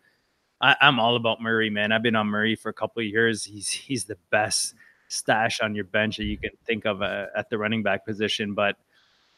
I, 0.61 0.75
I'm 0.81 0.99
all 0.99 1.15
about 1.15 1.41
Murray, 1.41 1.69
man. 1.69 1.91
I've 1.91 2.03
been 2.03 2.15
on 2.15 2.27
Murray 2.27 2.55
for 2.55 2.69
a 2.69 2.73
couple 2.73 3.01
of 3.01 3.07
years. 3.07 3.43
He's 3.43 3.69
he's 3.69 4.05
the 4.05 4.17
best 4.29 4.75
stash 5.07 5.61
on 5.61 5.75
your 5.75 5.85
bench 5.85 6.17
that 6.17 6.25
you 6.25 6.37
can 6.37 6.51
think 6.65 6.85
of 6.85 7.01
uh, 7.01 7.27
at 7.35 7.49
the 7.49 7.57
running 7.57 7.83
back 7.83 8.05
position. 8.05 8.53
But 8.53 8.77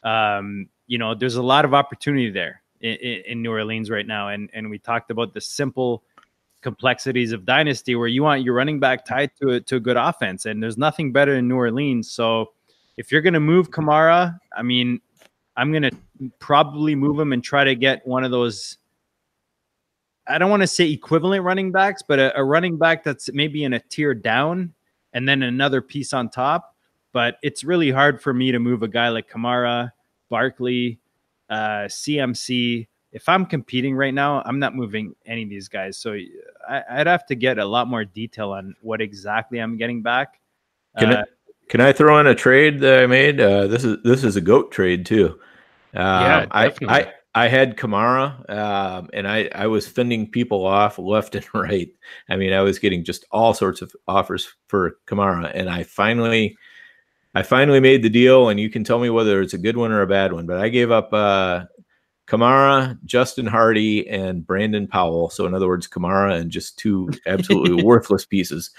um, 0.02 0.68
you 0.86 0.98
know, 0.98 1.14
there's 1.14 1.36
a 1.36 1.42
lot 1.42 1.64
of 1.64 1.74
opportunity 1.74 2.30
there 2.30 2.62
in, 2.80 2.94
in, 3.26 3.42
New 3.42 3.50
Orleans 3.50 3.90
right 3.90 4.06
now, 4.06 4.28
and 4.28 4.50
and 4.52 4.70
we 4.70 4.78
talked 4.78 5.10
about 5.10 5.34
the 5.34 5.40
simple 5.40 6.04
complexities 6.62 7.32
of 7.32 7.44
dynasty 7.44 7.94
where 7.94 8.08
you 8.08 8.22
want 8.22 8.42
your 8.42 8.54
running 8.54 8.80
back 8.80 9.04
tied 9.04 9.30
to 9.40 9.50
a, 9.50 9.60
to 9.60 9.76
a 9.76 9.80
good 9.80 9.96
offense, 9.96 10.46
and 10.46 10.62
there's 10.62 10.78
nothing 10.78 11.12
better 11.12 11.34
in 11.34 11.48
New 11.48 11.56
Orleans. 11.56 12.10
So 12.10 12.52
if 12.96 13.12
you're 13.12 13.20
going 13.20 13.34
to 13.34 13.40
move 13.40 13.70
Kamara, 13.70 14.38
I 14.56 14.62
mean, 14.62 15.00
I'm 15.56 15.70
going 15.70 15.82
to 15.82 15.92
probably 16.38 16.94
move 16.94 17.18
him 17.18 17.32
and 17.32 17.42
try 17.42 17.64
to 17.64 17.74
get 17.74 18.06
one 18.06 18.24
of 18.24 18.30
those. 18.30 18.78
I 20.28 20.38
don't 20.38 20.50
want 20.50 20.62
to 20.62 20.66
say 20.66 20.90
equivalent 20.90 21.44
running 21.44 21.72
backs, 21.72 22.02
but 22.06 22.18
a, 22.18 22.38
a 22.38 22.44
running 22.44 22.78
back 22.78 23.04
that's 23.04 23.32
maybe 23.32 23.64
in 23.64 23.72
a 23.74 23.80
tier 23.80 24.14
down 24.14 24.74
and 25.12 25.28
then 25.28 25.42
another 25.42 25.80
piece 25.80 26.12
on 26.12 26.28
top. 26.30 26.74
But 27.12 27.38
it's 27.42 27.64
really 27.64 27.90
hard 27.90 28.20
for 28.20 28.34
me 28.34 28.52
to 28.52 28.58
move 28.58 28.82
a 28.82 28.88
guy 28.88 29.08
like 29.08 29.30
Kamara, 29.30 29.92
Barkley, 30.28 30.98
uh, 31.50 31.86
CMC. 31.88 32.86
If 33.12 33.28
I'm 33.28 33.46
competing 33.46 33.94
right 33.94 34.12
now, 34.12 34.42
I'm 34.44 34.58
not 34.58 34.74
moving 34.74 35.14
any 35.24 35.42
of 35.44 35.48
these 35.48 35.68
guys. 35.68 35.96
So 35.96 36.16
I, 36.68 36.82
I'd 36.90 37.06
have 37.06 37.24
to 37.26 37.34
get 37.34 37.58
a 37.58 37.64
lot 37.64 37.88
more 37.88 38.04
detail 38.04 38.52
on 38.52 38.74
what 38.82 39.00
exactly 39.00 39.58
I'm 39.58 39.76
getting 39.76 40.02
back. 40.02 40.40
Can 40.98 41.12
Uh, 41.12 41.20
I, 41.20 41.24
can 41.68 41.80
I 41.80 41.92
throw 41.92 42.18
in 42.20 42.26
a 42.26 42.34
trade 42.34 42.80
that 42.80 43.02
I 43.02 43.06
made? 43.06 43.40
Uh, 43.40 43.66
this 43.66 43.84
is 43.84 44.02
this 44.04 44.22
is 44.24 44.36
a 44.36 44.40
goat 44.40 44.70
trade 44.72 45.06
too. 45.06 45.38
Yeah, 45.94 46.38
Um, 46.42 46.48
I. 46.50 46.74
I 46.88 47.12
I 47.38 47.48
had 47.48 47.76
Kamara, 47.76 48.48
um, 48.48 49.10
and 49.12 49.28
I 49.28 49.50
I 49.54 49.66
was 49.66 49.86
fending 49.86 50.30
people 50.30 50.64
off 50.64 50.98
left 51.14 51.34
and 51.34 51.44
right. 51.52 51.88
I 52.30 52.36
mean, 52.36 52.54
I 52.54 52.62
was 52.62 52.78
getting 52.78 53.04
just 53.04 53.26
all 53.30 53.52
sorts 53.52 53.82
of 53.82 53.92
offers 54.08 54.54
for 54.68 54.96
Kamara, 55.06 55.50
and 55.54 55.68
I 55.68 55.82
finally 55.82 56.56
I 57.36 57.42
finally 57.42 57.80
made 57.80 58.02
the 58.02 58.08
deal. 58.08 58.48
And 58.48 58.58
you 58.58 58.70
can 58.70 58.82
tell 58.82 58.98
me 58.98 59.10
whether 59.10 59.42
it's 59.42 59.52
a 59.52 59.58
good 59.58 59.76
one 59.76 59.92
or 59.92 60.00
a 60.00 60.06
bad 60.06 60.32
one. 60.32 60.46
But 60.46 60.56
I 60.56 60.70
gave 60.70 60.90
up 60.90 61.12
uh, 61.12 61.66
Kamara, 62.26 62.98
Justin 63.04 63.44
Hardy, 63.44 64.08
and 64.08 64.46
Brandon 64.46 64.86
Powell. 64.88 65.28
So 65.28 65.44
in 65.44 65.52
other 65.52 65.68
words, 65.68 65.86
Kamara 65.86 66.40
and 66.40 66.50
just 66.50 66.78
two 66.78 67.10
absolutely 67.26 67.82
worthless 67.84 68.24
pieces. 68.24 68.70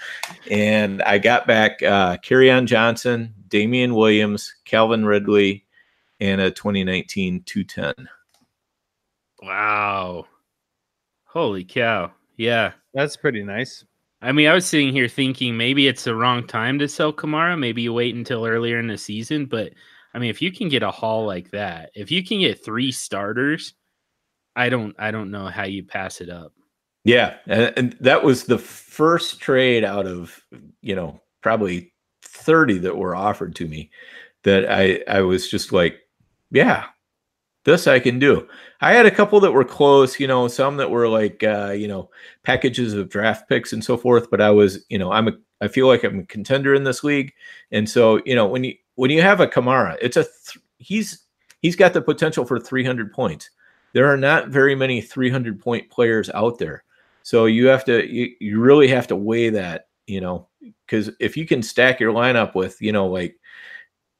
And 0.50 1.02
I 1.02 1.18
got 1.18 1.46
back 1.46 1.84
uh, 1.84 2.16
on 2.28 2.66
Johnson, 2.66 3.32
Damien 3.46 3.94
Williams, 3.94 4.52
Calvin 4.64 5.06
Ridley, 5.06 5.64
and 6.18 6.40
a 6.40 6.50
2019 6.50 7.44
210. 7.44 8.08
Wow. 9.40 10.26
Holy 11.26 11.62
cow. 11.62 12.10
Yeah. 12.36 12.72
that's 12.92 13.16
pretty 13.16 13.44
nice. 13.44 13.84
I 14.20 14.32
mean, 14.32 14.48
I 14.48 14.54
was 14.54 14.66
sitting 14.66 14.92
here 14.92 15.08
thinking 15.08 15.56
maybe 15.56 15.86
it's 15.86 16.04
the 16.04 16.14
wrong 16.14 16.46
time 16.46 16.78
to 16.80 16.88
sell 16.88 17.12
Kamara. 17.12 17.58
Maybe 17.58 17.82
you 17.82 17.92
wait 17.92 18.14
until 18.14 18.44
earlier 18.44 18.78
in 18.80 18.88
the 18.88 18.98
season. 18.98 19.46
But 19.46 19.72
I 20.12 20.18
mean, 20.18 20.30
if 20.30 20.42
you 20.42 20.50
can 20.50 20.68
get 20.68 20.82
a 20.82 20.90
haul 20.90 21.24
like 21.24 21.50
that, 21.52 21.90
if 21.94 22.10
you 22.10 22.24
can 22.24 22.40
get 22.40 22.64
three 22.64 22.90
starters, 22.90 23.74
I 24.56 24.70
don't, 24.70 24.96
I 24.98 25.12
don't 25.12 25.30
know 25.30 25.46
how 25.46 25.64
you 25.64 25.84
pass 25.84 26.20
it 26.20 26.30
up. 26.30 26.52
Yeah, 27.04 27.36
and, 27.46 27.72
and 27.76 27.96
that 28.00 28.24
was 28.24 28.44
the 28.44 28.58
first 28.58 29.40
trade 29.40 29.84
out 29.84 30.06
of 30.06 30.44
you 30.82 30.94
know 30.94 31.20
probably 31.42 31.92
30 32.22 32.78
that 32.78 32.98
were 32.98 33.14
offered 33.14 33.54
to 33.56 33.66
me 33.66 33.90
that 34.42 34.70
I 34.70 35.02
I 35.08 35.22
was 35.22 35.48
just 35.48 35.72
like, 35.72 36.00
yeah, 36.50 36.86
this 37.68 37.86
I 37.86 38.00
can 38.00 38.18
do. 38.18 38.48
I 38.80 38.92
had 38.92 39.06
a 39.06 39.10
couple 39.10 39.38
that 39.40 39.52
were 39.52 39.64
close, 39.64 40.18
you 40.18 40.26
know, 40.26 40.48
some 40.48 40.76
that 40.78 40.90
were 40.90 41.08
like 41.08 41.44
uh, 41.44 41.70
you 41.70 41.86
know 41.86 42.10
packages 42.42 42.94
of 42.94 43.08
draft 43.08 43.48
picks 43.48 43.72
and 43.72 43.84
so 43.84 43.96
forth. 43.96 44.30
But 44.30 44.40
I 44.40 44.50
was, 44.50 44.84
you 44.88 44.98
know, 44.98 45.12
I'm 45.12 45.28
a 45.28 45.32
I 45.60 45.68
feel 45.68 45.86
like 45.86 46.04
I'm 46.04 46.20
a 46.20 46.24
contender 46.24 46.74
in 46.74 46.84
this 46.84 47.04
league, 47.04 47.32
and 47.70 47.88
so 47.88 48.20
you 48.24 48.34
know 48.34 48.46
when 48.46 48.64
you 48.64 48.74
when 48.94 49.10
you 49.10 49.22
have 49.22 49.40
a 49.40 49.46
Kamara, 49.46 49.96
it's 50.00 50.16
a 50.16 50.24
th- 50.24 50.64
he's 50.78 51.24
he's 51.60 51.76
got 51.76 51.92
the 51.92 52.02
potential 52.02 52.44
for 52.44 52.58
300 52.58 53.12
points. 53.12 53.50
There 53.92 54.06
are 54.06 54.16
not 54.16 54.48
very 54.48 54.74
many 54.74 55.00
300 55.00 55.60
point 55.60 55.90
players 55.90 56.30
out 56.30 56.58
there. 56.58 56.84
So 57.22 57.46
you 57.46 57.66
have 57.66 57.84
to 57.84 58.10
you, 58.10 58.34
you 58.40 58.60
really 58.60 58.88
have 58.88 59.06
to 59.08 59.16
weigh 59.16 59.50
that, 59.50 59.88
you 60.06 60.20
know, 60.20 60.48
because 60.86 61.10
if 61.20 61.36
you 61.36 61.46
can 61.46 61.62
stack 61.62 62.00
your 62.00 62.12
lineup 62.12 62.54
with, 62.54 62.80
you 62.80 62.92
know, 62.92 63.06
like 63.06 63.36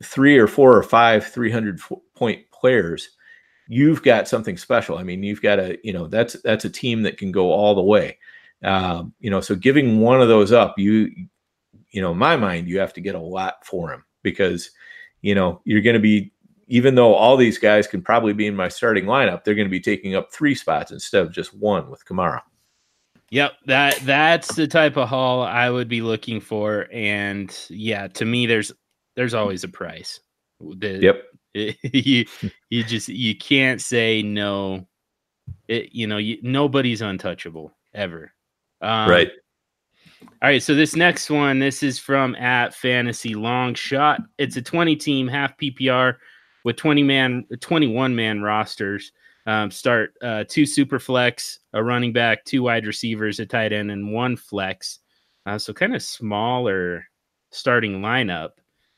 three 0.03 0.38
or 0.38 0.46
four 0.46 0.76
or 0.76 0.82
five 0.82 1.26
300 1.26 1.80
f- 1.80 1.99
point 2.14 2.51
players, 2.51 3.11
you've 3.68 4.02
got 4.02 4.26
something 4.26 4.56
special. 4.56 4.98
I 4.98 5.02
mean, 5.02 5.22
you've 5.22 5.42
got 5.42 5.58
a, 5.58 5.78
you 5.84 5.92
know, 5.92 6.08
that's 6.08 6.40
that's 6.42 6.64
a 6.64 6.70
team 6.70 7.02
that 7.02 7.18
can 7.18 7.30
go 7.30 7.52
all 7.52 7.74
the 7.74 7.82
way. 7.82 8.18
Um, 8.64 9.14
you 9.20 9.30
know, 9.30 9.40
so 9.40 9.54
giving 9.54 10.00
one 10.00 10.20
of 10.20 10.28
those 10.28 10.50
up, 10.50 10.78
you, 10.78 11.10
you 11.90 12.00
know, 12.00 12.12
in 12.12 12.18
my 12.18 12.36
mind, 12.36 12.68
you 12.68 12.80
have 12.80 12.94
to 12.94 13.00
get 13.00 13.14
a 13.14 13.20
lot 13.20 13.64
for 13.64 13.92
him 13.92 14.04
because, 14.22 14.70
you 15.22 15.34
know, 15.34 15.60
you're 15.64 15.82
going 15.82 15.94
to 15.94 16.00
be, 16.00 16.32
even 16.66 16.94
though 16.94 17.14
all 17.14 17.36
these 17.36 17.58
guys 17.58 17.86
can 17.86 18.02
probably 18.02 18.32
be 18.32 18.46
in 18.46 18.56
my 18.56 18.68
starting 18.68 19.04
lineup, 19.04 19.44
they're 19.44 19.54
going 19.54 19.68
to 19.68 19.70
be 19.70 19.80
taking 19.80 20.16
up 20.16 20.32
three 20.32 20.54
spots 20.54 20.90
instead 20.90 21.22
of 21.22 21.32
just 21.32 21.54
one 21.54 21.88
with 21.88 22.04
Kamara. 22.04 22.40
Yep, 23.30 23.52
that 23.66 23.96
that's 24.04 24.54
the 24.54 24.66
type 24.66 24.96
of 24.96 25.08
haul 25.08 25.42
I 25.42 25.68
would 25.68 25.88
be 25.88 26.00
looking 26.00 26.40
for. 26.40 26.88
And 26.90 27.54
yeah, 27.68 28.08
to 28.08 28.24
me, 28.24 28.46
there's 28.46 28.72
there's 29.16 29.34
always 29.34 29.64
a 29.64 29.68
price. 29.68 30.20
The, 30.60 30.98
Yep. 31.00 31.24
you 31.55 32.24
you 32.70 32.84
just 32.84 33.09
you 33.09 33.36
can't 33.36 33.80
say 33.80 34.22
no. 34.22 34.86
It, 35.66 35.90
you 35.92 36.07
know, 36.07 36.18
you, 36.18 36.38
nobody's 36.42 37.01
untouchable 37.01 37.72
ever. 37.94 38.32
Um, 38.80 39.09
right. 39.09 39.30
All 40.20 40.49
right, 40.49 40.62
so 40.62 40.74
this 40.74 40.96
next 40.96 41.30
one, 41.30 41.59
this 41.59 41.82
is 41.82 41.99
from 41.99 42.34
at 42.36 42.74
Fantasy 42.74 43.34
Long 43.34 43.74
Shot. 43.74 44.20
It's 44.36 44.57
a 44.57 44.62
20 44.62 44.96
team 44.96 45.28
half 45.28 45.57
PPR 45.57 46.16
with 46.64 46.76
20 46.76 47.03
man, 47.03 47.44
21 47.61 48.14
man 48.14 48.42
rosters. 48.42 49.12
Um, 49.46 49.70
start 49.70 50.14
uh, 50.22 50.44
two 50.46 50.66
super 50.66 50.99
flex, 50.99 51.61
a 51.72 51.82
running 51.82 52.12
back, 52.12 52.44
two 52.44 52.64
wide 52.64 52.86
receivers, 52.86 53.40
a 53.40 53.46
tight 53.46 53.72
end, 53.72 53.90
and 53.90 54.12
one 54.12 54.36
flex. 54.36 54.99
Uh, 55.46 55.59
so 55.59 55.72
kind 55.72 55.94
of 55.94 56.03
smaller 56.03 57.05
starting 57.51 58.01
lineup. 58.01 58.51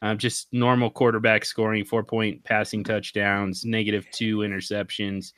Um, 0.02 0.16
just 0.16 0.48
normal 0.52 0.90
quarterback 0.90 1.44
scoring, 1.44 1.84
four 1.84 2.02
point 2.02 2.42
passing 2.44 2.84
touchdowns, 2.84 3.64
negative 3.64 4.06
two 4.12 4.38
interceptions, 4.38 5.32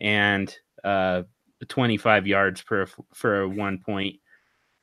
and 0.00 0.56
uh, 0.84 1.22
25 1.68 2.26
yards 2.26 2.62
per 2.62 2.86
for 3.12 3.48
one 3.48 3.78
point 3.78 4.16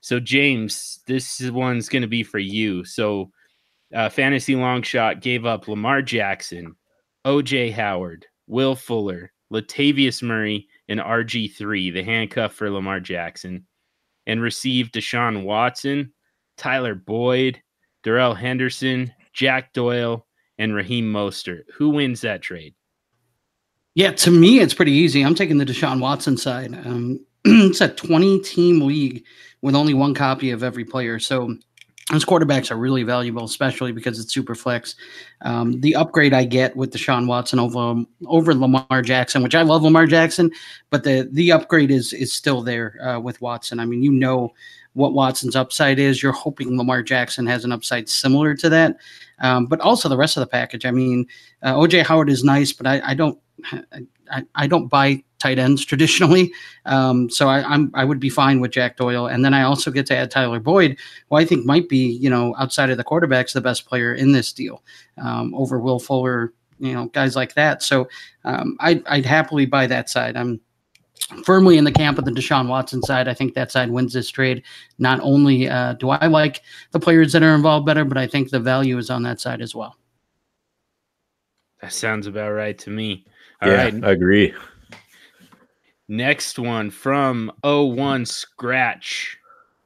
so 0.02 0.20
James, 0.20 1.00
this 1.06 1.40
one's 1.52 1.88
going 1.88 2.02
to 2.02 2.08
be 2.08 2.24
for 2.24 2.40
you. 2.40 2.84
So 2.84 3.32
uh, 3.96 4.10
fantasy 4.10 4.56
long 4.56 4.82
shot 4.82 5.22
gave 5.22 5.46
up 5.46 5.68
Lamar 5.68 6.02
Jackson, 6.02 6.76
OJ 7.26 7.72
Howard, 7.72 8.26
Will 8.48 8.76
Fuller, 8.76 9.32
Latavius 9.54 10.24
Murray, 10.24 10.68
and 10.90 11.00
RG3, 11.00 11.94
the 11.94 12.04
handcuff 12.04 12.54
for 12.54 12.72
Lamar 12.72 13.00
Jackson, 13.00 13.68
and 14.26 14.42
received 14.42 14.96
Deshaun 14.96 15.44
Watson, 15.44 16.14
Tyler 16.58 16.96
Boyd, 16.96 17.62
Darrell 18.04 18.34
Henderson, 18.34 19.14
Jack 19.34 19.74
Doyle, 19.74 20.26
and 20.58 20.76
Raheem 20.76 21.12
Mostert. 21.12 21.64
Who 21.74 21.90
wins 21.90 22.22
that 22.22 22.42
trade? 22.42 22.76
Yeah, 23.96 24.12
to 24.12 24.32
me, 24.32 24.60
it's 24.60 24.74
pretty 24.74 24.92
easy. 24.92 25.24
I'm 25.24 25.36
taking 25.36 25.58
the 25.58 25.66
Deshaun 25.66 26.00
Watson 26.00 26.38
side. 26.38 26.74
Um, 26.86 27.26
it's 27.46 27.82
a 27.82 27.90
20 27.90 28.40
team 28.42 28.82
league 28.82 29.26
with 29.62 29.76
only 29.76 29.94
one 29.94 30.14
copy 30.14 30.52
of 30.52 30.64
every 30.64 30.86
player. 30.86 31.20
So 31.20 31.56
those 32.12 32.26
quarterbacks 32.26 32.72
are 32.72 32.78
really 32.78 33.04
valuable, 33.04 33.44
especially 33.44 33.92
because 33.92 34.20
it's 34.20 34.34
super 34.34 34.54
flex. 34.54 34.96
Um, 35.42 35.80
the 35.82 35.96
upgrade 35.96 36.34
I 36.34 36.46
get 36.46 36.76
with 36.76 36.92
Deshaun 36.92 37.26
Watson 37.26 37.58
over 37.58 38.04
over 38.28 38.54
Lamar 38.54 39.02
Jackson, 39.02 39.44
which 39.44 39.56
I 39.56 39.62
love 39.62 39.84
Lamar 39.84 40.06
Jackson, 40.06 40.52
but 40.90 41.04
the 41.04 41.30
the 41.32 41.52
upgrade 41.52 41.90
is 41.90 42.14
is 42.14 42.34
still 42.34 42.62
there 42.62 42.98
uh, 43.02 43.20
with 43.20 43.42
Watson. 43.42 43.80
I 43.80 43.86
mean, 43.86 44.04
you 44.04 44.12
know 44.12 44.54
what 44.94 45.14
Watson's 45.14 45.56
upside 45.56 46.00
is. 46.00 46.22
You're 46.22 46.32
hoping 46.32 46.78
Lamar 46.78 47.04
Jackson 47.04 47.46
has 47.48 47.64
an 47.64 47.72
upside 47.72 48.10
similar 48.10 48.56
to 48.56 48.70
that, 48.70 48.98
um, 49.40 49.66
but 49.66 49.80
also 49.82 50.10
the 50.10 50.18
rest 50.18 50.38
of 50.38 50.42
the 50.42 50.48
package. 50.48 50.86
I 50.86 50.92
mean, 50.92 51.28
uh, 51.64 51.76
OJ 51.76 52.04
Howard 52.04 52.30
is 52.30 52.44
nice, 52.44 52.74
but 52.74 52.88
I, 52.88 53.02
I 53.04 53.14
don't 53.14 53.40
I, 54.32 54.44
I 54.56 54.68
don't 54.68 54.88
buy 54.88 55.24
tight 55.40 55.60
ends 55.60 55.84
traditionally. 55.86 56.52
Um, 56.86 57.30
so 57.30 57.48
I, 57.48 57.62
I'm 57.64 57.92
I 57.94 58.06
would 58.06 58.20
be 58.20 58.30
fine 58.30 58.60
with 58.60 58.72
Jack 58.72 58.98
Doyle, 58.98 59.28
and 59.28 59.44
then 59.44 59.54
I 59.54 59.64
also 59.64 59.92
get 59.92 60.06
to 60.08 60.16
add 60.16 60.32
Tyler 60.32 60.60
Boyd, 60.60 60.98
who 61.30 61.36
I 61.36 61.46
think 61.46 61.66
might 61.66 61.90
be 61.90 62.12
you 62.14 62.30
know 62.30 62.56
outside 62.58 62.90
of 62.90 62.98
the 62.98 63.04
quarterbacks 63.04 63.54
the 63.54 63.62
best 63.62 63.86
player 63.86 64.14
in 64.14 64.32
this 64.32 64.52
deal 64.52 64.84
um, 65.18 65.54
over 65.56 65.80
Will 65.80 66.00
Fuller, 66.00 66.54
you 66.80 66.94
know 66.94 67.08
guys 67.08 67.36
like 67.36 67.54
that. 67.56 67.84
So 67.84 68.08
um, 68.46 68.78
I'd, 68.80 69.06
I'd 69.08 69.26
happily 69.26 69.66
buy 69.66 69.88
that 69.88 70.10
side. 70.10 70.36
I'm 70.36 70.60
firmly 71.46 71.78
in 71.78 71.84
the 71.84 71.92
camp 71.92 72.18
of 72.18 72.26
the 72.26 72.32
Deshaun 72.32 72.68
Watson 72.68 73.02
side. 73.04 73.28
I 73.28 73.34
think 73.34 73.54
that 73.54 73.72
side 73.72 73.90
wins 73.90 74.14
this 74.14 74.30
trade. 74.30 74.64
Not 75.00 75.20
only 75.22 75.68
uh, 75.70 75.94
do 75.94 76.10
I 76.10 76.28
like 76.28 76.62
the 76.92 77.00
players 77.00 77.34
that 77.34 77.44
are 77.44 77.56
involved 77.56 77.86
better, 77.86 78.06
but 78.06 78.18
I 78.18 78.28
think 78.28 78.50
the 78.50 78.60
value 78.60 78.98
is 78.98 79.10
on 79.10 79.24
that 79.24 79.40
side 79.40 79.62
as 79.62 79.74
well. 79.76 79.96
That 81.82 81.94
sounds 81.94 82.28
about 82.28 82.52
right 82.52 82.78
to 82.80 82.90
me. 82.90 83.26
All 83.62 83.70
yeah, 83.70 83.84
right. 83.84 84.04
I 84.04 84.12
agree. 84.12 84.54
Next 86.08 86.60
one 86.60 86.92
from 86.92 87.52
01 87.64 88.26
Scratch. 88.26 89.38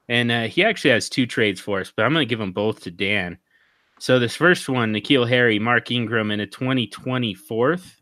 And 0.08 0.32
uh, 0.32 0.44
he 0.44 0.64
actually 0.64 0.92
has 0.92 1.10
two 1.10 1.26
trades 1.26 1.60
for 1.60 1.80
us, 1.80 1.92
but 1.96 2.04
I'm 2.04 2.14
going 2.14 2.26
to 2.26 2.30
give 2.30 2.40
them 2.40 2.52
both 2.52 2.82
to 2.82 2.92
Dan. 2.92 3.38
So 4.00 4.20
this 4.20 4.36
first 4.36 4.68
one, 4.68 4.94
N'Keal 4.94 5.28
Harry, 5.28 5.58
Mark 5.58 5.90
Ingram 5.90 6.32
in 6.32 6.42
a 6.42 6.48
2024th 6.48 7.96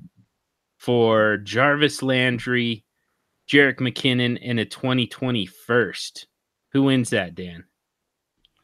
for 0.77 1.37
Jarvis 1.37 2.01
Landry, 2.01 2.82
Jerick 3.53 3.77
McKinnon 3.77 4.39
in 4.39 4.57
a 4.57 4.65
2021st. 4.65 6.25
Who 6.71 6.83
wins 6.83 7.11
that, 7.11 7.35
Dan? 7.35 7.63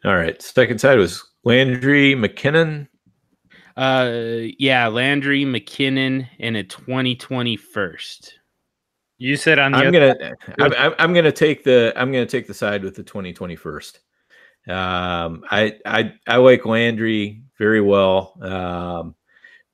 All 0.04 0.16
right. 0.16 0.42
Second 0.42 0.80
side 0.80 0.98
was 0.98 1.24
Landry, 1.44 2.16
McKinnon, 2.16 2.88
uh, 3.80 4.50
yeah, 4.58 4.88
Landry, 4.88 5.46
McKinnon, 5.46 6.28
and 6.38 6.58
a 6.58 6.64
2020 6.64 7.56
first. 7.56 8.40
You 9.20 9.38
said 9.38 9.58
on 9.58 9.72
the 9.72 9.78
I'm 9.78 9.94
gonna 9.94 10.16
I'm, 10.60 10.94
I'm 11.00 11.14
gonna 11.14 11.32
take 11.32 11.64
the 11.64 11.94
I'm 11.96 12.12
gonna 12.12 12.26
take 12.26 12.46
the 12.46 12.54
side 12.54 12.84
with 12.84 12.96
the 12.96 13.04
2020 13.04 13.56
first. 13.56 14.00
Um, 14.68 15.46
I 15.50 15.78
I 15.86 16.14
I 16.28 16.38
like 16.38 16.66
Landry 16.66 17.44
very 17.58 17.80
well. 17.80 18.38
Um, 18.42 19.16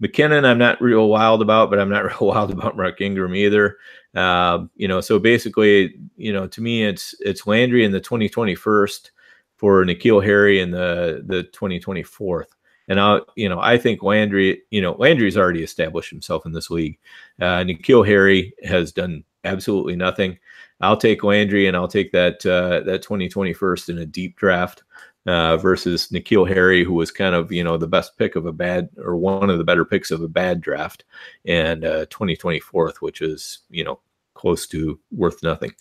McKinnon, 0.04 0.46
I'm 0.46 0.60
not 0.60 0.82
real 0.82 1.08
wild 1.08 1.42
about, 1.42 1.72
but 1.72 1.80
I'm 1.80 1.90
not 1.90 2.06
real 2.20 2.30
wild 2.30 2.52
about 2.52 2.78
Mark 2.78 3.02
Ingram 3.02 3.34
either. 3.34 3.78
Um, 4.16 4.70
you 4.76 4.88
know, 4.88 5.02
so 5.02 5.20
basically, 5.20 5.96
you 6.16 6.32
know, 6.32 6.48
to 6.48 6.62
me, 6.62 6.84
it's 6.86 7.16
it's 7.20 7.48
Landry 7.48 7.84
in 7.84 7.92
the 7.92 8.02
2021st 8.02 9.12
for 9.58 9.84
N'Keal 9.86 10.24
Harry 10.24 10.60
in 10.60 10.72
the 10.72 11.24
the 11.26 11.44
2024th. 11.54 12.48
And 12.88 13.00
I, 13.00 13.20
you 13.36 13.50
know, 13.50 13.60
I 13.60 13.78
think 13.78 14.04
Landry, 14.04 14.62
you 14.70 14.82
know, 14.82 14.94
Landry's 14.94 15.38
already 15.38 15.64
established 15.64 16.12
himself 16.12 16.46
in 16.46 16.52
this 16.52 16.70
league. 16.70 16.98
Uh, 17.42 17.64
N'Keal 17.64 18.06
Harry 18.06 18.54
has 18.64 18.92
done 18.92 19.24
absolutely 19.44 19.96
nothing. 19.96 20.38
I'll 20.82 20.98
take 20.98 21.24
Landry 21.24 21.68
and 21.68 21.76
I'll 21.76 21.88
take 21.88 22.12
that 22.12 22.46
uh, 22.46 22.82
that 22.82 23.04
2021st 23.04 23.90
in 23.90 23.98
a 24.00 24.06
deep 24.06 24.36
draft 24.36 24.84
uh, 25.26 25.58
versus 25.58 26.10
N'Keal 26.10 26.48
Harry, 26.48 26.84
who 26.84 26.94
was 26.94 27.12
kind 27.12 27.36
of 27.36 27.52
you 27.52 27.64
know 27.64 27.78
the 27.78 27.88
best 27.88 28.18
pick 28.18 28.36
of 28.36 28.46
a 28.46 28.52
bad 28.52 28.90
or 28.98 29.16
one 29.16 29.50
of 29.50 29.58
the 29.58 29.64
better 29.64 29.86
picks 29.86 30.12
of 30.12 30.22
a 30.22 30.28
bad 30.28 30.62
draft, 30.62 31.04
and 31.46 31.86
uh, 31.86 32.06
2024th, 32.08 32.98
which 32.98 33.22
is 33.22 33.60
you 33.70 33.84
know 33.84 34.00
close 34.34 34.68
to 34.68 35.00
worth 35.12 35.42
nothing. 35.44 35.74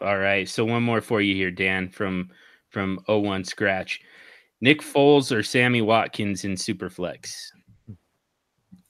All 0.00 0.18
right, 0.18 0.48
so 0.48 0.64
one 0.64 0.82
more 0.82 1.00
for 1.00 1.20
you 1.20 1.34
here, 1.34 1.50
Dan 1.50 1.88
from 1.88 2.30
from 2.70 3.00
01 3.06 3.44
Scratch. 3.44 4.00
Nick 4.60 4.82
Foles 4.82 5.34
or 5.34 5.42
Sammy 5.42 5.82
Watkins 5.82 6.44
in 6.44 6.54
Superflex? 6.54 7.50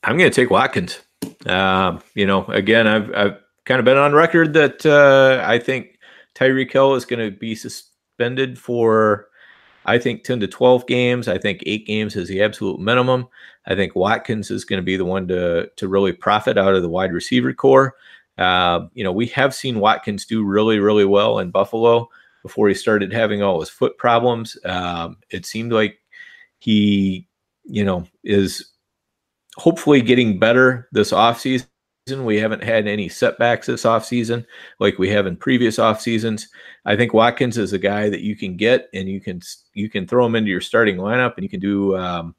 I'm 0.02 0.16
going 0.16 0.30
to 0.30 0.34
take 0.34 0.50
Watkins. 0.50 1.00
Uh, 1.46 1.98
you 2.14 2.26
know, 2.26 2.44
again, 2.46 2.86
I've, 2.86 3.14
I've 3.14 3.36
kind 3.64 3.78
of 3.78 3.84
been 3.84 3.96
on 3.96 4.12
record 4.12 4.52
that 4.54 4.84
uh, 4.84 5.44
I 5.46 5.58
think 5.58 5.98
Tyreek 6.34 6.72
Hill 6.72 6.94
is 6.94 7.04
going 7.04 7.30
to 7.30 7.36
be 7.36 7.54
suspended 7.54 8.58
for, 8.58 9.28
I 9.86 9.98
think, 9.98 10.24
10 10.24 10.40
to 10.40 10.46
12 10.46 10.86
games. 10.86 11.28
I 11.28 11.38
think 11.38 11.62
eight 11.66 11.86
games 11.86 12.16
is 12.16 12.28
the 12.28 12.42
absolute 12.42 12.80
minimum. 12.80 13.26
I 13.66 13.74
think 13.74 13.94
Watkins 13.94 14.50
is 14.50 14.64
going 14.64 14.78
to 14.78 14.84
be 14.84 14.96
the 14.96 15.04
one 15.04 15.28
to, 15.28 15.70
to 15.76 15.88
really 15.88 16.12
profit 16.12 16.58
out 16.58 16.74
of 16.74 16.82
the 16.82 16.88
wide 16.88 17.12
receiver 17.12 17.52
corps. 17.52 17.94
Uh, 18.38 18.86
you 18.94 19.04
know, 19.04 19.12
we 19.12 19.26
have 19.26 19.54
seen 19.54 19.80
Watkins 19.80 20.24
do 20.24 20.44
really, 20.44 20.78
really 20.78 21.04
well 21.04 21.38
in 21.38 21.50
Buffalo 21.50 22.08
before 22.42 22.68
he 22.68 22.74
started 22.74 23.12
having 23.12 23.42
all 23.42 23.60
his 23.60 23.68
foot 23.68 23.96
problems. 23.98 24.56
Um, 24.64 25.18
it 25.30 25.44
seemed 25.44 25.72
like 25.72 25.98
he, 26.58 27.28
you 27.64 27.84
know, 27.84 28.06
is 28.24 28.70
hopefully 29.56 30.00
getting 30.00 30.38
better 30.38 30.88
this 30.92 31.12
offseason. 31.12 31.66
We 32.08 32.38
haven't 32.38 32.64
had 32.64 32.88
any 32.88 33.08
setbacks 33.08 33.66
this 33.66 33.84
offseason 33.84 34.44
like 34.80 34.98
we 34.98 35.08
have 35.10 35.26
in 35.26 35.36
previous 35.36 35.78
off 35.78 36.00
seasons. 36.00 36.48
I 36.84 36.96
think 36.96 37.14
Watkins 37.14 37.58
is 37.58 37.72
a 37.72 37.78
guy 37.78 38.08
that 38.08 38.22
you 38.22 38.34
can 38.34 38.56
get 38.56 38.88
and 38.92 39.08
you 39.08 39.20
can 39.20 39.40
you 39.74 39.88
can 39.88 40.06
throw 40.06 40.26
him 40.26 40.34
into 40.34 40.50
your 40.50 40.60
starting 40.60 40.96
lineup 40.96 41.34
and 41.36 41.44
you 41.44 41.48
can 41.48 41.60
do 41.60 41.96
um, 41.96 42.34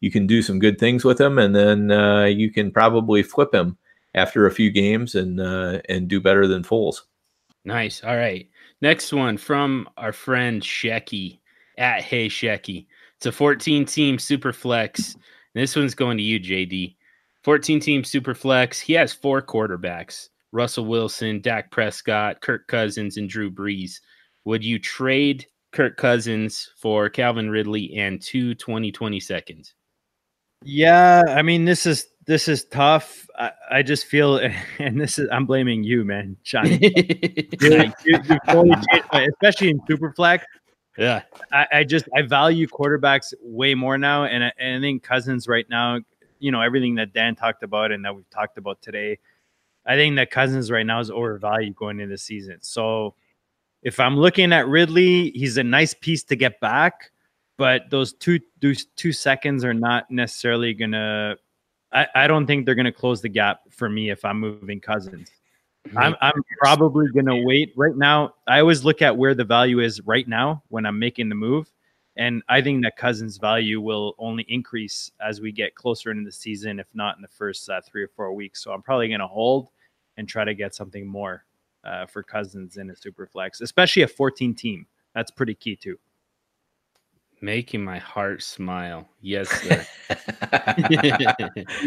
you 0.00 0.10
can 0.10 0.26
do 0.26 0.42
some 0.42 0.58
good 0.58 0.78
things 0.78 1.04
with 1.04 1.20
him 1.20 1.38
and 1.38 1.54
then 1.54 1.90
uh, 1.90 2.24
you 2.24 2.50
can 2.50 2.72
probably 2.72 3.22
flip 3.22 3.54
him 3.54 3.76
after 4.14 4.46
a 4.46 4.52
few 4.52 4.70
games 4.70 5.14
and 5.14 5.40
uh, 5.40 5.80
and 5.88 6.08
do 6.08 6.20
better 6.20 6.46
than 6.46 6.62
Foles. 6.62 7.02
Nice. 7.64 8.02
All 8.02 8.16
right. 8.16 8.48
Next 8.80 9.12
one 9.12 9.36
from 9.36 9.88
our 9.96 10.12
friend 10.12 10.60
Shecky 10.60 11.38
at 11.78 12.02
Hey 12.02 12.28
Shecky. 12.28 12.86
It's 13.16 13.26
a 13.26 13.32
14 13.32 13.84
team 13.84 14.18
super 14.18 14.52
flex. 14.52 15.16
This 15.54 15.76
one's 15.76 15.94
going 15.94 16.16
to 16.16 16.22
you, 16.24 16.40
JD. 16.40 16.96
14 17.44 17.80
team 17.80 18.04
super 18.04 18.34
flex. 18.34 18.78
He 18.80 18.92
has 18.94 19.12
four 19.12 19.42
quarterbacks 19.42 20.28
Russell 20.52 20.84
Wilson, 20.84 21.40
Dak 21.40 21.70
Prescott, 21.70 22.40
Kirk 22.40 22.66
Cousins, 22.68 23.16
and 23.16 23.28
Drew 23.28 23.50
Brees. 23.50 24.00
Would 24.44 24.64
you 24.64 24.78
trade 24.78 25.46
Kirk 25.72 25.96
Cousins 25.96 26.70
for 26.76 27.08
Calvin 27.08 27.50
Ridley 27.50 27.94
and 27.96 28.20
two 28.20 28.54
2020 28.54 29.18
seconds? 29.20 29.74
Yeah, 30.64 31.22
I 31.28 31.42
mean 31.42 31.64
this 31.64 31.86
is 31.86 32.06
this 32.26 32.48
is 32.48 32.64
tough. 32.66 33.28
I, 33.36 33.50
I, 33.70 33.82
just 33.82 34.06
feel, 34.06 34.36
and 34.78 35.00
this 35.00 35.18
is 35.18 35.28
I'm 35.32 35.46
blaming 35.46 35.82
you, 35.82 36.04
man, 36.04 36.36
John. 36.44 36.66
you, 36.66 36.78
you, 38.04 38.38
totally 38.46 38.76
especially 39.12 39.70
in 39.70 39.80
Superflex. 39.80 40.42
Yeah, 40.98 41.22
I, 41.50 41.66
I, 41.72 41.84
just 41.84 42.06
I 42.14 42.20
value 42.22 42.66
quarterbacks 42.68 43.32
way 43.40 43.74
more 43.74 43.96
now, 43.96 44.24
and 44.24 44.44
I, 44.44 44.52
and 44.58 44.76
I 44.76 44.80
think 44.80 45.02
Cousins 45.02 45.48
right 45.48 45.66
now, 45.70 46.00
you 46.42 46.50
know, 46.50 46.60
everything 46.60 46.96
that 46.96 47.12
Dan 47.12 47.36
talked 47.36 47.62
about 47.62 47.92
and 47.92 48.04
that 48.04 48.14
we've 48.14 48.28
talked 48.28 48.58
about 48.58 48.82
today, 48.82 49.18
I 49.86 49.94
think 49.94 50.16
that 50.16 50.30
Cousins 50.30 50.70
right 50.70 50.84
now 50.84 50.98
is 50.98 51.10
overvalued 51.10 51.76
going 51.76 52.00
into 52.00 52.12
the 52.12 52.18
season. 52.18 52.58
So 52.60 53.14
if 53.82 54.00
I'm 54.00 54.16
looking 54.16 54.52
at 54.52 54.66
Ridley, 54.66 55.30
he's 55.30 55.56
a 55.56 55.62
nice 55.62 55.94
piece 55.94 56.24
to 56.24 56.36
get 56.36 56.60
back, 56.60 57.12
but 57.58 57.90
those 57.90 58.12
two 58.12 58.40
those 58.60 58.86
two 58.96 59.12
seconds 59.12 59.64
are 59.64 59.74
not 59.74 60.10
necessarily 60.10 60.74
gonna. 60.74 61.36
I, 61.92 62.06
I 62.14 62.26
don't 62.26 62.46
think 62.46 62.66
they're 62.66 62.74
gonna 62.74 62.92
close 62.92 63.22
the 63.22 63.28
gap 63.28 63.60
for 63.70 63.88
me 63.88 64.10
if 64.10 64.24
I'm 64.24 64.40
moving 64.40 64.80
Cousins. 64.80 65.30
I'm 65.96 66.16
I'm 66.20 66.42
probably 66.58 67.06
gonna 67.14 67.36
wait 67.44 67.72
right 67.76 67.96
now. 67.96 68.34
I 68.48 68.60
always 68.60 68.84
look 68.84 69.00
at 69.00 69.16
where 69.16 69.34
the 69.34 69.44
value 69.44 69.78
is 69.80 70.00
right 70.00 70.26
now 70.26 70.62
when 70.68 70.86
I'm 70.86 70.98
making 70.98 71.28
the 71.28 71.34
move, 71.34 71.70
and 72.16 72.42
I 72.48 72.60
think 72.60 72.82
that 72.84 72.96
Cousins' 72.96 73.38
value 73.38 73.80
will 73.80 74.14
only 74.18 74.44
increase 74.48 75.10
as 75.20 75.40
we 75.40 75.50
get 75.50 75.74
closer 75.74 76.10
into 76.10 76.24
the 76.24 76.32
season, 76.32 76.78
if 76.78 76.88
not 76.94 77.16
in 77.16 77.22
the 77.22 77.28
first 77.28 77.68
uh, 77.70 77.80
three 77.80 78.02
or 78.02 78.08
four 78.08 78.32
weeks. 78.34 78.62
So 78.62 78.72
I'm 78.72 78.82
probably 78.82 79.08
gonna 79.08 79.26
hold 79.26 79.68
and 80.16 80.28
try 80.28 80.44
to 80.44 80.54
get 80.54 80.74
something 80.74 81.06
more 81.06 81.44
uh, 81.84 82.06
for 82.06 82.22
Cousins 82.22 82.76
in 82.76 82.90
a 82.90 82.96
super 82.96 83.26
flex, 83.26 83.60
especially 83.60 84.02
a 84.02 84.08
14 84.08 84.54
team. 84.54 84.86
That's 85.14 85.30
pretty 85.30 85.54
key 85.54 85.76
too. 85.76 85.98
Making 87.40 87.82
my 87.82 87.98
heart 87.98 88.42
smile. 88.42 89.08
Yes, 89.20 89.48
sir. 89.62 89.86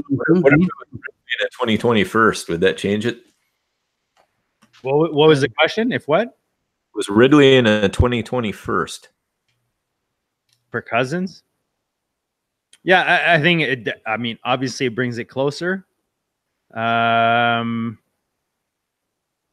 What 0.10 0.53
if 0.53 0.61
it 0.61 0.69
was 0.80 0.99
in 1.41 1.47
2020 1.52 2.03
first? 2.03 2.49
Would 2.49 2.61
that 2.61 2.77
change 2.77 3.06
it? 3.06 3.22
What, 4.81 5.14
what 5.14 5.30
was 5.30 5.41
the 5.41 5.49
question? 5.49 5.91
If 5.91 6.07
what 6.07 6.38
Was 6.93 7.10
Ridley 7.10 7.56
in 7.56 7.65
a 7.65 7.89
2020 7.89 8.52
first? 8.52 9.10
For 10.76 10.81
Cousins? 10.81 11.43
Yeah, 12.84 13.02
I, 13.02 13.35
I 13.35 13.41
think 13.41 13.61
it. 13.61 14.02
I 14.06 14.18
mean, 14.18 14.38
obviously, 14.43 14.88
it 14.88 14.93
brings 14.93 15.18
it 15.18 15.30
closer. 15.30 15.85
Um, 16.73 17.97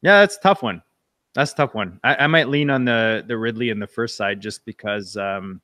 yeah, 0.01 0.19
that's 0.19 0.35
a 0.35 0.41
tough 0.41 0.61
one. 0.61 0.83
That's 1.33 1.53
a 1.53 1.55
tough 1.55 1.73
one. 1.73 1.97
I, 2.03 2.15
I 2.15 2.27
might 2.27 2.49
lean 2.49 2.69
on 2.69 2.83
the 2.83 3.23
the 3.25 3.37
Ridley 3.37 3.69
in 3.69 3.79
the 3.79 3.87
first 3.87 4.17
side 4.17 4.41
just 4.41 4.65
because. 4.65 5.15
Um, 5.15 5.61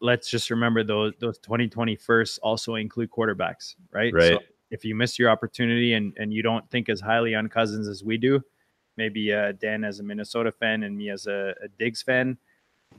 let's 0.00 0.30
just 0.30 0.50
remember 0.50 0.82
those 0.82 1.12
those 1.20 1.38
2020 1.38 1.94
firsts 1.96 2.38
also 2.38 2.74
include 2.74 3.10
quarterbacks, 3.10 3.76
right? 3.92 4.12
Right. 4.12 4.32
So 4.32 4.38
if 4.70 4.84
you 4.84 4.94
miss 4.96 5.18
your 5.20 5.30
opportunity 5.30 5.92
and 5.92 6.12
and 6.18 6.32
you 6.32 6.42
don't 6.42 6.68
think 6.70 6.88
as 6.88 7.00
highly 7.00 7.36
on 7.36 7.48
Cousins 7.48 7.86
as 7.86 8.02
we 8.02 8.16
do, 8.16 8.42
maybe 8.96 9.32
uh, 9.32 9.52
Dan 9.52 9.84
as 9.84 10.00
a 10.00 10.02
Minnesota 10.02 10.50
fan 10.50 10.82
and 10.82 10.96
me 10.96 11.10
as 11.10 11.26
a, 11.28 11.54
a 11.62 11.68
Diggs 11.78 12.02
fan, 12.02 12.38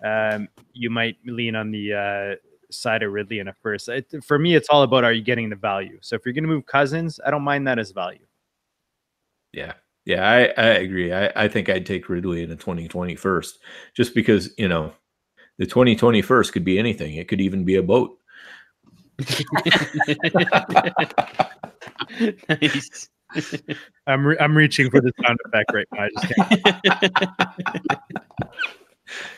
um, 0.03 0.47
you 0.73 0.89
might 0.89 1.17
lean 1.25 1.55
on 1.55 1.71
the 1.71 1.93
uh, 1.93 2.35
side 2.71 3.03
of 3.03 3.11
Ridley 3.11 3.39
in 3.39 3.47
a 3.47 3.53
first. 3.53 3.89
It, 3.89 4.23
for 4.23 4.37
me, 4.37 4.55
it's 4.55 4.69
all 4.69 4.83
about 4.83 5.03
are 5.03 5.13
you 5.13 5.21
getting 5.23 5.49
the 5.49 5.55
value. 5.55 5.97
So 6.01 6.15
if 6.15 6.25
you're 6.25 6.33
going 6.33 6.43
to 6.43 6.49
move 6.49 6.65
Cousins, 6.65 7.19
I 7.25 7.31
don't 7.31 7.43
mind 7.43 7.67
that 7.67 7.79
as 7.79 7.91
value. 7.91 8.25
Yeah. 9.53 9.73
Yeah, 10.05 10.29
I, 10.29 10.53
I 10.61 10.67
agree. 10.67 11.11
I, 11.11 11.31
I 11.35 11.47
think 11.47 11.67
I'd 11.67 11.85
take 11.85 12.09
Ridley 12.09 12.43
in 12.43 12.51
a 12.51 12.55
2020 12.55 13.15
first, 13.15 13.57
just 13.95 14.13
because, 14.13 14.51
you 14.55 14.67
know, 14.67 14.93
the 15.57 15.65
2020 15.65 16.21
first 16.21 16.53
could 16.53 16.63
be 16.63 16.77
anything. 16.77 17.15
It 17.15 17.27
could 17.27 17.41
even 17.41 17.63
be 17.63 17.75
a 17.75 17.81
boat. 17.81 18.19
nice. 22.49 23.09
I'm 24.05 24.27
re- 24.27 24.37
I'm 24.39 24.55
reaching 24.55 24.91
for 24.91 25.01
the 25.01 25.11
sound 25.23 25.39
effect 25.45 25.73
right 25.73 25.87
now. 25.91 26.03
I 26.03 26.09
just 26.09 26.33
can't. 27.01 28.69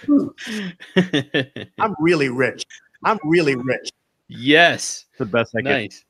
I'm 1.80 1.95
really 1.99 2.30
rich. 2.30 2.64
I'm 3.04 3.20
really 3.24 3.56
rich. 3.56 3.90
yes. 4.28 5.06
It's 5.12 5.20
the 5.20 5.26
best 5.26 5.54
I 5.56 5.62
can. 5.62 5.72
Nice. 5.72 6.04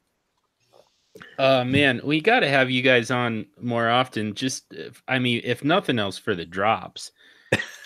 Uh 1.40 1.64
man, 1.66 2.00
we 2.04 2.22
got 2.22 2.42
to 2.42 2.48
have 2.50 2.70
you 2.70 2.82
guys 2.84 3.10
on 3.10 3.48
more 3.60 3.90
often. 3.90 4.36
Just, 4.36 4.66
if- 4.72 5.02
I 5.08 5.18
mean, 5.20 5.42
if 5.44 5.64
nothing 5.64 5.98
else, 5.98 6.18
for 6.18 6.36
the 6.36 6.46
drops, 6.46 7.12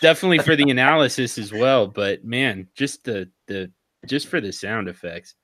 definitely 0.02 0.40
for 0.40 0.56
the 0.58 0.64
analysis 0.70 1.38
as 1.38 1.53
well. 1.53 1.88
But 1.88 2.26
man, 2.26 2.68
just 2.76 3.06
the 3.06 3.30
the 3.48 3.72
just 4.06 4.28
for 4.28 4.41
the 4.41 4.52
sound 4.52 4.90
effects. 4.90 5.36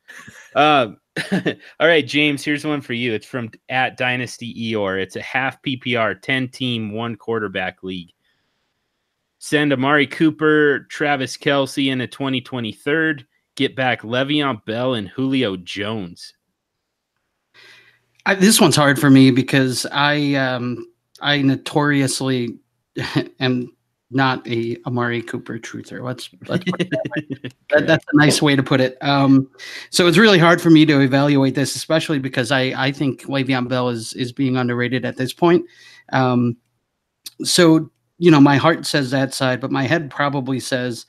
Um, 0.55 0.97
all 1.79 1.87
right, 1.87 2.05
James. 2.05 2.43
Here's 2.43 2.65
one 2.65 2.81
for 2.81 2.93
you. 2.93 3.13
It's 3.13 3.25
from 3.25 3.51
at 3.69 3.95
Dynasty 3.97 4.71
Eor. 4.73 5.01
It's 5.01 5.15
a 5.15 5.21
half 5.21 5.61
PPR, 5.61 6.21
ten 6.21 6.49
team, 6.49 6.91
one 6.91 7.15
quarterback 7.15 7.83
league. 7.83 8.11
Send 9.39 9.71
Amari 9.71 10.07
Cooper, 10.07 10.81
Travis 10.89 11.37
Kelce 11.37 11.91
in 11.91 12.01
a 12.01 12.07
2023rd. 12.07 13.25
Get 13.55 13.75
back 13.75 14.01
Le'Veon 14.01 14.63
Bell 14.65 14.93
and 14.95 15.07
Julio 15.09 15.57
Jones. 15.57 16.33
I, 18.25 18.35
this 18.35 18.59
one's 18.59 18.75
hard 18.75 18.99
for 18.99 19.09
me 19.09 19.31
because 19.31 19.85
I 19.91 20.33
um, 20.33 20.85
I 21.21 21.41
notoriously 21.41 22.57
am 23.39 23.71
not 24.11 24.45
a 24.47 24.77
Amari 24.85 25.21
Cooper 25.21 25.57
truther. 25.59 26.03
Let's 26.03 26.29
let's 26.47 26.65
that. 26.65 27.51
That- 27.69 27.87
that's 27.87 28.05
a 28.13 28.17
nice 28.17 28.41
way 28.41 28.55
to 28.55 28.63
put 28.63 28.79
it. 28.79 28.97
Um, 29.01 29.49
so 29.89 30.07
it's 30.07 30.17
really 30.17 30.39
hard 30.39 30.61
for 30.61 30.69
me 30.69 30.85
to 30.85 31.01
evaluate 31.01 31.55
this, 31.55 31.75
especially 31.75 32.19
because 32.19 32.51
I 32.51 32.73
I 32.77 32.91
think 32.91 33.23
Le'Veon 33.23 33.67
Bell 33.69 33.89
is 33.89 34.13
is 34.13 34.31
being 34.31 34.55
underrated 34.57 35.03
at 35.05 35.17
this 35.17 35.33
point. 35.33 35.65
Um, 36.11 36.57
so 37.43 37.89
you 38.17 38.31
know, 38.31 38.41
my 38.41 38.57
heart 38.57 38.85
says 38.85 39.11
that 39.11 39.33
side, 39.33 39.61
but 39.61 39.71
my 39.71 39.83
head 39.83 40.09
probably 40.09 40.59
says 40.59 41.05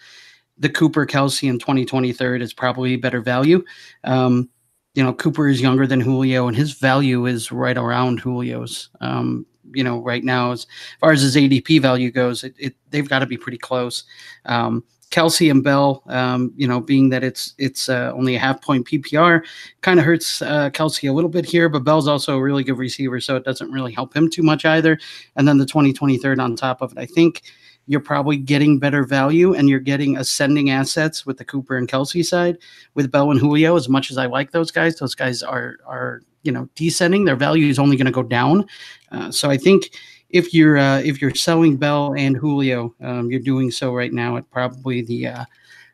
the 0.58 0.68
Cooper 0.68 1.06
Kelce 1.06 1.48
in 1.48 1.58
2023 1.58 2.42
is 2.42 2.52
probably 2.52 2.96
better 2.96 3.20
value. 3.20 3.64
Um, 4.04 4.48
you 4.94 5.02
know, 5.02 5.12
Cooper 5.12 5.48
is 5.48 5.60
younger 5.60 5.86
than 5.86 6.00
Julio, 6.00 6.48
and 6.48 6.56
his 6.56 6.72
value 6.72 7.26
is 7.26 7.52
right 7.52 7.76
around 7.76 8.20
Julio's. 8.20 8.90
Um, 9.00 9.46
you 9.72 9.84
know, 9.84 10.02
right 10.02 10.24
now, 10.24 10.52
as 10.52 10.66
far 11.00 11.12
as 11.12 11.22
his 11.22 11.36
ADP 11.36 11.80
value 11.80 12.10
goes, 12.10 12.42
it, 12.42 12.54
it 12.58 12.74
they've 12.90 13.08
got 13.08 13.20
to 13.20 13.26
be 13.26 13.36
pretty 13.36 13.58
close. 13.58 14.04
Um, 14.46 14.82
Kelce 15.10 15.50
and 15.50 15.64
Bell, 15.64 16.02
um, 16.06 16.52
you 16.56 16.68
know, 16.68 16.80
being 16.80 17.08
that 17.10 17.24
it's 17.24 17.54
it's 17.58 17.88
uh, 17.88 18.12
only 18.14 18.34
a 18.34 18.38
half 18.38 18.60
point 18.60 18.86
PPR, 18.86 19.42
kind 19.80 19.98
of 19.98 20.04
hurts 20.04 20.42
uh, 20.42 20.70
Kelce 20.70 21.08
a 21.08 21.12
little 21.12 21.30
bit 21.30 21.46
here. 21.46 21.68
But 21.68 21.84
Bell's 21.84 22.08
also 22.08 22.36
a 22.36 22.42
really 22.42 22.62
good 22.62 22.76
receiver, 22.78 23.20
so 23.20 23.36
it 23.36 23.44
doesn't 23.44 23.72
really 23.72 23.92
help 23.92 24.14
him 24.14 24.28
too 24.28 24.42
much 24.42 24.64
either. 24.64 24.98
And 25.36 25.48
then 25.48 25.58
the 25.58 25.64
2023rd 25.64 26.40
on 26.40 26.56
top 26.56 26.82
of 26.82 26.92
it, 26.92 26.98
I 26.98 27.06
think 27.06 27.42
you're 27.86 28.00
probably 28.00 28.36
getting 28.36 28.78
better 28.78 29.02
value 29.02 29.54
and 29.54 29.66
you're 29.68 29.80
getting 29.80 30.18
ascending 30.18 30.68
assets 30.68 31.24
with 31.24 31.38
the 31.38 31.44
Cooper 31.44 31.78
and 31.78 31.88
Kelce 31.88 32.24
side 32.24 32.58
with 32.94 33.10
Bell 33.10 33.30
and 33.30 33.40
Julio. 33.40 33.76
As 33.76 33.88
much 33.88 34.10
as 34.10 34.18
I 34.18 34.26
like 34.26 34.50
those 34.50 34.70
guys, 34.70 34.96
those 34.96 35.14
guys 35.14 35.42
are 35.42 35.76
are 35.86 36.20
you 36.42 36.52
know 36.52 36.68
descending. 36.74 37.24
Their 37.24 37.36
value 37.36 37.66
is 37.66 37.78
only 37.78 37.96
going 37.96 38.06
to 38.06 38.12
go 38.12 38.22
down. 38.22 38.66
Uh, 39.10 39.30
so 39.30 39.48
I 39.48 39.56
think 39.56 39.90
if 40.30 40.52
you're 40.52 40.78
uh, 40.78 41.00
if 41.00 41.20
you're 41.20 41.34
selling 41.34 41.76
Bell 41.76 42.14
and 42.14 42.36
Julio, 42.36 42.94
um, 43.00 43.30
you're 43.30 43.40
doing 43.40 43.70
so 43.70 43.94
right 43.94 44.12
now 44.12 44.36
at 44.36 44.50
probably 44.50 45.02
the 45.02 45.28
uh, 45.28 45.44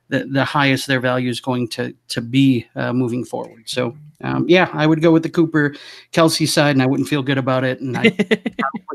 the, 0.08 0.24
the 0.24 0.44
highest 0.44 0.86
their 0.86 1.00
value 1.00 1.30
is 1.30 1.40
going 1.40 1.68
to 1.68 1.94
to 2.08 2.20
be 2.20 2.66
uh, 2.76 2.92
moving 2.92 3.24
forward. 3.24 3.64
So 3.66 3.96
um, 4.22 4.46
yeah, 4.48 4.70
I 4.72 4.86
would 4.86 5.02
go 5.02 5.12
with 5.12 5.22
the 5.22 5.30
Cooper 5.30 5.74
Kelce 6.12 6.48
side, 6.48 6.74
and 6.74 6.82
I 6.82 6.86
wouldn't 6.86 7.08
feel 7.08 7.22
good 7.22 7.38
about 7.38 7.64
it, 7.64 7.80
and 7.80 7.96
I 7.96 8.02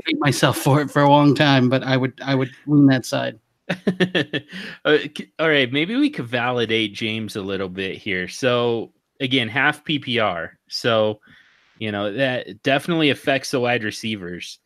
hate 0.05 0.19
myself 0.19 0.57
for 0.57 0.81
it 0.81 0.91
for 0.91 1.01
a 1.01 1.09
long 1.09 1.35
time. 1.35 1.69
But 1.69 1.83
I 1.83 1.97
would 1.97 2.19
I 2.23 2.35
would 2.35 2.51
lean 2.67 2.87
that 2.87 3.05
side. 3.05 3.39
Uh, 4.85 4.97
all 5.37 5.49
right, 5.49 5.71
maybe 5.71 5.95
we 5.95 6.09
could 6.09 6.25
validate 6.25 6.93
James 6.93 7.35
a 7.35 7.41
little 7.41 7.67
bit 7.67 7.97
here. 7.97 8.27
So 8.27 8.93
again, 9.19 9.49
half 9.49 9.83
PPR. 9.83 10.51
So 10.69 11.19
you 11.77 11.91
know 11.91 12.11
that 12.13 12.63
definitely 12.63 13.09
affects 13.09 13.51
the 13.51 13.59
wide 13.59 13.83
receivers. 13.83 14.59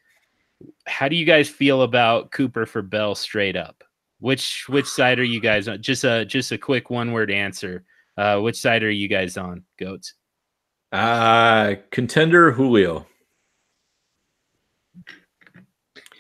How 0.88 1.08
do 1.08 1.16
you 1.16 1.26
guys 1.26 1.50
feel 1.50 1.82
about 1.84 2.32
Cooper 2.32 2.66
for 2.66 2.82
Bell 2.82 3.16
straight 3.16 3.56
up? 3.56 3.84
Which 4.20 4.66
which 4.70 4.86
side 4.88 5.20
are 5.20 5.24
you 5.24 5.40
guys 5.42 5.68
on? 5.68 5.82
Just 5.82 6.04
a 6.04 6.26
just 6.26 6.52
a 6.52 6.58
quick 6.58 6.90
one 6.90 7.12
word 7.12 7.30
answer. 7.32 7.84
Uh, 8.18 8.40
which 8.40 8.56
side 8.58 8.84
are 8.84 8.92
you 8.92 9.08
guys 9.08 9.38
on, 9.38 9.64
goats? 9.80 10.14
Uh 10.92 11.76
contender 11.92 12.52
Julio. 12.52 13.06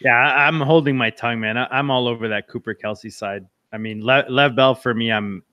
Yeah, 0.02 0.16
I- 0.16 0.48
I'm 0.48 0.60
holding 0.60 0.98
my 0.98 1.10
tongue, 1.12 1.40
man. 1.40 1.58
I, 1.58 1.68
I'm 1.72 1.90
all 1.92 2.08
over 2.08 2.28
that 2.30 2.48
Cooper 2.50 2.74
Kelce 2.76 3.12
side. 3.12 3.46
I 3.72 3.78
mean, 3.78 4.04
Le- 4.06 4.26
Lev 4.30 4.56
Bell 4.56 4.76
for 4.76 4.94
me, 4.94 5.12
I'm 5.12 5.44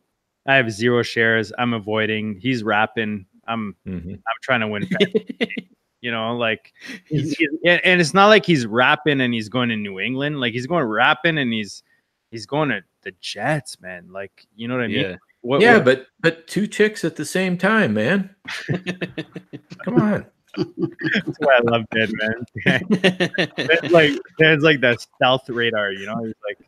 I 0.47 0.57
have 0.57 0.71
zero 0.73 1.03
shares. 1.03 1.53
I'm 1.59 1.73
avoiding. 1.75 2.39
He's 2.41 2.62
rapping. 2.65 3.27
I'm 3.47 3.77
Mhm. 3.87 4.15
I'm 4.15 4.39
trying 4.43 4.61
to 4.61 4.69
win. 4.69 4.89
you 6.01 6.11
know, 6.11 6.37
like 6.37 6.73
he's, 7.07 7.35
he's- 7.39 7.51
and, 7.65 7.81
and 7.85 8.01
it's 8.01 8.15
not 8.15 8.29
like 8.29 8.45
he's 8.47 8.67
rapping 8.67 9.21
and 9.21 9.33
he's 9.35 9.49
going 9.49 9.69
to 9.69 9.77
New 9.77 10.01
England. 10.01 10.41
Like 10.41 10.53
he's 10.53 10.67
going 10.67 10.85
rapping 10.85 11.39
and 11.39 11.53
he's 11.53 11.83
he's 12.31 12.47
going 12.47 12.69
to 12.71 12.83
the 13.03 13.13
Jets, 13.21 13.81
man. 13.81 14.09
Like 14.13 14.47
you 14.57 14.69
know 14.69 14.75
what 14.77 14.85
I 14.85 14.89
mean? 14.89 15.01
Yeah. 15.01 15.17
What, 15.43 15.61
yeah, 15.63 15.77
what- 15.77 15.85
but 15.85 16.07
but 16.21 16.47
two 16.47 16.67
chicks 16.67 17.05
at 17.05 17.17
the 17.17 17.25
same 17.25 17.57
time, 17.59 17.95
man. 17.95 18.35
Come 19.85 19.97
on. 20.01 20.27
that's 20.57 21.39
why 21.39 21.57
I 21.57 21.61
love 21.63 21.85
Dead 21.95 22.11
Man. 22.13 22.45
It's 22.67 23.91
like 23.93 24.19
there's 24.39 24.63
like 24.63 24.81
that 24.81 25.01
stealth 25.01 25.49
radar, 25.49 25.93
you 25.93 26.07
know. 26.07 26.25
He's 26.25 26.35
like 26.47 26.59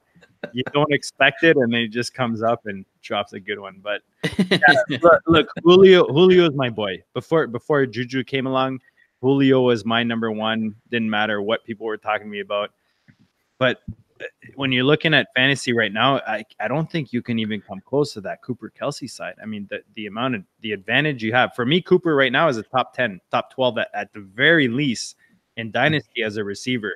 you 0.53 0.63
don't 0.73 0.93
expect 0.93 1.43
it, 1.45 1.57
and 1.57 1.73
then 1.73 1.81
he 1.83 1.89
just 1.89 2.15
comes 2.15 2.43
up 2.43 2.67
and 2.67 2.85
drops 3.03 3.33
a 3.33 3.41
good 3.41 3.59
one. 3.59 3.81
But 3.83 4.03
look, 5.03 5.21
look, 5.27 5.49
Julio, 5.65 6.07
Julio 6.07 6.49
is 6.49 6.55
my 6.55 6.71
boy. 6.71 7.03
Before 7.15 7.47
before 7.47 7.85
Juju 7.87 8.25
came 8.25 8.47
along, 8.47 8.81
Julio 9.23 9.63
was 9.63 9.85
my 9.85 10.03
number 10.03 10.31
one. 10.31 10.75
Didn't 10.91 11.09
matter 11.09 11.41
what 11.41 11.65
people 11.65 11.87
were 11.87 11.97
talking 11.97 12.27
to 12.27 12.31
me 12.31 12.41
about. 12.41 12.73
But 13.59 13.83
when 14.57 14.73
you're 14.73 14.85
looking 14.85 15.15
at 15.15 15.29
fantasy 15.35 15.73
right 15.73 15.93
now, 15.93 16.17
I, 16.27 16.45
I 16.61 16.69
don't 16.69 16.91
think 16.91 17.13
you 17.13 17.23
can 17.23 17.39
even 17.39 17.61
come 17.61 17.81
close 17.87 18.13
to 18.15 18.21
that 18.23 18.43
Cooper 18.43 18.71
Kelce 18.79 19.09
side. 19.09 19.35
I 19.41 19.47
mean, 19.47 19.67
the, 19.71 19.83
the 19.95 20.07
amount 20.07 20.35
of 20.35 20.43
the 20.61 20.73
advantage 20.73 21.23
you 21.23 21.33
have 21.33 21.55
for 21.55 21.65
me, 21.65 21.81
Cooper 21.81 22.15
right 22.17 22.33
now 22.33 22.49
is 22.49 22.57
a 22.57 22.63
top 22.65 22.95
10, 22.95 23.21
top 23.31 23.53
12 23.53 23.79
at, 23.79 23.89
at 23.95 24.13
the 24.13 24.21
very 24.21 24.67
least 24.69 25.17
in 25.57 25.71
Dynasty 25.71 26.23
as 26.25 26.37
a 26.37 26.45
receiver. 26.45 26.93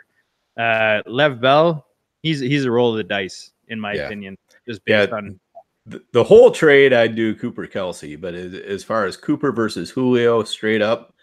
Uh, 0.56 1.02
Lev 1.06 1.40
Bell, 1.40 1.86
he's 2.22 2.40
he's 2.40 2.64
a 2.64 2.70
roll 2.70 2.90
of 2.90 2.96
the 2.96 3.04
dice, 3.04 3.52
in 3.68 3.78
my 3.78 3.92
Yeah. 3.94 4.06
opinion, 4.06 4.36
just 4.66 4.84
based 4.84 5.10
Yeah. 5.10 5.16
on 5.16 5.38
the, 5.86 6.02
the 6.12 6.24
whole 6.24 6.50
trade 6.50 6.92
I'd 6.92 7.14
do 7.14 7.34
Cooper 7.36 7.66
Kelce, 7.66 8.20
but 8.20 8.34
as, 8.34 8.54
as 8.54 8.82
far 8.82 9.04
as 9.04 9.16
Cooper 9.16 9.52
versus 9.52 9.90
Julio 9.90 10.42
straight 10.42 10.82
up, 10.82 11.14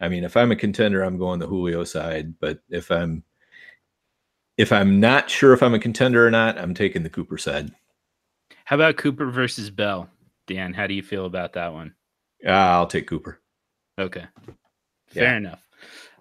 I 0.00 0.08
mean, 0.08 0.24
if 0.24 0.36
I'm 0.36 0.52
a 0.52 0.56
contender, 0.56 1.02
I'm 1.02 1.18
going 1.18 1.38
the 1.38 1.46
Julio 1.46 1.84
side. 1.84 2.38
But 2.38 2.60
if 2.68 2.90
I'm 2.90 3.22
if 4.56 4.72
I'm 4.72 5.00
not 5.00 5.28
sure 5.28 5.52
if 5.52 5.62
I'm 5.62 5.74
a 5.74 5.78
contender 5.78 6.26
or 6.26 6.30
not, 6.30 6.58
I'm 6.58 6.74
taking 6.74 7.02
the 7.02 7.10
Cooper 7.10 7.38
side. 7.38 7.70
How 8.64 8.76
about 8.76 8.96
Cooper 8.96 9.30
versus 9.30 9.70
Bell? 9.70 10.08
Dan, 10.46 10.72
how 10.72 10.86
do 10.86 10.94
you 10.94 11.02
feel 11.02 11.26
about 11.26 11.52
that 11.54 11.72
one? 11.72 11.94
Uh, 12.44 12.50
I'll 12.50 12.86
take 12.86 13.06
Cooper. 13.06 13.40
Okay. 13.98 14.24
Yeah. 15.12 15.22
Fair 15.22 15.36
enough. 15.36 15.66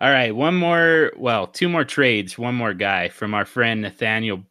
All 0.01 0.09
right, 0.09 0.35
one 0.35 0.55
more, 0.55 1.13
well, 1.15 1.47
two 1.47 1.69
more 1.69 1.85
trades, 1.85 2.37
one 2.37 2.55
more 2.55 2.73
guy 2.73 3.07
from 3.07 3.33
our 3.33 3.45
friend 3.45 3.81
Nathaniel 3.81 4.43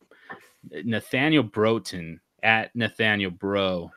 Nathaniel 0.85 1.43
Broughton 1.43 2.19
at 2.43 2.75
Nathaniel 2.75 3.31
Bro. 3.31 3.91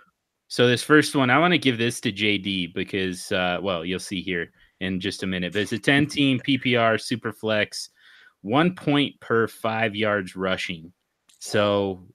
So 0.49 0.67
this 0.67 0.83
first 0.83 1.15
one, 1.15 1.29
I 1.29 1.39
want 1.39 1.53
to 1.53 1.57
give 1.57 1.77
this 1.77 2.01
to 2.01 2.11
JD 2.11 2.73
because 2.73 3.31
uh 3.31 3.59
well, 3.61 3.85
you'll 3.85 3.99
see 3.99 4.21
here 4.21 4.51
in 4.79 4.99
just 4.99 5.23
a 5.23 5.27
minute. 5.27 5.53
But 5.53 5.63
it's 5.63 5.71
a 5.71 5.79
10 5.79 6.07
team 6.07 6.39
PPR 6.39 6.99
super 6.99 7.31
flex, 7.31 7.89
one 8.41 8.75
point 8.75 9.19
per 9.19 9.47
five 9.47 9.95
yards 9.95 10.35
rushing. 10.35 10.91
So 11.39 12.07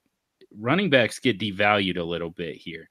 running 0.59 0.91
backs 0.91 1.19
get 1.19 1.39
devalued 1.39 1.99
a 1.99 2.03
little 2.03 2.31
bit 2.31 2.57
here. 2.57 2.89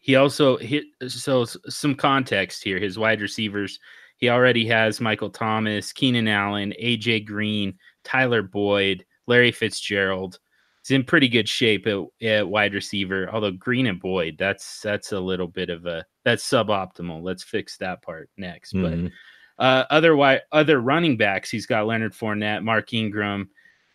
He 0.00 0.14
also 0.14 0.56
hit 0.56 0.84
so 1.08 1.44
some 1.44 1.94
context 1.94 2.62
here. 2.62 2.78
His 2.78 2.98
wide 2.98 3.20
receivers, 3.20 3.80
he 4.18 4.28
already 4.28 4.64
has 4.66 5.00
Michael 5.00 5.30
Thomas, 5.30 5.92
Keenan 5.92 6.28
Allen, 6.28 6.72
AJ 6.80 7.26
Green, 7.26 7.76
Tyler 8.04 8.42
Boyd, 8.42 9.04
Larry 9.26 9.50
Fitzgerald. 9.50 10.38
He's 10.82 10.94
in 10.94 11.02
pretty 11.02 11.28
good 11.28 11.48
shape 11.48 11.88
at, 11.88 12.04
at 12.22 12.48
wide 12.48 12.72
receiver. 12.72 13.28
Although 13.32 13.50
Green 13.52 13.86
and 13.88 14.00
Boyd, 14.00 14.36
that's 14.38 14.80
that's 14.80 15.10
a 15.10 15.18
little 15.18 15.48
bit 15.48 15.70
of 15.70 15.86
a 15.86 16.04
that's 16.26 16.44
suboptimal. 16.50 17.22
Let's 17.22 17.44
fix 17.44 17.76
that 17.78 18.02
part 18.02 18.28
next. 18.36 18.72
But 18.72 18.94
Mhm. 18.94 19.12
uh, 19.60 19.84
otherwise, 19.90 20.40
other 20.50 20.80
running 20.80 21.16
backs, 21.16 21.48
he's 21.48 21.66
got 21.66 21.86
Leonard 21.86 22.12
Fournette, 22.14 22.64
Mark 22.64 22.92
Ingram, 22.92 23.48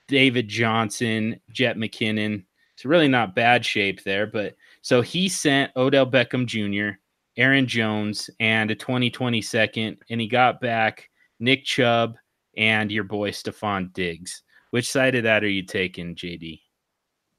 David 0.07 0.47
Johnson, 0.47 1.41
Jet 1.51 1.75
McKinnon. 1.75 2.45
It's 2.73 2.85
really 2.85 3.09
not 3.09 3.35
bad 3.35 3.65
shape 3.65 4.01
there, 4.03 4.25
but 4.25 4.55
so 4.81 5.01
he 5.01 5.27
sent 5.27 5.75
Odell 5.75 6.09
Beckham 6.09 6.45
Jr., 6.45 6.97
Aaron 7.35 7.67
Jones, 7.67 8.29
and 8.39 8.71
a 8.71 8.75
2020 8.75 9.41
second, 9.41 9.97
and 10.09 10.21
he 10.21 10.27
got 10.27 10.61
back 10.61 11.09
Nick 11.39 11.65
Chubb 11.65 12.15
and 12.55 12.89
your 12.89 13.03
boy 13.03 13.31
Stefon 13.31 13.91
Diggs. 13.91 14.41
Which 14.69 14.89
side 14.89 15.15
of 15.15 15.23
that 15.23 15.43
are 15.43 15.49
you 15.49 15.63
taking, 15.63 16.15
JD? 16.15 16.61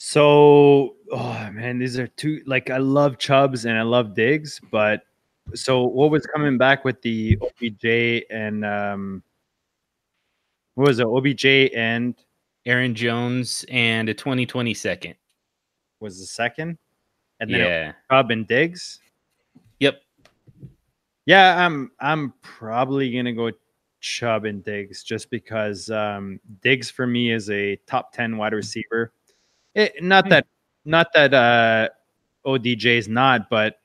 So, 0.05 0.97
oh 1.13 1.51
man, 1.53 1.79
these 1.79 1.97
are 1.97 2.09
two. 2.09 2.43
Like, 2.45 2.71
I 2.71 2.79
love 2.79 3.19
Chubbs 3.19 3.67
and 3.67 3.79
I 3.79 3.83
love 3.83 4.17
Diggs, 4.17 4.61
but 4.73 5.03
so 5.55 5.85
what 5.85 6.11
was 6.11 6.27
coming 6.27 6.59
back 6.59 6.85
with 6.85 7.01
the 7.03 7.39
OBJ 7.41 8.25
and 8.29 8.65
um, 8.65 9.23
what 10.75 10.89
was 10.89 10.99
it? 10.99 11.07
OBJ 11.07 11.73
and 11.77 12.17
Aaron 12.67 12.97
Jones 12.97 13.65
and 13.71 14.09
a 14.09 14.15
2020 14.15 14.75
second. 14.75 15.15
was 16.01 16.19
the 16.19 16.27
second, 16.27 16.79
and 17.39 17.49
then 17.49 17.61
Yeah. 17.61 17.93
Chubb 18.11 18.33
and 18.33 18.45
Diggs. 18.45 18.99
Yep. 19.79 20.03
Yeah, 21.27 21.65
I'm 21.65 21.93
I'm 22.01 22.35
probably 22.43 23.15
gonna 23.15 23.33
go 23.33 23.53
Chubb 24.01 24.47
and 24.47 24.65
Diggs 24.65 25.05
just 25.05 25.31
because 25.31 25.91
um, 25.91 26.41
Diggs 26.61 26.91
for 26.91 27.07
me 27.07 27.31
is 27.31 27.49
a 27.51 27.77
top 27.87 28.13
ten 28.13 28.37
wide 28.37 28.53
receiver. 28.53 29.13
It, 29.75 30.03
not 30.03 30.29
that 30.29 30.47
not 30.85 31.13
that 31.15 31.33
uh, 31.35 31.89
OBJ 32.45 32.87
is 32.87 33.09
not, 33.09 33.49
but 33.49 33.79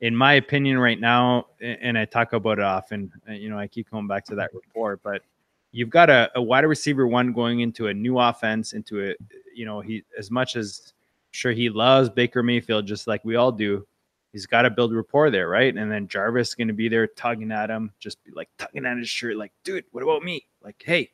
in 0.00 0.14
my 0.14 0.34
opinion, 0.34 0.78
right 0.78 1.00
now, 1.00 1.46
and 1.60 1.96
I 1.96 2.04
talk 2.04 2.32
about 2.32 2.58
it 2.58 2.64
often. 2.64 3.10
uh, 3.28 3.32
You 3.32 3.48
know, 3.48 3.58
I 3.58 3.66
keep 3.66 3.90
going 3.90 4.06
back 4.06 4.24
to 4.26 4.34
that 4.36 4.52
report, 4.54 5.00
but 5.02 5.22
you've 5.72 5.90
got 5.90 6.10
a, 6.10 6.30
a 6.34 6.42
wide 6.42 6.64
receiver 6.64 7.06
one 7.06 7.32
going 7.32 7.60
into 7.60 7.88
a 7.88 7.94
new 7.94 8.18
offense, 8.18 8.72
into 8.74 9.10
a 9.10 9.14
you 9.54 9.64
know 9.64 9.80
he 9.80 10.04
as 10.18 10.30
much 10.30 10.56
as 10.56 10.92
sure 11.30 11.52
he 11.52 11.68
loves 11.68 12.08
Baker 12.10 12.42
Mayfield 12.42 12.86
just 12.86 13.06
like 13.06 13.24
we 13.24 13.36
all 13.36 13.50
do 13.50 13.86
he's 14.34 14.46
got 14.46 14.62
to 14.62 14.70
build 14.70 14.92
rapport 14.92 15.30
there, 15.30 15.48
right? 15.48 15.74
And 15.74 15.90
then 15.90 16.08
Jarvis 16.08 16.48
is 16.48 16.54
going 16.56 16.66
to 16.66 16.74
be 16.74 16.88
there 16.88 17.06
tugging 17.06 17.52
at 17.52 17.70
him, 17.70 17.92
just 18.00 18.22
be 18.24 18.32
like 18.32 18.48
tugging 18.58 18.84
at 18.84 18.98
his 18.98 19.08
shirt, 19.08 19.36
like, 19.36 19.52
dude, 19.62 19.84
what 19.92 20.02
about 20.02 20.24
me? 20.24 20.44
Like, 20.60 20.82
hey, 20.84 21.12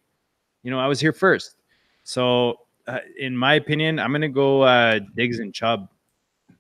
you 0.62 0.70
know, 0.70 0.80
I 0.80 0.86
was 0.86 1.00
here 1.00 1.12
first. 1.12 1.56
So, 2.02 2.60
uh, 2.86 2.98
in 3.18 3.36
my 3.36 3.54
opinion, 3.54 3.98
I'm 3.98 4.12
to 4.22 4.28
go 4.28 4.62
uh, 4.62 5.00
Diggs 5.14 5.38
and 5.38 5.54
Chubb. 5.54 5.88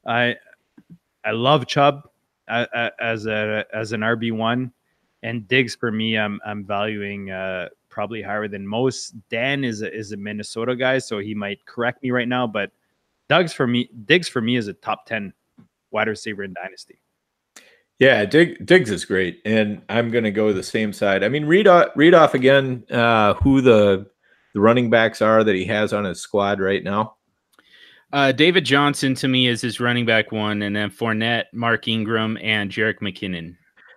I 0.06 0.36
I 1.24 1.32
love 1.32 1.66
Chubb 1.66 2.08
uh, 2.48 2.66
uh, 2.74 2.90
as 3.00 3.26
a 3.26 3.64
as 3.72 3.92
an 3.92 4.00
RB 4.00 4.32
one, 4.32 4.72
and 5.22 5.46
Diggs 5.48 5.74
for 5.74 5.90
me, 5.90 6.16
I'm 6.16 6.40
I'm 6.44 6.64
valuing 6.64 7.30
uh, 7.30 7.68
probably 7.88 8.22
higher 8.22 8.48
than 8.48 8.66
most. 8.66 9.14
Dan 9.28 9.64
is 9.64 9.82
a, 9.82 9.94
is 9.94 10.12
a 10.12 10.16
Minnesota 10.16 10.74
guy, 10.74 10.98
so 10.98 11.18
he 11.18 11.34
might 11.34 11.64
correct 11.66 12.02
me 12.02 12.10
right 12.10 12.28
now, 12.28 12.46
but 12.46 12.70
Doug's 13.28 13.52
for 13.52 13.66
me, 13.66 13.88
Diggs 14.06 14.28
for 14.28 14.40
me 14.40 14.56
is 14.56 14.68
a 14.68 14.72
top 14.72 15.06
ten 15.06 15.32
wide 15.90 16.08
receiver 16.08 16.42
in 16.42 16.54
Dynasty. 16.54 17.00
Yeah, 18.00 18.24
Dig, 18.24 18.64
Diggs 18.64 18.90
is 18.90 19.04
great, 19.04 19.42
and 19.44 19.82
I'm 19.90 20.10
going 20.10 20.24
to 20.24 20.30
go 20.30 20.54
the 20.54 20.62
same 20.62 20.90
side. 20.90 21.22
I 21.22 21.28
mean, 21.28 21.44
read 21.44 21.68
off, 21.68 21.88
read 21.94 22.14
off 22.14 22.32
again 22.32 22.82
uh, 22.90 23.34
who 23.34 23.60
the 23.60 24.09
the 24.54 24.60
running 24.60 24.90
backs 24.90 25.22
are 25.22 25.44
that 25.44 25.54
he 25.54 25.64
has 25.66 25.92
on 25.92 26.04
his 26.04 26.20
squad 26.20 26.60
right 26.60 26.82
now. 26.82 27.16
Uh, 28.12 28.32
David 28.32 28.64
Johnson 28.64 29.14
to 29.16 29.28
me 29.28 29.46
is 29.46 29.60
his 29.60 29.78
running 29.78 30.04
back 30.04 30.32
one, 30.32 30.62
and 30.62 30.74
then 30.74 30.90
Fournette, 30.90 31.44
Mark 31.52 31.86
Ingram, 31.86 32.36
and 32.42 32.70
Jerick 32.70 32.98
McKinnon. 33.00 33.56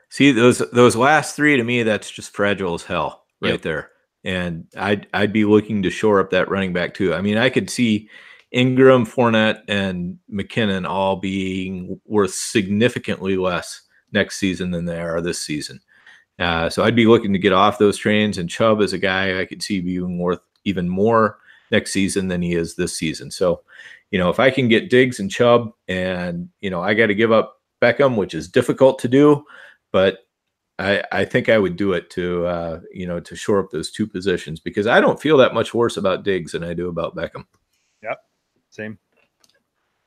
See 0.09 0.31
those 0.31 0.59
those 0.71 0.95
last 0.95 1.35
three 1.35 1.57
to 1.57 1.63
me, 1.63 1.81
that's 1.81 2.11
just 2.11 2.35
fragile 2.35 2.75
as 2.75 2.84
hell 2.84 3.25
right 3.41 3.53
Yep. 3.53 3.61
there. 3.63 3.89
And 4.23 4.67
I'd 4.77 5.07
I'd 5.13 5.34
be 5.34 5.45
looking 5.45 5.81
to 5.84 5.89
shore 5.89 6.19
up 6.19 6.30
that 6.30 6.49
running 6.49 6.73
back 6.73 6.93
too. 6.93 7.13
I 7.15 7.21
mean, 7.21 7.38
I 7.38 7.49
could 7.49 7.69
see 7.71 8.07
Ingram, 8.51 9.07
Fournette, 9.07 9.61
and 9.67 10.19
McKinnon 10.31 10.88
all 10.88 11.15
being 11.15 11.99
worth 12.05 12.35
significantly 12.35 13.35
less 13.35 13.81
next 14.11 14.38
season 14.38 14.69
than 14.69 14.85
they 14.85 15.01
are 15.01 15.19
this 15.21 15.41
season. 15.41 15.80
Uh, 16.44 16.70
so 16.70 16.84
I'd 16.84 16.95
be 16.95 17.06
looking 17.06 17.34
to 17.34 17.40
get 17.40 17.53
off 17.53 17.78
those 17.78 17.98
trains. 17.98 18.38
And 18.38 18.49
Chubb 18.49 18.82
is 18.82 18.94
a 18.94 18.98
guy 18.98 19.40
I 19.40 19.45
could 19.45 19.64
see 19.64 19.80
being 19.80 20.18
worth 20.20 20.41
even 20.65 20.90
more 20.90 21.38
next 21.72 21.94
season 21.94 22.28
than 22.28 22.41
he 22.41 22.53
is 22.53 22.76
this 22.76 22.98
season. 22.98 23.32
So, 23.32 23.61
you 24.11 24.20
know, 24.20 24.30
if 24.30 24.40
I 24.40 24.49
can 24.49 24.68
get 24.68 24.90
Diggs 24.90 25.20
and 25.20 25.32
Chubb, 25.32 25.72
and 25.88 26.49
you 26.60 26.70
know, 26.70 26.82
I 26.82 26.94
got 26.94 27.07
to 27.07 27.15
give 27.15 27.32
up 27.32 27.61
Beckham, 27.82 28.15
which 28.15 28.34
is 28.34 28.48
difficult 28.48 28.99
to 28.99 29.07
do, 29.07 29.45
but 29.91 30.20
I, 30.80 31.03
I 31.11 31.26
think 31.26 31.49
I 31.49 31.57
would 31.57 31.76
do 31.76 31.94
it 31.94 32.10
to 32.11 32.45
uh, 32.45 32.80
you 32.91 33.06
know 33.07 33.20
to 33.20 33.36
shore 33.36 33.60
up 33.60 33.72
those 33.72 33.91
two 33.91 34.07
positions 34.07 34.60
because 34.60 34.88
I 34.88 34.99
don't 34.99 35.22
feel 35.22 35.38
that 35.38 35.53
much 35.53 35.74
worse 35.74 35.98
about 35.98 36.24
Diggs 36.24 36.53
than 36.53 36.64
I 36.64 36.74
do 36.74 36.90
about 36.90 37.15
Beckham. 37.15 37.45
Yep, 38.02 38.18
same. 38.70 38.98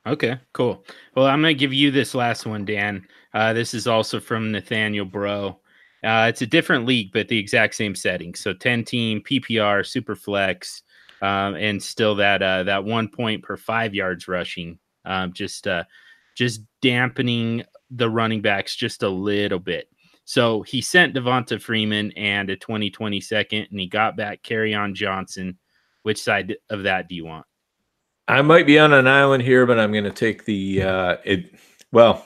Okay, 0.05 0.39
cool. 0.53 0.85
Well, 1.15 1.25
I'm 1.25 1.41
going 1.41 1.55
to 1.55 1.59
give 1.59 1.73
you 1.73 1.91
this 1.91 2.15
last 2.15 2.45
one, 2.45 2.63
Dan. 2.63 3.05
Uh, 3.33 3.51
this 3.51 3.73
is 3.73 3.87
also 3.87 4.19
from 4.19 4.51
Nathaniel 4.51 5.05
Bro. 5.05 5.59
Uh, 6.03 6.27
it's 6.29 6.41
a 6.41 6.47
different 6.47 6.85
league, 6.85 7.11
but 7.11 7.27
the 7.27 7.37
exact 7.37 7.75
same 7.75 7.95
setting. 7.95 8.35
So 8.35 8.53
10 8.53 8.83
team 8.83 9.21
PPR, 9.21 9.85
super 9.85 10.15
flex, 10.15 10.83
um, 11.21 11.55
and 11.55 11.81
still 11.81 12.15
that 12.15 12.43
uh, 12.43 12.63
that 12.63 12.83
one 12.83 13.07
point 13.07 13.43
per 13.43 13.57
five 13.57 13.95
yards 13.95 14.27
rushing. 14.27 14.77
Um, 15.05 15.33
just 15.33 15.67
uh, 15.67 15.85
just 16.35 16.61
dampening 16.81 17.63
the 17.89 18.09
running 18.09 18.41
backs 18.41 18.75
just 18.75 19.03
a 19.03 19.09
little 19.09 19.59
bit. 19.59 19.89
So 20.25 20.61
he 20.61 20.81
sent 20.81 21.15
Devonta 21.15 21.59
Freeman 21.59 22.11
and 22.11 22.49
a 22.49 22.57
2020 22.57 23.21
second, 23.21 23.67
and 23.71 23.79
he 23.79 23.87
got 23.87 24.17
back 24.17 24.43
Kerryon 24.43 24.93
Johnson. 24.93 25.57
Which 26.03 26.21
side 26.21 26.55
of 26.69 26.83
that 26.83 27.07
do 27.07 27.15
you 27.15 27.25
want? 27.25 27.45
I 28.27 28.41
might 28.41 28.65
be 28.65 28.77
on 28.77 28.93
an 28.93 29.07
island 29.07 29.43
here, 29.43 29.65
but 29.65 29.79
I'm 29.79 29.91
going 29.91 30.03
to 30.03 30.11
take 30.11 30.45
the 30.45 30.83
uh, 30.83 31.17
it. 31.23 31.53
Well, 31.91 32.25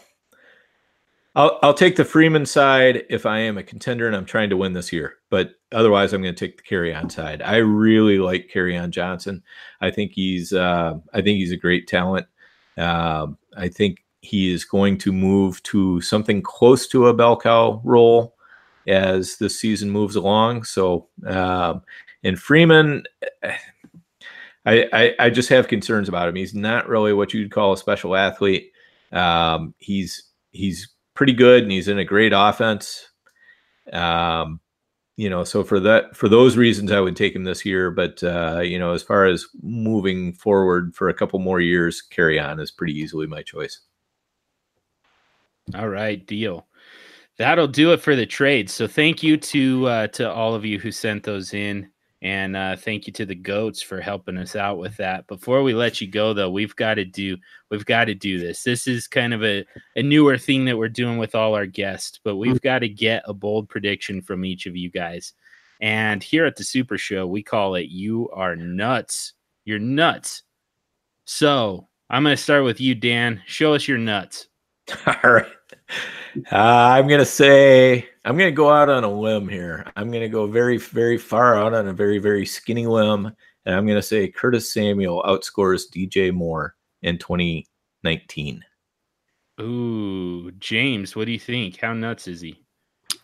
I'll 1.36 1.60
I'll 1.64 1.74
take 1.74 1.95
the 1.95 2.06
Freeman 2.06 2.45
side 2.45 3.03
if 3.10 3.26
I 3.26 3.40
am 3.40 3.58
a 3.58 3.64
contender 3.64 4.08
and 4.08 4.16
I'm 4.16 4.26
trying 4.26 4.49
to 4.49 4.58
win 4.58 4.74
this 4.74 4.91
year. 4.91 5.16
But 5.30 5.52
otherwise, 5.72 6.12
I'm 6.14 6.22
going 6.22 6.36
to 6.36 6.48
take 6.48 6.58
the 6.58 6.64
Kerryon 6.64 7.12
side. 7.12 7.41
I 7.41 7.58
really 7.58 8.18
like 8.18 8.52
Kerryon 8.53 8.90
Johnson. 8.90 9.44
I 9.80 9.91
think 9.91 10.12
he's 10.14 10.52
uh, 10.52 10.95
I 11.14 11.22
think 11.22 11.38
he's 11.38 11.52
a 11.52 11.58
great 11.58 11.88
talent. 11.88 12.28
Um 12.78 13.38
I 13.58 13.68
think 13.68 14.03
he 14.22 14.53
is 14.53 14.64
going 14.66 14.98
to 14.99 15.12
move 15.12 15.62
to 15.64 15.99
something 16.02 16.41
close 16.41 16.88
to 16.88 17.08
a 17.08 17.14
bell 17.14 17.36
cow 17.36 17.82
role 17.84 18.36
as 18.88 19.38
the 19.38 19.49
season 19.49 19.90
moves 19.90 20.16
along. 20.16 20.64
So, 20.64 21.08
um, 21.26 21.82
and 22.24 22.40
Freeman, 22.40 23.03
I, 24.66 24.88
I, 24.94 25.16
I 25.18 25.30
just 25.32 25.49
have 25.49 25.68
concerns 25.68 26.08
about 26.08 26.30
him. 26.30 26.36
He's 26.36 26.53
not 26.53 26.88
really 26.88 27.14
what 27.14 27.34
you'd 27.34 27.52
call 27.52 27.74
a 27.74 27.78
special 27.78 28.16
athlete. 28.16 28.72
Um, 29.12 29.74
he's 29.80 30.26
he's 30.52 30.88
pretty 31.22 31.34
good 31.34 31.61
and 31.61 31.72
he's 31.72 31.88
in 31.88 31.99
a 31.99 32.03
great 32.03 32.34
offense. 32.35 33.07
Um, 33.93 34.60
you 35.18 35.30
know, 35.30 35.43
so 35.43 35.64
for 35.64 35.80
that 35.80 36.15
for 36.15 36.27
those 36.27 36.57
reasons, 36.57 36.91
I 36.91 36.99
would 36.99 37.15
take 37.15 37.35
him 37.35 37.43
this 37.43 37.64
year. 37.64 37.91
But 37.91 38.23
uh, 38.23 38.61
you 38.61 38.80
know, 38.80 38.93
as 38.93 39.03
far 39.03 39.27
as 39.27 39.45
moving 39.61 40.34
forward 40.34 40.95
for 40.95 41.10
a 41.10 41.14
couple 41.14 41.38
more 41.38 41.60
years, 41.60 42.02
Kerryon 42.11 42.60
is 42.60 42.72
pretty 42.72 42.93
easily 42.93 43.27
my 43.27 43.43
choice. 43.43 43.81
All 45.76 45.89
right, 45.89 46.26
deal. 46.26 46.65
That'll 47.38 47.68
do 47.68 47.93
it 47.93 48.02
for 48.02 48.15
the 48.15 48.26
trade. 48.26 48.68
So 48.68 48.88
thank 48.88 49.22
you 49.22 49.38
to 49.38 49.88
uh, 49.88 50.07
to 50.07 50.34
all 50.34 50.56
of 50.56 50.65
you 50.65 50.80
who 50.80 50.91
sent 50.91 51.22
those 51.22 51.53
in. 51.53 51.88
And 52.22 52.56
uh, 52.56 52.76
thank 52.76 53.07
you 53.07 53.14
to 53.14 53.26
the 53.26 53.35
goats 53.35 53.81
for 53.81 53.99
helping 53.99 54.38
us 54.38 54.56
out 54.56 54.77
with 54.77 54.95
that. 54.98 55.26
Before 55.27 55.64
we 55.64 55.73
let 55.73 56.02
you 56.02 56.07
go, 56.07 56.34
though, 56.34 56.52
we've 56.52 56.76
got 56.76 56.95
to 56.95 57.06
do 57.06 57.38
we've 57.69 57.85
got 57.85 58.06
to 58.06 58.14
do 58.14 58.39
this. 58.39 58.64
This 58.64 58.88
is 58.88 59.07
kind 59.07 59.34
of 59.34 59.43
a, 59.43 59.65
a 59.95 60.03
newer 60.03 60.38
thing 60.38 60.65
that 60.65 60.77
we're 60.77 60.89
doing 60.89 61.18
with 61.18 61.34
all 61.34 61.56
our 61.56 61.65
guests, 61.65 62.19
but 62.23 62.35
we've 62.35 62.61
got 62.61 62.80
to 62.80 62.89
get 62.89 63.23
a 63.26 63.34
bold 63.34 63.69
prediction 63.69 64.22
from 64.22 64.45
each 64.45 64.68
of 64.68 64.76
you 64.76 64.91
guys. 64.91 65.34
And 65.81 66.23
here 66.23 66.45
at 66.45 66.56
the 66.56 66.64
Super 66.64 66.98
Show, 66.98 67.26
we 67.26 67.41
call 67.41 67.76
it 67.76 67.89
"You 67.89 68.30
Are 68.30 68.56
Nuts." 68.56 69.34
You're 69.65 69.80
nuts. 69.80 70.43
So 71.26 71.88
I'm 72.10 72.23
going 72.23 72.35
to 72.35 72.41
start 72.41 72.64
with 72.64 72.81
you, 72.81 72.95
Dan. 72.95 73.41
Show 73.45 73.76
us 73.76 73.88
your 73.88 73.99
nuts. 73.99 74.48
All 75.06 75.31
right. 75.31 75.45
Uh, 76.52 76.56
I'm 76.56 77.07
gonna 77.07 77.26
say 77.26 78.07
I'm 78.23 78.38
gonna 78.38 78.52
go 78.52 78.69
out 78.69 78.89
on 78.89 79.03
a 79.03 79.11
limb 79.11 79.48
here. 79.48 79.85
I'm 79.95 80.11
gonna 80.11 80.30
go 80.30 80.45
very, 80.48 80.77
very 80.77 81.18
far 81.18 81.56
out 81.57 81.73
on 81.73 81.88
a 81.88 81.93
very, 81.93 82.19
very 82.19 82.45
skinny 82.45 82.85
limb, 82.85 83.31
and 83.65 83.76
I'm 83.76 83.88
gonna 83.88 84.02
say 84.02 84.27
Curtis 84.27 84.72
Samuel 84.72 85.23
outscores 85.23 85.84
DJ 85.91 86.31
Moore 86.31 86.76
in 87.02 87.18
2019. 87.18 88.64
Ooh, 89.60 90.52
James, 90.60 91.15
what 91.15 91.26
do 91.26 91.31
you 91.31 91.39
think? 91.39 91.77
How 91.77 91.93
nuts 91.93 92.27
is 92.27 92.41
he? 92.41 92.61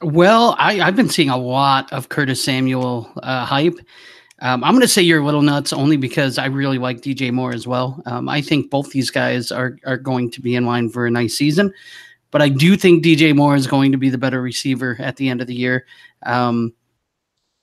Well, 0.02 0.56
I, 0.60 0.76
have 0.76 0.96
been 0.96 1.10
seeing 1.10 1.30
a 1.30 1.38
lot 1.38 1.92
of 1.92 2.10
Curtis 2.10 2.44
Samuel 2.44 3.12
uh, 3.24 3.46
hype. 3.46 3.80
Um, 4.42 4.64
I'm 4.64 4.74
going 4.74 4.82
to 4.82 4.88
say 4.88 5.02
you're 5.02 5.22
a 5.22 5.26
little 5.26 5.42
nuts 5.42 5.74
only 5.74 5.98
because 5.98 6.38
I 6.38 6.46
really 6.46 6.78
like 6.78 7.02
DJ 7.02 7.32
Moore 7.32 7.54
as 7.54 7.66
well. 7.66 8.04
Um, 8.06 8.30
I 8.30 8.42
think 8.42 8.70
both 8.70 8.92
these 8.92 9.10
guys 9.10 9.52
are 9.52 9.78
are 9.86 9.98
going 9.98 10.30
to 10.32 10.42
be 10.42 10.56
in 10.56 10.66
line 10.68 10.90
for 10.90 11.08
a 11.08 11.12
nice 11.12 11.36
season. 11.36 11.74
But 12.32 12.42
I 12.42 12.50
do 12.50 12.76
think 12.76 13.04
DJ 13.04 13.36
Moore 13.36 13.56
is 13.56 13.68
going 13.68 13.92
to 13.92 13.98
be 13.98 14.10
the 14.10 14.18
better 14.18 14.42
receiver 14.42 14.98
at 15.00 15.16
the 15.16 15.30
end 15.30 15.42
of 15.42 15.48
the 15.48 15.56
year. 15.56 15.86
Um, 16.26 16.74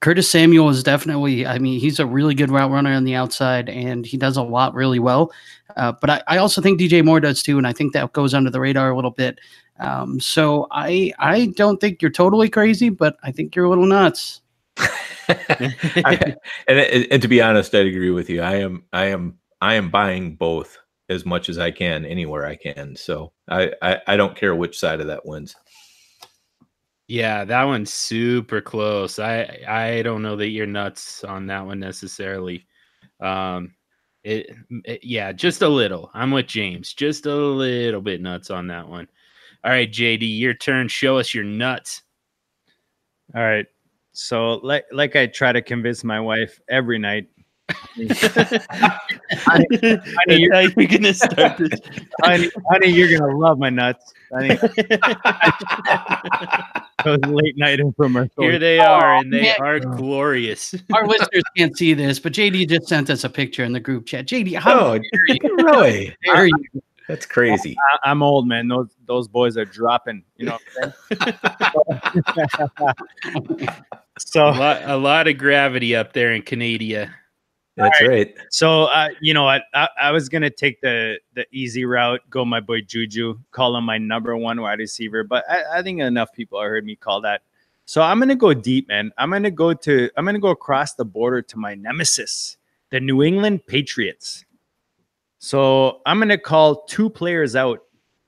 Curtis 0.05 0.31
Samuel 0.31 0.69
is 0.69 0.83
definitely, 0.83 1.47
I 1.47 1.59
mean, 1.59 1.81
he's 1.81 1.99
a 1.99 2.05
really 2.05 2.35
good 2.35 2.51
route 2.51 2.71
runner 2.71 2.93
on 2.93 3.05
the 3.05 3.15
outside 3.15 3.71
and 3.71 4.05
he 4.05 4.19
does 4.19 4.37
a 4.37 4.43
lot 4.43 4.75
really 4.75 4.99
well. 4.99 5.33
Uh, 5.77 5.93
but 5.99 6.11
I, 6.11 6.23
I, 6.29 6.37
also 6.37 6.61
think 6.61 6.79
DJ 6.79 7.03
Moore 7.03 7.21
does 7.21 7.43
too. 7.43 7.57
And 7.57 7.67
I 7.67 7.73
think 7.73 7.95
that 7.95 8.13
goes 8.13 8.35
under 8.35 8.51
the 8.51 8.61
radar 8.61 8.91
a 8.91 8.97
little 8.97 9.11
bit. 9.11 9.39
Um, 9.81 10.21
so 10.21 10.69
I, 10.71 11.13
I 11.19 11.47
don't 11.57 11.81
think 11.81 12.03
you're 12.03 12.11
totally 12.11 12.51
crazy, 12.51 12.91
but 12.91 13.17
I 13.23 13.33
think 13.33 13.57
you're 13.57 13.65
a 13.65 13.71
little 13.71 13.87
nuts. 13.87 14.43
I, 15.27 16.37
and, 16.69 17.07
and 17.11 17.23
to 17.23 17.29
be 17.29 17.41
honest, 17.41 17.75
I'd 17.75 17.87
agree 17.87 18.11
with 18.11 18.29
you. 18.29 18.43
I 18.43 18.57
am, 18.57 18.85
I 18.93 19.07
am, 19.07 19.39
I 19.63 19.75
am 19.77 19.89
buying 19.89 20.37
both 20.37 20.77
as 21.09 21.27
much 21.27 21.49
as 21.49 21.59
I 21.59 21.71
can 21.71 22.05
anywhere 22.05 22.47
I 22.47 22.57
can. 22.57 22.97
So 22.97 23.33
I, 23.49 23.73
I, 23.83 24.01
I 24.07 24.17
don't 24.17 24.37
care 24.37 24.55
which 24.55 24.79
side 24.79 25.01
of 25.01 25.07
that 25.09 25.27
wins. 25.27 25.55
Yeah, 27.07 27.45
that 27.45 27.65
one's 27.65 27.93
super 27.93 28.63
close. 28.63 29.19
I 29.19 29.63
I 29.69 30.03
don't 30.03 30.23
know 30.23 30.37
that 30.37 30.49
you're 30.49 30.67
nuts 30.67 31.23
on 31.23 31.47
that 31.49 31.67
one 31.67 31.79
necessarily. 31.79 32.67
Um, 33.21 33.75
it, 34.23 34.51
it, 34.85 35.05
yeah, 35.05 35.31
just 35.33 35.61
a 35.61 35.69
little. 35.69 36.11
I'm 36.15 36.31
with 36.31 36.47
James. 36.47 36.95
Just 36.95 37.27
a 37.27 37.35
little 37.35 38.01
bit 38.01 38.23
nuts 38.23 38.51
on 38.51 38.69
that 38.69 38.89
one. 38.89 39.07
All 39.63 39.71
right, 39.71 39.91
JD, 39.91 40.39
your 40.39 40.55
turn. 40.55 40.89
Show 40.89 41.19
us 41.19 41.35
your 41.35 41.45
nuts. 41.45 42.03
All 43.35 43.43
right. 43.43 43.67
So 44.13 44.55
like 44.63 44.85
like 44.93 45.17
I 45.17 45.27
try 45.27 45.53
to 45.53 45.61
convince 45.61 46.05
my 46.05 46.21
wife 46.21 46.59
every 46.71 46.99
night, 46.99 47.29
honey, 47.71 48.09
honey, 49.47 50.37
you're, 50.39 50.63
you're 50.63 50.87
gonna 50.87 51.15
start 51.15 51.57
this. 51.59 51.81
honey, 52.23 52.51
honey, 52.71 52.89
you're 52.89 53.19
gonna 53.19 53.37
love 53.37 53.59
my 53.59 53.71
nuts. 53.71 54.13
Honey. 54.33 54.57
Those 57.05 57.19
late 57.27 57.57
night 57.57 57.79
infomercials. 57.81 58.31
Here 58.39 58.59
they 58.59 58.79
are, 58.79 59.17
and 59.17 59.33
they 59.33 59.55
are 59.57 59.79
glorious. 59.79 60.75
Our 60.93 61.07
listeners 61.07 61.43
can't 61.57 61.77
see 61.77 61.95
this, 61.95 62.19
but 62.19 62.33
JD 62.33 62.69
just 62.69 62.89
sent 62.89 63.11
us 63.11 63.25
a 63.25 63.31
picture 63.31 63.65
in 63.65 63.73
the 63.73 63.81
group 63.81 64.07
chat. 64.07 64.27
JD, 64.27 64.57
how 64.59 64.81
oh, 64.81 64.95
you? 64.95 65.03
really? 65.59 66.17
Are 66.29 66.47
you? 66.47 66.55
That's 67.09 67.27
crazy. 67.27 67.77
I, 68.05 68.11
am 68.11 68.23
old, 68.23 68.49
man. 68.49 68.69
Those 68.69 68.89
those 69.07 69.29
boys 69.29 69.59
are 69.59 69.67
dropping. 69.67 70.25
You 70.37 70.47
know. 70.47 70.59
so 74.19 74.49
a 74.49 74.57
lot, 74.57 74.83
a 74.85 74.97
lot 74.97 75.29
of 75.29 75.37
gravity 75.37 75.95
up 75.95 76.15
there 76.15 76.33
in 76.33 76.41
Canada. 76.43 77.15
That's 77.77 78.01
right. 78.01 78.09
right. 78.09 78.35
So, 78.51 78.85
uh, 78.85 79.09
you 79.21 79.35
know 79.35 79.45
what? 79.45 79.65
I, 79.75 79.89
I, 80.01 80.11
was 80.13 80.29
gonna 80.29 80.51
take 80.51 80.81
the 80.81 81.19
the 81.35 81.45
easy 81.51 81.85
route, 81.85 82.21
go 82.31 82.45
my 82.45 82.61
boy 82.61 82.83
Juju, 82.83 83.39
call 83.51 83.77
him 83.77 83.85
my 83.85 83.99
number 83.99 84.37
one 84.37 84.61
wide 84.61 84.79
receiver, 84.79 85.25
but 85.25 85.45
I, 85.51 85.79
I 85.79 85.83
think 85.83 86.01
enough 86.01 86.33
people 86.33 86.61
have 86.61 86.69
heard 86.69 86.85
me 86.85 86.95
call 86.95 87.21
that. 87.23 87.43
So 87.85 88.01
I'm 88.01 88.21
gonna 88.21 88.37
go 88.37 88.55
deep, 88.55 88.89
man. 88.89 89.13
I'm 89.19 89.31
gonna 89.31 89.51
go 89.51 89.75
to 89.75 90.09
I'm 90.17 90.25
gonna 90.25 90.39
go 90.39 90.51
across 90.51 90.95
the 90.95 91.05
border 91.05 91.43
to 91.43 91.59
my 91.59 91.75
nemesis, 91.75 92.59
the 92.91 93.01
New 93.01 93.25
England 93.25 93.67
Patriots. 93.67 94.45
So 95.41 96.01
I'm 96.07 96.21
gonna 96.21 96.39
call 96.39 96.85
two 96.85 97.11
players 97.11 97.57
out 97.57 97.81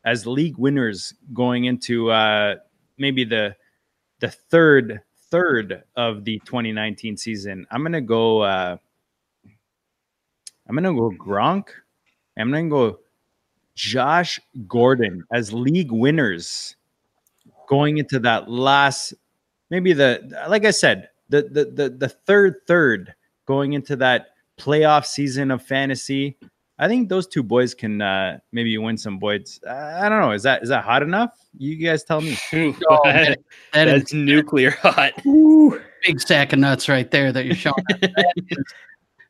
as 0.04 0.26
league 0.26 0.58
winners 0.58 1.14
going 1.32 1.66
into 1.66 2.10
uh, 2.10 2.56
maybe 2.98 3.24
the 3.24 3.54
the 4.18 4.28
third 4.28 5.02
third 5.30 5.84
of 5.94 6.24
the 6.24 6.40
2019 6.40 7.16
season. 7.16 7.64
I'm 7.70 7.82
gonna 7.84 8.00
go. 8.00 8.40
Uh, 8.40 8.78
I'm 10.68 10.74
gonna 10.74 10.94
go 10.94 11.10
Gronk. 11.10 11.68
I'm 12.36 12.50
gonna 12.50 12.68
go 12.68 12.98
Josh 13.74 14.40
Gordon 14.66 15.24
as 15.32 15.52
league 15.52 15.92
winners 15.92 16.76
going 17.68 17.98
into 17.98 18.18
that 18.20 18.50
last, 18.50 19.14
maybe 19.70 19.92
the 19.92 20.44
like 20.48 20.64
I 20.64 20.70
said, 20.70 21.10
the 21.28 21.42
the 21.42 21.64
the, 21.64 21.90
the 21.90 22.08
third 22.08 22.56
third 22.66 23.14
going 23.46 23.74
into 23.74 23.96
that 23.96 24.28
playoff 24.58 25.04
season 25.04 25.50
of 25.50 25.62
fantasy. 25.62 26.36
I 26.78 26.88
think 26.88 27.08
those 27.08 27.26
two 27.26 27.42
boys 27.42 27.74
can 27.74 28.02
uh, 28.02 28.38
maybe 28.52 28.76
win 28.76 28.98
some 28.98 29.18
boys. 29.18 29.60
I 29.66 30.08
don't 30.08 30.20
know. 30.20 30.32
Is 30.32 30.42
that 30.42 30.62
is 30.62 30.68
that 30.68 30.84
hot 30.84 31.02
enough? 31.02 31.30
You 31.56 31.76
guys 31.76 32.04
tell 32.04 32.20
me. 32.20 32.36
oh, 32.52 32.74
that, 33.04 33.38
that's 33.72 34.12
nuclear 34.12 34.72
hot. 34.72 35.12
Ooh, 35.26 35.80
big 36.06 36.20
sack 36.20 36.52
of 36.52 36.58
nuts 36.58 36.88
right 36.88 37.10
there 37.10 37.32
that 37.32 37.46
you're 37.46 37.54
showing. 37.54 37.84
That 37.88 38.64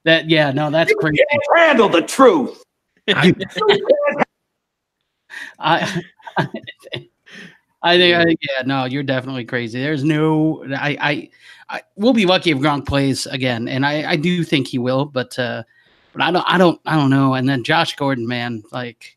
yeah, 0.07 0.53
no, 0.53 0.71
that's 0.71 0.91
you 0.91 0.97
crazy. 0.97 1.23
handle 1.55 1.89
the 1.89 2.03
truth. 2.03 2.63
I, 3.09 3.35
I, 5.59 6.03
I 7.83 7.97
think, 7.99 8.15
I 8.15 8.25
think, 8.25 8.41
yeah, 8.43 8.63
no, 8.65 8.85
you're 8.85 9.03
definitely 9.03 9.45
crazy. 9.45 9.81
There's 9.81 10.05
no, 10.05 10.65
I, 10.77 10.97
I, 11.01 11.31
I 11.69 11.83
we'll 11.97 12.13
be 12.13 12.27
lucky 12.27 12.51
if 12.51 12.59
Gronk 12.59 12.87
plays 12.87 13.27
again, 13.27 13.69
and 13.69 13.85
I, 13.85 14.13
I 14.13 14.17
do 14.17 14.45
think 14.45 14.69
he 14.69 14.79
will, 14.79 15.05
but, 15.05 15.39
uh, 15.39 15.63
but 16.13 16.23
I 16.23 16.31
don't, 16.31 16.45
I 16.47 16.59
don't, 16.59 16.81
I 16.87 16.97
don't 16.97 17.11
know. 17.11 17.35
And 17.35 17.49
then 17.49 17.65
Josh 17.65 17.95
Gordon, 17.97 18.27
man, 18.27 18.63
like, 18.73 19.17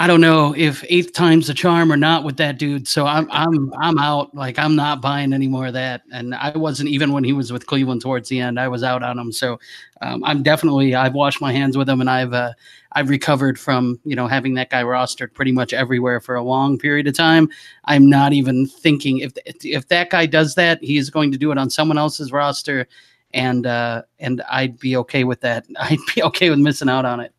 I 0.00 0.06
don't 0.06 0.20
know 0.20 0.54
if 0.56 0.84
eighth 0.88 1.12
time's 1.12 1.48
the 1.48 1.54
charm 1.54 1.90
or 1.90 1.96
not 1.96 2.22
with 2.22 2.36
that 2.36 2.56
dude. 2.56 2.86
So 2.86 3.06
I'm 3.06 3.28
I'm 3.32 3.74
I'm 3.80 3.98
out. 3.98 4.32
Like 4.32 4.56
I'm 4.56 4.76
not 4.76 5.02
buying 5.02 5.32
any 5.32 5.48
more 5.48 5.66
of 5.66 5.72
that. 5.72 6.02
And 6.12 6.36
I 6.36 6.56
wasn't 6.56 6.88
even 6.90 7.10
when 7.10 7.24
he 7.24 7.32
was 7.32 7.52
with 7.52 7.66
Cleveland 7.66 8.00
towards 8.00 8.28
the 8.28 8.38
end. 8.38 8.60
I 8.60 8.68
was 8.68 8.84
out 8.84 9.02
on 9.02 9.18
him. 9.18 9.32
So 9.32 9.58
um, 10.00 10.22
I'm 10.22 10.44
definitely 10.44 10.94
I've 10.94 11.14
washed 11.14 11.40
my 11.40 11.52
hands 11.52 11.76
with 11.76 11.88
him 11.88 12.00
and 12.00 12.08
I've 12.08 12.32
uh, 12.32 12.52
I've 12.92 13.08
recovered 13.08 13.58
from 13.58 13.98
you 14.04 14.14
know 14.14 14.28
having 14.28 14.54
that 14.54 14.70
guy 14.70 14.84
rostered 14.84 15.34
pretty 15.34 15.50
much 15.50 15.72
everywhere 15.72 16.20
for 16.20 16.36
a 16.36 16.44
long 16.44 16.78
period 16.78 17.08
of 17.08 17.16
time. 17.16 17.48
I'm 17.86 18.08
not 18.08 18.32
even 18.32 18.68
thinking 18.68 19.18
if 19.18 19.32
if 19.44 19.88
that 19.88 20.10
guy 20.10 20.26
does 20.26 20.54
that, 20.54 20.80
he 20.80 20.96
is 20.96 21.10
going 21.10 21.32
to 21.32 21.38
do 21.38 21.50
it 21.50 21.58
on 21.58 21.70
someone 21.70 21.98
else's 21.98 22.30
roster, 22.30 22.86
and 23.34 23.66
uh, 23.66 24.02
and 24.20 24.42
I'd 24.48 24.78
be 24.78 24.96
okay 24.98 25.24
with 25.24 25.40
that. 25.40 25.66
I'd 25.80 25.98
be 26.14 26.22
okay 26.22 26.50
with 26.50 26.60
missing 26.60 26.88
out 26.88 27.04
on 27.04 27.18
it. 27.18 27.34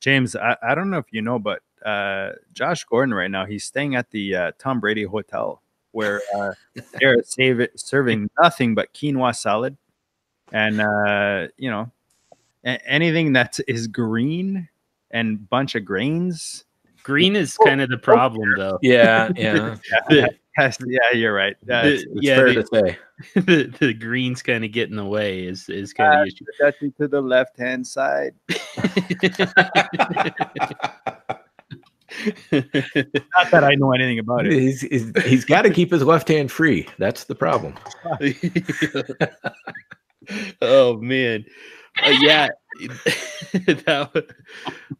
James, 0.00 0.36
I, 0.36 0.54
I 0.62 0.74
don't 0.74 0.90
know 0.90 0.98
if 0.98 1.06
you 1.10 1.22
know, 1.22 1.38
but 1.38 1.62
uh, 1.84 2.32
Josh 2.52 2.84
Gordon 2.84 3.14
right 3.14 3.30
now. 3.30 3.44
He's 3.46 3.64
staying 3.64 3.94
at 3.94 4.10
the 4.10 4.34
uh, 4.34 4.52
Tom 4.58 4.80
Brady 4.80 5.04
Hotel 5.04 5.60
where 5.92 6.20
uh, 6.36 6.52
they're 7.00 7.22
save 7.24 7.60
it, 7.60 7.78
serving 7.80 8.28
nothing 8.40 8.74
but 8.74 8.92
quinoa 8.94 9.34
salad, 9.34 9.76
and 10.52 10.80
uh, 10.80 11.48
you 11.56 11.70
know 11.70 11.90
a- 12.64 12.86
anything 12.88 13.32
that 13.32 13.58
is 13.66 13.86
green 13.86 14.68
and 15.10 15.48
bunch 15.48 15.74
of 15.74 15.84
grains. 15.84 16.64
Green 17.02 17.34
is 17.36 17.56
kind 17.64 17.80
of 17.80 17.88
the 17.88 17.96
problem, 17.96 18.52
though. 18.56 18.78
Yeah, 18.82 19.30
yeah. 19.36 19.76
Yes, 20.58 20.76
yeah, 20.84 21.12
you're 21.14 21.32
right. 21.32 21.56
Uh, 21.62 21.82
The- 21.84 21.94
it's 21.94 22.02
It's 22.02 22.22
yeah, 22.22 22.36
fair 22.36 22.52
the, 22.52 22.62
to 22.62 22.66
say. 22.66 22.98
the, 23.40 23.76
the 23.78 23.94
green's 23.94 24.42
kind 24.42 24.64
of 24.64 24.72
getting 24.72 24.92
in 24.92 24.96
the 24.96 25.04
way. 25.06 25.44
Is 25.46 25.68
is 25.68 25.92
kind 25.94 26.12
Uh, 26.14 26.22
of 26.22 26.26
the 26.26 26.32
issue. 26.34 26.44
Dutchie 26.60 26.96
to 26.96 27.08
the 27.08 27.20
left 27.22 27.56
hand 27.56 27.86
side. 27.86 28.34
Not 32.52 33.50
that 33.50 33.64
I 33.64 33.74
know 33.74 33.92
anything 33.92 34.18
about 34.18 34.46
it. 34.46 34.52
He's, 34.52 34.80
he's, 34.82 35.12
he's 35.24 35.44
got 35.44 35.62
to 35.62 35.70
keep 35.70 35.90
his 35.90 36.02
left 36.02 36.28
hand 36.28 36.50
free. 36.50 36.88
That's 36.98 37.24
the 37.24 37.34
problem. 37.34 37.74
oh 40.62 40.98
man, 40.98 41.44
Uh, 42.02 42.14
yeah, 42.20 42.48
that, 43.66 44.34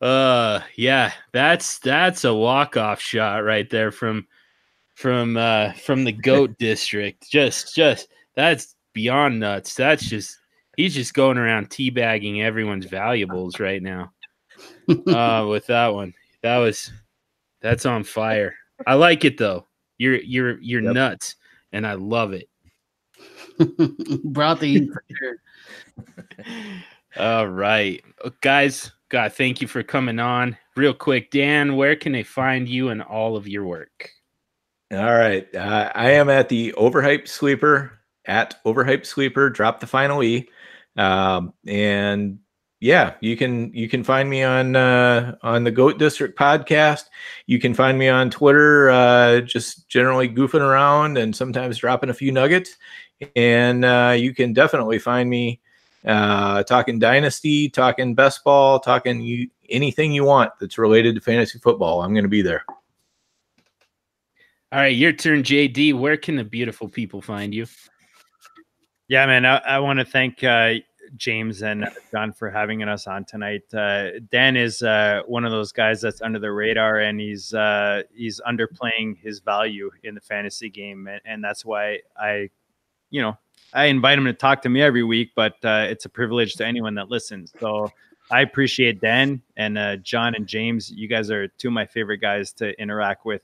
uh, 0.00 0.60
yeah, 0.76 1.12
that's 1.32 1.78
that's 1.78 2.24
a 2.24 2.34
walk 2.34 2.76
off 2.76 3.00
shot 3.00 3.44
right 3.44 3.70
there 3.70 3.92
from 3.92 4.26
from 4.94 5.36
uh 5.36 5.72
from 5.74 6.04
the 6.04 6.12
goat 6.12 6.58
district. 6.58 7.30
Just 7.30 7.74
just 7.74 8.08
that's 8.34 8.74
beyond 8.94 9.38
nuts. 9.40 9.74
That's 9.74 10.08
just 10.08 10.38
he's 10.76 10.94
just 10.94 11.14
going 11.14 11.38
around 11.38 11.70
teabagging 11.70 12.42
everyone's 12.42 12.86
valuables 12.86 13.60
right 13.60 13.82
now. 13.82 14.12
Uh, 14.88 15.46
with 15.48 15.66
that 15.66 15.94
one, 15.94 16.14
that 16.42 16.56
was 16.58 16.90
that's 17.60 17.86
on 17.86 18.04
fire. 18.04 18.54
I 18.86 18.94
like 18.94 19.24
it 19.24 19.38
though. 19.38 19.66
You're 19.98 20.16
you're 20.16 20.60
you're 20.60 20.82
Yep. 20.82 20.94
nuts, 20.94 21.36
and 21.72 21.86
I 21.86 21.94
love 21.94 22.32
it. 22.32 22.48
Brought 24.24 24.60
the 24.60 24.66
heat 24.66 24.90
for 24.92 25.04
sure. 25.16 25.36
All 27.18 27.48
right, 27.48 28.02
Uh, 28.24 28.30
guys. 28.40 28.92
God, 29.10 29.32
thank 29.32 29.62
you 29.62 29.66
for 29.66 29.82
coming 29.82 30.18
on. 30.20 30.54
Real 30.76 30.92
quick, 30.92 31.30
Dan, 31.30 31.76
where 31.76 31.96
can 31.96 32.12
they 32.12 32.22
find 32.22 32.68
you 32.68 32.90
and 32.90 33.00
all 33.02 33.36
of 33.36 33.48
your 33.48 33.64
work? 33.64 34.10
All 34.92 34.98
right. 35.14 35.48
Uh, 35.54 35.90
I 35.94 36.10
am 36.10 36.28
at 36.28 36.50
the 36.50 36.74
OverHyped 36.76 37.24
Sleepr 37.24 37.90
at 38.26 38.62
OverHyped 38.66 39.06
Sleepr. 39.06 39.50
Drop 39.52 39.80
the 39.80 39.86
final 39.86 40.22
E. 40.22 40.46
Um, 40.98 41.54
and 41.66 42.38
yeah, 42.80 43.14
you 43.20 43.36
can 43.36 43.72
you 43.74 43.88
can 43.88 44.04
find 44.04 44.30
me 44.30 44.42
on 44.42 44.76
uh, 44.76 45.36
on 45.42 45.64
the 45.64 45.70
Goat 45.70 45.98
District 45.98 46.38
podcast. 46.38 47.04
You 47.46 47.58
can 47.58 47.74
find 47.74 47.98
me 47.98 48.08
on 48.08 48.30
Twitter, 48.30 48.90
uh, 48.90 49.40
just 49.40 49.88
generally 49.88 50.28
goofing 50.28 50.60
around 50.60 51.18
and 51.18 51.34
sometimes 51.34 51.78
dropping 51.78 52.10
a 52.10 52.14
few 52.14 52.30
nuggets. 52.30 52.76
And 53.34 53.84
uh, 53.84 54.14
you 54.16 54.32
can 54.32 54.52
definitely 54.52 55.00
find 55.00 55.28
me 55.28 55.60
uh, 56.04 56.62
talking 56.62 57.00
dynasty, 57.00 57.68
talking 57.68 58.14
best 58.14 58.44
ball, 58.44 58.78
talking 58.78 59.20
you 59.22 59.50
anything 59.68 60.12
you 60.12 60.24
want 60.24 60.52
that's 60.60 60.78
related 60.78 61.16
to 61.16 61.20
fantasy 61.20 61.58
football. 61.58 62.02
I'm 62.02 62.12
going 62.12 62.24
to 62.24 62.28
be 62.28 62.42
there. 62.42 62.64
All 64.70 64.78
right, 64.78 64.94
your 64.94 65.12
turn, 65.12 65.42
JD. 65.42 65.98
Where 65.98 66.16
can 66.16 66.36
the 66.36 66.44
beautiful 66.44 66.88
people 66.88 67.22
find 67.22 67.52
you? 67.52 67.66
Yeah, 69.08 69.26
man. 69.26 69.46
I, 69.46 69.56
I 69.56 69.78
want 69.80 69.98
to 69.98 70.04
thank 70.04 70.44
uh, 70.44 70.74
James 71.16 71.62
and 71.62 71.84
uh, 71.84 71.90
John 72.10 72.32
for 72.32 72.50
having 72.50 72.82
us 72.82 73.06
on 73.06 73.24
tonight. 73.24 73.62
Uh, 73.72 74.20
Dan 74.30 74.56
is 74.56 74.82
uh, 74.82 75.22
one 75.26 75.44
of 75.44 75.50
those 75.50 75.72
guys 75.72 76.00
that's 76.00 76.22
under 76.22 76.38
the 76.38 76.50
radar, 76.50 76.98
and 76.98 77.20
he's 77.20 77.54
uh, 77.54 78.02
he's 78.14 78.40
underplaying 78.46 79.18
his 79.18 79.40
value 79.40 79.90
in 80.04 80.14
the 80.14 80.20
fantasy 80.20 80.68
game, 80.68 81.08
and, 81.08 81.20
and 81.24 81.44
that's 81.44 81.64
why 81.64 82.00
I, 82.20 82.50
you 83.10 83.22
know, 83.22 83.36
I 83.72 83.86
invite 83.86 84.18
him 84.18 84.24
to 84.26 84.32
talk 84.32 84.62
to 84.62 84.68
me 84.68 84.82
every 84.82 85.04
week. 85.04 85.32
But 85.34 85.56
uh, 85.64 85.86
it's 85.88 86.04
a 86.04 86.10
privilege 86.10 86.54
to 86.54 86.66
anyone 86.66 86.94
that 86.94 87.10
listens. 87.10 87.52
So 87.58 87.92
I 88.30 88.42
appreciate 88.42 89.00
Dan 89.00 89.42
and 89.56 89.78
uh, 89.78 89.96
John 89.96 90.34
and 90.34 90.46
James. 90.46 90.90
You 90.90 91.08
guys 91.08 91.30
are 91.30 91.48
two 91.48 91.68
of 91.68 91.74
my 91.74 91.86
favorite 91.86 92.18
guys 92.18 92.52
to 92.54 92.78
interact 92.80 93.24
with. 93.24 93.42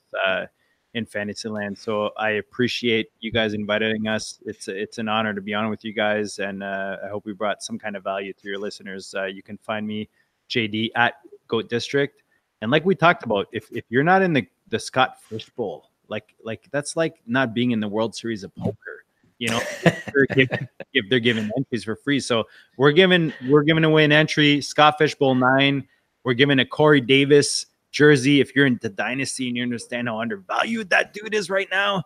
In 0.94 1.04
Fantasyland. 1.04 1.76
So 1.76 2.12
I 2.16 2.30
appreciate 2.30 3.10
you 3.18 3.32
guys 3.32 3.52
inviting 3.52 4.06
us. 4.06 4.38
It's 4.46 4.68
it's 4.68 4.98
an 4.98 5.08
honor 5.08 5.34
to 5.34 5.40
be 5.40 5.52
on 5.52 5.68
with 5.68 5.84
you 5.84 5.92
guys, 5.92 6.38
and 6.38 6.62
uh, 6.62 6.98
I 7.04 7.08
hope 7.08 7.26
we 7.26 7.32
brought 7.32 7.64
some 7.64 7.80
kind 7.80 7.96
of 7.96 8.04
value 8.04 8.32
to 8.32 8.48
your 8.48 8.58
listeners. 8.58 9.12
Uh, 9.12 9.24
you 9.24 9.42
can 9.42 9.58
find 9.58 9.84
me 9.86 10.08
JD 10.48 10.90
at 10.94 11.14
Goat 11.48 11.68
District, 11.68 12.22
and 12.62 12.70
like 12.70 12.84
we 12.84 12.94
talked 12.94 13.24
about, 13.24 13.48
if 13.50 13.68
if 13.72 13.84
you're 13.88 14.04
not 14.04 14.22
in 14.22 14.32
the 14.32 14.46
the 14.68 14.78
Scott 14.78 15.20
Fish 15.20 15.50
Bowl, 15.50 15.90
like 16.08 16.34
like 16.44 16.68
that's 16.70 16.96
like 16.96 17.20
not 17.26 17.54
being 17.54 17.72
in 17.72 17.80
the 17.80 17.88
World 17.88 18.14
Series 18.14 18.44
of 18.44 18.54
Poker. 18.54 19.04
You 19.38 19.48
know, 19.48 19.60
they're 19.82 20.26
giving, 20.32 20.68
if 20.92 21.06
they're 21.10 21.18
giving 21.18 21.50
entries 21.56 21.82
for 21.82 21.96
free. 21.96 22.20
So 22.20 22.44
we're 22.76 22.92
giving 22.92 23.32
we're 23.48 23.64
giving 23.64 23.82
away 23.82 24.04
an 24.04 24.12
entry, 24.12 24.60
Scott 24.60 24.96
Fish 24.98 25.16
Bowl 25.16 25.34
nine. 25.34 25.88
We're 26.22 26.34
giving 26.34 26.60
a 26.60 26.64
Corey 26.64 27.00
Davis 27.00 27.66
jersey. 27.94 28.40
If 28.40 28.54
you're 28.54 28.66
into 28.66 28.90
Dynasty 28.90 29.48
and 29.48 29.56
you 29.56 29.62
understand 29.62 30.08
how 30.08 30.20
undervalued 30.20 30.90
that 30.90 31.14
dude 31.14 31.32
is 31.32 31.48
right 31.48 31.68
now, 31.70 32.02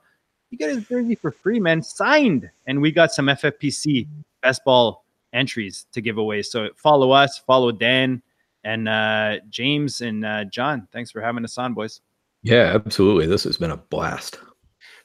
you 0.51 0.59
get 0.59 0.71
his 0.71 0.87
jersey 0.87 1.17
for 1.17 1.33
free, 1.33 1.59
man, 1.59 1.83
signed. 1.83 2.49
And 2.67 2.81
we 2.81 2.93
got 2.93 3.13
some 3.13 3.27
FFPC 3.27 4.07
best 4.43 4.65
ball 4.65 5.05
entries 5.33 5.87
to 5.93 6.01
give 6.01 6.19
away. 6.19 6.43
So 6.43 6.69
follow 6.77 7.11
us, 7.11 7.39
follow 7.39 7.73
Dan 7.73 8.23
and 8.65 8.89
uh, 8.89 9.39
James 9.51 10.01
and 10.03 10.25
uh, 10.25 10.45
John. 10.45 10.87
Thanks 10.93 11.11
for 11.11 11.21
having 11.21 11.45
us 11.45 11.59
on, 11.59 11.75
boys. 11.75 12.01
Yeah, 12.43 12.73
absolutely. 12.75 13.27
This 13.27 13.45
has 13.45 13.57
been 13.57 13.73
a 13.73 13.77
blast. 13.77 14.39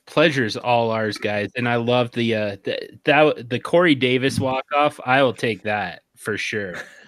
Pleasure's 0.05 0.57
all 0.57 0.91
ours, 0.91 1.17
guys. 1.17 1.49
And 1.55 1.67
I 1.67 1.77
love 1.77 2.11
the 2.11 2.35
uh 2.35 2.57
the, 2.63 2.99
that 3.05 3.49
the 3.49 3.59
Corey 3.59 3.95
Davis 3.95 4.37
walk 4.37 4.65
off. 4.75 4.99
I 5.05 5.23
will 5.23 5.33
take 5.33 5.63
that 5.63 6.03
for 6.17 6.37
sure. 6.37 6.75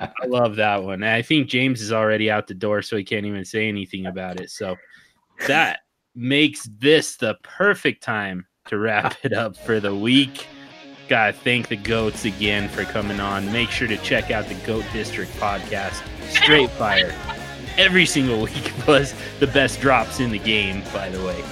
I 0.00 0.26
love 0.26 0.56
that 0.56 0.82
one. 0.82 1.02
I 1.02 1.22
think 1.22 1.48
James 1.48 1.80
is 1.80 1.92
already 1.92 2.30
out 2.30 2.46
the 2.46 2.54
door, 2.54 2.82
so 2.82 2.96
he 2.96 3.04
can't 3.04 3.26
even 3.26 3.44
say 3.44 3.68
anything 3.68 4.06
about 4.06 4.40
it. 4.40 4.50
So 4.50 4.76
that 5.46 5.80
makes 6.14 6.68
this 6.78 7.16
the 7.16 7.36
perfect 7.42 8.02
time 8.02 8.46
to 8.66 8.78
wrap 8.78 9.16
it 9.22 9.32
up 9.32 9.56
for 9.56 9.80
the 9.80 9.94
week. 9.94 10.46
Gotta 11.08 11.32
thank 11.32 11.68
the 11.68 11.76
goats 11.76 12.24
again 12.24 12.68
for 12.68 12.84
coming 12.84 13.20
on. 13.20 13.50
Make 13.50 13.70
sure 13.70 13.88
to 13.88 13.96
check 13.98 14.30
out 14.30 14.46
the 14.46 14.54
Goat 14.66 14.84
District 14.92 15.32
podcast. 15.36 16.02
Straight 16.28 16.70
fire. 16.70 17.14
Every 17.78 18.04
single 18.04 18.42
week 18.42 18.72
was 18.86 19.14
the 19.40 19.46
best 19.46 19.80
drops 19.80 20.20
in 20.20 20.30
the 20.30 20.38
game, 20.38 20.82
by 20.92 21.08
the 21.08 21.24
way. 21.24 21.42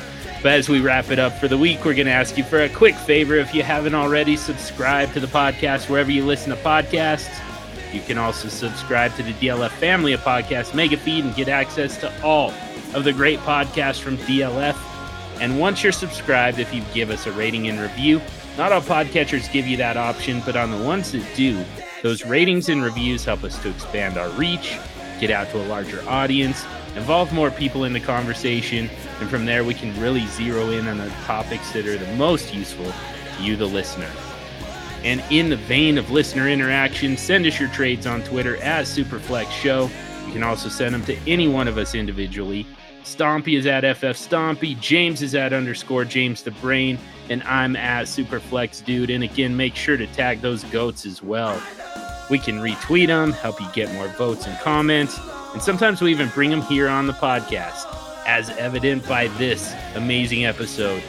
But 0.42 0.52
as 0.52 0.68
we 0.68 0.80
wrap 0.80 1.10
it 1.10 1.18
up 1.18 1.32
for 1.38 1.48
the 1.48 1.56
week, 1.56 1.84
we're 1.84 1.94
going 1.94 2.06
to 2.06 2.12
ask 2.12 2.36
you 2.36 2.44
for 2.44 2.62
a 2.62 2.68
quick 2.68 2.94
favor. 2.94 3.36
If 3.36 3.54
you 3.54 3.62
haven't 3.62 3.94
already, 3.94 4.36
subscribe 4.36 5.12
to 5.14 5.20
the 5.20 5.26
podcast 5.26 5.88
wherever 5.88 6.10
you 6.10 6.24
listen 6.24 6.50
to 6.50 6.56
podcasts. 6.62 7.40
You 7.92 8.00
can 8.00 8.18
also 8.18 8.48
subscribe 8.48 9.14
to 9.16 9.22
the 9.22 9.32
DLF 9.34 9.70
family 9.70 10.12
of 10.12 10.20
podcasts 10.20 10.74
mega 10.74 10.96
feed 10.96 11.24
and 11.24 11.34
get 11.34 11.48
access 11.48 11.96
to 11.98 12.22
all 12.22 12.52
of 12.94 13.04
the 13.04 13.12
great 13.12 13.38
podcasts 13.40 14.00
from 14.00 14.16
DLF. 14.18 14.76
And 15.40 15.58
once 15.58 15.82
you're 15.82 15.92
subscribed, 15.92 16.58
if 16.58 16.72
you 16.74 16.82
give 16.94 17.10
us 17.10 17.26
a 17.26 17.32
rating 17.32 17.68
and 17.68 17.78
review, 17.80 18.20
not 18.56 18.72
all 18.72 18.80
podcatchers 18.80 19.52
give 19.52 19.66
you 19.66 19.76
that 19.76 19.96
option, 19.96 20.42
but 20.46 20.56
on 20.56 20.70
the 20.70 20.82
ones 20.82 21.12
that 21.12 21.26
do, 21.36 21.62
those 22.02 22.24
ratings 22.24 22.68
and 22.68 22.82
reviews 22.82 23.24
help 23.24 23.44
us 23.44 23.58
to 23.62 23.70
expand 23.70 24.16
our 24.16 24.30
reach, 24.30 24.78
get 25.20 25.30
out 25.30 25.50
to 25.50 25.60
a 25.60 25.66
larger 25.66 26.02
audience, 26.08 26.64
involve 26.94 27.32
more 27.32 27.50
people 27.50 27.84
in 27.84 27.92
the 27.92 28.00
conversation, 28.00 28.88
and 29.20 29.28
from 29.28 29.44
there 29.44 29.64
we 29.64 29.74
can 29.74 29.98
really 30.00 30.26
zero 30.28 30.70
in 30.70 30.88
on 30.88 30.98
the 30.98 31.08
topics 31.24 31.72
that 31.72 31.86
are 31.86 31.98
the 31.98 32.12
most 32.14 32.54
useful 32.54 32.90
to 33.36 33.42
you, 33.42 33.56
the 33.56 33.66
listener. 33.66 34.10
And 35.04 35.22
in 35.30 35.48
the 35.50 35.56
vein 35.56 35.98
of 35.98 36.10
listener 36.10 36.48
interaction, 36.48 37.16
send 37.16 37.46
us 37.46 37.60
your 37.60 37.68
trades 37.70 38.06
on 38.06 38.22
Twitter 38.22 38.56
at 38.56 38.86
Superflex 38.86 39.50
Show. 39.50 39.90
You 40.26 40.32
can 40.32 40.42
also 40.42 40.68
send 40.68 40.94
them 40.94 41.04
to 41.04 41.16
any 41.26 41.48
one 41.48 41.68
of 41.68 41.78
us 41.78 41.94
individually. 41.94 42.66
Stompy 43.04 43.56
is 43.56 43.66
at 43.66 43.82
FF 43.96 44.18
Stompy, 44.18 44.78
James 44.80 45.22
is 45.22 45.36
at 45.36 45.52
underscore 45.52 46.04
James 46.04 46.42
the 46.42 46.50
Brain, 46.50 46.98
and 47.30 47.40
I'm 47.44 47.76
at 47.76 48.06
Superflex 48.06 48.84
Dude. 48.84 49.10
And 49.10 49.22
again, 49.22 49.56
make 49.56 49.76
sure 49.76 49.96
to 49.96 50.08
tag 50.08 50.40
those 50.40 50.64
goats 50.64 51.06
as 51.06 51.22
well. 51.22 51.62
We 52.28 52.40
can 52.40 52.58
retweet 52.58 53.06
them, 53.06 53.30
help 53.30 53.60
you 53.60 53.68
get 53.72 53.94
more 53.94 54.08
votes 54.08 54.48
and 54.48 54.58
comments, 54.58 55.20
and 55.52 55.62
sometimes 55.62 56.02
we 56.02 56.10
even 56.10 56.28
bring 56.30 56.50
them 56.50 56.62
here 56.62 56.88
on 56.88 57.06
the 57.06 57.12
podcast, 57.12 57.86
as 58.26 58.50
evident 58.50 59.06
by 59.06 59.28
this 59.38 59.72
amazing 59.94 60.44
episode. 60.44 61.02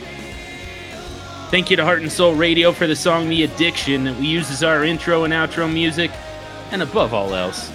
Thank 1.50 1.72
you 1.72 1.78
to 1.78 1.86
Heart 1.86 2.02
and 2.02 2.12
Soul 2.12 2.36
Radio 2.36 2.74
for 2.74 2.88
the 2.88 2.96
song 2.96 3.30
The 3.30 3.44
Addiction 3.44 4.04
that 4.04 4.18
we 4.18 4.28
use 4.28 4.52
as 4.52 4.64
our 4.64 4.84
intro 4.84 5.24
and 5.24 5.34
outro 5.34 5.72
music. 5.72 6.12
And 6.72 6.82
above 6.82 7.14
all 7.14 7.34
else, 7.34 7.70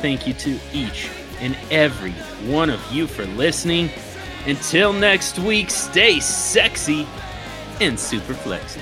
thank 0.00 0.28
you 0.28 0.34
to 0.34 0.56
each 0.72 1.10
and 1.40 1.58
every 1.72 2.12
one 2.48 2.70
of 2.70 2.80
you 2.92 3.08
for 3.08 3.26
listening. 3.26 3.90
Until 4.46 4.92
next 4.92 5.40
week, 5.40 5.68
stay 5.68 6.20
sexy 6.20 7.08
and 7.80 7.98
super 7.98 8.34
flexy. 8.34 8.80